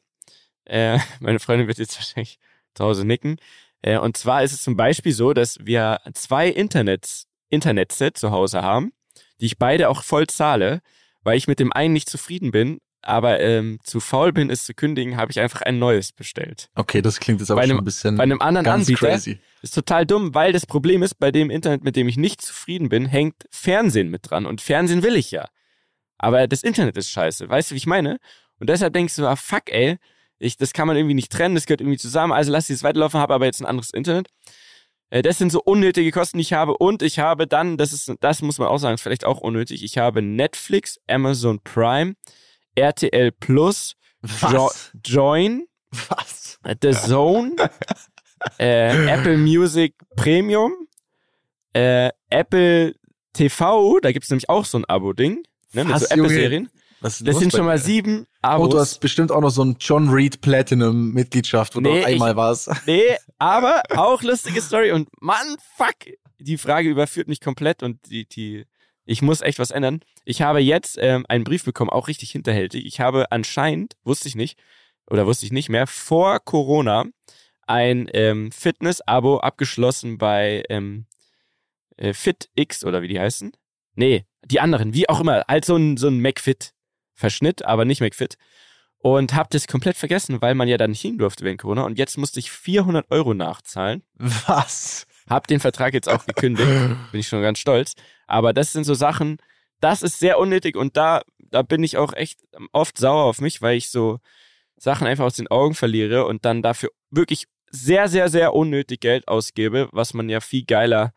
Äh, 0.65 0.99
meine 1.21 1.39
Freundin 1.39 1.69
wird 1.69 1.79
jetzt 1.79 1.97
wahrscheinlich 1.97 2.39
zu 2.75 2.85
Hause 2.85 3.05
nicken. 3.05 3.37
Äh, 3.83 3.99
und 3.99 4.17
zwar 4.17 4.43
ist 4.43 4.53
es 4.53 4.63
zum 4.63 4.77
Beispiel 4.77 5.13
so, 5.13 5.33
dass 5.33 5.59
wir 5.61 6.01
zwei 6.15 6.49
Internets, 6.49 7.27
Internetsets 7.51 8.21
zu 8.21 8.31
Hause 8.31 8.63
haben, 8.63 8.93
die 9.41 9.47
ich 9.47 9.59
beide 9.59 9.89
auch 9.89 10.03
voll 10.03 10.27
zahle, 10.27 10.81
weil 11.23 11.37
ich 11.37 11.49
mit 11.49 11.61
dem 11.61 11.73
einen 11.73 11.93
nicht 11.93 12.09
zufrieden 12.09 12.51
bin, 12.51 12.81
aber 13.03 13.41
ähm, 13.41 13.79
zu 13.85 14.01
faul 14.01 14.33
bin, 14.33 14.51
es 14.51 14.65
zu 14.65 14.75
kündigen, 14.75 15.17
habe 15.17 15.31
ich 15.31 15.39
einfach 15.41 15.63
ein 15.63 15.79
neues 15.79 16.13
bestellt. 16.13 16.69
Okay, 16.75 17.01
das 17.01 17.21
klingt 17.21 17.41
jetzt 17.41 17.51
aber 17.51 17.61
einem- 17.61 17.71
schon 17.71 17.79
ein 17.81 17.85
bisschen 17.85 18.17
Bei 18.17 18.25
einem 18.25 18.41
anderen 18.43 18.65
ganz 18.65 18.89
Anbieter 18.89 19.09
crazy. 19.09 19.39
ist 19.63 19.75
total 19.75 20.05
dumm, 20.07 20.35
weil 20.35 20.53
das 20.53 20.67
Problem 20.67 21.03
ist, 21.03 21.15
bei 21.19 21.31
dem 21.31 21.51
Internet, 21.51 21.85
mit 21.85 21.97
dem 21.97 22.09
ich 22.09 22.17
nicht 22.17 22.43
zufrieden 22.43 22.89
bin, 22.89 23.07
hängt 23.07 23.37
Fernsehen 23.51 24.11
mit 24.11 24.29
dran. 24.31 24.47
Und 24.47 24.61
Fernsehen 24.61 25.03
will 25.03 25.17
ich 25.17 25.31
ja. 25.31 25.47
Aber 26.19 26.49
das 26.49 26.63
Internet 26.65 26.97
ist 26.97 27.11
scheiße. 27.11 27.49
Weißt 27.49 27.71
du, 27.71 27.75
wie 27.75 27.79
ich 27.79 27.87
meine? 27.87 28.19
Und 28.59 28.69
deshalb 28.69 28.93
denkst 28.93 29.15
du, 29.17 29.27
ah, 29.27 29.37
fuck, 29.37 29.71
ey, 29.71 29.97
ich, 30.41 30.57
das 30.57 30.73
kann 30.73 30.87
man 30.89 30.97
irgendwie 30.97 31.15
nicht 31.15 31.31
trennen, 31.33 31.55
das 31.55 31.67
gehört 31.67 31.81
irgendwie 31.81 31.99
zusammen. 31.99 32.33
Also 32.33 32.51
lass 32.51 32.69
ich 32.71 32.75
es 32.75 32.83
weiterlaufen, 32.83 33.21
habe 33.21 33.35
aber 33.35 33.47
jetzt 33.47 33.61
ein 33.61 33.67
anderes 33.67 33.91
Internet. 33.91 34.29
Äh, 35.11 35.23
Das 35.23 35.39
sind 35.39 35.51
so 35.53 35.63
unnötige 35.63 36.11
Kosten, 36.11 36.39
die 36.39 36.43
ich 36.43 36.53
habe. 36.53 36.77
Und 36.77 37.03
ich 37.03 37.21
habe 37.21 37.47
dann, 37.47 37.77
das 37.77 37.93
ist, 37.93 38.13
das 38.21 38.43
muss 38.43 38.59
man 38.59 38.67
auch 38.69 38.79
sagen, 38.79 38.95
ist 38.95 39.03
vielleicht 39.03 39.25
auch 39.25 39.41
unnötig. 39.41 39.85
Ich 39.85 39.99
habe 39.99 40.21
Netflix, 40.23 40.99
Amazon 41.09 41.61
Prime, 41.63 42.15
RTL 42.79 43.33
Plus, 43.33 43.95
jo? 44.51 44.71
Join, 45.05 45.67
Was? 46.09 46.59
The 46.83 46.93
Zone, 46.93 47.57
äh, 48.59 49.07
Apple 49.09 49.39
Music 49.39 49.95
Premium, 50.17 50.73
äh, 51.73 52.11
Apple 52.31 52.95
TV, 53.33 53.99
da 54.01 54.13
gibt's 54.13 54.31
nämlich 54.31 54.49
auch 54.49 54.65
so 54.65 54.79
ein 54.79 54.85
Abo-Ding, 54.85 55.43
ne, 55.73 55.85
mit 55.85 55.95
Was, 55.95 56.03
so 56.03 56.15
Apple-Serien. 56.15 56.69
Das 57.01 57.19
sind 57.19 57.53
schon 57.53 57.65
mal 57.67 57.79
sieben 57.79 58.27
Oh, 58.43 58.47
Abos. 58.49 58.71
du 58.71 58.79
hast 58.81 59.01
bestimmt 59.01 59.31
auch 59.33 59.41
noch 59.41 59.51
so 59.51 59.65
ein 59.65 59.77
John 59.81 60.09
Reed 60.09 60.41
Platinum 60.41 61.13
Mitgliedschaft, 61.13 61.75
wo 61.77 61.81
Nee, 61.81 62.01
du 62.01 62.07
einmal 62.07 62.31
ich- 62.33 62.37
warst. 62.37 62.71
Nee, 62.87 63.17
aber 63.39 63.83
auch 63.97 64.23
lustige 64.23 64.61
Story 64.61 64.91
und 64.93 65.09
Mann, 65.21 65.57
fuck, 65.77 65.95
die 66.41 66.59
Frage 66.59 66.89
überführt 66.89 67.29
mich 67.29 67.41
komplett 67.41 67.83
und 67.85 67.99
die, 68.11 68.27
die, 68.27 68.65
ich 69.09 69.23
muss 69.23 69.41
echt 69.41 69.59
was 69.59 69.71
ändern. 69.71 70.01
Ich 70.27 70.43
habe 70.43 70.61
jetzt 70.61 70.99
ähm, 71.01 71.25
einen 71.29 71.45
Brief 71.45 71.65
bekommen, 71.65 71.89
auch 71.89 72.09
richtig 72.09 72.31
hinterhältig. 72.31 72.85
Ich 72.85 73.01
habe 73.01 73.33
anscheinend, 73.33 73.97
wusste 74.05 74.29
ich 74.29 74.37
nicht, 74.37 74.59
oder 75.09 75.27
wusste 75.27 75.47
ich 75.47 75.53
nicht 75.53 75.71
mehr, 75.71 75.87
vor 75.87 76.41
Corona 76.41 77.07
ein 77.67 78.11
ähm, 78.13 78.53
Fitness-Abo 78.53 79.39
abgeschlossen 79.39 80.19
bei 80.19 80.63
ähm, 80.69 81.07
äh, 81.97 82.13
FitX 82.13 82.85
oder 82.85 83.01
wie 83.01 83.09
die 83.09 83.19
heißen. 83.19 83.53
Nee, 83.95 84.27
die 84.45 84.61
anderen, 84.61 84.93
wie 84.93 85.09
auch 85.09 85.21
immer, 85.21 85.43
halt 85.49 85.65
so 85.65 85.77
ein, 85.77 85.97
so 85.97 86.09
ein 86.09 86.21
McFit-Verschnitt, 86.21 87.65
aber 87.65 87.87
nicht 87.87 88.03
McFit. 88.03 88.37
Und 88.99 89.35
hab 89.35 89.49
das 89.49 89.69
komplett 89.69 89.97
vergessen, 89.97 90.43
weil 90.43 90.55
man 90.55 90.69
ja 90.69 90.77
dann 90.77 90.91
nicht 90.91 91.01
hin 91.01 91.17
durfte 91.17 91.45
während 91.45 91.63
Corona. 91.63 91.83
Und 91.85 91.99
jetzt 91.99 92.19
musste 92.19 92.41
ich 92.41 92.51
400 92.51 93.11
Euro 93.11 93.33
nachzahlen. 93.33 94.03
Was? 94.15 95.07
Hab 95.29 95.47
den 95.47 95.61
Vertrag 95.61 95.95
jetzt 95.95 96.09
auch 96.09 96.27
gekündigt. 96.27 96.69
bin 97.13 97.21
ich 97.21 97.29
schon 97.29 97.43
ganz 97.43 97.59
stolz. 97.59 97.95
Aber 98.27 98.53
das 98.53 98.73
sind 98.73 98.85
so 98.85 98.95
Sachen, 98.95 99.39
das 99.81 100.03
ist 100.03 100.19
sehr 100.19 100.39
unnötig 100.39 100.77
und 100.77 100.97
da, 100.97 101.23
da 101.39 101.63
bin 101.63 101.83
ich 101.85 101.97
auch 101.97 102.13
echt 102.13 102.41
oft 102.73 102.99
sauer 102.99 103.25
auf 103.25 103.41
mich, 103.41 103.63
weil 103.63 103.77
ich 103.77 103.91
so 103.91 104.19
Sachen 104.77 105.07
einfach 105.07 105.25
aus 105.25 105.37
den 105.37 105.49
Augen 105.49 105.75
verliere 105.75 106.27
und 106.27 106.45
dann 106.45 106.63
dafür 106.63 106.91
wirklich 107.11 107.47
sehr, 107.71 108.09
sehr, 108.09 108.29
sehr 108.29 108.55
unnötig 108.55 109.01
Geld 109.01 109.29
ausgebe, 109.29 109.89
was 109.93 110.15
man 110.15 110.29
ja 110.29 110.41
viel 110.41 110.65
geiler 110.65 111.13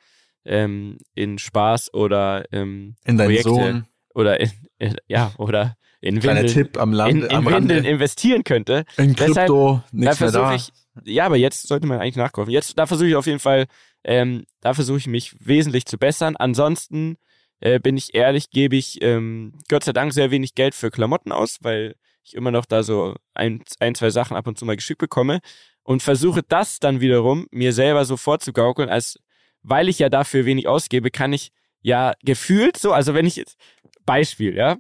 ähm, 0.46 0.98
in 1.14 1.38
Spaß 1.38 1.94
oder 1.94 2.46
ähm, 2.52 2.96
In 3.06 3.18
deinen 3.18 3.28
Projekte 3.28 3.50
Sohn. 3.50 3.86
Oder 4.14 4.40
in, 4.40 4.52
in, 4.80 4.96
ja 5.08 5.32
oder 5.38 5.76
in 6.02 6.20
Kleiner 6.20 6.42
Windeln, 6.42 6.54
Tipp 6.56 6.78
am 6.78 6.94
Land, 6.94 7.12
in, 7.12 7.22
in 7.24 7.32
am 7.32 7.46
Windeln 7.46 7.80
Rande. 7.80 7.90
investieren 7.90 8.44
könnte. 8.44 8.86
In 8.98 9.16
Krypto, 9.16 9.84
nichts 9.92 10.20
mehr 10.20 10.32
da. 10.32 10.56
ich, 10.56 10.72
ja, 11.04 11.26
aber 11.26 11.38
jetzt 11.38 11.68
sollte 11.68 11.86
man 11.86 12.00
eigentlich 12.00 12.16
nachkaufen. 12.16 12.52
Jetzt, 12.52 12.78
da 12.78 12.88
versuche 12.88 13.10
ich 13.10 13.16
auf 13.16 13.28
jeden 13.28 13.40
Fall, 13.40 13.68
ähm, 14.04 14.46
da 14.62 14.74
versuche 14.74 14.98
ich 14.98 15.08
mich 15.08 15.36
wesentlich 15.40 15.86
zu 15.86 16.00
bessern. 16.00 16.36
Ansonsten 16.36 17.18
äh, 17.60 17.80
bin 17.80 17.98
ich 17.98 18.16
ehrlich, 18.16 18.50
gebe 18.50 18.76
ich 18.76 19.02
ähm, 19.04 19.54
Gott 19.70 19.84
sei 19.84 19.94
Dank 19.94 20.12
sehr 20.12 20.32
wenig 20.32 20.56
Geld 20.56 20.74
für 20.74 20.90
Klamotten 20.90 21.32
aus, 21.32 21.60
weil 21.62 21.96
ich 22.24 22.34
immer 22.34 22.52
noch 22.52 22.66
da 22.66 22.82
so 22.82 23.16
ein, 23.34 23.62
ein, 23.80 23.96
zwei 23.96 24.10
Sachen 24.10 24.36
ab 24.36 24.48
und 24.48 24.58
zu 24.58 24.66
mal 24.66 24.76
geschickt 24.76 25.00
bekomme 25.00 25.40
und 25.84 26.02
versuche 26.02 26.42
das 26.48 26.80
dann 26.80 27.02
wiederum 27.02 27.48
mir 27.52 27.74
selber 27.74 28.06
so 28.06 28.18
vorzugaukeln, 28.18 28.90
als 28.90 29.20
weil 29.64 29.90
ich 29.90 30.00
ja 30.00 30.10
dafür 30.10 30.46
wenig 30.46 30.68
ausgebe, 30.68 31.12
kann 31.12 31.34
ich 31.34 31.52
ja 31.82 32.14
gefühlt 32.24 32.78
so, 32.78 32.94
also 32.94 33.14
wenn 33.14 33.26
ich 33.26 33.36
jetzt, 33.36 33.58
Beispiel, 34.06 34.56
ja, 34.56 34.78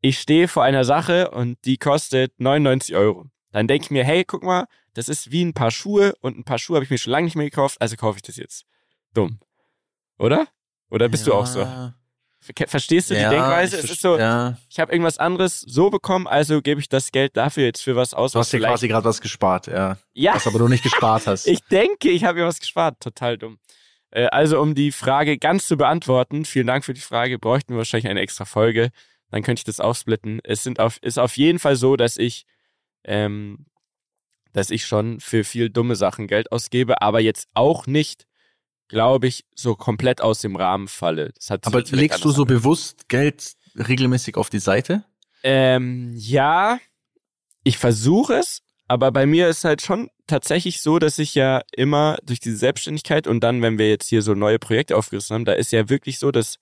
ich 0.00 0.18
stehe 0.18 0.48
vor 0.48 0.62
einer 0.64 0.84
Sache 0.84 1.30
und 1.30 1.58
die 1.64 1.76
kostet 1.78 2.32
99 2.40 2.94
Euro. 2.96 3.26
Dann 3.52 3.68
denke 3.68 3.84
ich 3.86 3.90
mir, 3.90 4.04
hey, 4.04 4.24
guck 4.24 4.42
mal, 4.42 4.66
das 4.94 5.08
ist 5.08 5.30
wie 5.30 5.44
ein 5.44 5.54
paar 5.54 5.70
Schuhe 5.70 6.14
und 6.20 6.38
ein 6.38 6.44
paar 6.44 6.58
Schuhe 6.58 6.76
habe 6.76 6.84
ich 6.84 6.90
mir 6.90 6.98
schon 6.98 7.12
lange 7.12 7.26
nicht 7.26 7.36
mehr 7.36 7.44
gekauft, 7.48 7.80
also 7.80 7.96
kaufe 7.96 8.16
ich 8.18 8.22
das 8.22 8.36
jetzt. 8.36 8.64
Dumm. 9.14 9.38
Oder? 10.18 10.46
Oder 10.90 11.08
bist 11.08 11.26
du 11.26 11.32
auch 11.34 11.46
so? 11.46 11.64
Ver- 12.44 12.66
Verstehst 12.66 13.08
du 13.10 13.14
die 13.14 13.20
Denkweise? 13.20 13.78
Es 13.78 13.84
ist 13.88 14.00
so, 14.00 14.18
Ja. 14.18 14.58
ich 14.68 14.80
habe 14.80 14.90
irgendwas 14.92 15.18
anderes 15.18 15.60
so 15.60 15.90
bekommen, 15.90 16.26
also 16.26 16.60
gebe 16.60 16.80
ich 16.80 16.88
das 16.88 17.12
Geld 17.12 17.36
dafür 17.36 17.64
jetzt 17.64 17.82
für 17.82 17.94
was 17.94 18.14
aus. 18.14 18.32
Du 18.32 18.40
hast 18.40 18.52
dir 18.52 18.58
quasi 18.60 18.88
gerade 18.88 19.04
was 19.04 19.20
gespart, 19.20 19.68
ja. 19.68 19.96
ja, 20.12 20.34
Was 20.34 20.46
aber 20.48 20.58
du 20.58 20.66
nicht 20.68 20.82
gespart 20.82 21.26
hast. 21.26 21.46
ich 21.46 21.60
denke, 21.70 22.10
ich 22.10 22.24
habe 22.24 22.40
mir 22.40 22.46
was 22.46 22.58
gespart. 22.58 22.98
Total 23.00 23.38
dumm. 23.38 23.58
Äh, 24.12 24.26
Also, 24.26 24.60
um 24.60 24.74
die 24.74 24.92
Frage 24.92 25.38
ganz 25.38 25.66
zu 25.66 25.76
beantworten, 25.76 26.44
vielen 26.44 26.66
Dank 26.66 26.84
für 26.84 26.94
die 26.94 27.00
Frage, 27.00 27.38
bräuchten 27.38 27.74
wir 27.74 27.78
wahrscheinlich 27.78 28.08
eine 28.08 28.20
extra 28.20 28.44
Folge. 28.44 28.90
Dann 29.30 29.42
könnte 29.42 29.60
ich 29.60 29.64
das 29.64 29.80
aufsplitten. 29.80 30.40
Es 30.44 30.62
sind 30.62 30.78
auf, 30.78 30.98
ist 31.02 31.18
auf 31.18 31.36
jeden 31.36 31.58
Fall 31.58 31.76
so, 31.76 31.96
dass 31.96 32.18
ich, 32.18 32.46
ähm, 33.04 33.66
dass 34.52 34.70
ich 34.70 34.84
schon 34.84 35.20
für 35.20 35.42
viel 35.42 35.70
dumme 35.70 35.96
Sachen 35.96 36.26
Geld 36.26 36.52
ausgebe, 36.52 37.00
aber 37.00 37.20
jetzt 37.20 37.48
auch 37.54 37.86
nicht, 37.86 38.26
glaube 38.88 39.26
ich, 39.26 39.46
so 39.54 39.74
komplett 39.74 40.20
aus 40.20 40.40
dem 40.40 40.54
Rahmen 40.54 40.86
falle. 40.86 41.32
Das 41.34 41.48
hat 41.48 41.66
aber 41.66 41.82
legst 41.82 42.24
du 42.24 42.30
so 42.30 42.44
bewusst 42.44 43.08
Geld 43.08 43.54
regelmäßig 43.74 44.36
auf 44.36 44.50
die 44.50 44.58
Seite? 44.58 45.04
Ähm, 45.42 46.12
ja, 46.14 46.78
ich 47.64 47.78
versuche 47.78 48.34
es, 48.34 48.62
aber 48.92 49.10
bei 49.10 49.24
mir 49.24 49.48
ist 49.48 49.64
halt 49.64 49.80
schon 49.80 50.10
tatsächlich 50.26 50.82
so, 50.82 50.98
dass 50.98 51.18
ich 51.18 51.34
ja 51.34 51.62
immer 51.74 52.18
durch 52.24 52.40
diese 52.40 52.58
Selbstständigkeit 52.58 53.26
und 53.26 53.40
dann, 53.40 53.62
wenn 53.62 53.78
wir 53.78 53.88
jetzt 53.88 54.06
hier 54.10 54.20
so 54.20 54.34
neue 54.34 54.58
Projekte 54.58 54.98
aufgerissen 54.98 55.32
haben, 55.32 55.44
da 55.46 55.54
ist 55.54 55.72
ja 55.72 55.88
wirklich 55.88 56.18
so, 56.18 56.30
dass 56.30 56.56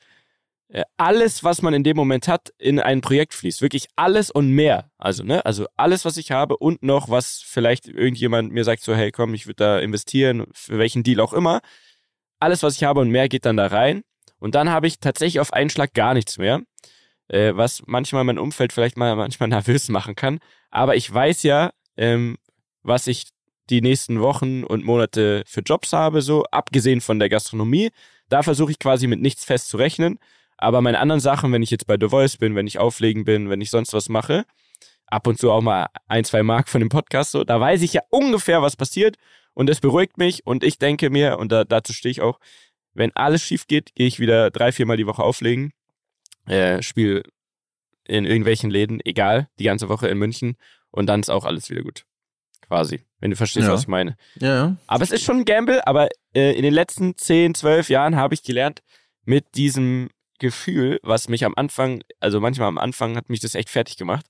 äh, 0.68 0.84
alles, 0.96 1.42
was 1.42 1.60
man 1.60 1.74
in 1.74 1.82
dem 1.82 1.96
Moment 1.96 2.28
hat, 2.28 2.52
in 2.56 2.78
ein 2.78 3.00
Projekt 3.00 3.34
fließt. 3.34 3.62
Wirklich 3.62 3.88
alles 3.96 4.30
und 4.30 4.50
mehr. 4.50 4.92
Also, 4.96 5.24
ne, 5.24 5.44
also 5.44 5.66
alles, 5.76 6.04
was 6.04 6.18
ich 6.18 6.30
habe 6.30 6.56
und 6.56 6.84
noch, 6.84 7.08
was 7.08 7.42
vielleicht 7.44 7.88
irgendjemand 7.88 8.52
mir 8.52 8.62
sagt, 8.62 8.84
so, 8.84 8.94
hey, 8.94 9.10
komm, 9.10 9.34
ich 9.34 9.46
würde 9.48 9.56
da 9.56 9.78
investieren, 9.80 10.46
für 10.52 10.78
welchen 10.78 11.02
Deal 11.02 11.18
auch 11.18 11.32
immer. 11.32 11.62
Alles, 12.38 12.62
was 12.62 12.76
ich 12.76 12.84
habe 12.84 13.00
und 13.00 13.10
mehr, 13.10 13.28
geht 13.28 13.44
dann 13.44 13.56
da 13.56 13.66
rein. 13.66 14.02
Und 14.38 14.54
dann 14.54 14.70
habe 14.70 14.86
ich 14.86 15.00
tatsächlich 15.00 15.40
auf 15.40 15.52
einen 15.52 15.68
Schlag 15.68 15.94
gar 15.94 16.14
nichts 16.14 16.38
mehr 16.38 16.62
äh, 17.30 17.56
was 17.56 17.82
manchmal 17.86 18.24
mein 18.24 18.38
Umfeld 18.38 18.72
vielleicht 18.72 18.96
mal 18.96 19.16
manchmal 19.16 19.48
nervös 19.48 19.88
machen 19.88 20.14
kann. 20.14 20.38
Aber 20.70 20.96
ich 20.96 21.12
weiß 21.12 21.42
ja, 21.44 21.70
ähm, 22.00 22.38
was 22.82 23.06
ich 23.06 23.28
die 23.68 23.82
nächsten 23.82 24.20
Wochen 24.20 24.64
und 24.64 24.84
Monate 24.84 25.44
für 25.46 25.60
Jobs 25.60 25.92
habe, 25.92 26.22
so 26.22 26.44
abgesehen 26.50 27.00
von 27.00 27.18
der 27.20 27.28
Gastronomie. 27.28 27.90
Da 28.28 28.42
versuche 28.42 28.72
ich 28.72 28.78
quasi 28.78 29.06
mit 29.06 29.20
nichts 29.20 29.44
festzurechnen. 29.44 30.18
Aber 30.56 30.80
meine 30.80 30.98
anderen 30.98 31.20
Sachen, 31.20 31.52
wenn 31.52 31.62
ich 31.62 31.70
jetzt 31.70 31.86
bei 31.86 31.96
The 32.00 32.08
Voice 32.08 32.36
bin, 32.36 32.56
wenn 32.56 32.66
ich 32.66 32.78
auflegen 32.78 33.24
bin, 33.24 33.48
wenn 33.50 33.60
ich 33.60 33.70
sonst 33.70 33.92
was 33.92 34.08
mache, 34.08 34.44
ab 35.06 35.26
und 35.26 35.38
zu 35.38 35.52
auch 35.52 35.62
mal 35.62 35.86
ein, 36.08 36.24
zwei 36.24 36.42
Mark 36.42 36.68
von 36.68 36.80
dem 36.80 36.88
Podcast, 36.88 37.32
so, 37.32 37.44
da 37.44 37.60
weiß 37.60 37.82
ich 37.82 37.92
ja 37.92 38.02
ungefähr, 38.10 38.62
was 38.62 38.76
passiert 38.76 39.16
und 39.54 39.70
es 39.70 39.80
beruhigt 39.80 40.18
mich 40.18 40.46
und 40.46 40.64
ich 40.64 40.78
denke 40.78 41.10
mir, 41.10 41.38
und 41.38 41.52
da, 41.52 41.64
dazu 41.64 41.92
stehe 41.92 42.10
ich 42.10 42.20
auch, 42.20 42.38
wenn 42.94 43.14
alles 43.16 43.42
schief 43.42 43.66
geht, 43.66 43.94
gehe 43.94 44.06
ich 44.06 44.20
wieder 44.20 44.50
drei, 44.50 44.72
viermal 44.72 44.96
die 44.96 45.06
Woche 45.06 45.22
auflegen 45.22 45.72
äh, 46.46 46.82
Spiel 46.82 47.22
in 48.04 48.24
irgendwelchen 48.24 48.70
Läden, 48.70 49.00
egal, 49.04 49.48
die 49.58 49.64
ganze 49.64 49.88
Woche 49.88 50.08
in 50.08 50.18
München 50.18 50.56
und 50.90 51.06
dann 51.06 51.20
ist 51.20 51.30
auch 51.30 51.44
alles 51.44 51.70
wieder 51.70 51.82
gut. 51.82 52.04
Quasi, 52.66 53.00
wenn 53.18 53.30
du 53.30 53.36
verstehst, 53.36 53.66
Ja. 53.66 53.72
was 53.72 53.82
ich 53.82 53.88
meine. 53.88 54.16
Ja, 54.40 54.48
ja. 54.54 54.76
Aber 54.86 55.02
es 55.02 55.10
ist 55.10 55.24
schon 55.24 55.38
ein 55.38 55.44
Gamble, 55.44 55.84
aber 55.86 56.08
äh, 56.34 56.52
in 56.56 56.62
den 56.62 56.72
letzten 56.74 57.16
10, 57.16 57.54
12 57.54 57.88
Jahren 57.88 58.16
habe 58.16 58.34
ich 58.34 58.42
gelernt, 58.42 58.82
mit 59.24 59.54
diesem 59.56 60.08
Gefühl, 60.38 61.00
was 61.02 61.28
mich 61.28 61.44
am 61.44 61.54
Anfang, 61.56 62.02
also 62.20 62.40
manchmal 62.40 62.68
am 62.68 62.78
Anfang 62.78 63.16
hat 63.16 63.28
mich 63.28 63.40
das 63.40 63.54
echt 63.54 63.68
fertig 63.70 63.96
gemacht. 63.96 64.24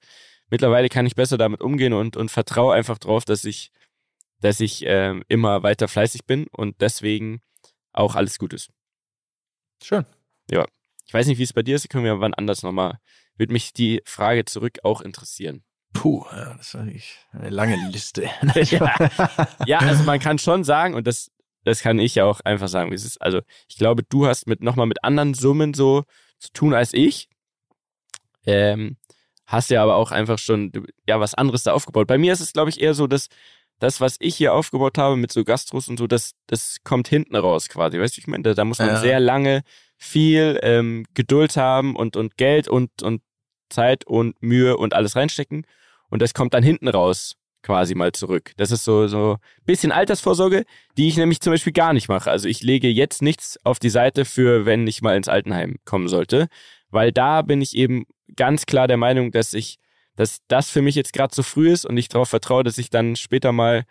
Mittlerweile 0.48 0.88
kann 0.88 1.06
ich 1.06 1.14
besser 1.14 1.38
damit 1.38 1.60
umgehen 1.60 1.92
und, 1.92 2.16
und 2.16 2.30
vertraue 2.30 2.74
einfach 2.74 2.98
drauf, 2.98 3.24
dass 3.24 3.44
ich, 3.44 3.70
dass 4.40 4.58
ich 4.58 4.82
ähm, 4.86 5.22
immer 5.28 5.62
weiter 5.62 5.86
fleißig 5.86 6.24
bin 6.24 6.46
und 6.48 6.80
deswegen 6.80 7.40
auch 7.92 8.16
alles 8.16 8.38
gut 8.38 8.52
ist. 8.52 8.70
Schön. 9.82 10.04
Ich 11.06 11.14
weiß 11.14 11.26
nicht, 11.26 11.38
wie 11.38 11.42
es 11.42 11.52
bei 11.52 11.62
dir 11.64 11.74
ist, 11.74 11.88
können 11.90 12.04
wir 12.04 12.20
wann 12.20 12.34
anders 12.34 12.62
nochmal. 12.62 13.00
Würde 13.36 13.52
mich 13.52 13.72
die 13.72 14.00
Frage 14.04 14.44
zurück 14.44 14.78
auch 14.84 15.00
interessieren. 15.00 15.64
Puh, 15.92 16.24
ja, 16.30 16.54
das 16.54 16.68
ist 16.68 16.74
eigentlich 16.76 17.18
eine 17.32 17.50
lange 17.50 17.76
Liste. 17.90 18.28
ja. 18.54 18.94
ja, 19.66 19.78
also 19.78 20.04
man 20.04 20.20
kann 20.20 20.38
schon 20.38 20.64
sagen, 20.64 20.94
und 20.94 21.06
das, 21.06 21.30
das 21.64 21.80
kann 21.80 21.98
ich 21.98 22.14
ja 22.14 22.24
auch 22.24 22.40
einfach 22.40 22.68
sagen, 22.68 22.92
es 22.92 23.04
ist. 23.04 23.20
Also 23.20 23.40
ich 23.68 23.76
glaube, 23.76 24.02
du 24.02 24.26
hast 24.26 24.46
mit 24.46 24.62
nochmal 24.62 24.86
mit 24.86 25.02
anderen 25.04 25.34
Summen 25.34 25.74
so 25.74 26.04
zu 26.38 26.52
tun 26.52 26.74
als 26.74 26.94
ich. 26.94 27.28
Ähm, 28.46 28.96
hast 29.46 29.70
ja 29.70 29.82
aber 29.82 29.96
auch 29.96 30.12
einfach 30.12 30.38
schon 30.38 30.72
ja 31.06 31.20
was 31.20 31.34
anderes 31.34 31.64
da 31.64 31.72
aufgebaut. 31.72 32.06
Bei 32.06 32.18
mir 32.18 32.32
ist 32.32 32.40
es, 32.40 32.52
glaube 32.52 32.70
ich, 32.70 32.80
eher 32.80 32.94
so, 32.94 33.06
dass 33.06 33.28
das, 33.80 34.00
was 34.00 34.16
ich 34.20 34.36
hier 34.36 34.54
aufgebaut 34.54 34.96
habe 34.98 35.16
mit 35.16 35.32
so 35.32 35.42
Gastros 35.42 35.88
und 35.88 35.98
so, 35.98 36.06
das, 36.06 36.32
das 36.46 36.76
kommt 36.84 37.08
hinten 37.08 37.34
raus 37.34 37.68
quasi. 37.68 37.98
Weißt 37.98 38.16
du, 38.16 38.20
ich 38.20 38.26
meine, 38.26 38.42
da, 38.42 38.54
da 38.54 38.64
muss 38.64 38.78
man 38.78 38.88
Ja. 38.88 38.96
sehr 38.96 39.20
lange 39.20 39.62
viel 39.96 40.60
ähm, 40.62 41.04
Geduld 41.14 41.56
haben 41.56 41.96
und, 41.96 42.16
und 42.16 42.36
Geld 42.36 42.68
und, 42.68 43.02
und 43.02 43.22
Zeit 43.70 44.06
und 44.06 44.40
Mühe 44.42 44.76
und 44.76 44.94
alles 44.94 45.16
reinstecken. 45.16 45.66
Und 46.10 46.20
das 46.22 46.34
kommt 46.34 46.54
dann 46.54 46.62
hinten 46.62 46.88
raus 46.88 47.36
quasi 47.62 47.94
mal 47.94 48.12
zurück. 48.12 48.52
Das 48.56 48.70
ist 48.70 48.84
so, 48.84 49.06
so 49.06 49.36
bisschen 49.64 49.92
Altersvorsorge, 49.92 50.64
die 50.96 51.08
ich 51.08 51.16
nämlich 51.16 51.40
zum 51.40 51.52
Beispiel 51.52 51.72
gar 51.72 51.92
nicht 51.92 52.08
mache. 52.08 52.30
Also 52.30 52.48
ich 52.48 52.62
lege 52.62 52.88
jetzt 52.88 53.22
nichts 53.22 53.58
auf 53.64 53.78
die 53.78 53.90
Seite 53.90 54.24
für, 54.24 54.66
wenn 54.66 54.86
ich 54.86 55.02
mal 55.02 55.16
ins 55.16 55.28
Altenheim 55.28 55.76
kommen 55.84 56.08
sollte, 56.08 56.48
weil 56.90 57.12
da 57.12 57.42
bin 57.42 57.60
ich 57.60 57.76
eben 57.76 58.06
ganz 58.36 58.66
klar 58.66 58.88
der 58.88 58.96
Meinung, 58.96 59.30
dass 59.30 59.54
ich, 59.54 59.78
dass 60.16 60.40
das 60.48 60.70
für 60.70 60.82
mich 60.82 60.94
jetzt 60.94 61.12
gerade 61.12 61.34
zu 61.34 61.42
früh 61.42 61.70
ist 61.70 61.84
und 61.84 61.96
ich 61.96 62.08
darauf 62.08 62.28
vertraue, 62.28 62.64
dass 62.64 62.78
ich 62.78 62.90
dann 62.90 63.16
später 63.16 63.52
mal 63.52 63.84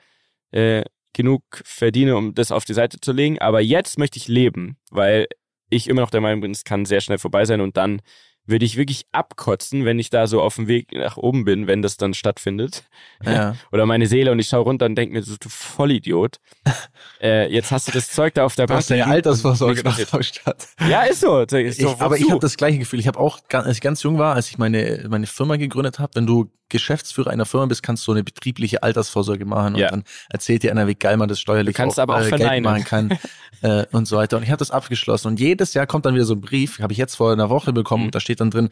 äh, 0.51 0.83
genug 1.13 1.43
verdiene, 1.63 2.15
um 2.15 2.33
das 2.33 2.51
auf 2.51 2.65
die 2.65 2.73
Seite 2.73 2.99
zu 2.99 3.11
legen. 3.11 3.39
Aber 3.39 3.61
jetzt 3.61 3.97
möchte 3.97 4.17
ich 4.17 4.27
leben, 4.27 4.77
weil 4.89 5.27
ich 5.69 5.87
immer 5.87 6.01
noch 6.01 6.11
der 6.11 6.21
Meinung 6.21 6.41
bin, 6.41 6.51
es 6.51 6.63
kann 6.63 6.85
sehr 6.85 7.01
schnell 7.01 7.19
vorbei 7.19 7.45
sein 7.45 7.61
und 7.61 7.77
dann 7.77 8.01
würde 8.49 8.65
ich 8.65 8.77
wirklich 8.77 9.05
abkotzen, 9.11 9.85
wenn 9.85 9.99
ich 9.99 10.09
da 10.09 10.27
so 10.27 10.41
auf 10.41 10.55
dem 10.55 10.67
Weg 10.67 10.91
nach 10.93 11.17
oben 11.17 11.45
bin, 11.45 11.67
wenn 11.67 11.81
das 11.81 11.97
dann 11.97 12.13
stattfindet. 12.13 12.83
ja. 13.25 13.55
Oder 13.71 13.85
meine 13.85 14.07
Seele 14.07 14.31
und 14.31 14.39
ich 14.39 14.47
schaue 14.47 14.63
runter 14.63 14.85
und 14.85 14.95
denke 14.95 15.13
mir 15.13 15.23
so, 15.23 15.35
du 15.39 15.49
Vollidiot. 15.49 16.37
äh, 17.21 17.51
jetzt 17.51 17.71
hast 17.71 17.87
du 17.87 17.91
das 17.91 18.09
Zeug 18.09 18.33
da 18.33 18.45
auf 18.45 18.55
der 18.55 18.67
Du 18.67 18.73
hast 18.73 18.89
deine 18.89 19.05
und 19.05 19.11
Altersvorsorge 19.11 19.83
passiert. 19.83 20.13
noch 20.13 20.23
statt. 20.23 20.67
Ja, 20.89 21.03
ist 21.03 21.21
so. 21.21 21.39
Ist 21.41 21.79
Ich, 21.79 21.85
aber 21.85 22.17
ich 22.17 22.29
habe 22.29 22.39
das 22.39 22.57
gleiche 22.57 22.79
Gefühl. 22.79 22.99
Ich 22.99 23.07
habe 23.07 23.19
auch, 23.19 23.39
als 23.51 23.77
ich 23.77 23.81
ganz 23.81 24.03
jung 24.03 24.17
war, 24.17 24.35
als 24.35 24.49
ich 24.49 24.57
meine, 24.57 25.05
meine 25.09 25.27
Firma 25.27 25.55
gegründet 25.55 25.99
habe, 25.99 26.11
wenn 26.15 26.25
du 26.25 26.49
Geschäftsführer 26.69 27.29
einer 27.31 27.45
Firma 27.45 27.65
bist, 27.65 27.83
kannst 27.83 28.07
du 28.07 28.11
eine 28.11 28.23
betriebliche 28.23 28.81
Altersvorsorge 28.83 29.45
machen 29.45 29.73
und 29.75 29.79
Ja. 29.79 29.89
dann 29.89 30.03
erzählt 30.29 30.63
dir 30.63 30.71
einer, 30.71 30.87
wie 30.87 30.95
geil 30.95 31.17
man 31.17 31.27
das 31.27 31.39
steuerlich 31.39 31.75
Du 31.75 31.81
kannst 31.81 31.99
aber 31.99 32.15
auch 32.17 32.21
äh, 32.25 32.29
Geld 32.37 32.63
machen 32.63 32.83
kann 32.83 33.17
äh, 33.61 33.85
und 33.91 34.07
so 34.07 34.17
weiter. 34.17 34.37
Und 34.37 34.43
ich 34.43 34.49
habe 34.49 34.59
das 34.59 34.71
abgeschlossen 34.71 35.27
und 35.29 35.39
jedes 35.39 35.73
Jahr 35.73 35.87
kommt 35.87 36.05
dann 36.05 36.15
wieder 36.15 36.25
so 36.25 36.35
ein 36.35 36.41
Brief, 36.41 36.79
habe 36.79 36.93
ich 36.93 36.99
jetzt 36.99 37.15
vor 37.15 37.31
einer 37.33 37.49
Woche 37.49 37.73
bekommen 37.73 38.03
Mhm. 38.03 38.07
und 38.07 38.15
da 38.15 38.19
steht 38.19 38.39
dann 38.39 38.51
drin, 38.51 38.69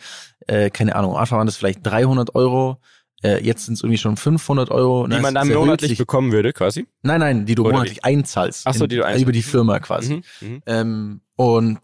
äh, 0.47 0.69
keine 0.69 0.95
Ahnung, 0.95 1.17
Anfang 1.17 1.37
waren 1.39 1.47
das 1.47 1.57
vielleicht 1.57 1.85
300 1.85 2.35
Euro 2.35 2.79
Äh, 3.23 3.43
jetzt 3.43 3.65
sind 3.65 3.73
es 3.73 3.81
irgendwie 3.81 3.97
schon 3.97 4.15
500 4.15 4.69
Euro. 4.69 5.07
Die 5.07 5.17
man 5.19 5.33
dann 5.33 5.47
monatlich 5.51 5.89
sich. 5.89 5.97
bekommen 5.97 6.31
würde, 6.31 6.53
quasi. 6.53 6.85
Nein, 7.01 7.19
nein, 7.19 7.45
die 7.47 7.55
du 7.55 7.63
Oder 7.63 7.71
monatlich 7.73 8.05
einzahlst. 8.05 8.67
Ach 8.67 8.75
so, 8.75 8.83
in- 8.83 8.89
die 8.91 8.97
du 8.97 9.01
einzahlst. 9.03 9.23
Über 9.23 9.31
die 9.31 9.41
Firma 9.41 9.79
quasi. 9.79 10.21
Mhm. 10.39 10.47
Mhm. 10.47 10.61
Ähm, 10.67 11.21
und 11.35 11.79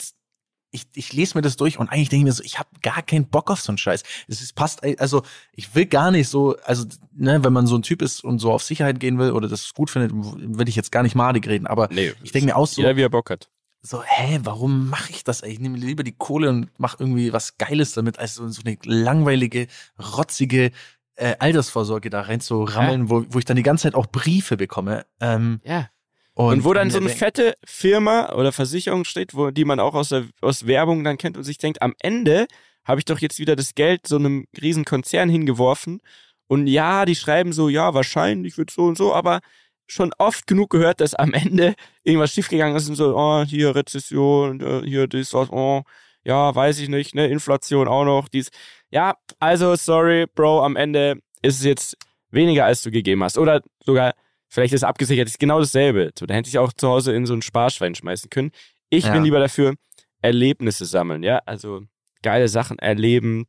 ich, 0.73 0.87
ich 0.95 1.13
lese 1.13 1.37
mir 1.37 1.41
das 1.43 1.55
durch 1.55 1.77
und 1.79 1.87
eigentlich 1.89 2.09
denke 2.09 2.23
ich 2.23 2.25
mir 2.25 2.31
so, 2.33 2.43
ich 2.43 2.57
habe 2.59 2.67
gar 2.81 3.01
keinen 3.03 3.27
Bock 3.27 3.49
auf 3.51 3.61
so 3.61 3.71
einen 3.71 3.77
Scheiß. 3.77 4.03
Es 4.27 4.41
ist 4.41 4.53
passt, 4.55 4.81
also 4.99 5.21
ich 5.53 5.73
will 5.75 5.85
gar 5.85 6.09
nicht 6.11 6.27
so, 6.27 6.57
also 6.65 6.85
ne, 7.13 7.43
wenn 7.43 7.53
man 7.53 7.67
so 7.67 7.75
ein 7.77 7.83
Typ 7.83 8.01
ist 8.01 8.23
und 8.23 8.39
so 8.39 8.51
auf 8.51 8.63
Sicherheit 8.63 8.99
gehen 8.99 9.19
will 9.19 9.31
oder 9.31 9.47
das 9.47 9.73
gut 9.73 9.89
findet, 9.91 10.11
will 10.13 10.67
ich 10.67 10.75
jetzt 10.75 10.91
gar 10.91 11.03
nicht 11.03 11.15
madig 11.15 11.47
reden, 11.47 11.67
aber 11.67 11.87
Nee, 11.91 12.13
ich 12.23 12.31
denke 12.31 12.47
mir 12.47 12.55
auch 12.55 12.67
so, 12.67 12.81
jeder, 12.81 12.97
wie 12.97 13.03
er 13.03 13.09
Bock 13.09 13.29
hat. 13.29 13.49
so, 13.83 14.01
hä, 14.03 14.39
warum 14.43 14.89
mache 14.89 15.11
ich 15.11 15.23
das? 15.23 15.41
ey? 15.41 15.51
Ich 15.51 15.59
nehme 15.59 15.77
lieber 15.77 16.03
die 16.03 16.15
Kohle 16.17 16.49
und 16.49 16.69
mache 16.79 16.97
irgendwie 16.99 17.31
was 17.33 17.57
Geiles 17.57 17.93
damit, 17.93 18.17
als 18.17 18.35
so, 18.35 18.47
so 18.49 18.61
eine 18.65 18.77
langweilige, 18.83 19.67
rotzige 20.17 20.71
äh, 21.15 21.35
Altersvorsorge 21.37 22.09
da 22.09 22.21
rein 22.21 22.41
zu 22.41 22.63
rammeln, 22.63 23.09
wo, 23.09 23.23
wo 23.29 23.37
ich 23.37 23.45
dann 23.45 23.57
die 23.57 23.63
ganze 23.63 23.83
Zeit 23.83 23.93
auch 23.95 24.07
Briefe 24.07 24.57
bekomme. 24.57 25.05
Ähm, 25.19 25.61
Ja. 25.63 25.89
Und, 26.35 26.53
Und, 26.53 26.63
wo 26.63 26.73
dann 26.73 26.89
so 26.89 26.97
eine 26.97 27.09
fette 27.09 27.53
Firma 27.63 28.33
oder 28.33 28.51
Versicherung 28.51 29.05
steht, 29.05 29.35
wo, 29.35 29.51
die 29.51 29.65
man 29.65 29.79
auch 29.79 29.93
aus, 29.93 30.09
der, 30.09 30.25
aus 30.41 30.65
Werbung 30.65 31.03
dann 31.03 31.17
kennt 31.17 31.37
und 31.37 31.43
sich 31.43 31.59
denkt, 31.59 31.81
am 31.81 31.93
Ende 31.99 32.47
habe 32.85 32.99
ich 32.99 33.05
doch 33.05 33.19
jetzt 33.19 33.39
wieder 33.39 33.55
das 33.55 33.75
Geld 33.75 34.07
so 34.07 34.15
einem 34.15 34.45
riesen 34.59 34.83
Konzern 34.83 35.29
hingeworfen. 35.29 36.01
Und 36.47 36.67
ja, 36.67 37.05
die 37.05 37.15
schreiben 37.15 37.53
so, 37.53 37.69
ja, 37.69 37.93
wahrscheinlich 37.93 38.57
wird 38.57 38.71
so 38.71 38.85
und 38.85 38.97
so, 38.97 39.13
aber 39.13 39.39
schon 39.87 40.11
oft 40.17 40.47
genug 40.47 40.71
gehört, 40.71 41.01
dass 41.01 41.13
am 41.13 41.33
Ende 41.33 41.75
irgendwas 42.03 42.31
schiefgegangen 42.31 42.75
ist 42.75 42.89
und 42.89 42.95
so, 42.95 43.15
oh, 43.15 43.43
hier 43.43 43.75
Rezession, 43.75 44.59
äh, 44.61 44.81
hier 44.85 45.07
das, 45.07 45.33
was, 45.33 45.49
oh, 45.51 45.83
ja, 46.23 46.53
weiß 46.53 46.79
ich 46.79 46.89
nicht, 46.89 47.15
ne, 47.15 47.27
Inflation 47.27 47.87
auch 47.87 48.05
noch, 48.05 48.27
dies. 48.27 48.49
Ja, 48.91 49.15
also, 49.39 49.75
sorry, 49.75 50.25
Bro, 50.33 50.63
am 50.63 50.75
Ende 50.75 51.19
ist 51.41 51.59
es 51.59 51.65
jetzt 51.65 51.97
weniger, 52.31 52.65
als 52.65 52.81
du 52.81 52.91
gegeben 52.91 53.23
hast. 53.23 53.37
Oder 53.37 53.61
sogar, 53.83 54.13
vielleicht 54.53 54.73
ist 54.73 54.81
es 54.81 54.87
abgesichert, 54.87 55.27
ist 55.27 55.39
genau 55.39 55.59
dasselbe. 55.59 56.11
So, 56.17 56.25
da 56.25 56.33
hätte 56.35 56.47
ich 56.49 56.57
auch 56.59 56.71
zu 56.73 56.87
Hause 56.87 57.13
in 57.13 57.25
so 57.25 57.33
ein 57.33 57.41
Sparschwein 57.41 57.95
schmeißen 57.95 58.29
können. 58.29 58.51
Ich 58.89 59.05
Ja. 59.05 59.13
bin 59.13 59.23
lieber 59.23 59.39
dafür, 59.39 59.73
Erlebnisse 60.21 60.85
sammeln, 60.85 61.23
ja, 61.23 61.39
also 61.45 61.81
geile 62.21 62.47
Sachen 62.47 62.77
erleben, 62.79 63.45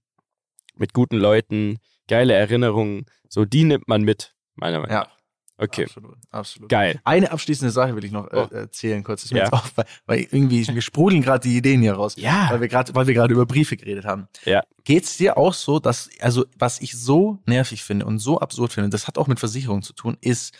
mit 0.76 0.92
guten 0.92 1.16
Leuten, 1.16 1.78
geile 2.08 2.32
Erinnerungen, 2.34 3.06
so 3.28 3.44
die 3.44 3.64
nimmt 3.64 3.86
man 3.86 4.02
mit, 4.02 4.34
meiner 4.56 4.78
Meinung 4.80 4.96
nach. 4.96 5.06
Ja, 5.06 5.10
Okay, 5.56 5.84
absolut, 5.84 6.16
absolut. 6.30 6.68
geil. 6.68 7.00
Eine 7.04 7.30
abschließende 7.30 7.70
Sache 7.70 7.94
will 7.94 8.04
ich 8.04 8.10
noch 8.10 8.26
äh, 8.32 8.36
Oh. 8.50 8.52
erzählen, 8.52 9.04
kurz. 9.04 9.22
Ist 9.24 9.32
mir 9.32 9.38
Ja. 9.38 9.44
jetzt 9.44 9.52
auf, 9.52 9.72
weil, 9.76 9.84
weil 10.06 10.18
irgendwie, 10.18 10.66
wir 10.66 10.82
sprudeln 10.82 11.22
gerade 11.22 11.48
die 11.48 11.56
Ideen 11.56 11.80
hier 11.80 11.92
raus. 11.92 12.16
Ja. 12.16 12.48
Weil 12.50 12.60
wir 12.60 12.66
gerade, 12.66 13.32
über 13.32 13.46
Briefe 13.46 13.76
geredet 13.76 14.04
haben. 14.04 14.26
Ja. 14.44 14.64
Geht's 14.82 15.16
dir 15.16 15.38
auch 15.38 15.54
so, 15.54 15.78
dass, 15.78 16.10
also, 16.18 16.44
was 16.58 16.80
ich 16.80 16.98
so 16.98 17.38
nervig 17.46 17.84
finde 17.84 18.04
und 18.04 18.18
so 18.18 18.40
absurd 18.40 18.72
finde, 18.72 18.90
das 18.90 19.06
hat 19.06 19.16
auch 19.16 19.28
mit 19.28 19.38
Versicherung 19.38 19.82
zu 19.82 19.92
tun, 19.92 20.16
ist, 20.20 20.58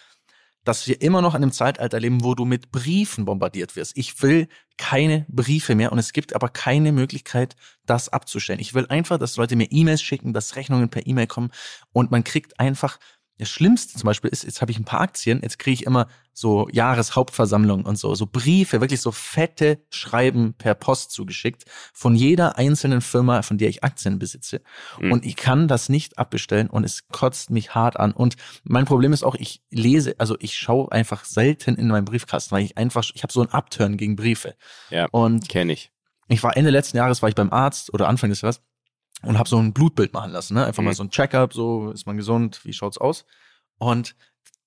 dass 0.65 0.87
wir 0.89 1.01
immer 1.01 1.23
noch 1.23 1.35
in 1.35 1.43
einem 1.43 1.53
Zeitalter 1.53 2.01
leben, 2.01 2.25
wo 2.25 2.35
du 2.35 2.45
mit 2.45 2.73
Briefen 2.73 3.25
bombardiert 3.25 3.77
wirst. 3.77 3.97
Ich 3.97 4.23
will 4.23 4.49
keine 4.77 5.27
Briefe 5.29 5.75
mehr 5.75 5.93
und 5.93 5.99
es 5.99 6.13
gibt 6.13 6.35
aber 6.35 6.49
keine 6.49 6.93
Möglichkeit, 6.93 7.55
das 7.87 8.09
abzustellen. 8.09 8.61
Ich 8.61 8.75
will 8.75 8.87
einfach, 8.89 9.19
dass 9.19 9.37
Leute 9.37 9.57
mir 9.57 9.71
E-Mails 9.71 10.03
schicken, 10.03 10.33
dass 10.33 10.57
Rechnungen 10.57 10.89
per 10.89 11.07
E-Mail 11.07 11.27
kommen 11.27 11.51
und 11.93 12.11
man 12.11 12.25
kriegt 12.25 12.59
einfach 12.59 12.99
das 13.39 13.49
Schlimmste 13.49 13.99
zum 13.99 14.07
Beispiel 14.07 14.31
ist, 14.31 14.45
jetzt 14.45 14.61
habe 14.61 14.71
ich 14.71 14.79
ein 14.79 14.85
paar 14.85 15.01
Aktien, 15.01 15.41
jetzt 15.43 15.59
kriege 15.59 15.75
ich 15.75 15.87
immer 15.87 16.07
so 16.33 16.69
Jahreshauptversammlung 16.71 17.85
und 17.85 17.97
so, 17.97 18.15
so 18.15 18.27
Briefe, 18.27 18.81
wirklich 18.81 19.01
so 19.01 19.11
fette 19.11 19.79
Schreiben 19.91 20.55
per 20.55 20.75
Post 20.75 21.11
zugeschickt 21.11 21.65
von 21.93 22.15
jeder 22.15 22.59
einzelnen 22.59 23.01
Firma, 23.01 23.43
von 23.43 23.59
der 23.59 23.69
ich 23.69 23.83
Aktien 23.83 24.19
besitze. 24.19 24.63
Mhm. 25.01 25.13
Und 25.13 25.25
ich 25.25 25.37
kann 25.37 25.69
das 25.69 25.89
nicht 25.89 26.19
abbestellen 26.19 26.69
und 26.69 26.85
es 26.85 27.09
kotzt 27.09 27.51
mich 27.51 27.75
hart 27.75 27.99
an. 27.99 28.13
Und 28.13 28.37
mein 28.63 28.85
Problem 28.85 29.13
ist 29.13 29.25
auch, 29.25 29.35
ich 29.35 29.63
lese, 29.71 30.15
also 30.19 30.37
ich 30.39 30.57
schaue 30.57 30.91
einfach 30.93 31.25
selten 31.25 31.77
in 31.77 31.89
meinen 31.89 32.05
Briefkasten, 32.05 32.53
weil 32.53 32.65
ich 32.65 32.77
einfach, 32.79 33.05
ich 33.15 33.23
habe 33.23 33.33
so 33.33 33.43
ein 33.43 33.51
Abturn 33.51 33.97
gegen 33.97 34.17
Briefe. 34.17 34.55
Ja. 34.91 35.07
Und 35.11 35.49
Kenne 35.49 35.73
ich. 35.73 35.91
ich 36.29 36.43
war 36.43 36.57
Ende 36.57 36.71
letzten 36.71 36.97
Jahres 36.97 37.23
war 37.23 37.29
ich 37.29 37.35
beim 37.35 37.53
Arzt 37.53 37.93
oder 37.93 38.09
Anfang 38.09 38.31
des 38.31 38.43
Jahres 38.43 38.61
und 39.27 39.39
habe 39.39 39.49
so 39.49 39.59
ein 39.59 39.73
Blutbild 39.73 40.13
machen 40.13 40.33
lassen, 40.33 40.55
ne? 40.55 40.65
Einfach 40.67 40.83
Mhm. 40.83 40.87
mal 40.89 40.95
so 40.95 41.03
ein 41.05 41.11
Checkup, 41.11 41.53
so 41.53 41.91
ist 41.91 42.07
man 42.07 42.17
gesund, 42.17 42.61
wie 42.65 42.73
schaut's 42.73 42.99
aus? 42.99 43.25
Und 43.79 44.15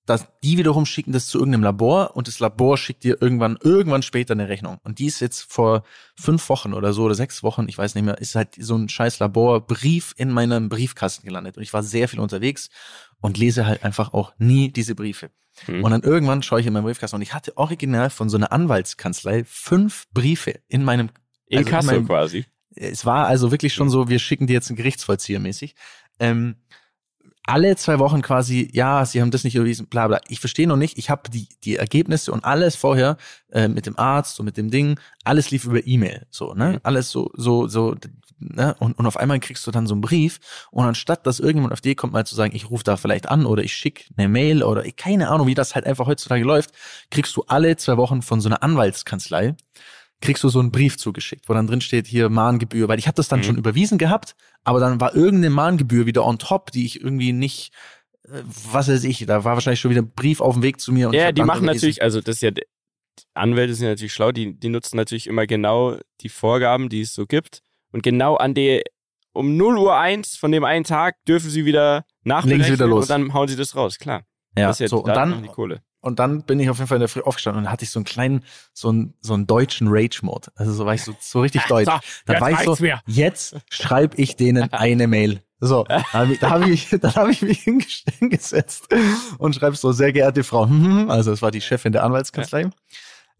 das, 0.06 0.26
die 0.42 0.56
wiederum 0.56 0.86
schicken 0.86 1.12
das 1.12 1.26
zu 1.26 1.38
irgendeinem 1.38 1.64
Labor 1.64 2.16
und 2.16 2.28
das 2.28 2.40
Labor 2.40 2.78
schickt 2.78 3.04
dir 3.04 3.20
irgendwann 3.20 3.58
irgendwann 3.62 4.00
später 4.02 4.32
eine 4.32 4.48
Rechnung. 4.48 4.78
Und 4.82 4.98
die 5.00 5.04
ist 5.06 5.20
jetzt 5.20 5.52
vor 5.52 5.82
fünf 6.18 6.48
Wochen 6.48 6.72
oder 6.72 6.94
so 6.94 7.02
oder 7.02 7.14
sechs 7.14 7.42
Wochen, 7.42 7.66
ich 7.68 7.76
weiß 7.76 7.94
nicht 7.94 8.04
mehr, 8.04 8.16
ist 8.16 8.34
halt 8.34 8.54
so 8.58 8.74
ein 8.74 8.88
scheiß 8.88 9.18
Laborbrief 9.18 10.14
in 10.16 10.30
meinem 10.30 10.70
Briefkasten 10.70 11.26
gelandet. 11.26 11.58
Und 11.58 11.62
ich 11.62 11.74
war 11.74 11.82
sehr 11.82 12.08
viel 12.08 12.20
unterwegs 12.20 12.70
und 13.20 13.36
lese 13.36 13.66
halt 13.66 13.84
einfach 13.84 14.14
auch 14.14 14.32
nie 14.38 14.70
diese 14.72 14.94
Briefe. 14.94 15.30
Mhm. 15.66 15.84
Und 15.84 15.90
dann 15.90 16.02
irgendwann 16.02 16.42
schaue 16.42 16.60
ich 16.60 16.66
in 16.66 16.72
meinen 16.72 16.84
Briefkasten 16.84 17.16
und 17.16 17.22
ich 17.22 17.34
hatte 17.34 17.56
original 17.58 18.08
von 18.08 18.30
so 18.30 18.38
einer 18.38 18.50
Anwaltskanzlei 18.50 19.44
fünf 19.44 20.06
Briefe 20.14 20.58
in 20.68 20.84
meinem 20.84 21.10
In 21.46 21.58
also 21.58 21.68
in 21.68 21.74
Kassel 21.74 21.92
meinem- 21.96 22.06
quasi. 22.06 22.46
Es 22.80 23.04
war 23.04 23.26
also 23.26 23.50
wirklich 23.50 23.74
schon 23.74 23.90
so, 23.90 24.08
wir 24.08 24.18
schicken 24.18 24.46
dir 24.46 24.54
jetzt 24.54 24.70
einen 24.70 24.76
Gerichtsvollzieher 24.76 25.40
mäßig. 25.40 25.74
Ähm, 26.20 26.56
alle 27.48 27.76
zwei 27.76 27.98
Wochen 27.98 28.20
quasi, 28.20 28.68
ja, 28.74 29.06
sie 29.06 29.22
haben 29.22 29.30
das 29.30 29.42
nicht 29.42 29.54
überwiesen, 29.54 29.86
bla 29.86 30.06
bla. 30.06 30.20
Ich 30.28 30.38
verstehe 30.38 30.68
noch 30.68 30.76
nicht, 30.76 30.98
ich 30.98 31.08
habe 31.08 31.30
die, 31.30 31.48
die 31.64 31.76
Ergebnisse 31.76 32.30
und 32.30 32.44
alles 32.44 32.76
vorher 32.76 33.16
äh, 33.50 33.68
mit 33.68 33.86
dem 33.86 33.98
Arzt 33.98 34.38
und 34.38 34.44
mit 34.44 34.58
dem 34.58 34.70
Ding, 34.70 35.00
alles 35.24 35.50
lief 35.50 35.64
über 35.64 35.86
E-Mail, 35.86 36.26
so, 36.30 36.52
ne? 36.52 36.72
Mhm. 36.72 36.80
Alles 36.82 37.10
so, 37.10 37.30
so, 37.34 37.66
so, 37.66 37.96
ne? 38.38 38.76
Und, 38.80 38.98
und 38.98 39.06
auf 39.06 39.16
einmal 39.16 39.40
kriegst 39.40 39.66
du 39.66 39.70
dann 39.70 39.86
so 39.86 39.94
einen 39.94 40.02
Brief 40.02 40.40
und 40.70 40.84
anstatt, 40.84 41.26
dass 41.26 41.40
irgendjemand 41.40 41.72
auf 41.72 41.80
die 41.80 41.94
kommt, 41.94 42.12
mal 42.12 42.26
zu 42.26 42.34
sagen, 42.34 42.54
ich 42.54 42.68
rufe 42.68 42.84
da 42.84 42.98
vielleicht 42.98 43.30
an 43.30 43.46
oder 43.46 43.62
ich 43.62 43.72
schicke 43.72 44.04
eine 44.18 44.28
Mail 44.28 44.62
oder 44.62 44.84
ich, 44.84 44.96
keine 44.96 45.30
Ahnung, 45.30 45.46
wie 45.46 45.54
das 45.54 45.74
halt 45.74 45.86
einfach 45.86 46.06
heutzutage 46.06 46.44
läuft, 46.44 46.72
kriegst 47.10 47.34
du 47.34 47.44
alle 47.46 47.78
zwei 47.78 47.96
Wochen 47.96 48.20
von 48.20 48.42
so 48.42 48.50
einer 48.50 48.62
Anwaltskanzlei 48.62 49.56
kriegst 50.20 50.42
du 50.44 50.48
so 50.48 50.58
einen 50.60 50.72
Brief 50.72 50.96
zugeschickt, 50.96 51.48
wo 51.48 51.54
dann 51.54 51.66
drin 51.66 51.80
steht, 51.80 52.06
hier 52.06 52.28
Mahngebühr, 52.28 52.88
weil 52.88 52.98
ich 52.98 53.06
habe 53.06 53.14
das 53.16 53.28
dann 53.28 53.40
Mhm. 53.40 53.44
schon 53.44 53.56
überwiesen 53.58 53.98
gehabt, 53.98 54.34
aber 54.64 54.80
dann 54.80 55.00
war 55.00 55.14
irgendeine 55.14 55.50
Mahngebühr 55.50 56.06
wieder 56.06 56.24
on 56.24 56.38
top, 56.38 56.72
die 56.72 56.84
ich 56.84 57.00
irgendwie 57.00 57.32
nicht, 57.32 57.72
äh, 58.24 58.42
was 58.72 58.88
weiß 58.88 59.04
ich, 59.04 59.24
da 59.26 59.44
war 59.44 59.54
wahrscheinlich 59.54 59.80
schon 59.80 59.90
wieder 59.92 60.02
ein 60.02 60.12
Brief 60.14 60.40
auf 60.40 60.54
dem 60.54 60.62
Weg 60.62 60.80
zu 60.80 60.92
mir. 60.92 61.08
Und 61.08 61.14
Ja, 61.14 61.30
die 61.32 61.42
machen 61.42 61.64
natürlich, 61.66 62.02
also 62.02 62.20
das 62.20 62.36
ist 62.36 62.42
ja, 62.42 62.50
die 62.50 62.62
Anwälte 63.34 63.74
sind 63.74 63.86
natürlich 63.88 64.12
schlau, 64.12 64.32
die, 64.32 64.58
die 64.58 64.68
nutzen 64.68 64.96
natürlich 64.96 65.26
immer 65.26 65.46
genau 65.46 65.96
die 66.20 66.28
Vorgaben, 66.28 66.88
die 66.88 67.02
es 67.02 67.14
so 67.14 67.26
gibt. 67.26 67.62
Und 67.92 68.02
genau 68.02 68.36
an 68.36 68.54
der, 68.54 68.82
um 69.32 69.56
0 69.56 69.78
Uhr 69.78 69.96
1 69.96 70.36
von 70.36 70.50
dem 70.52 70.64
einen 70.64 70.84
Tag 70.84 71.16
dürfen 71.26 71.48
sie 71.50 71.64
wieder 71.64 72.04
nachberechnen 72.24 72.72
wieder 72.72 72.86
los. 72.86 73.04
und 73.04 73.10
dann 73.10 73.34
hauen 73.34 73.48
sie 73.48 73.56
das 73.56 73.76
raus, 73.76 73.98
klar. 73.98 74.22
ja, 74.56 74.66
das 74.68 74.76
ist 74.76 74.80
ja 74.80 74.88
so, 74.88 74.98
und 74.98 75.08
da 75.08 75.14
dann, 75.14 75.42
die 75.42 75.48
Kohle. 75.48 75.80
Und 76.00 76.18
dann 76.18 76.42
bin 76.44 76.60
ich 76.60 76.70
auf 76.70 76.78
jeden 76.78 76.88
Fall 76.88 76.96
in 76.96 77.00
der 77.00 77.08
Früh 77.08 77.20
aufgestanden 77.22 77.58
und 77.58 77.64
dann 77.64 77.72
hatte 77.72 77.84
ich 77.84 77.90
so 77.90 77.98
einen 77.98 78.04
kleinen, 78.04 78.44
so 78.72 78.88
einen, 78.90 79.14
so 79.20 79.34
einen 79.34 79.46
deutschen 79.46 79.88
Rage-Mode. 79.90 80.50
Also 80.54 80.72
so 80.72 80.86
war 80.86 80.94
ich 80.94 81.02
so, 81.02 81.14
so 81.20 81.40
richtig 81.40 81.62
deutsch. 81.64 81.86
Dann 82.26 82.34
jetzt 82.34 82.40
war 82.40 82.50
ich 82.50 82.58
so, 82.60 82.76
mir. 82.80 83.00
jetzt 83.06 83.56
schreibe 83.70 84.16
ich 84.16 84.36
denen 84.36 84.72
eine 84.72 85.06
Mail. 85.08 85.42
So, 85.60 85.82
da 85.88 86.04
habe 86.12 86.32
ich, 86.34 86.38
da 86.38 86.50
hab 86.50 86.66
ich, 86.66 86.88
dann 87.00 87.14
hab 87.16 87.28
ich 87.28 87.42
mich 87.42 87.60
hinges- 87.64 88.04
hingesetzt 88.18 88.86
und 89.38 89.56
schreibe 89.56 89.74
so, 89.74 89.90
sehr 89.90 90.12
geehrte 90.12 90.44
Frau, 90.44 90.64
also 91.08 91.32
es 91.32 91.42
war 91.42 91.50
die 91.50 91.60
Chefin 91.60 91.92
der 91.92 92.04
Anwaltskanzlei. 92.04 92.70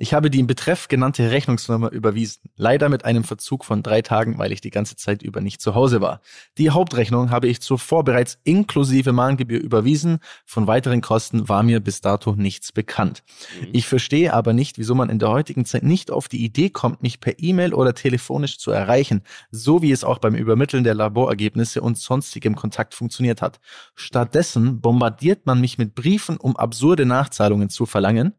Ich 0.01 0.15
habe 0.15 0.31
die 0.31 0.39
im 0.39 0.47
Betreff 0.47 0.87
genannte 0.87 1.33
Rechnungsnummer 1.33 1.91
überwiesen. 1.91 2.43
Leider 2.55 2.89
mit 2.89 3.05
einem 3.05 3.25
Verzug 3.25 3.65
von 3.65 3.83
drei 3.83 4.01
Tagen, 4.01 4.39
weil 4.39 4.53
ich 4.53 4.61
die 4.61 4.71
ganze 4.71 4.95
Zeit 4.95 5.25
über 5.25 5.41
nicht 5.41 5.61
zu 5.61 5.75
Hause 5.75 6.01
war. 6.01 6.21
Die 6.57 6.71
Hauptrechnung 6.71 7.33
habe 7.33 7.49
ich 7.49 7.61
zuvor 7.61 8.05
bereits 8.05 8.39
inklusive 8.45 9.13
Mahngebühr 9.13 9.61
überwiesen. 9.61 10.21
Von 10.47 10.69
weiteren 10.69 11.01
Kosten 11.01 11.49
war 11.49 11.65
mir 11.65 11.81
bis 11.81 12.01
dato 12.01 12.37
nichts 12.37 12.71
bekannt. 12.71 13.25
Mhm. 13.61 13.71
Ich 13.73 13.89
verstehe 13.89 14.35
aber 14.35 14.53
nicht, 14.53 14.79
wieso 14.79 14.95
man 14.95 15.11
in 15.11 15.19
der 15.19 15.31
heutigen 15.31 15.65
Zeit 15.65 15.83
nicht 15.83 16.13
auf 16.13 16.29
die 16.29 16.45
Idee 16.45 16.71
kommt, 16.71 17.03
mich 17.03 17.19
per 17.19 17.41
E-Mail 17.41 17.75
oder 17.75 17.93
telefonisch 17.93 18.59
zu 18.59 18.71
erreichen, 18.71 19.23
so 19.51 19.83
wie 19.83 19.91
es 19.91 20.05
auch 20.05 20.19
beim 20.19 20.37
Übermitteln 20.37 20.85
der 20.85 20.95
Laborergebnisse 20.95 21.81
und 21.81 21.99
sonstigem 21.99 22.55
Kontakt 22.55 22.95
funktioniert 22.95 23.43
hat. 23.43 23.59
Stattdessen 23.97 24.81
bombardiert 24.81 25.45
man 25.45 25.61
mich 25.61 25.77
mit 25.77 25.97
Briefen, 25.97 26.37
um 26.37 26.57
absurde 26.57 27.05
Nachzahlungen 27.05 27.69
zu 27.69 27.85
verlangen. 27.85 28.35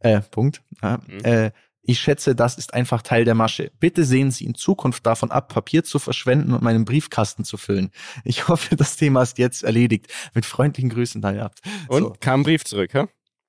Äh, 0.00 0.20
Punkt. 0.20 0.62
Ja, 0.82 0.98
Mhm. 1.06 1.24
äh, 1.24 1.50
ich 1.82 2.00
schätze, 2.00 2.34
das 2.34 2.58
ist 2.58 2.74
einfach 2.74 3.00
Teil 3.00 3.24
der 3.24 3.34
Masche. 3.34 3.70
Bitte 3.80 4.04
sehen 4.04 4.30
Sie 4.30 4.44
in 4.44 4.54
Zukunft 4.54 5.06
davon 5.06 5.30
ab, 5.30 5.48
Papier 5.52 5.84
zu 5.84 5.98
verschwenden 5.98 6.52
und 6.52 6.62
meinen 6.62 6.84
Briefkasten 6.84 7.44
zu 7.44 7.56
füllen. 7.56 7.90
Ich 8.24 8.46
hoffe, 8.48 8.76
das 8.76 8.96
Thema 8.96 9.22
ist 9.22 9.38
jetzt 9.38 9.64
erledigt. 9.64 10.08
Mit 10.34 10.44
freundlichen 10.44 10.90
Grüßen, 10.90 11.22
da 11.22 11.34
habt. 11.34 11.60
Und 11.88 12.02
So. 12.02 12.16
kam 12.20 12.40
ein 12.40 12.44
Brief 12.44 12.64
zurück, 12.64 12.92
hä? 12.92 13.06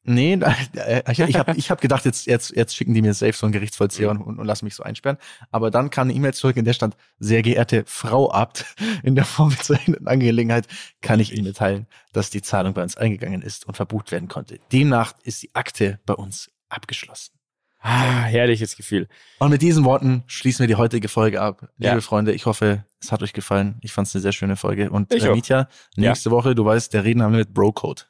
Nee, 0.09 0.33
äh, 0.33 1.03
ich, 1.11 1.19
ich 1.19 1.37
habe 1.37 1.53
ich 1.55 1.69
hab 1.69 1.81
gedacht, 1.81 2.03
jetzt, 2.03 2.25
jetzt, 2.25 2.55
jetzt 2.55 2.75
schicken 2.75 2.95
die 2.95 3.03
mir 3.03 3.13
safe 3.13 3.33
so 3.33 3.45
einen 3.45 3.53
Gerichtsvollzieher 3.53 4.09
und, 4.09 4.21
und, 4.21 4.39
und 4.39 4.45
lassen 4.47 4.65
mich 4.65 4.73
so 4.73 4.81
einsperren. 4.81 5.19
Aber 5.51 5.69
dann 5.69 5.91
kam 5.91 6.07
eine 6.07 6.17
E-Mail 6.17 6.33
zurück, 6.33 6.57
in 6.57 6.65
der 6.65 6.73
stand, 6.73 6.97
sehr 7.19 7.43
geehrte 7.43 7.83
Frau 7.85 8.31
Abt, 8.31 8.65
in 9.03 9.13
der 9.13 9.25
vorbezeichneten 9.25 10.07
Angelegenheit 10.07 10.67
kann 11.01 11.19
ich 11.19 11.31
Ihnen 11.31 11.45
mitteilen, 11.45 11.85
dass 12.11 12.31
die 12.31 12.41
Zahlung 12.41 12.73
bei 12.73 12.81
uns 12.81 12.97
eingegangen 12.97 13.43
ist 13.43 13.67
und 13.67 13.75
verbucht 13.75 14.11
werden 14.11 14.27
konnte. 14.27 14.59
Demnach 14.71 15.13
ist 15.23 15.43
die 15.43 15.53
Akte 15.53 15.99
bei 16.07 16.15
uns 16.15 16.49
abgeschlossen. 16.69 17.33
Ah, 17.81 18.23
herrliches 18.23 18.75
Gefühl. 18.75 19.07
Und 19.37 19.51
mit 19.51 19.61
diesen 19.61 19.85
Worten 19.85 20.23
schließen 20.25 20.63
wir 20.63 20.67
die 20.67 20.75
heutige 20.75 21.07
Folge 21.07 21.39
ab. 21.39 21.69
Liebe 21.77 21.93
Ja. 21.93 22.01
Freunde, 22.01 22.33
ich 22.33 22.47
hoffe, 22.47 22.83
es 22.99 23.11
hat 23.11 23.21
euch 23.21 23.31
gefallen. 23.33 23.77
Ich 23.81 23.93
fand 23.93 24.07
es 24.07 24.15
eine 24.15 24.23
sehr 24.23 24.31
schöne 24.33 24.55
Folge. 24.55 24.89
Und 24.89 25.13
äh. 25.13 25.31
Mitya, 25.33 25.69
nächste 25.95 26.31
Woche, 26.31 26.55
du 26.55 26.65
weißt, 26.65 26.93
der 26.93 27.03
Reden 27.03 27.21
haben 27.21 27.31
wir 27.33 27.39
mit 27.39 27.53
Bro-Code. 27.53 28.01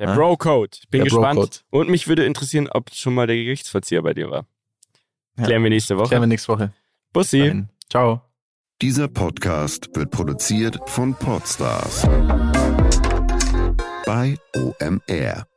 Der 0.00 0.08
Ja. 0.08 0.14
Bro-Code. 0.14 0.70
Ich 0.80 0.88
bin 0.88 1.00
Der 1.00 1.10
gespannt. 1.10 1.64
Und 1.68 1.90
mich 1.90 2.08
würde 2.08 2.24
interessieren, 2.24 2.68
ob 2.72 2.90
schon 2.94 3.14
mal 3.14 3.26
der 3.26 3.36
Gerichtsverzieher 3.36 4.02
bei 4.02 4.14
dir 4.14 4.30
war. 4.30 4.46
Ja. 5.36 5.44
Klären 5.44 5.62
wir 5.62 5.68
nächste 5.70 5.98
Woche. 5.98 6.08
Klären 6.08 6.22
wir 6.22 6.26
nächste 6.26 6.48
Woche. 6.48 6.72
Bussi. 7.12 7.38
Dahin. 7.38 7.68
Ciao. 7.90 8.22
Dieser 8.80 9.08
Podcast 9.08 9.94
wird 9.94 10.10
produziert 10.10 10.78
von 10.86 11.14
Podstars 11.14 12.08
bei 14.06 14.38
OMR. 14.56 15.49